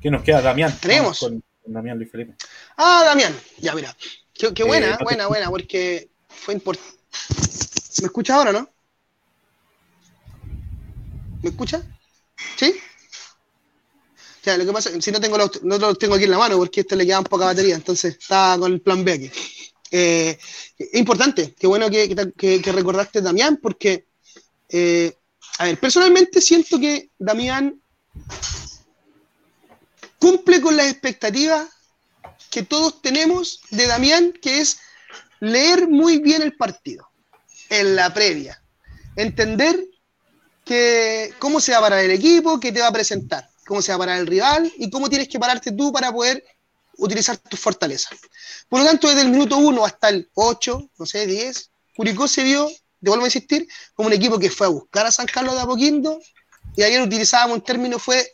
¿Qué 0.00 0.10
nos 0.10 0.22
queda, 0.22 0.42
Damián? 0.42 0.76
Tenemos. 0.80 1.18
Con, 1.18 1.42
Damián 1.64 1.98
Luis 1.98 2.10
Felipe. 2.10 2.34
Ah, 2.76 3.02
Damián, 3.04 3.34
ya 3.58 3.74
mira. 3.74 3.94
Qué, 4.32 4.64
buena, 4.64 4.94
eh, 4.94 4.98
buena, 5.02 5.26
buena, 5.26 5.50
porque 5.50 6.10
fue 6.28 6.54
importante. 6.54 6.98
¿Me 8.00 8.06
escucha 8.06 8.34
ahora, 8.34 8.52
no? 8.52 8.68
¿Me 11.42 11.50
escucha? 11.50 11.82
¿Sí? 12.56 12.76
Ya, 14.44 14.56
lo 14.56 14.66
que 14.66 14.72
pasa, 14.72 14.90
si 15.00 15.10
no 15.10 15.20
tengo 15.20 15.38
no 15.38 15.78
lo 15.78 15.94
tengo 15.96 16.14
aquí 16.14 16.24
en 16.24 16.30
la 16.30 16.38
mano 16.38 16.56
porque 16.56 16.82
esto 16.82 16.94
le 16.94 17.04
queda 17.04 17.18
un 17.18 17.24
poca 17.24 17.46
batería, 17.46 17.74
entonces 17.74 18.16
está 18.16 18.56
con 18.58 18.72
el 18.72 18.80
plan 18.80 19.04
B 19.04 19.12
aquí. 19.12 19.30
Eh, 19.90 20.38
importante, 20.92 21.54
qué 21.58 21.66
bueno 21.66 21.90
que, 21.90 22.14
que, 22.36 22.62
que 22.62 22.72
recordaste 22.72 23.22
Damián, 23.22 23.58
porque 23.60 24.06
eh, 24.68 25.16
a 25.58 25.64
ver, 25.64 25.78
personalmente 25.78 26.40
siento 26.40 26.78
que 26.78 27.10
Damián 27.18 27.80
cumple 30.18 30.60
con 30.60 30.76
las 30.76 30.86
expectativas 30.86 31.68
que 32.50 32.62
todos 32.62 33.00
tenemos 33.02 33.60
de 33.70 33.86
Damián, 33.86 34.32
que 34.32 34.60
es 34.60 34.78
leer 35.40 35.88
muy 35.88 36.18
bien 36.18 36.42
el 36.42 36.56
partido 36.56 37.08
en 37.68 37.96
la 37.96 38.12
previa, 38.12 38.62
entender 39.16 39.84
que, 40.64 41.34
cómo 41.38 41.60
se 41.60 41.72
va 41.72 41.78
a 41.78 41.82
parar 41.82 42.04
el 42.04 42.10
equipo, 42.10 42.58
qué 42.60 42.72
te 42.72 42.80
va 42.80 42.88
a 42.88 42.92
presentar, 42.92 43.48
cómo 43.66 43.82
se 43.82 43.92
va 43.92 43.96
a 43.96 43.98
parar 43.98 44.18
el 44.18 44.26
rival 44.26 44.72
y 44.76 44.90
cómo 44.90 45.08
tienes 45.08 45.28
que 45.28 45.38
pararte 45.38 45.72
tú 45.72 45.92
para 45.92 46.12
poder 46.12 46.42
utilizar 46.98 47.36
tus 47.36 47.60
fortalezas. 47.60 48.18
Por 48.68 48.80
lo 48.80 48.86
tanto, 48.86 49.08
desde 49.08 49.22
el 49.22 49.30
minuto 49.30 49.56
1 49.58 49.84
hasta 49.84 50.08
el 50.08 50.30
8, 50.34 50.90
no 50.98 51.06
sé, 51.06 51.26
10, 51.26 51.70
Curicó 51.94 52.28
se 52.28 52.42
vio 52.42 52.68
te 53.06 53.10
vuelvo 53.10 53.24
a 53.24 53.28
insistir, 53.28 53.68
como 53.94 54.08
un 54.08 54.14
equipo 54.14 54.36
que 54.36 54.50
fue 54.50 54.66
a 54.66 54.70
buscar 54.70 55.06
a 55.06 55.12
San 55.12 55.26
Carlos 55.26 55.54
de 55.54 55.60
Apoquindo, 55.60 56.20
y 56.74 56.82
ayer 56.82 57.00
utilizábamos 57.00 57.58
un 57.58 57.62
término, 57.62 58.00
fue 58.00 58.28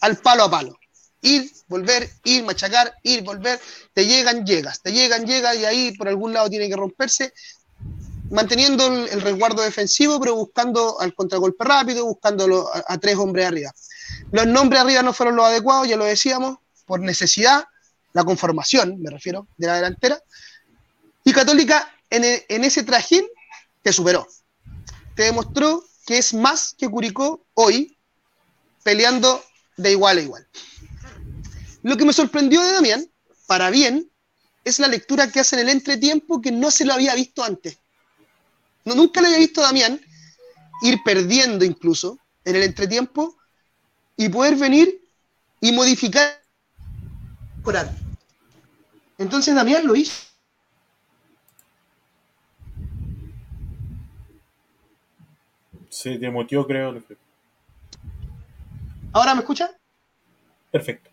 al 0.00 0.16
palo 0.16 0.44
a 0.44 0.50
palo. 0.50 0.78
Ir, 1.20 1.50
volver, 1.68 2.08
ir, 2.24 2.42
machacar, 2.42 2.94
ir, 3.02 3.22
volver, 3.22 3.60
te 3.92 4.06
llegan, 4.06 4.46
llegas, 4.46 4.80
te 4.80 4.92
llegan, 4.92 5.26
llegas, 5.26 5.58
y 5.58 5.66
ahí 5.66 5.92
por 5.98 6.08
algún 6.08 6.32
lado 6.32 6.48
tiene 6.48 6.70
que 6.70 6.74
romperse, 6.74 7.34
manteniendo 8.30 8.86
el, 8.86 9.20
resguardo 9.20 9.60
defensivo, 9.60 10.18
pero 10.18 10.36
buscando 10.36 10.98
al 10.98 11.14
contragolpe 11.14 11.62
rápido, 11.62 12.06
buscando 12.06 12.70
a, 12.72 12.96
tres 12.96 13.16
hombres 13.16 13.46
arriba. 13.46 13.74
Los 14.32 14.46
nombres 14.46 14.80
arriba 14.80 15.02
no 15.02 15.12
fueron 15.12 15.36
los 15.36 15.44
adecuados, 15.44 15.86
ya 15.86 15.98
lo 15.98 16.06
decíamos, 16.06 16.56
por 16.86 17.00
necesidad, 17.00 17.64
la 18.14 18.24
conformación, 18.24 19.02
me 19.02 19.10
refiero, 19.10 19.48
de 19.58 19.66
la 19.66 19.76
delantera. 19.76 20.18
Y 21.24 21.32
Católica, 21.34 21.94
en, 22.08 22.24
en 22.24 22.64
ese 22.64 22.84
trajín, 22.84 23.26
te 23.84 23.92
superó. 23.92 24.26
Te 25.14 25.24
demostró 25.24 25.84
que 26.06 26.16
es 26.18 26.32
más 26.32 26.74
que 26.76 26.88
Curicó 26.88 27.46
hoy, 27.52 27.98
peleando 28.82 29.44
de 29.76 29.92
igual 29.92 30.18
a 30.18 30.22
igual. 30.22 30.48
Lo 31.82 31.96
que 31.96 32.06
me 32.06 32.14
sorprendió 32.14 32.62
de 32.62 32.72
Damián, 32.72 33.06
para 33.46 33.68
bien, 33.68 34.10
es 34.64 34.78
la 34.78 34.88
lectura 34.88 35.30
que 35.30 35.40
hace 35.40 35.56
en 35.56 35.68
el 35.68 35.68
entretiempo 35.68 36.40
que 36.40 36.50
no 36.50 36.70
se 36.70 36.86
lo 36.86 36.94
había 36.94 37.14
visto 37.14 37.44
antes. 37.44 37.78
No, 38.86 38.94
nunca 38.94 39.20
le 39.20 39.26
había 39.26 39.38
visto 39.38 39.60
a 39.60 39.66
Damián 39.66 40.00
ir 40.82 40.98
perdiendo 41.04 41.64
incluso 41.64 42.18
en 42.46 42.56
el 42.56 42.62
entretiempo 42.62 43.36
y 44.16 44.30
poder 44.30 44.56
venir 44.56 44.98
y 45.60 45.72
modificar. 45.72 46.42
Entonces 49.18 49.54
Damián 49.54 49.86
lo 49.86 49.94
hizo 49.94 50.33
Se 55.94 56.18
demotió, 56.18 56.66
creo. 56.66 57.00
¿Ahora 59.12 59.32
me 59.32 59.42
escucha? 59.42 59.70
Perfecto. 60.72 61.08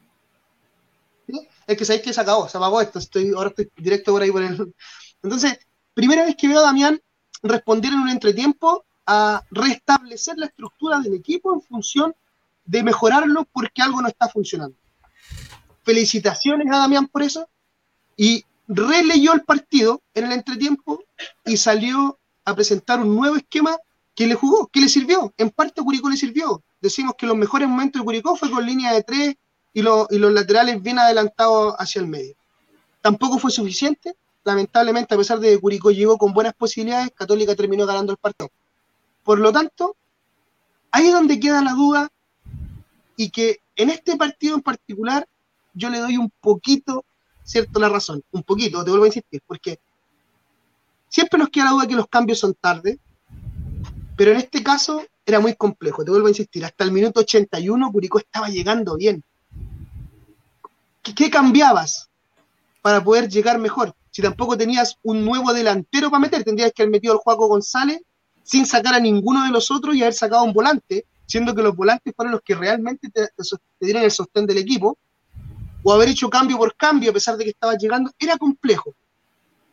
Es 1.68 1.78
que 1.78 1.86
sabéis 1.86 2.02
que 2.02 2.12
se 2.12 2.20
acabó, 2.20 2.50
se 2.50 2.58
apagó 2.58 2.82
esto. 2.82 2.98
Estoy, 2.98 3.30
ahora 3.30 3.50
estoy 3.50 3.70
directo 3.78 4.12
por 4.12 4.24
ahí 4.24 4.32
por 4.32 4.42
el. 4.42 4.74
Entonces, 5.22 5.60
primera 5.94 6.26
vez 6.26 6.36
que 6.36 6.48
veo 6.48 6.58
a 6.58 6.64
Damián 6.64 7.00
responder 7.44 7.94
en 7.94 8.00
un 8.00 8.10
entretiempo 8.10 8.84
a 9.06 9.44
restablecer 9.52 10.40
la 10.40 10.48
estructura 10.48 11.00
del 11.00 11.14
equipo 11.14 11.54
en 11.54 11.62
función 11.62 12.16
de 12.66 12.82
mejorarlo 12.82 13.48
porque 13.54 13.84
algo 13.84 14.02
no 14.02 14.08
está 14.08 14.30
funcionando. 14.30 14.76
Felicitaciones 15.84 16.66
a 16.72 16.80
Damián 16.80 17.08
por 17.08 17.22
eso. 17.22 17.48
Y 18.18 18.44
releyó 18.68 19.34
el 19.34 19.44
partido 19.44 20.02
en 20.16 20.26
el 20.26 20.32
entretiempo 20.32 21.04
y 21.46 21.58
salió 21.58 22.18
a 22.46 22.56
presentar 22.56 23.00
un 23.00 23.16
nuevo 23.16 23.36
esquema 23.36 23.78
¿Qué 24.16 24.28
le 24.28 24.36
jugó, 24.36 24.68
¿Qué 24.68 24.82
le 24.82 24.90
sirvió. 24.90 25.34
En 25.38 25.50
parte 25.50 25.82
Curicó 25.82 26.10
le 26.10 26.18
sirvió. 26.18 26.62
Decimos 26.82 27.16
que 27.18 27.26
los 27.26 27.38
mejores 27.38 27.68
momentos 27.68 28.02
de 28.02 28.06
Curicó 28.06 28.36
fue 28.36 28.52
con 28.52 28.66
línea 28.66 28.94
de 28.94 29.04
tres 29.04 29.36
y, 29.74 29.82
los 29.82 30.08
laterales 30.12 30.82
bien 30.82 31.00
adelantados 31.00 31.76
hacia 31.78 32.02
el 32.02 32.08
medio. 32.08 32.36
Tampoco 33.02 33.40
fue 33.40 33.52
suficiente. 33.52 34.16
Lamentablemente, 34.44 35.14
a 35.14 35.18
pesar 35.18 35.40
de 35.40 35.50
que 35.50 35.60
Curicó 35.60 35.92
llegó 35.92 36.18
con 36.18 36.34
buenas 36.34 36.54
posibilidades, 36.54 37.12
Católica 37.16 37.56
terminó 37.56 37.86
ganando 37.86 38.12
el 38.12 38.18
partido. 38.18 38.50
Por 39.24 39.40
lo 39.40 39.52
tanto, 39.52 39.96
ahí 40.92 41.08
es 41.08 41.14
donde 41.14 41.40
queda 41.40 41.62
la 41.62 41.74
duda 41.74 42.12
y 43.16 43.30
que 43.30 43.60
en 43.76 43.90
este 43.92 44.18
partido 44.18 44.56
en 44.56 44.62
particular 44.62 45.28
yo 45.74 45.90
le 45.90 46.00
doy 46.00 46.18
un 46.18 46.32
poquito, 46.42 47.06
cierto, 47.44 47.80
la 47.80 47.88
razón. 47.88 48.24
Un 48.32 48.44
poquito, 48.44 48.84
te 48.84 48.90
vuelvo 48.90 49.06
a 49.06 49.10
insistir, 49.10 49.42
porque 49.46 49.80
siempre 51.08 51.40
nos 51.40 51.50
queda 51.50 51.66
la 51.66 51.72
duda 51.72 51.88
que 51.88 51.96
los 51.96 52.08
cambios 52.08 52.40
son 52.40 52.54
tarde, 52.56 53.00
pero 54.16 54.32
en 54.32 54.38
este 54.38 54.64
caso 54.64 55.04
era 55.26 55.40
muy 55.40 55.56
complejo, 55.56 56.04
te 56.04 56.12
vuelvo 56.12 56.28
a 56.28 56.32
insistir, 56.32 56.66
hasta 56.66 56.84
el 56.84 56.92
minuto 56.92 57.22
81 57.22 57.92
Curicó 57.92 58.20
estaba 58.20 58.50
llegando 58.50 58.96
bien. 58.96 59.24
¿Qué, 61.02 61.30
cambiabas 61.32 62.10
para 62.82 63.04
poder 63.04 63.28
llegar 63.28 63.58
mejor? 63.58 63.96
Si 64.12 64.22
tampoco 64.22 64.58
tenías 64.58 64.98
un 65.04 65.26
nuevo 65.26 65.54
delantero 65.54 66.12
para 66.12 66.22
meter, 66.22 66.44
tendrías 66.44 66.72
que 66.74 66.84
haber 66.84 66.92
metido 66.92 67.14
al 67.14 67.20
Juaco 67.20 67.48
González 67.48 68.02
sin 68.44 68.66
sacar 68.66 68.94
a 68.94 69.00
ninguno 69.00 69.44
de 69.44 69.52
los 69.52 69.72
otros 69.72 69.96
y 69.96 70.02
haber 70.02 70.14
sacado 70.14 70.44
un 70.44 70.54
volante, 70.54 71.06
siendo 71.26 71.56
que 71.56 71.62
los 71.62 71.76
volantes 71.76 72.14
fueron 72.16 72.34
los 72.34 72.42
que 72.42 72.56
realmente 72.56 73.10
te, 73.10 73.30
dieron 73.80 74.04
el 74.04 74.12
sostén 74.12 74.46
del 74.46 74.58
equipo, 74.58 74.98
o 75.84 75.94
haber 75.94 76.10
hecho 76.10 76.30
cambio 76.30 76.58
por 76.58 76.76
cambio 76.76 77.12
a 77.12 77.14
pesar 77.14 77.38
de 77.38 77.46
que 77.46 77.52
estaba 77.52 77.76
llegando, 77.76 78.12
era 78.20 78.38
complejo. 78.38 78.94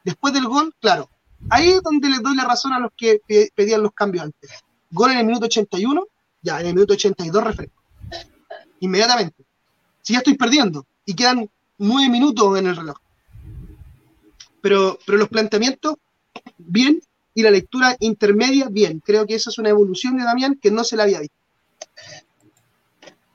Después 0.04 0.32
del 0.32 0.46
gol, 0.46 0.74
claro, 0.80 1.10
Ahí 1.50 1.68
es 1.68 1.82
donde 1.82 2.08
les 2.08 2.22
doy 2.22 2.36
la 2.36 2.44
razón 2.44 2.72
a 2.72 2.80
los 2.80 2.92
que 2.96 3.20
pedían 3.54 3.82
los 3.82 3.92
cambios 3.92 4.24
antes. 4.24 4.50
Gol 4.90 5.12
en 5.12 5.18
el 5.18 5.26
minuto 5.26 5.46
81, 5.46 6.06
ya 6.42 6.60
en 6.60 6.66
el 6.66 6.74
minuto 6.74 6.94
82 6.94 7.44
refresco. 7.44 7.82
Inmediatamente. 8.80 9.44
Si 10.02 10.12
ya 10.12 10.18
estoy 10.18 10.34
perdiendo 10.34 10.86
y 11.04 11.14
quedan 11.14 11.48
nueve 11.78 12.10
minutos 12.10 12.58
en 12.58 12.66
el 12.66 12.76
reloj. 12.76 12.96
Pero, 14.60 14.98
pero 15.06 15.18
los 15.18 15.28
planteamientos, 15.28 15.96
bien, 16.58 17.00
y 17.34 17.42
la 17.42 17.50
lectura 17.50 17.96
intermedia, 18.00 18.68
bien. 18.68 19.00
Creo 19.00 19.26
que 19.26 19.36
esa 19.36 19.50
es 19.50 19.58
una 19.58 19.68
evolución 19.68 20.16
de 20.16 20.24
Damián 20.24 20.58
que 20.60 20.70
no 20.70 20.82
se 20.82 20.96
la 20.96 21.04
había 21.04 21.20
visto. 21.20 21.36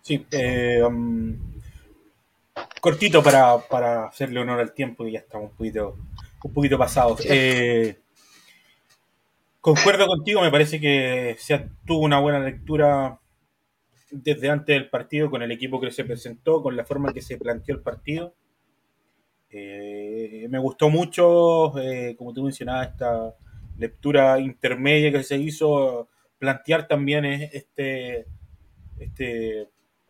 Sí, 0.01 0.25
eh, 0.31 0.83
um, 0.83 1.37
cortito 2.81 3.23
para, 3.23 3.57
para 3.59 4.07
hacerle 4.07 4.41
honor 4.41 4.59
al 4.59 4.73
tiempo 4.73 5.07
y 5.07 5.13
ya 5.13 5.19
estamos 5.19 5.51
un 5.51 5.57
poquito 5.57 5.95
un 6.43 6.53
poquito 6.53 6.77
pasados. 6.77 7.21
Eh, 7.25 7.97
concuerdo 9.61 10.07
contigo, 10.07 10.41
me 10.41 10.51
parece 10.51 10.79
que 10.79 11.35
se 11.39 11.69
tuvo 11.85 11.99
una 11.99 12.19
buena 12.19 12.39
lectura 12.39 13.19
desde 14.11 14.49
antes 14.49 14.75
del 14.75 14.89
partido 14.89 15.29
con 15.29 15.41
el 15.41 15.51
equipo 15.51 15.81
que 15.81 15.91
se 15.91 16.03
presentó, 16.03 16.61
con 16.61 16.75
la 16.75 16.85
forma 16.85 17.09
en 17.09 17.15
que 17.15 17.21
se 17.21 17.37
planteó 17.37 17.75
el 17.75 17.81
partido. 17.81 18.35
Eh, 19.49 20.47
me 20.49 20.59
gustó 20.59 20.89
mucho, 20.89 21.77
eh, 21.79 22.15
como 22.17 22.33
tú 22.33 22.43
mencionabas, 22.43 22.89
esta, 22.89 23.35
lectura 23.77 24.39
intermedia 24.39 25.11
que 25.11 25.23
se 25.23 25.37
hizo, 25.37 26.09
plantear 26.37 26.87
también 26.87 27.25
este, 27.25 28.25
este 28.99 29.69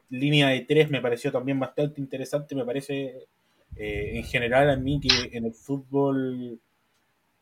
línea 0.09 0.49
de 0.49 0.61
tres 0.61 0.89
me 0.89 1.01
pareció 1.01 1.31
también 1.31 1.59
bastante 1.59 1.99
interesante, 1.99 2.55
me 2.55 2.65
parece 2.65 3.27
eh, 3.75 4.11
en 4.15 4.23
general 4.23 4.69
a 4.69 4.75
mí 4.75 4.99
que 4.99 5.35
en 5.35 5.45
el 5.45 5.53
fútbol 5.53 6.59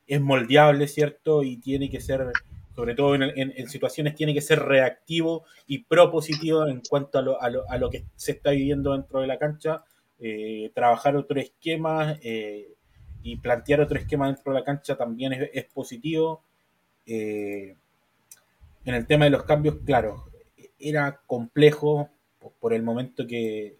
es 0.08 0.22
moldeable, 0.22 0.88
¿cierto? 0.88 1.44
Y 1.44 1.58
tiene 1.58 1.90
que 1.90 2.02
ser, 2.02 2.32
sobre 2.76 2.96
todo 2.96 3.16
en, 3.16 3.70
situaciones, 3.70 4.16
tiene 4.16 4.34
que 4.34 4.42
ser 4.42 4.60
reactivo 4.60 5.46
y 5.68 5.80
propositivo 5.80 6.68
en 6.68 6.82
cuanto 6.90 7.20
a 7.20 7.22
lo, 7.22 7.42
a 7.42 7.50
lo, 7.50 7.70
a 7.70 7.78
lo 7.78 7.90
que 7.90 8.06
se 8.16 8.34
está 8.34 8.52
viviendo 8.52 8.94
dentro 8.94 9.22
de 9.22 9.28
la 9.28 9.38
cancha, 9.38 9.84
eh, 10.20 10.72
trabajar 10.74 11.16
otro 11.16 11.40
esquema 11.40 12.18
eh, 12.22 12.74
y 13.24 13.38
plantear 13.38 13.82
otro 13.82 13.98
esquema 13.98 14.28
dentro 14.28 14.54
de 14.54 14.60
la 14.60 14.66
cancha 14.66 14.96
también 14.96 15.34
es, 15.54 15.66
positivo. 15.66 16.44
en 17.06 17.76
el 18.86 19.06
tema 19.06 19.26
de 19.26 19.32
los 19.32 19.44
cambios, 19.44 19.78
claro, 19.86 20.26
era 20.80 21.22
complejo 21.28 22.10
por 22.60 22.74
el 22.74 22.84
momento 22.84 23.28
que, 23.28 23.76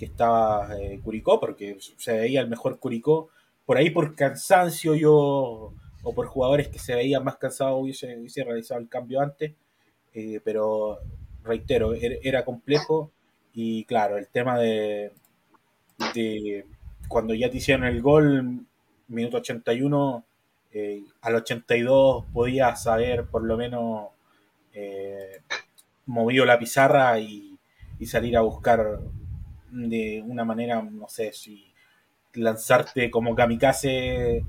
que 0.00 0.06
estaba 0.06 0.80
eh, 0.80 0.98
Curicó, 1.04 1.38
porque 1.38 1.76
se 1.78 2.12
veía 2.14 2.40
el 2.40 2.48
mejor 2.48 2.78
Curicó. 2.78 3.28
Por 3.66 3.76
ahí 3.76 3.90
por 3.90 4.14
cansancio 4.16 4.94
yo, 4.94 5.74
o 6.02 6.14
por 6.14 6.26
jugadores 6.26 6.68
que 6.68 6.78
se 6.78 6.94
veían 6.94 7.22
más 7.22 7.36
cansados, 7.36 7.78
hubiese, 7.82 8.16
hubiese 8.16 8.42
realizado 8.42 8.80
el 8.80 8.88
cambio 8.88 9.20
antes. 9.20 9.52
Eh, 10.14 10.40
pero 10.42 11.00
reitero, 11.44 11.92
er, 11.92 12.18
era, 12.22 12.46
complejo. 12.46 13.10
Y 13.52 13.84
claro, 13.84 14.16
el 14.16 14.26
tema 14.28 14.58
de, 14.58 15.12
de 16.14 16.64
cuando 17.06 17.34
ya 17.34 17.50
te 17.50 17.58
hicieron 17.58 17.84
el 17.84 18.00
gol, 18.00 18.60
minuto 19.08 19.36
81, 19.36 20.24
eh, 20.72 21.02
al 21.20 21.34
82 21.34 22.24
podías 22.32 22.82
saber 22.82 23.26
por 23.26 23.44
lo 23.44 23.58
menos 23.58 24.08
movido 26.06 26.46
la 26.46 26.58
pizarra 26.58 27.18
y, 27.20 27.58
y 27.98 28.06
salir 28.06 28.36
a 28.36 28.40
buscar 28.40 29.00
de 29.70 30.22
una 30.26 30.44
manera, 30.44 30.82
no 30.82 31.08
sé, 31.08 31.32
si 31.32 31.72
lanzarte 32.34 33.10
como 33.10 33.34
kamikaze 33.34 34.44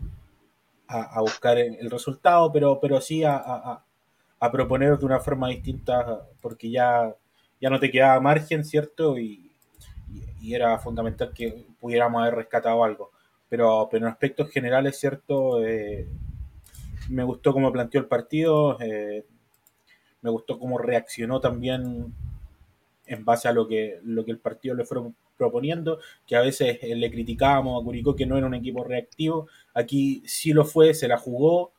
a, 0.88 1.22
buscar 1.22 1.58
el, 1.58 1.90
resultado, 1.90 2.52
pero, 2.52 2.80
pero 2.82 3.00
sí 3.00 3.24
a, 3.24 3.36
a, 3.38 4.52
proponer 4.52 4.98
de 4.98 5.06
una 5.06 5.20
forma 5.20 5.48
distinta, 5.48 6.22
porque 6.42 6.70
ya, 6.70 7.16
ya 7.62 7.70
no 7.70 7.80
te 7.80 7.90
quedaba 7.90 8.20
margen, 8.20 8.66
¿cierto? 8.66 9.18
Y, 9.18 9.48
era 10.44 10.80
fundamental 10.80 11.32
que 11.34 11.66
pudiéramos 11.80 12.22
haber 12.22 12.36
rescatado 12.36 12.84
algo. 12.84 13.12
Pero, 13.48 13.88
pero 13.92 14.08
en 14.08 14.12
aspectos 14.12 14.50
generales, 14.50 15.00
¿cierto? 15.00 15.64
Eh, 15.64 16.08
me 17.10 17.24
gustó 17.24 17.54
cómo 17.54 17.72
planteó 17.72 18.02
el 18.02 18.08
partido, 18.08 18.78
eh, 18.82 19.24
me 20.22 20.32
gustó 20.32 20.58
cómo 20.58 20.80
reaccionó 20.80 21.40
también 21.40 22.14
en 23.12 23.26
base 23.26 23.48
a 23.48 23.52
lo 23.52 23.68
que, 23.68 24.00
lo 24.04 24.24
que 24.24 24.32
el 24.32 24.40
partido 24.40 24.74
le 24.74 24.86
fue 24.86 25.02
proponiendo, 25.38 26.00
que 26.26 26.36
a 26.36 26.42
veces 26.42 26.78
eh, 26.82 26.96
le 26.96 27.12
criticábamos 27.12 27.82
a 27.82 27.84
Curicó 27.84 28.16
que 28.16 28.26
no 28.26 28.38
era 28.38 28.48
un 28.48 28.54
equipo 28.54 28.84
reactivo, 28.84 29.48
aquí 29.74 30.22
sí 30.26 30.54
lo 30.54 30.66
fue, 30.66 30.94
se 30.94 31.08
la 31.08 31.18
jugó 31.18 31.74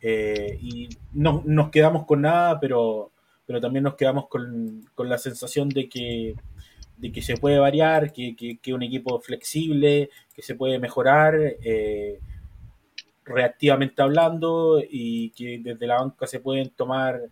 eh, 0.00 0.58
y 0.60 0.88
no 1.12 1.42
nos 1.46 1.70
quedamos 1.70 2.06
con 2.06 2.22
nada, 2.22 2.60
pero, 2.60 3.12
pero 3.46 3.60
también 3.60 3.84
nos 3.84 3.94
quedamos 3.94 4.28
con, 4.28 4.84
la 4.98 5.18
sensación 5.18 5.68
de 5.70 5.88
que, 5.88 6.34
de 6.98 7.12
que 7.12 7.22
se 7.22 7.36
puede 7.36 7.58
variar, 7.58 8.12
que, 8.12 8.36
que, 8.36 8.74
un 8.74 8.82
equipo 8.82 9.20
flexible, 9.20 10.10
que 10.34 10.42
se 10.42 10.54
puede 10.54 10.78
mejorar. 10.78 11.34
Eh, 11.40 12.20
reactivamente 13.26 14.02
hablando 14.02 14.82
y 14.86 15.30
que 15.30 15.58
desde 15.58 15.86
la 15.86 15.96
banca 15.96 16.26
se 16.26 16.40
pueden 16.40 16.68
tomar 16.68 17.22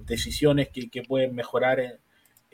decisiones 0.00 0.70
que, 0.70 0.90
que, 0.90 1.02
pueden 1.02 1.36
mejorar 1.36 2.00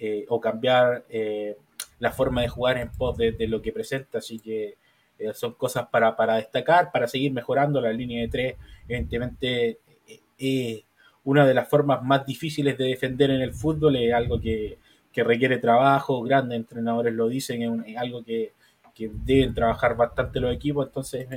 eh, 0.02 0.24
o 0.30 0.40
cambiar 0.40 1.04
eh, 1.10 1.58
la 1.98 2.10
forma 2.10 2.40
de 2.40 2.48
jugar 2.48 2.78
en 2.78 2.90
pos 2.90 3.18
de, 3.18 3.36
lo 3.46 3.60
que 3.60 3.70
presenta. 3.70 4.16
Así 4.16 4.38
que 4.38 4.78
eh, 5.18 5.34
son 5.34 5.52
cosas 5.52 5.88
para, 5.90 6.36
destacar, 6.36 6.90
para 6.90 7.06
seguir 7.06 7.32
mejorando. 7.32 7.82
La 7.82 7.92
línea 7.92 8.22
de 8.22 8.28
tres, 8.28 8.56
evidentemente, 8.88 9.78
una 11.24 11.46
de 11.46 11.52
las 11.52 11.68
formas 11.68 12.02
más 12.02 12.24
difíciles 12.24 12.78
de 12.78 12.84
defender 12.84 13.30
en 13.30 13.42
el 13.42 13.52
fútbol. 13.52 13.96
Es 13.96 14.14
algo 14.14 14.40
que, 14.40 14.78
requiere 15.16 15.58
trabajo, 15.58 16.22
grandes 16.22 16.56
entrenadores 16.56 17.12
lo 17.12 17.28
dicen, 17.28 17.84
es, 17.84 17.98
algo 17.98 18.24
que, 18.24 18.54
deben 18.96 19.52
trabajar 19.52 19.96
bastante 19.96 20.40
los 20.40 20.54
equipos. 20.54 20.86
Entonces, 20.86 21.28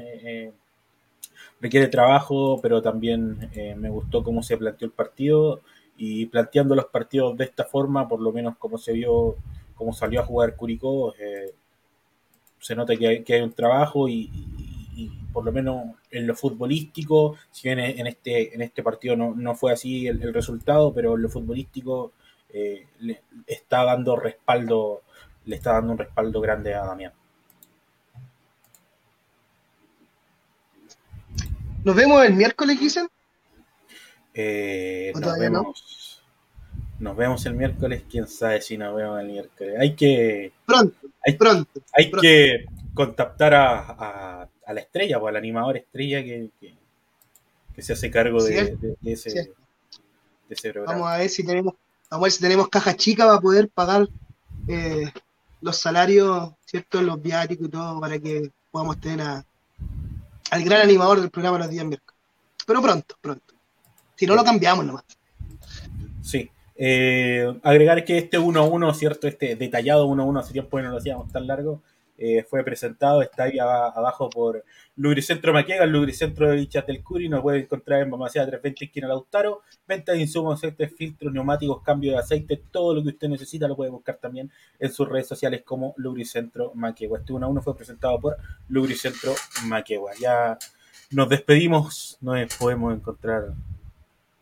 requiere 1.59 1.87
trabajo, 1.89 2.61
pero 2.61 2.81
también 2.81 3.49
me 3.75 3.89
gustó 3.89 4.23
cómo 4.23 4.41
se 4.41 4.55
planteó 4.55 4.85
el 4.85 4.93
partido 4.93 5.59
y 5.97 6.25
planteando 6.25 6.75
los 6.75 6.85
partidos 6.85 7.37
de 7.37 7.45
esta 7.45 7.65
forma, 7.65 8.07
por 8.07 8.21
lo 8.21 8.31
menos 8.31 8.57
como 8.57 8.77
se 8.77 8.93
vio, 8.93 9.35
como 9.75 9.93
salió 9.93 10.21
a 10.21 10.25
jugar 10.25 10.55
Curicó, 10.55 11.13
eh, 11.15 11.53
se 12.59 12.75
nota 12.75 12.95
que 12.95 13.23
hay, 13.27 13.41
un 13.41 13.53
trabajo 13.53 14.07
y, 14.07 14.29
por 15.33 15.43
lo 15.43 15.51
menos 15.51 15.95
en 16.11 16.27
lo 16.27 16.35
futbolístico, 16.35 17.35
si 17.51 17.67
bien 17.67 17.79
en 17.79 18.05
este, 18.07 18.53
en 18.53 18.61
este 18.61 18.83
partido 18.83 19.15
no, 19.15 19.55
fue 19.55 19.73
así 19.73 20.07
el, 20.07 20.33
resultado, 20.33 20.93
pero 20.93 21.15
en 21.15 21.23
lo 21.23 21.29
futbolístico 21.29 22.13
eh, 22.49 22.87
le 22.99 23.23
está 23.47 23.83
dando 23.83 24.15
respaldo, 24.15 25.01
le 25.45 25.55
está 25.55 25.73
dando 25.73 25.93
un 25.93 25.97
respaldo 25.97 26.39
grande 26.39 26.73
a 26.75 26.85
Damián. 26.85 27.13
Nos 31.83 31.95
vemos 31.95 32.23
el 32.23 32.33
miércoles, 32.33 32.79
dicen. 32.79 33.07
Eh, 34.33 35.11
nos, 35.19 35.37
vemos, 35.37 36.21
nos 36.99 37.15
vemos 37.15 37.45
el 37.45 37.53
miércoles, 37.53 38.03
quién 38.09 38.27
sabe 38.27 38.61
si 38.61 38.77
nos 38.77 38.95
vemos 38.95 39.19
el 39.21 39.27
miércoles. 39.27 39.75
Hay 39.79 39.95
que. 39.95 40.51
Pronto, 40.65 40.97
hay, 41.25 41.33
pronto. 41.33 41.81
Hay 41.93 42.11
que 42.11 42.65
contactar 42.93 43.53
a, 43.53 44.47
la 44.67 44.79
estrella, 44.79 45.17
o 45.17 45.21
pues, 45.21 45.31
al 45.31 45.37
animador 45.37 45.77
estrella 45.77 46.23
que, 46.23 46.49
se 47.77 47.93
hace 47.93 48.09
cargo 48.09 48.43
de, 48.43 48.77
ese, 49.03 49.51
programa. 50.71 50.93
Vamos 50.93 51.07
a 51.09 51.17
ver 51.17 51.29
si 51.29 51.45
tenemos, 51.45 51.73
vamos 52.09 52.23
a 52.23 52.25
ver 52.25 52.31
si 52.31 52.41
tenemos 52.41 52.69
caja 52.69 52.95
chica 52.95 53.25
para 53.25 53.39
poder 53.39 53.69
pagar 53.69 54.07
eh, 54.67 55.11
los 55.61 55.77
salarios, 55.77 56.53
¿cierto? 56.65 57.01
Los 57.01 57.21
viáticos 57.21 57.67
y 57.67 57.71
todo, 57.71 57.99
para 57.99 58.19
que 58.19 58.51
podamos 58.71 58.99
tener 58.99 59.43
al 60.51 60.63
gran 60.63 60.81
animador 60.81 61.19
del 61.21 61.29
programa 61.29 61.57
los 61.57 61.69
días 61.69 61.85
miércoles. 61.85 62.19
Pero 62.65 62.81
pronto, 62.81 63.15
pronto. 63.21 63.52
Si 64.23 64.27
no 64.27 64.35
lo 64.35 64.43
cambiamos 64.45 64.85
nomás. 64.85 65.03
Sí. 66.21 66.49
Eh, 66.77 67.59
agregar 67.61 68.05
que 68.05 68.17
este 68.17 68.37
1 68.37 68.57
a 68.57 68.63
1, 68.63 68.93
¿cierto? 68.93 69.27
Este 69.27 69.57
detallado 69.57 70.05
1 70.05 70.23
a 70.23 70.25
1, 70.25 70.39
hace 70.39 70.53
tiempo 70.53 70.77
que 70.77 70.83
no 70.83 70.91
lo 70.91 70.97
hacíamos 70.99 71.29
tan 71.29 71.45
largo, 71.45 71.81
eh, 72.17 72.45
fue 72.49 72.63
presentado, 72.63 73.21
está 73.21 73.43
ahí 73.43 73.59
abajo 73.59 74.29
por 74.29 74.63
Lubricentro 74.95 75.51
Maquega, 75.51 75.85
Lubricentro 75.85 76.47
de 76.47 76.55
Bichas 76.55 76.87
del 76.87 77.03
Curi, 77.03 77.27
nos 77.27 77.41
puede 77.41 77.59
encontrar 77.59 78.01
en 78.01 78.11
Mamacea 78.11 78.43
320 78.45 78.85
esquina 78.85 79.09
Lautaro, 79.09 79.63
venta 79.85 80.13
de 80.13 80.21
insumos, 80.21 80.61
filtros, 80.97 81.33
neumáticos, 81.33 81.83
cambio 81.83 82.13
de 82.13 82.19
aceite, 82.19 82.63
todo 82.71 82.95
lo 82.95 83.03
que 83.03 83.09
usted 83.09 83.27
necesita 83.27 83.67
lo 83.67 83.75
puede 83.75 83.91
buscar 83.91 84.19
también 84.21 84.49
en 84.79 84.89
sus 84.89 85.09
redes 85.09 85.27
sociales 85.27 85.63
como 85.65 85.95
Lubricentro 85.97 86.71
Maquegua. 86.75 87.19
Este 87.19 87.33
1 87.33 87.45
a 87.45 87.49
1 87.49 87.61
fue 87.61 87.75
presentado 87.75 88.21
por 88.21 88.37
Lubricentro 88.69 89.35
Maquegua. 89.65 90.11
Ya 90.17 90.57
nos 91.11 91.27
despedimos, 91.27 92.17
nos 92.21 92.55
podemos 92.55 92.95
encontrar 92.95 93.53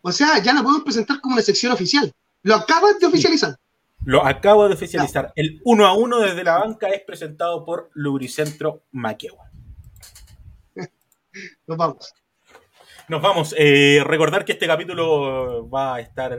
o 0.02 0.12
sea, 0.12 0.42
ya 0.42 0.52
la 0.52 0.62
podemos 0.62 0.82
presentar 0.82 1.20
como 1.20 1.34
una 1.34 1.42
sección 1.42 1.72
oficial. 1.72 2.12
Lo 2.42 2.56
acabas 2.56 2.98
de 2.98 3.06
oficializar. 3.06 3.56
Lo 4.04 4.26
acabo 4.26 4.66
de 4.66 4.74
oficializar. 4.74 5.32
El 5.36 5.60
uno 5.64 5.86
a 5.86 5.94
uno 5.94 6.18
desde 6.18 6.42
la 6.42 6.58
banca 6.58 6.88
es 6.88 7.02
presentado 7.02 7.64
por 7.64 7.90
Lubricentro 7.94 8.82
Maquewa. 8.90 9.48
Nos 11.66 11.78
vamos. 11.78 12.12
Nos 13.08 13.22
vamos. 13.22 13.54
Eh, 13.56 14.02
recordar 14.04 14.44
que 14.44 14.52
este 14.52 14.66
capítulo 14.66 15.68
va 15.70 15.94
a 15.94 16.00
estar 16.00 16.36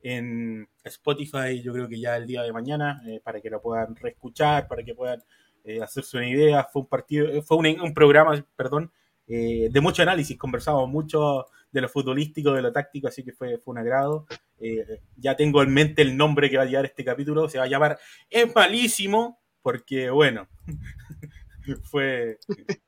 en 0.00 0.66
Spotify, 0.82 1.60
yo 1.62 1.74
creo 1.74 1.88
que 1.88 2.00
ya 2.00 2.16
el 2.16 2.26
día 2.26 2.42
de 2.42 2.52
mañana, 2.52 3.02
eh, 3.06 3.20
para 3.22 3.40
que 3.40 3.50
lo 3.50 3.60
puedan 3.60 3.96
reescuchar, 3.96 4.66
para 4.66 4.82
que 4.82 4.94
puedan 4.94 5.22
eh, 5.64 5.82
hacerse 5.82 6.16
una 6.16 6.28
idea. 6.28 6.64
Fue 6.72 6.82
un 6.82 6.88
partido, 6.88 7.42
fue 7.42 7.58
un, 7.58 7.66
un 7.82 7.92
programa, 7.92 8.42
perdón, 8.56 8.90
de 9.26 9.80
mucho 9.82 10.02
análisis. 10.02 10.38
Conversamos 10.38 10.88
mucho 10.88 11.46
de 11.74 11.80
lo 11.80 11.88
futbolístico, 11.88 12.52
de 12.52 12.62
lo 12.62 12.72
táctico, 12.72 13.08
así 13.08 13.24
que 13.24 13.32
fue, 13.32 13.58
fue 13.58 13.72
un 13.72 13.78
agrado. 13.78 14.26
Eh, 14.60 15.00
ya 15.16 15.34
tengo 15.34 15.60
en 15.60 15.74
mente 15.74 16.02
el 16.02 16.16
nombre 16.16 16.48
que 16.48 16.56
va 16.56 16.62
a 16.62 16.66
llevar 16.66 16.84
este 16.84 17.04
capítulo, 17.04 17.48
se 17.48 17.58
va 17.58 17.64
a 17.64 17.68
llamar 17.68 17.98
Es 18.30 18.54
malísimo, 18.54 19.42
porque 19.60 20.08
bueno, 20.08 20.46
fue, 21.90 22.38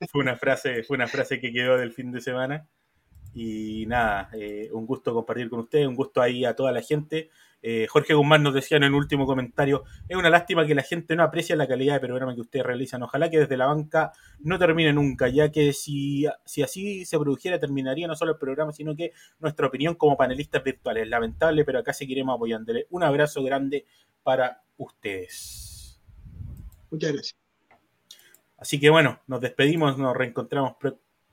fue, 0.08 0.22
una 0.22 0.36
frase, 0.36 0.84
fue 0.84 0.96
una 0.96 1.08
frase 1.08 1.40
que 1.40 1.52
quedó 1.52 1.76
del 1.76 1.92
fin 1.92 2.12
de 2.12 2.20
semana. 2.20 2.68
Y 3.34 3.84
nada, 3.86 4.30
eh, 4.34 4.70
un 4.72 4.86
gusto 4.86 5.12
compartir 5.12 5.50
con 5.50 5.58
ustedes, 5.58 5.88
un 5.88 5.96
gusto 5.96 6.22
ahí 6.22 6.44
a 6.44 6.54
toda 6.54 6.70
la 6.70 6.80
gente. 6.80 7.28
Eh, 7.68 7.88
Jorge 7.88 8.14
Guzmán 8.14 8.44
nos 8.44 8.54
decía 8.54 8.76
en 8.76 8.84
el 8.84 8.94
último 8.94 9.26
comentario, 9.26 9.82
es 10.08 10.16
una 10.16 10.30
lástima 10.30 10.64
que 10.64 10.76
la 10.76 10.84
gente 10.84 11.16
no 11.16 11.24
aprecia 11.24 11.56
la 11.56 11.66
calidad 11.66 11.94
de 11.94 12.06
programa 12.06 12.32
que 12.32 12.42
ustedes 12.42 12.64
realizan. 12.64 13.02
Ojalá 13.02 13.28
que 13.28 13.40
desde 13.40 13.56
la 13.56 13.66
banca 13.66 14.12
no 14.38 14.56
termine 14.56 14.92
nunca, 14.92 15.26
ya 15.26 15.50
que 15.50 15.72
si, 15.72 16.26
si 16.44 16.62
así 16.62 17.04
se 17.04 17.18
produjera, 17.18 17.58
terminaría 17.58 18.06
no 18.06 18.14
solo 18.14 18.34
el 18.34 18.38
programa, 18.38 18.72
sino 18.72 18.94
que 18.94 19.10
nuestra 19.40 19.66
opinión 19.66 19.96
como 19.96 20.16
panelistas 20.16 20.62
virtuales. 20.62 21.08
Lamentable, 21.08 21.64
pero 21.64 21.80
acá 21.80 21.92
seguiremos 21.92 22.36
apoyándole. 22.36 22.86
Un 22.90 23.02
abrazo 23.02 23.42
grande 23.42 23.84
para 24.22 24.62
ustedes. 24.76 26.00
Muchas 26.88 27.12
gracias. 27.14 27.36
Así 28.58 28.78
que 28.78 28.90
bueno, 28.90 29.22
nos 29.26 29.40
despedimos, 29.40 29.98
nos 29.98 30.16
reencontramos 30.16 30.76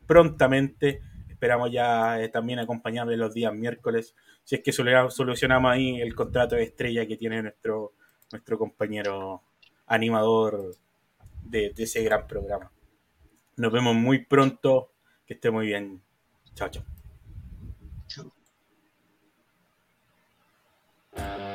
prontamente. 0.07 0.99
Esperamos 1.44 1.74
ya 1.74 2.22
eh, 2.22 2.30
también 2.30 2.60
acompañarle 2.60 3.18
los 3.18 3.34
días 3.34 3.53
miércoles, 3.53 4.15
si 4.45 4.56
es 4.56 4.61
que 4.61 4.72
solucionamos 4.72 5.74
ahí 5.74 5.99
el 5.99 6.15
contrato 6.15 6.56
de 6.56 6.64
estrella 6.64 7.06
que 7.06 7.18
tiene 7.18 7.41
nuestro, 7.41 7.95
nuestro 8.32 8.57
compañero 8.57 9.44
animador 9.88 10.74
de, 11.44 11.74
de 11.74 11.84
ese 11.84 12.02
gran 12.02 12.28
programa. 12.28 12.72
Nos 13.57 13.74
vemos 13.74 13.94
muy 13.94 14.24
pronto. 14.24 14.94
Que 15.26 15.34
esté 15.34 15.52
muy 15.52 15.65
bien. 15.65 16.02
Chao, 16.56 16.70
chao. 16.70 16.86
Chao. 21.18 21.53